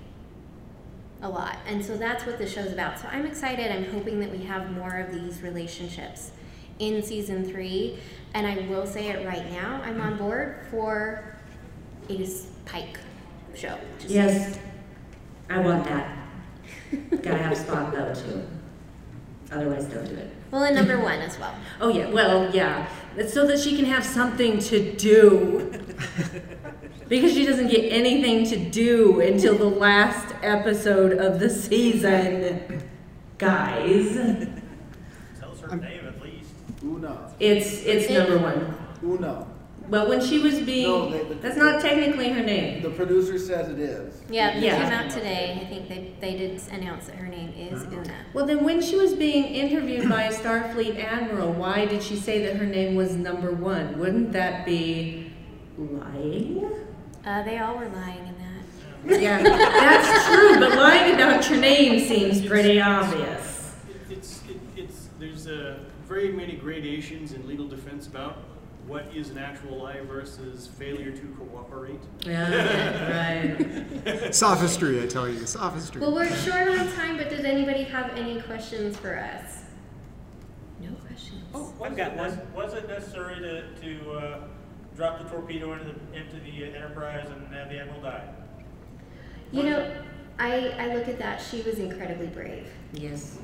a 1.23 1.29
lot. 1.29 1.57
And 1.67 1.85
so 1.85 1.97
that's 1.97 2.27
what 2.27 2.39
the 2.39 2.47
show's 2.49 2.73
about. 2.73 2.99
So 2.99 3.07
i'm 3.11 3.25
excited. 3.27 3.71
I'm 3.71 3.91
hoping 3.93 4.21
that 4.21 4.31
we 4.31 4.39
have 4.45 4.71
more 4.73 4.97
of 4.97 5.13
these 5.13 5.41
relationships 5.43 6.33
in 6.79 7.03
season 7.03 7.45
three. 7.45 7.99
And 8.35 8.47
i 8.47 8.67
will 8.69 8.87
say 8.87 9.09
it 9.11 9.27
right 9.27 9.51
now 9.53 9.81
i'm 9.85 10.01
on 10.01 10.17
board 10.17 10.67
for 10.71 11.37
a 12.09 12.27
pike 12.67 12.99
show. 13.55 13.79
Just- 13.99 14.11
Yes, 14.15 14.59
I 15.51 15.59
want 15.59 15.85
that. 15.85 16.17
Gotta 17.23 17.39
have 17.39 17.57
Spock 17.57 17.93
though 17.93 18.15
too. 18.15 18.43
Otherwise, 19.53 19.85
don't 19.85 20.07
do 20.07 20.15
it. 20.15 20.31
well 20.51 20.65
and 20.65 20.75
number 20.75 20.99
one 20.99 21.21
as 21.21 21.39
well. 21.39 21.55
Oh 21.81 21.89
yeah, 21.91 22.09
well 22.11 22.51
yeah, 22.55 22.89
It's 23.17 23.33
so 23.35 23.47
that 23.47 23.61
she 23.61 23.77
can 23.77 23.85
have 23.85 24.05
something 24.05 24.59
to 24.61 24.93
do. 24.95 25.71
because 27.09 27.33
she 27.35 27.45
doesn't 27.47 27.69
get 27.69 27.91
anything 27.93 28.45
to 28.47 28.57
do 28.71 29.21
until 29.21 29.57
the 29.57 29.65
last 29.69 30.35
episode 30.43 31.13
of 31.19 31.39
the 31.41 31.51
season, 31.51 32.83
guys. 33.39 34.15
Tell 35.41 35.53
us 35.53 35.61
her 35.61 35.77
name 35.77 36.07
at 36.07 36.23
least. 36.23 36.51
Una. 36.85 37.33
It's 37.39 37.85
it's 37.85 38.11
It- 38.11 38.19
number 38.19 38.39
one. 38.39 38.75
Una. 39.05 39.47
Well, 39.89 40.09
when 40.09 40.21
she 40.23 40.39
was 40.39 40.61
being, 40.61 40.87
No, 40.89 41.11
they- 41.11 41.25
the- 41.25 41.35
that's 41.35 41.57
not 41.57 41.83
technically 41.83 42.29
her 42.31 42.43
name. 42.43 42.83
The 42.83 42.91
producer 42.91 43.37
says 43.39 43.69
it 43.69 43.79
is. 43.81 44.23
yeah 44.31 44.57
it 44.57 44.63
Yeah. 44.63 44.77
came 44.81 44.93
out 44.93 45.11
today 45.11 45.59
i 45.61 45.65
think 45.67 45.89
they, 45.89 46.13
they 46.21 46.39
did 46.39 46.59
announce 46.73 47.07
that 47.07 47.17
her 47.17 47.27
name 47.27 47.53
is 47.59 47.83
uh-huh. 47.83 47.97
una 47.97 48.15
Well, 48.33 48.47
then 48.47 48.65
when 48.65 48.81
she 48.81 48.97
was 48.97 49.13
being 49.15 49.45
interviewed 49.45 50.09
by 50.09 50.23
a 50.25 50.33
Starfleet 50.33 51.03
admiral, 51.05 51.53
why 51.53 51.85
did 51.85 52.03
she 52.03 52.17
say 52.17 52.43
that 52.47 52.57
her 52.57 52.65
name 52.65 52.95
was 52.95 53.17
number 53.17 53.51
one? 53.51 53.99
Wouldn't 53.99 54.33
that 54.33 54.65
be 54.65 55.33
lying? 55.77 56.65
Uh, 57.25 57.43
they 57.45 57.59
all 57.59 57.77
were 57.77 57.89
lying 57.89 58.27
in 58.27 58.35
that 58.39 59.21
Yeah, 59.23 59.43
that's 59.43 60.27
true, 60.29 60.59
but 60.59 60.77
lying 60.77 61.15
about 61.15 61.49
your 61.49 61.59
name 61.59 61.99
seems 62.07 62.45
pretty 62.47 62.81
obvious. 62.81 63.75
It's, 64.11 64.43
it, 64.49 64.57
it's, 64.77 65.09
there's 65.19 65.47
uh, 65.47 65.79
very 66.09 66.33
many 66.33 66.57
gradations 66.57 67.33
in 67.33 67.47
legal 67.47 67.67
defense 67.67 68.07
about 68.07 68.39
what 68.87 69.07
is 69.15 69.31
an 69.31 69.39
actual 69.39 69.79
lie 69.83 70.01
versus 70.01 70.67
failure 70.67 71.13
to 71.13 71.37
cooperate. 71.39 72.01
Yeah, 72.27 73.53
right. 73.55 74.35
Sophistry, 74.35 75.01
I 75.03 75.07
tell 75.07 75.29
you, 75.29 75.47
sophistry. 75.47 76.01
well 76.01 76.13
we're 76.13 76.29
short 76.37 76.69
on 76.69 76.91
time 76.95 77.17
but 77.17 77.29
does 77.31 77.45
anybody 77.45 77.85
have 77.85 78.11
any 78.19 78.41
questions 78.43 78.97
for 78.97 79.17
us 79.17 79.61
no 80.81 80.91
questions 81.07 81.43
Oh, 81.55 81.73
was, 81.79 81.93
it, 81.93 82.17
nec- 82.17 82.57
was 82.57 82.75
it 82.75 82.89
necessary 82.89 83.37
to, 83.41 83.63
to 83.81 84.11
uh, 84.13 84.39
drop 84.97 85.23
the 85.23 85.29
torpedo 85.29 85.73
into 85.73 85.85
the, 85.87 86.17
into 86.17 86.37
the 86.37 86.65
Enterprise 86.65 87.29
and 87.29 87.55
have 87.55 87.69
the 87.69 87.79
Admiral 87.79 88.03
die? 88.03 88.29
You 89.51 89.65
know, 89.65 89.97
I, 90.39 90.69
I 90.79 90.95
look 90.95 91.09
at 91.09 91.19
that, 91.19 91.41
she 91.41 91.63
was 91.63 91.79
incredibly 91.79 92.29
brave. 92.29 92.67
Yes. 92.93 93.39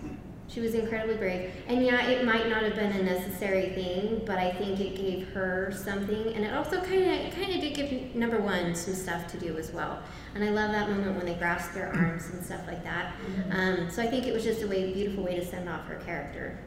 She 0.49 0.61
was 0.61 0.75
incredibly 0.75 1.17
brave. 1.17 1.51
And 1.67 1.85
yeah, 1.85 2.07
it 2.07 2.25
might 2.25 2.49
not 2.49 2.63
have 2.63 2.75
been 2.75 2.93
a 2.93 3.03
necessary 3.03 3.69
thing, 3.71 4.23
but 4.25 4.39
I 4.39 4.51
think 4.51 4.81
it 4.81 4.97
gave 4.97 5.29
her 5.29 5.71
something. 5.77 6.35
And 6.35 6.43
it 6.43 6.55
also 6.55 6.81
kind 6.81 7.05
of 7.05 7.35
kind 7.35 7.53
of 7.53 7.61
did 7.61 7.75
give 7.75 8.15
number 8.15 8.39
one 8.39 8.75
some 8.75 8.95
stuff 8.95 9.27
to 9.33 9.39
do 9.39 9.59
as 9.59 9.73
well. 9.73 10.03
And 10.35 10.43
I 10.43 10.49
love 10.49 10.73
that 10.73 10.89
moment 10.89 11.17
when 11.17 11.27
they 11.27 11.35
grasp 11.35 11.75
their 11.75 11.95
arms 11.95 12.31
and 12.31 12.43
stuff 12.43 12.63
like 12.67 12.83
that. 12.83 13.13
Um, 13.51 13.91
so 13.91 14.03
I 14.03 14.07
think 14.07 14.27
it 14.27 14.33
was 14.33 14.43
just 14.43 14.63
a 14.63 14.67
way, 14.67 14.91
beautiful 14.91 15.23
way 15.23 15.37
to 15.37 15.45
send 15.45 15.69
off 15.69 15.87
her 15.87 15.97
character. 15.97 16.59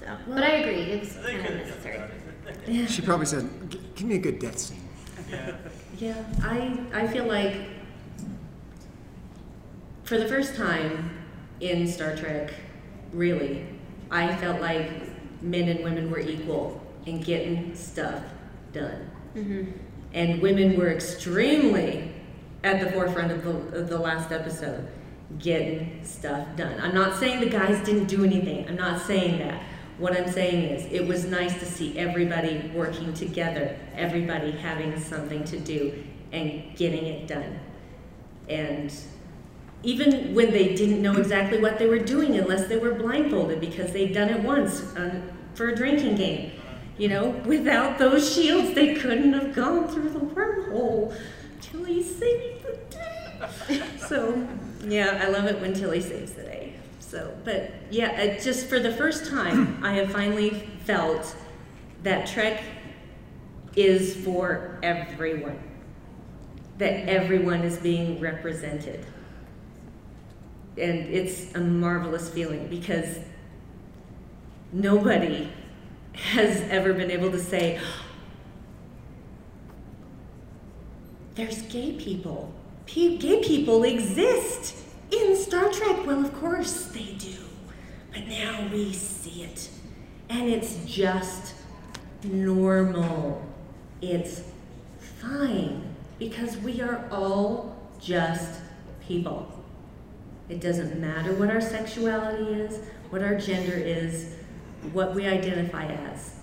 So, 0.00 0.16
but 0.28 0.42
I 0.42 0.48
agree, 0.48 0.82
it 0.92 1.00
was 1.00 1.12
kind 1.14 1.38
of 1.38 1.46
could 1.46 1.54
have 1.56 1.66
necessary. 1.66 2.02
She 2.86 3.02
probably 3.02 3.26
said, 3.26 3.48
"Give 3.94 4.06
me 4.06 4.16
a 4.16 4.18
good 4.18 4.38
death 4.38 4.58
scene." 4.58 4.88
Yeah. 5.30 5.54
Yeah, 5.98 6.24
I, 6.42 6.78
I 6.92 7.06
feel 7.08 7.24
like 7.24 7.56
for 10.04 10.16
the 10.16 10.28
first 10.28 10.54
time 10.54 11.10
in 11.60 11.88
Star 11.88 12.14
Trek, 12.14 12.54
really, 13.12 13.66
I 14.10 14.34
felt 14.36 14.60
like 14.60 14.90
men 15.42 15.68
and 15.68 15.82
women 15.82 16.10
were 16.10 16.20
equal 16.20 16.80
in 17.04 17.20
getting 17.20 17.74
stuff 17.74 18.22
done. 18.72 19.10
Mm-hmm. 19.34 19.72
And 20.14 20.40
women 20.40 20.78
were 20.78 20.90
extremely 20.92 22.12
at 22.62 22.80
the 22.80 22.92
forefront 22.92 23.32
of 23.32 23.44
the, 23.44 23.78
of 23.78 23.88
the 23.88 23.98
last 23.98 24.30
episode, 24.30 24.88
getting 25.38 26.00
stuff 26.04 26.46
done. 26.56 26.80
I'm 26.80 26.94
not 26.94 27.18
saying 27.18 27.40
the 27.40 27.50
guys 27.50 27.84
didn't 27.84 28.06
do 28.06 28.24
anything, 28.24 28.68
I'm 28.68 28.76
not 28.76 29.02
saying 29.02 29.38
that. 29.40 29.62
What 29.98 30.16
I'm 30.16 30.30
saying 30.30 30.62
is, 30.64 30.92
it 30.92 31.06
was 31.06 31.24
nice 31.24 31.58
to 31.58 31.66
see 31.66 31.98
everybody 31.98 32.70
working 32.74 33.12
together, 33.14 33.76
everybody 33.96 34.52
having 34.52 34.98
something 34.98 35.44
to 35.44 35.58
do, 35.58 36.04
and 36.32 36.76
getting 36.76 37.06
it 37.06 37.26
done. 37.26 37.58
And 38.48 38.92
even 39.82 40.34
when 40.34 40.50
they 40.50 40.74
didn't 40.74 41.02
know 41.02 41.16
exactly 41.16 41.60
what 41.60 41.78
they 41.78 41.86
were 41.86 41.98
doing 41.98 42.36
unless 42.36 42.68
they 42.68 42.76
were 42.76 42.94
blindfolded 42.94 43.60
because 43.60 43.92
they'd 43.92 44.12
done 44.12 44.28
it 44.28 44.42
once 44.42 44.82
on, 44.96 45.30
for 45.54 45.68
a 45.68 45.76
drinking 45.76 46.16
game. 46.16 46.52
You 46.96 47.08
know, 47.08 47.28
without 47.46 47.98
those 47.98 48.34
shields, 48.34 48.74
they 48.74 48.94
couldn't 48.94 49.32
have 49.32 49.54
gone 49.54 49.86
through 49.86 50.10
the 50.10 50.18
wormhole. 50.18 51.16
Tilly 51.60 52.02
saved 52.02 52.64
the 52.64 52.78
day. 52.90 53.82
so, 53.98 54.48
yeah, 54.84 55.22
I 55.24 55.28
love 55.28 55.46
it 55.46 55.60
when 55.60 55.74
Tilly 55.74 56.00
saves 56.00 56.32
the 56.32 56.42
day. 56.42 56.57
So, 57.08 57.34
but 57.44 57.72
yeah, 57.90 58.10
it 58.20 58.42
just 58.42 58.66
for 58.66 58.78
the 58.78 58.92
first 58.92 59.30
time, 59.30 59.80
I 59.82 59.94
have 59.94 60.12
finally 60.12 60.50
felt 60.84 61.34
that 62.02 62.26
Trek 62.26 62.62
is 63.76 64.14
for 64.24 64.78
everyone. 64.82 65.58
That 66.76 67.08
everyone 67.08 67.62
is 67.62 67.78
being 67.78 68.20
represented 68.20 69.04
and 70.78 71.00
it's 71.12 71.54
a 71.54 71.60
marvelous 71.60 72.28
feeling 72.28 72.68
because 72.68 73.18
nobody 74.72 75.48
has 76.14 76.60
ever 76.70 76.92
been 76.92 77.10
able 77.10 77.30
to 77.30 77.38
say 77.38 77.80
there's 81.34 81.62
gay 81.62 81.92
people 81.92 82.52
Pe- 82.86 83.16
gay 83.18 83.42
people 83.42 83.84
exist 83.84 84.74
in 85.10 85.36
star 85.36 85.70
trek 85.70 86.06
well 86.06 86.24
of 86.24 86.32
course 86.40 86.86
they 86.86 87.14
do. 87.18 87.34
But 88.12 88.26
now 88.26 88.68
we 88.72 88.92
see 88.92 89.42
it. 89.42 89.68
And 90.28 90.48
it's 90.48 90.84
just 90.84 91.54
normal. 92.22 93.46
It's 94.00 94.42
fine. 95.20 95.94
Because 96.18 96.56
we 96.58 96.80
are 96.80 97.04
all 97.10 97.76
just 98.00 98.60
people. 99.06 99.52
It 100.48 100.60
doesn't 100.60 100.98
matter 100.98 101.34
what 101.34 101.50
our 101.50 101.60
sexuality 101.60 102.60
is, 102.60 102.80
what 103.10 103.22
our 103.22 103.36
gender 103.36 103.74
is, 103.74 104.34
what 104.92 105.14
we 105.14 105.26
identify 105.26 105.86
as. 105.86 106.36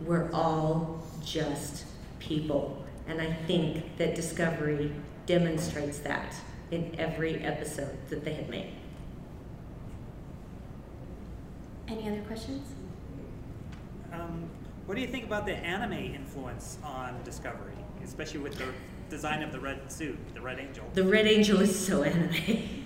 We're 0.00 0.30
all 0.32 1.02
just 1.24 1.84
people. 2.18 2.84
And 3.08 3.20
I 3.20 3.32
think 3.46 3.96
that 3.96 4.14
Discovery 4.14 4.92
demonstrates 5.26 5.98
that 6.00 6.34
in 6.74 6.94
every 6.98 7.36
episode 7.42 7.96
that 8.10 8.24
they 8.24 8.34
had 8.34 8.50
made. 8.50 8.72
Any 11.88 12.08
other 12.08 12.20
questions? 12.22 12.66
Um, 14.12 14.48
what 14.86 14.94
do 14.94 15.00
you 15.00 15.06
think 15.08 15.24
about 15.24 15.46
the 15.46 15.54
anime 15.54 15.92
influence 16.14 16.78
on 16.82 17.16
Discovery, 17.24 17.74
especially 18.04 18.40
with 18.40 18.56
the 18.56 18.66
design 19.10 19.42
of 19.42 19.52
the 19.52 19.60
red 19.60 19.90
suit, 19.90 20.18
the 20.34 20.40
Red 20.40 20.58
Angel? 20.58 20.84
The 20.94 21.04
Red 21.04 21.26
Angel 21.26 21.60
is 21.60 21.86
so 21.86 22.02
anime. 22.02 22.34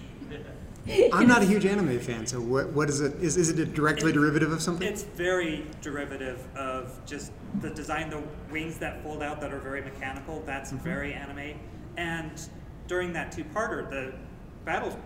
I'm 1.13 1.29
not 1.29 1.43
a 1.43 1.45
huge 1.45 1.67
anime 1.67 1.99
fan, 1.99 2.27
so 2.27 2.41
what, 2.41 2.71
what 2.71 2.89
is 2.89 3.03
it? 3.03 3.15
Is, 3.23 3.37
is 3.37 3.51
it 3.51 3.59
a 3.59 3.67
directly 3.67 4.11
derivative 4.11 4.53
of 4.53 4.63
something? 4.63 4.87
It's 4.89 5.03
very 5.03 5.67
derivative 5.83 6.43
of 6.57 6.99
just 7.05 7.31
the 7.61 7.69
design, 7.69 8.09
the 8.09 8.23
wings 8.51 8.79
that 8.79 9.03
fold 9.03 9.23
out 9.23 9.39
that 9.43 9.53
are 9.53 9.59
very 9.59 9.83
mechanical. 9.83 10.43
That's 10.47 10.73
Mhm. 10.73 10.81
very 10.81 11.13
anime, 11.13 11.59
and 11.99 12.41
during 12.89 13.13
that 13.13 13.31
two-parter, 13.31 13.89
the 13.89 14.13
battle 14.65 14.99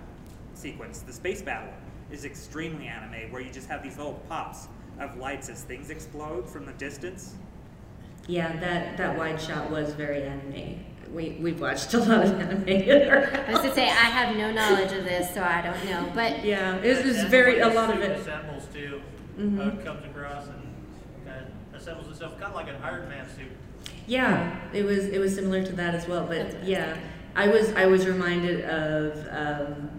sequence, 0.55 1.01
the 1.01 1.13
space 1.13 1.43
battle, 1.43 1.73
is 2.11 2.25
extremely 2.25 2.87
anime, 2.87 3.31
where 3.31 3.43
you 3.43 3.51
just 3.51 3.69
have 3.69 3.83
these 3.83 3.97
little 3.99 4.23
pops 4.29 4.69
of 5.01 5.17
lights 5.17 5.49
as 5.49 5.63
things 5.65 5.91
explode 5.91 6.49
from 6.49 6.65
the 6.65 6.73
distance. 6.75 7.35
Yeah, 8.29 8.53
that, 8.61 8.97
that 8.97 9.19
wide 9.19 9.41
shot 9.41 9.71
was 9.71 9.93
very 9.95 10.23
anime. 10.23 10.85
We, 11.13 11.37
we've 11.41 11.61
watched 11.61 11.93
a 11.93 11.99
lot 11.99 12.25
of 12.25 12.41
anime 12.41 12.65
I 12.69 13.53
was 13.53 13.63
to 13.63 13.75
say 13.75 13.85
I 13.85 14.09
have 14.09 14.35
no 14.37 14.51
knowledge 14.53 14.93
of 14.93 15.05
this, 15.05 15.35
so 15.35 15.43
I 15.43 15.61
don't 15.61 15.85
know. 15.85 16.11
But 16.15 16.45
Yeah, 16.45 16.77
it 16.77 16.89
was, 16.89 16.99
it 17.01 17.07
was 17.07 17.25
very, 17.25 17.59
the 17.59 17.69
a 17.71 17.75
lot 17.75 17.91
of 17.95 18.01
it. 18.01 18.19
Assembles 18.21 18.67
too, 18.73 19.03
Mhm. 19.39 19.59
uh, 19.81 19.85
comes 19.85 20.05
across 20.07 20.47
and 20.47 20.63
kind 21.27 21.47
of 21.75 21.81
assembles 21.81 22.09
itself, 22.09 22.33
kind 22.39 22.45
of 22.51 22.55
like 22.55 22.69
an 22.69 22.77
Iron 22.83 23.09
Man 23.09 23.27
suit. 23.37 23.49
Yeah, 24.07 24.57
it 24.73 24.85
was 24.85 25.07
it 25.07 25.19
was 25.19 25.35
similar 25.35 25.65
to 25.65 25.73
that 25.73 25.95
as 25.95 26.07
well. 26.09 26.27
But 26.27 26.65
yeah, 26.65 26.97
I 27.35 27.49
was 27.49 27.73
I 27.73 27.87
was 27.87 28.07
reminded 28.07 28.65
of 28.65 29.27
um, 29.31 29.91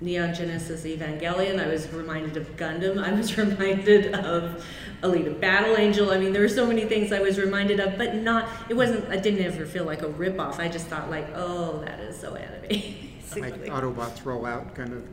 Neon 0.00 0.32
Genesis 0.32 0.84
Evangelion. 0.84 1.62
I 1.62 1.68
was 1.68 1.92
reminded 1.92 2.36
of 2.36 2.56
Gundam. 2.56 3.02
I 3.02 3.12
was 3.12 3.36
reminded 3.38 4.14
of 4.14 4.64
Alita 5.02 5.38
Battle 5.38 5.76
Angel. 5.76 6.10
I 6.10 6.18
mean, 6.18 6.32
there 6.32 6.42
were 6.42 6.48
so 6.48 6.66
many 6.66 6.84
things 6.84 7.12
I 7.12 7.20
was 7.20 7.38
reminded 7.38 7.80
of, 7.80 7.98
but 7.98 8.14
not. 8.14 8.48
It 8.68 8.74
wasn't. 8.74 9.08
I 9.10 9.16
didn't 9.16 9.44
ever 9.44 9.66
feel 9.66 9.84
like 9.84 10.02
a 10.02 10.08
ripoff. 10.08 10.58
I 10.58 10.68
just 10.68 10.86
thought 10.86 11.10
like, 11.10 11.28
oh, 11.34 11.80
that 11.84 12.00
is 12.00 12.18
so 12.18 12.34
anime. 12.34 12.94
Like. 13.36 13.66
Autobots 13.66 14.24
roll 14.24 14.44
out, 14.44 14.74
kind 14.74 14.92
of. 14.92 15.04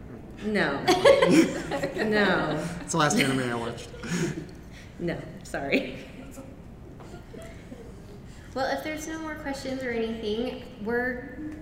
No. 0.44 0.84
no. 2.04 2.66
It's 2.82 2.94
the 2.94 2.98
last 2.98 3.20
anime 3.20 3.48
I 3.48 3.54
watched. 3.54 3.90
No, 4.98 5.16
sorry. 5.44 6.00
well, 8.56 8.76
if 8.76 8.84
there's 8.84 9.08
no 9.08 9.20
more 9.20 9.36
questions 9.36 9.84
or 9.84 9.92
anything, 9.92 10.64
we're 10.84 11.57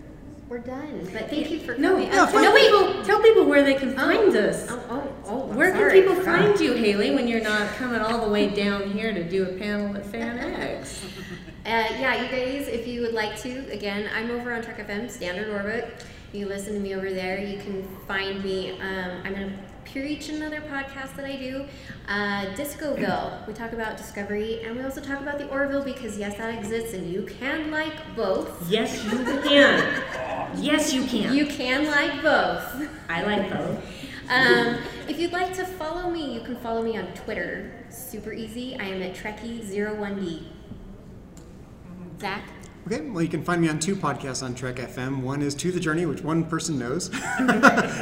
we're 0.49 0.59
done. 0.59 1.07
But 1.11 1.29
thank 1.29 1.49
you 1.49 1.59
for 1.59 1.75
No, 1.77 1.93
coming. 1.93 2.09
no, 2.09 2.23
Uh, 2.23 2.31
tell 2.31 2.55
people, 2.55 3.03
tell 3.03 3.21
people 3.21 3.45
where 3.45 3.63
they 3.63 3.73
can 3.75 3.95
find 3.95 4.35
us. 4.35 4.67
Oh, 4.69 4.81
oh, 4.89 5.07
oh, 5.25 5.49
I'm 5.49 5.55
Where 5.55 5.75
sorry, 5.75 6.01
can 6.01 6.09
people 6.09 6.23
find 6.23 6.59
you, 6.59 6.73
Hayley, 6.73 7.11
when 7.15 7.27
you're 7.27 7.41
not 7.41 7.67
coming 7.75 7.99
all 7.99 8.23
the 8.25 8.31
way 8.31 8.49
down 8.49 8.91
here 8.91 9.13
to 9.13 9.23
do 9.23 9.43
a 9.43 9.53
panel 9.53 9.95
at 9.95 10.03
FanX? 10.03 11.03
Uh, 11.65 11.81
yeah, 11.99 12.21
you 12.21 12.27
guys, 12.29 12.67
if 12.67 12.85
you 12.85 13.01
would 13.01 13.15
like 13.15 13.35
to, 13.41 13.49
again, 13.71 14.07
I'm 14.15 14.29
over 14.29 14.53
on 14.53 14.61
Trek 14.61 14.87
FM, 14.87 15.09
Standard 15.09 15.49
Orbit. 15.49 16.05
You 16.31 16.45
listen 16.45 16.75
to 16.75 16.79
me 16.79 16.93
over 16.93 17.11
there. 17.11 17.39
You 17.39 17.57
can 17.57 17.81
find 18.07 18.43
me. 18.43 18.73
Um, 18.79 19.21
I'm 19.23 19.33
going 19.33 19.49
to 19.49 19.57
preach 20.01 20.27
another 20.27 20.59
podcast 20.59 21.15
that 21.15 21.23
I 21.23 21.37
do, 21.37 21.65
uh, 22.09 22.53
Discoville. 22.55 23.31
We 23.47 23.53
talk 23.53 23.71
about 23.71 23.95
Discovery, 23.95 24.61
and 24.61 24.75
we 24.75 24.83
also 24.83 24.99
talk 24.99 25.21
about 25.21 25.37
the 25.37 25.47
Orville 25.47 25.85
because, 25.85 26.17
yes, 26.17 26.35
that 26.37 26.53
exists, 26.53 26.93
and 26.93 27.09
you 27.09 27.21
can 27.23 27.71
like 27.71 27.93
both. 28.13 28.69
Yes, 28.69 29.01
you 29.05 29.19
can. 29.41 30.03
Yes, 30.57 30.93
you 30.93 31.05
can. 31.05 31.33
You 31.33 31.45
can 31.45 31.85
like 31.85 32.21
both. 32.21 32.89
I 33.07 33.23
like 33.23 33.49
both. 33.49 33.83
Um, 34.29 34.79
if 35.07 35.17
you'd 35.17 35.31
like 35.31 35.53
to 35.53 35.63
follow 35.65 36.09
me, 36.11 36.33
you 36.33 36.41
can 36.41 36.57
follow 36.57 36.81
me 36.81 36.97
on 36.97 37.07
Twitter. 37.13 37.71
Super 37.89 38.33
easy. 38.33 38.75
I 38.77 38.85
am 38.85 39.01
at 39.01 39.15
Trekkie01D. 39.15 40.43
Zach? 42.19 42.43
Okay, 42.87 43.01
well, 43.01 43.23
you 43.23 43.29
can 43.29 43.43
find 43.43 43.59
me 43.59 43.67
on 43.67 43.79
two 43.79 43.95
podcasts 43.95 44.43
on 44.43 44.53
Trek 44.53 44.75
FM. 44.75 45.21
One 45.21 45.41
is 45.41 45.55
To 45.55 45.71
the 45.71 45.79
Journey, 45.79 46.05
which 46.05 46.21
one 46.21 46.43
person 46.43 46.77
knows. 46.77 47.09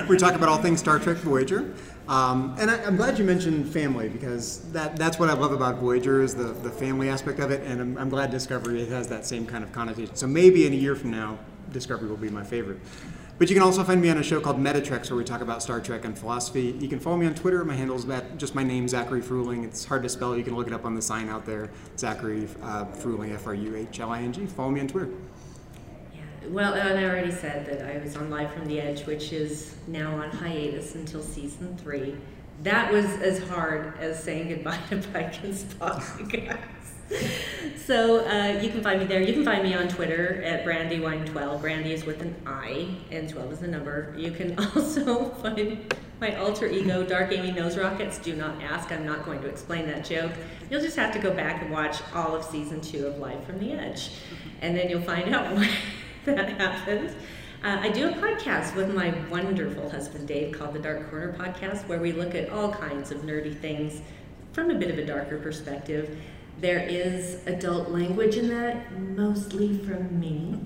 we 0.10 0.18
talk 0.18 0.34
about 0.35 0.49
all 0.49 0.57
things 0.57 0.81
Star 0.81 0.99
Trek 0.99 1.15
Voyager. 1.19 1.73
Um, 2.10 2.53
and 2.60 2.69
I, 2.69 2.84
I'm 2.84 2.97
glad 2.97 3.18
you 3.18 3.23
mentioned 3.23 3.72
family 3.72 4.10
because 4.10 4.60
that, 4.73 4.97
that's 4.97 5.18
what 5.18 5.30
I 5.30 5.34
love 5.35 5.53
about 5.53 5.77
Voyager 5.77 6.22
is 6.22 6.35
the, 6.35 6.51
the 6.51 6.69
family 6.69 7.07
aspect 7.07 7.39
of 7.39 7.49
it. 7.49 7.61
And 7.61 7.80
I'm, 7.80 7.97
I'm 7.97 8.10
glad 8.10 8.30
Discovery 8.30 8.85
has 8.88 9.07
that 9.07 9.26
same 9.26 9.45
kind 9.45 9.64
of 9.64 9.72
connotation. 9.72 10.18
So 10.18 10.27
maybe 10.27 10.68
in 10.68 10.73
a 10.73 10.76
year 10.76 10.97
from 10.97 11.11
now, 11.11 11.39
Discovery 11.72 12.10
will 12.10 12.18
be 12.18 12.30
my 12.30 12.43
favorite. 12.43 12.80
But 13.39 13.49
you 13.49 13.55
can 13.55 13.64
also 13.64 13.84
find 13.84 13.99
me 13.99 14.10
on 14.10 14.18
a 14.18 14.23
show 14.23 14.39
called 14.39 14.60
Meta 14.60 14.80
Treks 14.80 15.10
where 15.10 15.18
we 15.18 15.23
talk 15.23 15.41
about 15.41 15.64
Star 15.64 15.81
Trek 15.81 16.05
and 16.05 16.18
philosophy. 16.18 16.76
You 16.80 16.88
can 16.88 16.99
follow 16.99 17.18
me 17.18 17.26
on 17.26 17.34
Twitter. 17.34 17.65
My 17.65 17.76
handle 17.76 17.95
is 17.95 18.05
just 18.38 18.53
my 18.53 18.64
name, 18.64 18.88
Zachary 18.88 19.22
Fruhling. 19.22 19.64
It's 19.64 19.84
hard 19.84 20.03
to 20.03 20.10
spell. 20.10 20.38
You 20.38 20.43
can 20.43 20.55
look 20.55 20.68
it 20.68 20.73
up 20.73 20.85
on 20.85 20.93
the 20.93 21.01
sign 21.01 21.30
out 21.30 21.45
there. 21.45 21.72
Zachary 21.97 22.47
uh, 22.61 22.85
Fruhling, 22.85 23.34
F 23.34 23.47
R 23.47 23.55
U 23.55 23.76
H 23.76 23.99
L 23.99 24.11
I 24.11 24.22
N 24.22 24.34
G. 24.34 24.45
Follow 24.45 24.69
me 24.69 24.81
on 24.81 24.88
Twitter. 24.88 25.10
Well, 26.47 26.73
and 26.73 26.99
I 26.99 27.05
already 27.05 27.31
said 27.31 27.65
that 27.65 27.81
I 27.81 27.97
was 28.03 28.15
on 28.18 28.30
Live 28.30 28.53
from 28.53 28.65
the 28.65 28.80
Edge, 28.80 29.05
which 29.05 29.34
is 29.34 29.76
now 29.88 30.15
on 30.22 30.30
hiatus 30.30 30.93
until 30.95 31.23
season 31.23 31.76
three. 31.77 32.15
That 32.61 32.91
was 32.91 33.05
as 33.05 33.41
hard 33.49 33.97
as 33.97 34.22
saying 34.22 34.49
goodbye 34.49 34.80
to 34.89 34.97
Pike 35.11 35.43
and 35.43 35.53
Spock, 35.53 36.31
guys. 36.31 36.82
So 37.85 38.25
uh, 38.25 38.61
you 38.61 38.69
can 38.69 38.81
find 38.81 39.01
me 39.01 39.05
there. 39.05 39.21
You 39.21 39.34
can 39.34 39.43
find 39.43 39.61
me 39.61 39.73
on 39.73 39.89
Twitter 39.89 40.41
at 40.43 40.63
Brandiwine12. 40.63 41.61
Brandi 41.61 41.88
is 41.88 42.05
with 42.05 42.21
an 42.21 42.34
I, 42.45 42.88
and 43.11 43.27
12 43.27 43.51
is 43.51 43.59
the 43.59 43.67
number. 43.67 44.15
You 44.17 44.31
can 44.31 44.57
also 44.75 45.25
find 45.31 45.93
my 46.21 46.34
alter 46.38 46.65
ego, 46.65 47.03
Dark 47.03 47.34
Amy 47.34 47.51
Nose 47.51 47.77
Rockets. 47.77 48.19
Do 48.19 48.38
not 48.38 48.61
ask. 48.63 48.89
I'm 48.93 49.05
not 49.05 49.25
going 49.25 49.41
to 49.41 49.47
explain 49.47 49.85
that 49.88 50.05
joke. 50.05 50.31
You'll 50.69 50.80
just 50.80 50.95
have 50.95 51.11
to 51.11 51.19
go 51.19 51.34
back 51.34 51.61
and 51.61 51.71
watch 51.71 51.97
all 52.15 52.34
of 52.34 52.45
season 52.45 52.80
two 52.80 53.05
of 53.05 53.17
Live 53.17 53.43
from 53.43 53.59
the 53.59 53.73
Edge, 53.73 54.11
and 54.61 54.77
then 54.77 54.89
you'll 54.89 55.01
find 55.01 55.35
out 55.35 55.53
why 55.55 55.69
that 56.23 56.57
happened. 56.57 57.09
Uh, 57.65 57.80
I 57.81 57.89
do 57.89 58.07
a 58.07 58.13
podcast 58.13 58.77
with 58.77 58.95
my 58.95 59.13
wonderful 59.30 59.89
husband 59.89 60.25
Dave 60.25 60.53
called 60.53 60.73
the 60.73 60.80
Dark 60.80 61.09
Corner 61.09 61.34
Podcast, 61.34 61.85
where 61.89 61.99
we 61.99 62.13
look 62.13 62.34
at 62.34 62.49
all 62.49 62.71
kinds 62.71 63.11
of 63.11 63.23
nerdy 63.23 63.59
things 63.59 64.01
from 64.53 64.69
a 64.69 64.75
bit 64.75 64.89
of 64.89 64.97
a 64.97 65.05
darker 65.05 65.38
perspective. 65.38 66.17
There 66.64 66.80
is 66.80 67.45
adult 67.45 67.90
language 67.90 68.38
in 68.38 68.48
that, 68.48 68.98
mostly 68.98 69.77
from 69.80 70.18
me. 70.18 70.61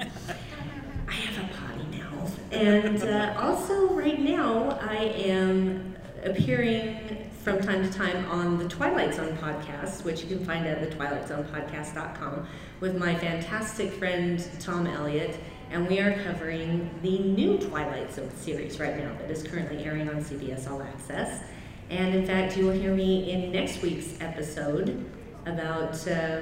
I 1.08 1.12
have 1.12 1.44
a 1.44 1.54
potty 1.56 1.98
mouth. 1.98 2.40
And 2.54 3.02
uh, 3.02 3.34
also, 3.40 3.88
right 3.96 4.20
now, 4.20 4.78
I 4.80 4.98
am 4.98 5.96
appearing 6.24 7.28
from 7.44 7.62
time 7.64 7.82
to 7.82 7.92
time 7.92 8.30
on 8.30 8.60
the 8.60 8.70
Twilight 8.70 9.16
Zone 9.16 9.36
podcast, 9.38 10.04
which 10.04 10.22
you 10.22 10.28
can 10.28 10.46
find 10.46 10.68
at 10.68 10.88
thetwilightzonepodcast.com, 10.88 12.48
with 12.80 12.96
my 12.96 13.16
fantastic 13.16 13.92
friend 13.94 14.48
Tom 14.60 14.86
Elliott. 14.86 15.40
And 15.72 15.88
we 15.88 16.00
are 16.00 16.14
covering 16.26 16.92
the 17.02 17.18
new 17.18 17.58
Twilight 17.58 18.14
Zone 18.14 18.30
series 18.38 18.80
right 18.80 18.96
now 18.96 19.18
that 19.18 19.32
is 19.32 19.42
currently 19.42 19.84
airing 19.84 20.08
on 20.10 20.24
CBS 20.24 20.70
All 20.70 20.84
Access. 20.84 21.42
And 21.90 22.14
in 22.14 22.24
fact, 22.24 22.56
you 22.56 22.68
will 22.68 22.74
hear 22.74 22.94
me 22.94 23.32
in 23.32 23.52
next 23.52 23.82
week's 23.82 24.22
episode 24.22 25.10
about. 25.54 26.08
Uh, 26.08 26.42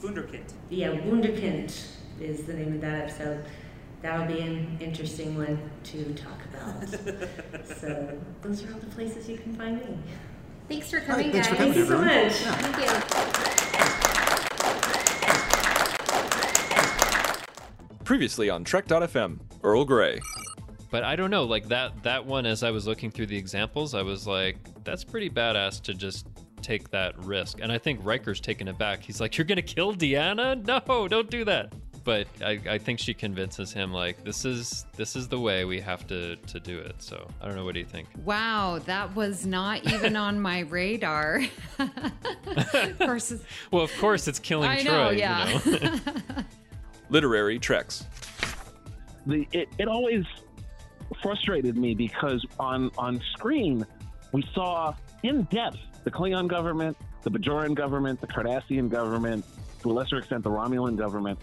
Wunderkind. 0.00 0.52
yeah, 0.68 0.88
Wunderkind 0.88 1.72
is 2.20 2.42
the 2.44 2.54
name 2.54 2.74
of 2.74 2.80
that 2.80 3.02
episode. 3.04 3.44
That'll 4.02 4.26
be 4.26 4.40
an 4.40 4.78
interesting 4.80 5.36
one 5.36 5.58
to 5.84 6.12
talk 6.14 6.38
about. 6.52 6.88
so 7.78 8.18
those 8.42 8.64
are 8.64 8.72
all 8.72 8.80
the 8.80 8.86
places 8.86 9.28
you 9.28 9.38
can 9.38 9.54
find 9.54 9.78
me. 9.78 9.96
Thanks 10.68 10.90
for 10.90 11.00
coming, 11.00 11.26
right, 11.32 11.44
thanks 11.44 11.48
for 11.48 11.54
guys. 11.54 11.74
coming, 11.74 11.74
Thank 11.74 11.76
you 11.76 11.86
so 11.86 11.94
everyone. 11.94 12.24
much. 12.24 12.32
Thank 12.34 12.78
you. 17.98 18.04
Previously 18.04 18.50
on 18.50 18.64
Trek.fm, 18.64 19.38
Earl 19.62 19.84
Grey. 19.84 20.20
But 20.90 21.04
I 21.04 21.16
don't 21.16 21.30
know, 21.30 21.44
like 21.44 21.68
that 21.68 22.02
that 22.02 22.26
one 22.26 22.44
as 22.44 22.62
I 22.62 22.70
was 22.70 22.86
looking 22.86 23.10
through 23.10 23.26
the 23.26 23.36
examples, 23.36 23.94
I 23.94 24.02
was 24.02 24.26
like, 24.26 24.56
that's 24.84 25.04
pretty 25.04 25.30
badass 25.30 25.80
to 25.82 25.94
just 25.94 26.26
take 26.62 26.90
that 26.90 27.18
risk. 27.24 27.58
And 27.60 27.70
I 27.72 27.78
think 27.78 28.00
Riker's 28.02 28.40
taken 28.40 28.68
it 28.68 28.78
back. 28.78 29.02
He's 29.02 29.20
like, 29.20 29.36
You're 29.36 29.44
gonna 29.44 29.62
kill 29.62 29.94
Deanna? 29.94 30.64
No, 30.64 31.08
don't 31.08 31.30
do 31.30 31.44
that. 31.44 31.72
But 32.04 32.26
I, 32.44 32.58
I 32.68 32.78
think 32.78 32.98
she 32.98 33.14
convinces 33.14 33.72
him 33.72 33.92
like 33.92 34.24
this 34.24 34.44
is 34.44 34.86
this 34.96 35.14
is 35.14 35.28
the 35.28 35.38
way 35.38 35.64
we 35.64 35.80
have 35.80 36.04
to 36.08 36.34
to 36.36 36.58
do 36.58 36.78
it. 36.78 37.00
So 37.00 37.28
I 37.40 37.46
don't 37.46 37.54
know, 37.54 37.64
what 37.64 37.74
do 37.74 37.80
you 37.80 37.86
think? 37.86 38.08
Wow, 38.24 38.80
that 38.86 39.14
was 39.14 39.46
not 39.46 39.84
even 39.92 40.16
on 40.16 40.40
my 40.40 40.60
radar. 40.60 41.42
of 41.78 42.98
course, 42.98 43.32
Well, 43.70 43.84
of 43.84 43.96
course 43.98 44.26
it's 44.26 44.40
killing 44.40 44.68
I 44.68 44.82
Troi, 44.82 44.84
know, 44.84 45.10
yeah. 45.10 45.60
you 45.64 45.70
know. 45.78 46.44
Literary 47.08 47.58
Treks. 47.60 48.04
the 49.26 49.46
it, 49.52 49.68
it 49.78 49.86
always 49.86 50.24
frustrated 51.22 51.76
me 51.76 51.94
because 51.94 52.44
on 52.58 52.90
on 52.98 53.20
screen 53.34 53.86
we 54.32 54.42
saw 54.54 54.92
in 55.22 55.42
depth 55.44 55.76
the 56.04 56.10
Klingon 56.10 56.48
government, 56.48 56.96
the 57.22 57.30
Bajoran 57.30 57.74
government, 57.74 58.20
the 58.20 58.26
Cardassian 58.26 58.88
government, 58.88 59.44
to 59.82 59.90
a 59.90 59.92
lesser 59.92 60.18
extent 60.18 60.44
the 60.44 60.50
Romulan 60.50 60.96
government. 60.96 61.38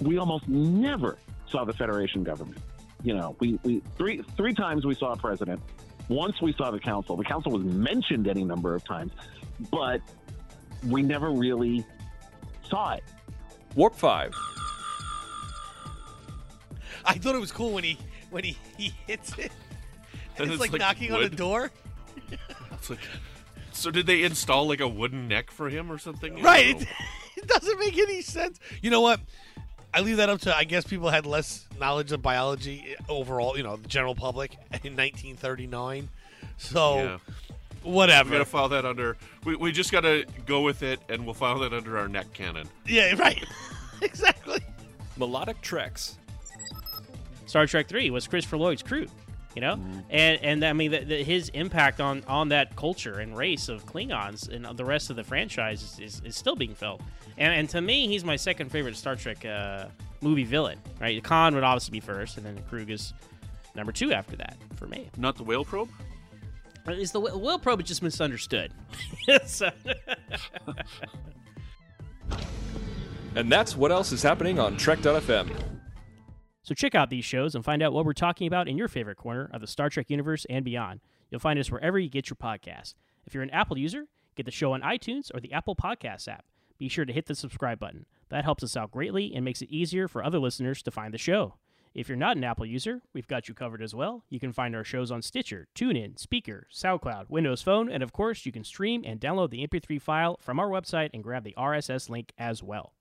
We 0.00 0.18
almost 0.18 0.48
never 0.48 1.18
saw 1.46 1.64
the 1.64 1.72
Federation 1.72 2.24
government. 2.24 2.60
You 3.02 3.14
know, 3.14 3.36
we, 3.38 3.58
we 3.62 3.82
three 3.96 4.22
three 4.36 4.54
times 4.54 4.84
we 4.84 4.94
saw 4.94 5.12
a 5.12 5.16
president. 5.16 5.60
Once 6.08 6.40
we 6.42 6.52
saw 6.52 6.70
the 6.70 6.80
council. 6.80 7.16
The 7.16 7.24
council 7.24 7.52
was 7.52 7.64
mentioned 7.64 8.28
any 8.28 8.44
number 8.44 8.74
of 8.74 8.84
times, 8.84 9.12
but 9.70 10.00
we 10.86 11.02
never 11.02 11.30
really 11.30 11.84
saw 12.68 12.92
it. 12.92 13.04
Warp 13.74 13.94
5. 13.94 14.34
I 17.06 17.14
thought 17.14 17.34
it 17.34 17.40
was 17.40 17.52
cool 17.52 17.72
when 17.72 17.84
he 17.84 17.98
when 18.30 18.44
he, 18.44 18.56
he 18.76 18.92
hits 19.06 19.38
it. 19.38 19.52
And 20.36 20.46
it's, 20.46 20.54
it's 20.54 20.60
like, 20.60 20.72
like 20.72 20.80
knocking 20.80 21.12
on 21.12 21.22
a 21.22 21.28
door. 21.28 21.70
It's 22.72 22.90
like, 22.90 22.98
so 23.74 23.90
did 23.90 24.06
they 24.06 24.22
install 24.22 24.66
like 24.68 24.80
a 24.80 24.88
wooden 24.88 25.28
neck 25.28 25.50
for 25.50 25.68
him 25.68 25.90
or 25.92 25.98
something? 25.98 26.42
Right. 26.42 26.80
It, 26.80 26.88
it 27.36 27.46
doesn't 27.46 27.78
make 27.78 27.98
any 27.98 28.22
sense. 28.22 28.58
You 28.82 28.90
know 28.90 29.00
what? 29.00 29.20
I 29.92 30.00
leave 30.00 30.16
that 30.16 30.28
up 30.28 30.40
to 30.42 30.56
I 30.56 30.64
guess 30.64 30.84
people 30.84 31.08
had 31.10 31.24
less 31.26 31.68
knowledge 31.78 32.10
of 32.12 32.20
biology 32.22 32.84
eh, 32.98 33.02
overall. 33.08 33.56
You 33.56 33.62
know, 33.62 33.76
the 33.76 33.88
general 33.88 34.14
public 34.14 34.52
in 34.82 34.96
1939. 34.96 36.08
So 36.56 36.96
Yeah. 36.96 37.18
whatever. 37.82 38.30
We 38.30 38.36
gotta 38.36 38.44
file 38.44 38.68
that 38.70 38.84
under. 38.84 39.16
We, 39.44 39.56
we 39.56 39.72
just 39.72 39.92
gotta 39.92 40.24
go 40.46 40.62
with 40.62 40.82
it, 40.82 41.00
and 41.08 41.24
we'll 41.24 41.34
file 41.34 41.58
that 41.60 41.72
under 41.72 41.98
our 41.98 42.08
neck 42.08 42.32
canon. 42.32 42.68
Yeah, 42.86 43.14
right. 43.18 43.44
exactly. 44.02 44.60
Melodic 45.16 45.60
Treks. 45.60 46.18
Star 47.46 47.66
Trek 47.66 47.86
Three 47.86 48.10
was 48.10 48.26
Christopher 48.26 48.56
Lloyd's 48.56 48.82
Kruge, 48.82 49.10
you 49.54 49.60
know, 49.60 49.78
and 50.10 50.42
and 50.42 50.64
I 50.64 50.72
mean 50.72 50.90
the, 50.90 51.00
the, 51.04 51.22
his 51.22 51.48
impact 51.50 52.00
on 52.00 52.22
on 52.26 52.48
that 52.50 52.74
culture 52.76 53.20
and 53.20 53.36
race 53.36 53.68
of 53.68 53.86
Klingons 53.86 54.48
and 54.48 54.66
the 54.76 54.84
rest 54.84 55.10
of 55.10 55.16
the 55.16 55.24
franchise 55.24 55.82
is, 55.82 55.98
is, 56.00 56.22
is 56.24 56.36
still 56.36 56.56
being 56.56 56.74
felt. 56.74 57.00
And 57.38 57.52
and 57.54 57.68
to 57.70 57.80
me, 57.80 58.08
he's 58.08 58.24
my 58.24 58.36
second 58.36 58.70
favorite 58.70 58.96
Star 58.96 59.16
Trek 59.16 59.44
uh, 59.44 59.86
movie 60.20 60.44
villain. 60.44 60.78
Right, 61.00 61.22
Khan 61.22 61.54
would 61.54 61.64
obviously 61.64 61.92
be 61.92 62.00
first, 62.00 62.36
and 62.36 62.44
then 62.46 62.58
Kruge 62.70 62.90
is 62.90 63.12
number 63.74 63.92
two 63.92 64.12
after 64.12 64.36
that 64.36 64.56
for 64.76 64.86
me. 64.86 65.10
Not 65.16 65.36
the 65.36 65.44
whale 65.44 65.64
probe. 65.64 65.88
Is 66.86 67.12
the 67.12 67.20
wh- 67.20 67.40
whale 67.40 67.58
probe 67.58 67.82
just 67.84 68.02
misunderstood? 68.02 68.72
So- 69.46 69.70
And 73.36 73.50
that's 73.50 73.76
what 73.76 73.90
else 73.90 74.12
is 74.12 74.22
happening 74.22 74.58
on 74.60 74.76
Trek.fm. 74.76 75.50
So 76.64 76.74
check 76.74 76.94
out 76.94 77.10
these 77.10 77.26
shows 77.26 77.54
and 77.54 77.62
find 77.62 77.82
out 77.82 77.92
what 77.92 78.06
we're 78.06 78.14
talking 78.14 78.46
about 78.46 78.68
in 78.68 78.78
your 78.78 78.88
favorite 78.88 79.18
corner 79.18 79.50
of 79.52 79.60
the 79.60 79.66
Star 79.66 79.90
Trek 79.90 80.08
universe 80.08 80.46
and 80.48 80.64
beyond. 80.64 81.00
You'll 81.30 81.38
find 81.38 81.58
us 81.58 81.70
wherever 81.70 81.98
you 81.98 82.08
get 82.08 82.30
your 82.30 82.36
podcasts. 82.36 82.94
If 83.26 83.34
you're 83.34 83.42
an 83.42 83.50
Apple 83.50 83.76
user, 83.76 84.06
get 84.34 84.46
the 84.46 84.50
show 84.50 84.72
on 84.72 84.80
iTunes 84.80 85.30
or 85.34 85.40
the 85.40 85.52
Apple 85.52 85.76
Podcasts 85.76 86.26
app. 86.26 86.46
Be 86.78 86.88
sure 86.88 87.04
to 87.04 87.12
hit 87.12 87.26
the 87.26 87.34
subscribe 87.34 87.78
button. 87.78 88.06
That 88.30 88.44
helps 88.44 88.64
us 88.64 88.78
out 88.78 88.92
greatly 88.92 89.34
and 89.34 89.44
makes 89.44 89.60
it 89.60 89.68
easier 89.68 90.08
for 90.08 90.24
other 90.24 90.38
listeners 90.38 90.82
to 90.84 90.90
find 90.90 91.12
the 91.12 91.18
show. 91.18 91.56
If 91.94 92.08
you're 92.08 92.16
not 92.16 92.38
an 92.38 92.44
Apple 92.44 92.64
user, 92.64 93.02
we've 93.12 93.28
got 93.28 93.46
you 93.46 93.52
covered 93.52 93.82
as 93.82 93.94
well. 93.94 94.24
You 94.30 94.40
can 94.40 94.54
find 94.54 94.74
our 94.74 94.84
shows 94.84 95.12
on 95.12 95.20
Stitcher, 95.20 95.68
TuneIn, 95.74 96.16
Spreaker, 96.16 96.62
SoundCloud, 96.72 97.28
Windows 97.28 97.60
Phone, 97.60 97.90
and 97.90 98.02
of 98.02 98.14
course, 98.14 98.46
you 98.46 98.52
can 98.52 98.64
stream 98.64 99.02
and 99.04 99.20
download 99.20 99.50
the 99.50 99.66
MP3 99.66 100.00
file 100.00 100.38
from 100.40 100.58
our 100.58 100.70
website 100.70 101.10
and 101.12 101.22
grab 101.22 101.44
the 101.44 101.54
RSS 101.58 102.08
link 102.08 102.32
as 102.38 102.62
well. 102.62 102.93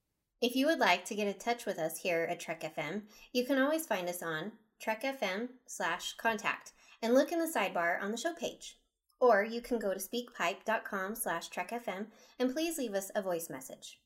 If 0.43 0.57
you 0.57 0.65
would 0.65 0.79
like 0.79 1.05
to 1.05 1.15
get 1.15 1.27
in 1.27 1.35
touch 1.35 1.65
with 1.65 1.79
us 1.79 1.99
here 1.99 2.27
at 2.29 2.41
Trek 2.41 2.63
FM, 2.75 3.03
you 3.31 3.45
can 3.45 3.57
always 3.57 3.85
find 3.85 4.09
us 4.09 4.21
on 4.21 4.51
Trek 4.77 5.03
FM 5.03 5.47
slash 5.65 6.15
contact 6.17 6.73
and 7.01 7.13
look 7.13 7.31
in 7.31 7.39
the 7.39 7.47
sidebar 7.47 8.03
on 8.03 8.11
the 8.11 8.17
show 8.17 8.33
page. 8.33 8.77
Or 9.21 9.45
you 9.45 9.61
can 9.61 9.79
go 9.79 9.93
to 9.93 10.01
speakpipe.com 10.01 11.15
slash 11.15 11.49
trekfm 11.49 12.07
and 12.37 12.53
please 12.53 12.77
leave 12.77 12.93
us 12.93 13.09
a 13.15 13.21
voice 13.21 13.49
message. 13.49 13.99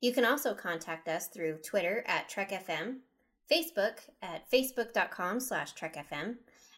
You 0.00 0.14
can 0.14 0.24
also 0.24 0.54
contact 0.54 1.06
us 1.06 1.26
through 1.26 1.58
Twitter 1.58 2.02
at 2.06 2.30
TrekFM, 2.30 3.00
Facebook 3.52 3.98
at 4.22 4.50
facebook.com 4.50 5.38
slash 5.38 5.74
trekfm, 5.74 6.36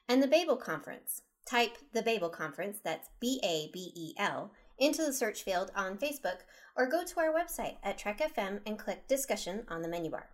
and 0.09 0.21
the 0.21 0.27
Babel 0.27 0.57
Conference. 0.57 1.23
Type 1.49 1.79
the 1.93 2.03
Babel 2.03 2.29
Conference, 2.29 2.81
that's 2.83 3.09
B-A-B-E-L, 3.21 4.51
into 4.79 5.05
the 5.05 5.13
search 5.13 5.43
field 5.43 5.71
on 5.75 5.99
Facebook 5.99 6.39
or 6.77 6.87
go 6.87 7.05
to 7.05 7.21
our 7.21 7.33
website 7.33 7.77
at 7.83 7.99
Trek 7.99 8.21
FM 8.21 8.61
and 8.67 8.79
click 8.79 9.07
discussion 9.09 9.65
on 9.69 9.83
the 9.83 9.89
menu 9.89 10.11
bar. 10.11 10.29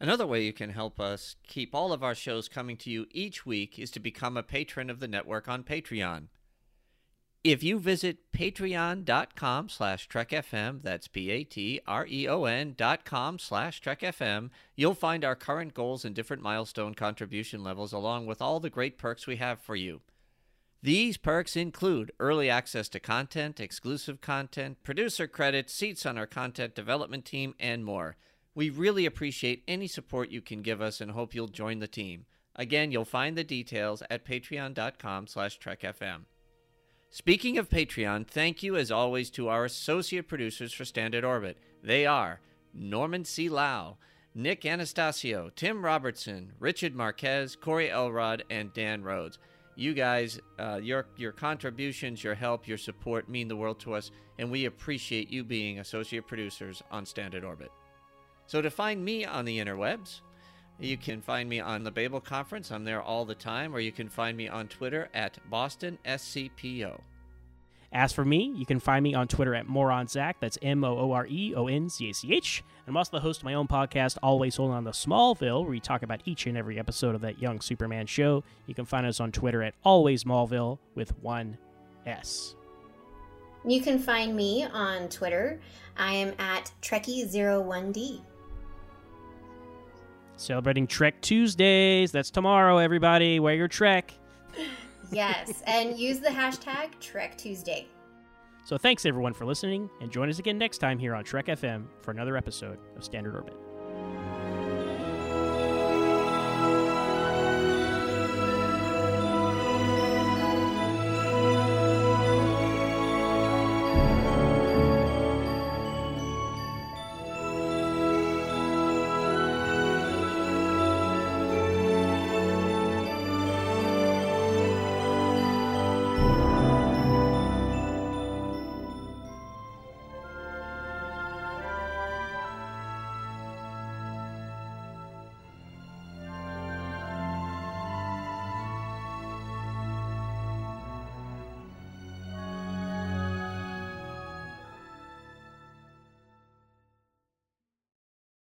Another 0.00 0.26
way 0.26 0.42
you 0.42 0.52
can 0.52 0.70
help 0.70 0.98
us 0.98 1.36
keep 1.46 1.74
all 1.74 1.92
of 1.92 2.02
our 2.02 2.14
shows 2.14 2.48
coming 2.48 2.76
to 2.78 2.90
you 2.90 3.06
each 3.12 3.46
week 3.46 3.78
is 3.78 3.90
to 3.92 4.00
become 4.00 4.36
a 4.36 4.42
patron 4.42 4.90
of 4.90 4.98
the 4.98 5.06
network 5.06 5.48
on 5.48 5.62
Patreon. 5.62 6.26
If 7.44 7.64
you 7.64 7.80
visit 7.80 8.32
patreon.com 8.32 9.68
slash 9.68 10.08
trekfm, 10.08 10.82
that's 10.82 11.08
P-A-T-R-E-O-N 11.08 12.74
dot 12.76 13.04
com 13.04 13.38
slash 13.40 13.80
trekfm, 13.82 14.50
you'll 14.76 14.94
find 14.94 15.24
our 15.24 15.34
current 15.34 15.74
goals 15.74 16.04
and 16.04 16.14
different 16.14 16.42
milestone 16.42 16.94
contribution 16.94 17.64
levels 17.64 17.92
along 17.92 18.26
with 18.26 18.40
all 18.40 18.60
the 18.60 18.70
great 18.70 18.96
perks 18.96 19.26
we 19.26 19.36
have 19.36 19.60
for 19.60 19.74
you. 19.74 20.00
These 20.84 21.16
perks 21.16 21.54
include 21.54 22.10
early 22.18 22.50
access 22.50 22.88
to 22.88 22.98
content, 22.98 23.60
exclusive 23.60 24.20
content, 24.20 24.82
producer 24.82 25.28
credits, 25.28 25.72
seats 25.72 26.04
on 26.04 26.18
our 26.18 26.26
content 26.26 26.74
development 26.74 27.24
team, 27.24 27.54
and 27.60 27.84
more. 27.84 28.16
We 28.54 28.68
really 28.68 29.06
appreciate 29.06 29.62
any 29.68 29.86
support 29.86 30.30
you 30.30 30.40
can 30.40 30.60
give 30.60 30.80
us 30.80 31.00
and 31.00 31.12
hope 31.12 31.34
you'll 31.34 31.46
join 31.46 31.78
the 31.78 31.86
team. 31.86 32.26
Again, 32.56 32.90
you'll 32.90 33.04
find 33.04 33.38
the 33.38 33.44
details 33.44 34.02
at 34.10 34.26
patreon.com 34.26 35.28
slash 35.28 35.58
trekfm. 35.58 36.22
Speaking 37.10 37.58
of 37.58 37.68
Patreon, 37.68 38.26
thank 38.26 38.62
you 38.62 38.74
as 38.76 38.90
always 38.90 39.30
to 39.30 39.48
our 39.48 39.64
associate 39.64 40.26
producers 40.26 40.72
for 40.72 40.84
Standard 40.84 41.24
Orbit. 41.24 41.58
They 41.82 42.06
are 42.06 42.40
Norman 42.74 43.24
C. 43.24 43.48
Lao, 43.48 43.98
Nick 44.34 44.62
Anastassiou, 44.62 45.54
Tim 45.54 45.84
Robertson, 45.84 46.52
Richard 46.58 46.94
Marquez, 46.94 47.54
Corey 47.54 47.90
Elrod, 47.90 48.44
and 48.50 48.72
Dan 48.72 49.02
Rhodes. 49.02 49.38
You 49.74 49.94
guys, 49.94 50.40
uh, 50.58 50.80
your 50.82 51.06
your 51.16 51.32
contributions, 51.32 52.22
your 52.22 52.34
help, 52.34 52.68
your 52.68 52.78
support 52.78 53.28
mean 53.28 53.48
the 53.48 53.56
world 53.56 53.80
to 53.80 53.94
us, 53.94 54.10
and 54.38 54.50
we 54.50 54.66
appreciate 54.66 55.30
you 55.30 55.44
being 55.44 55.78
associate 55.78 56.26
producers 56.26 56.82
on 56.90 57.06
Standard 57.06 57.44
Orbit. 57.44 57.70
So 58.46 58.60
to 58.60 58.70
find 58.70 59.02
me 59.02 59.24
on 59.24 59.46
the 59.46 59.58
interwebs, 59.58 60.20
you 60.78 60.98
can 60.98 61.22
find 61.22 61.48
me 61.48 61.60
on 61.60 61.84
the 61.84 61.90
Babel 61.90 62.20
Conference. 62.20 62.70
I'm 62.70 62.84
there 62.84 63.00
all 63.00 63.24
the 63.24 63.34
time, 63.34 63.74
or 63.74 63.80
you 63.80 63.92
can 63.92 64.08
find 64.08 64.36
me 64.36 64.48
on 64.48 64.68
Twitter 64.68 65.08
at 65.14 65.38
Boston 65.48 65.98
SCPO. 66.04 67.00
As 67.92 68.10
for 68.12 68.24
me, 68.24 68.52
you 68.56 68.64
can 68.64 68.80
find 68.80 69.02
me 69.02 69.14
on 69.14 69.28
Twitter 69.28 69.54
at 69.54 69.66
MooreonZach. 69.66 70.34
That's 70.40 70.56
M 70.62 70.82
O 70.82 70.98
O 70.98 71.12
R 71.12 71.26
E 71.28 71.54
O 71.54 71.66
N 71.66 71.90
Z 71.90 72.08
A 72.08 72.14
C 72.14 72.32
H. 72.32 72.64
I'm 72.88 72.96
also 72.96 73.10
the 73.12 73.20
host 73.20 73.40
of 73.40 73.44
my 73.44 73.54
own 73.54 73.68
podcast, 73.68 74.16
Always 74.22 74.56
Holding 74.56 74.74
on 74.74 74.84
to 74.84 74.90
Smallville, 74.90 75.62
where 75.62 75.70
we 75.70 75.78
talk 75.78 76.02
about 76.02 76.22
each 76.24 76.46
and 76.46 76.56
every 76.56 76.78
episode 76.78 77.14
of 77.14 77.20
that 77.20 77.38
young 77.40 77.60
Superman 77.60 78.06
show. 78.06 78.42
You 78.66 78.74
can 78.74 78.86
find 78.86 79.06
us 79.06 79.20
on 79.20 79.30
Twitter 79.30 79.62
at 79.62 79.74
Always 79.84 80.24
Smallville 80.24 80.78
with 80.94 81.16
one 81.18 81.58
S. 82.06 82.56
You 83.66 83.82
can 83.82 83.98
find 83.98 84.34
me 84.34 84.64
on 84.64 85.08
Twitter. 85.10 85.60
I 85.96 86.14
am 86.14 86.34
at 86.38 86.72
Trekkie01D. 86.80 88.22
Celebrating 90.36 90.86
Trek 90.86 91.20
Tuesdays. 91.20 92.10
That's 92.10 92.30
tomorrow, 92.30 92.78
everybody. 92.78 93.38
Wear 93.38 93.54
your 93.54 93.68
Trek. 93.68 94.14
Yes, 95.12 95.62
and 95.66 95.98
use 95.98 96.20
the 96.20 96.28
hashtag 96.28 96.98
Trek 96.98 97.36
Tuesday. 97.36 97.86
So 98.64 98.78
thanks 98.78 99.04
everyone 99.04 99.34
for 99.34 99.44
listening, 99.44 99.90
and 100.00 100.10
join 100.10 100.28
us 100.28 100.38
again 100.38 100.56
next 100.56 100.78
time 100.78 100.98
here 100.98 101.14
on 101.14 101.24
Trek 101.24 101.46
FM 101.46 101.86
for 102.00 102.12
another 102.12 102.36
episode 102.36 102.78
of 102.96 103.04
Standard 103.04 103.34
Orbit. 103.34 103.56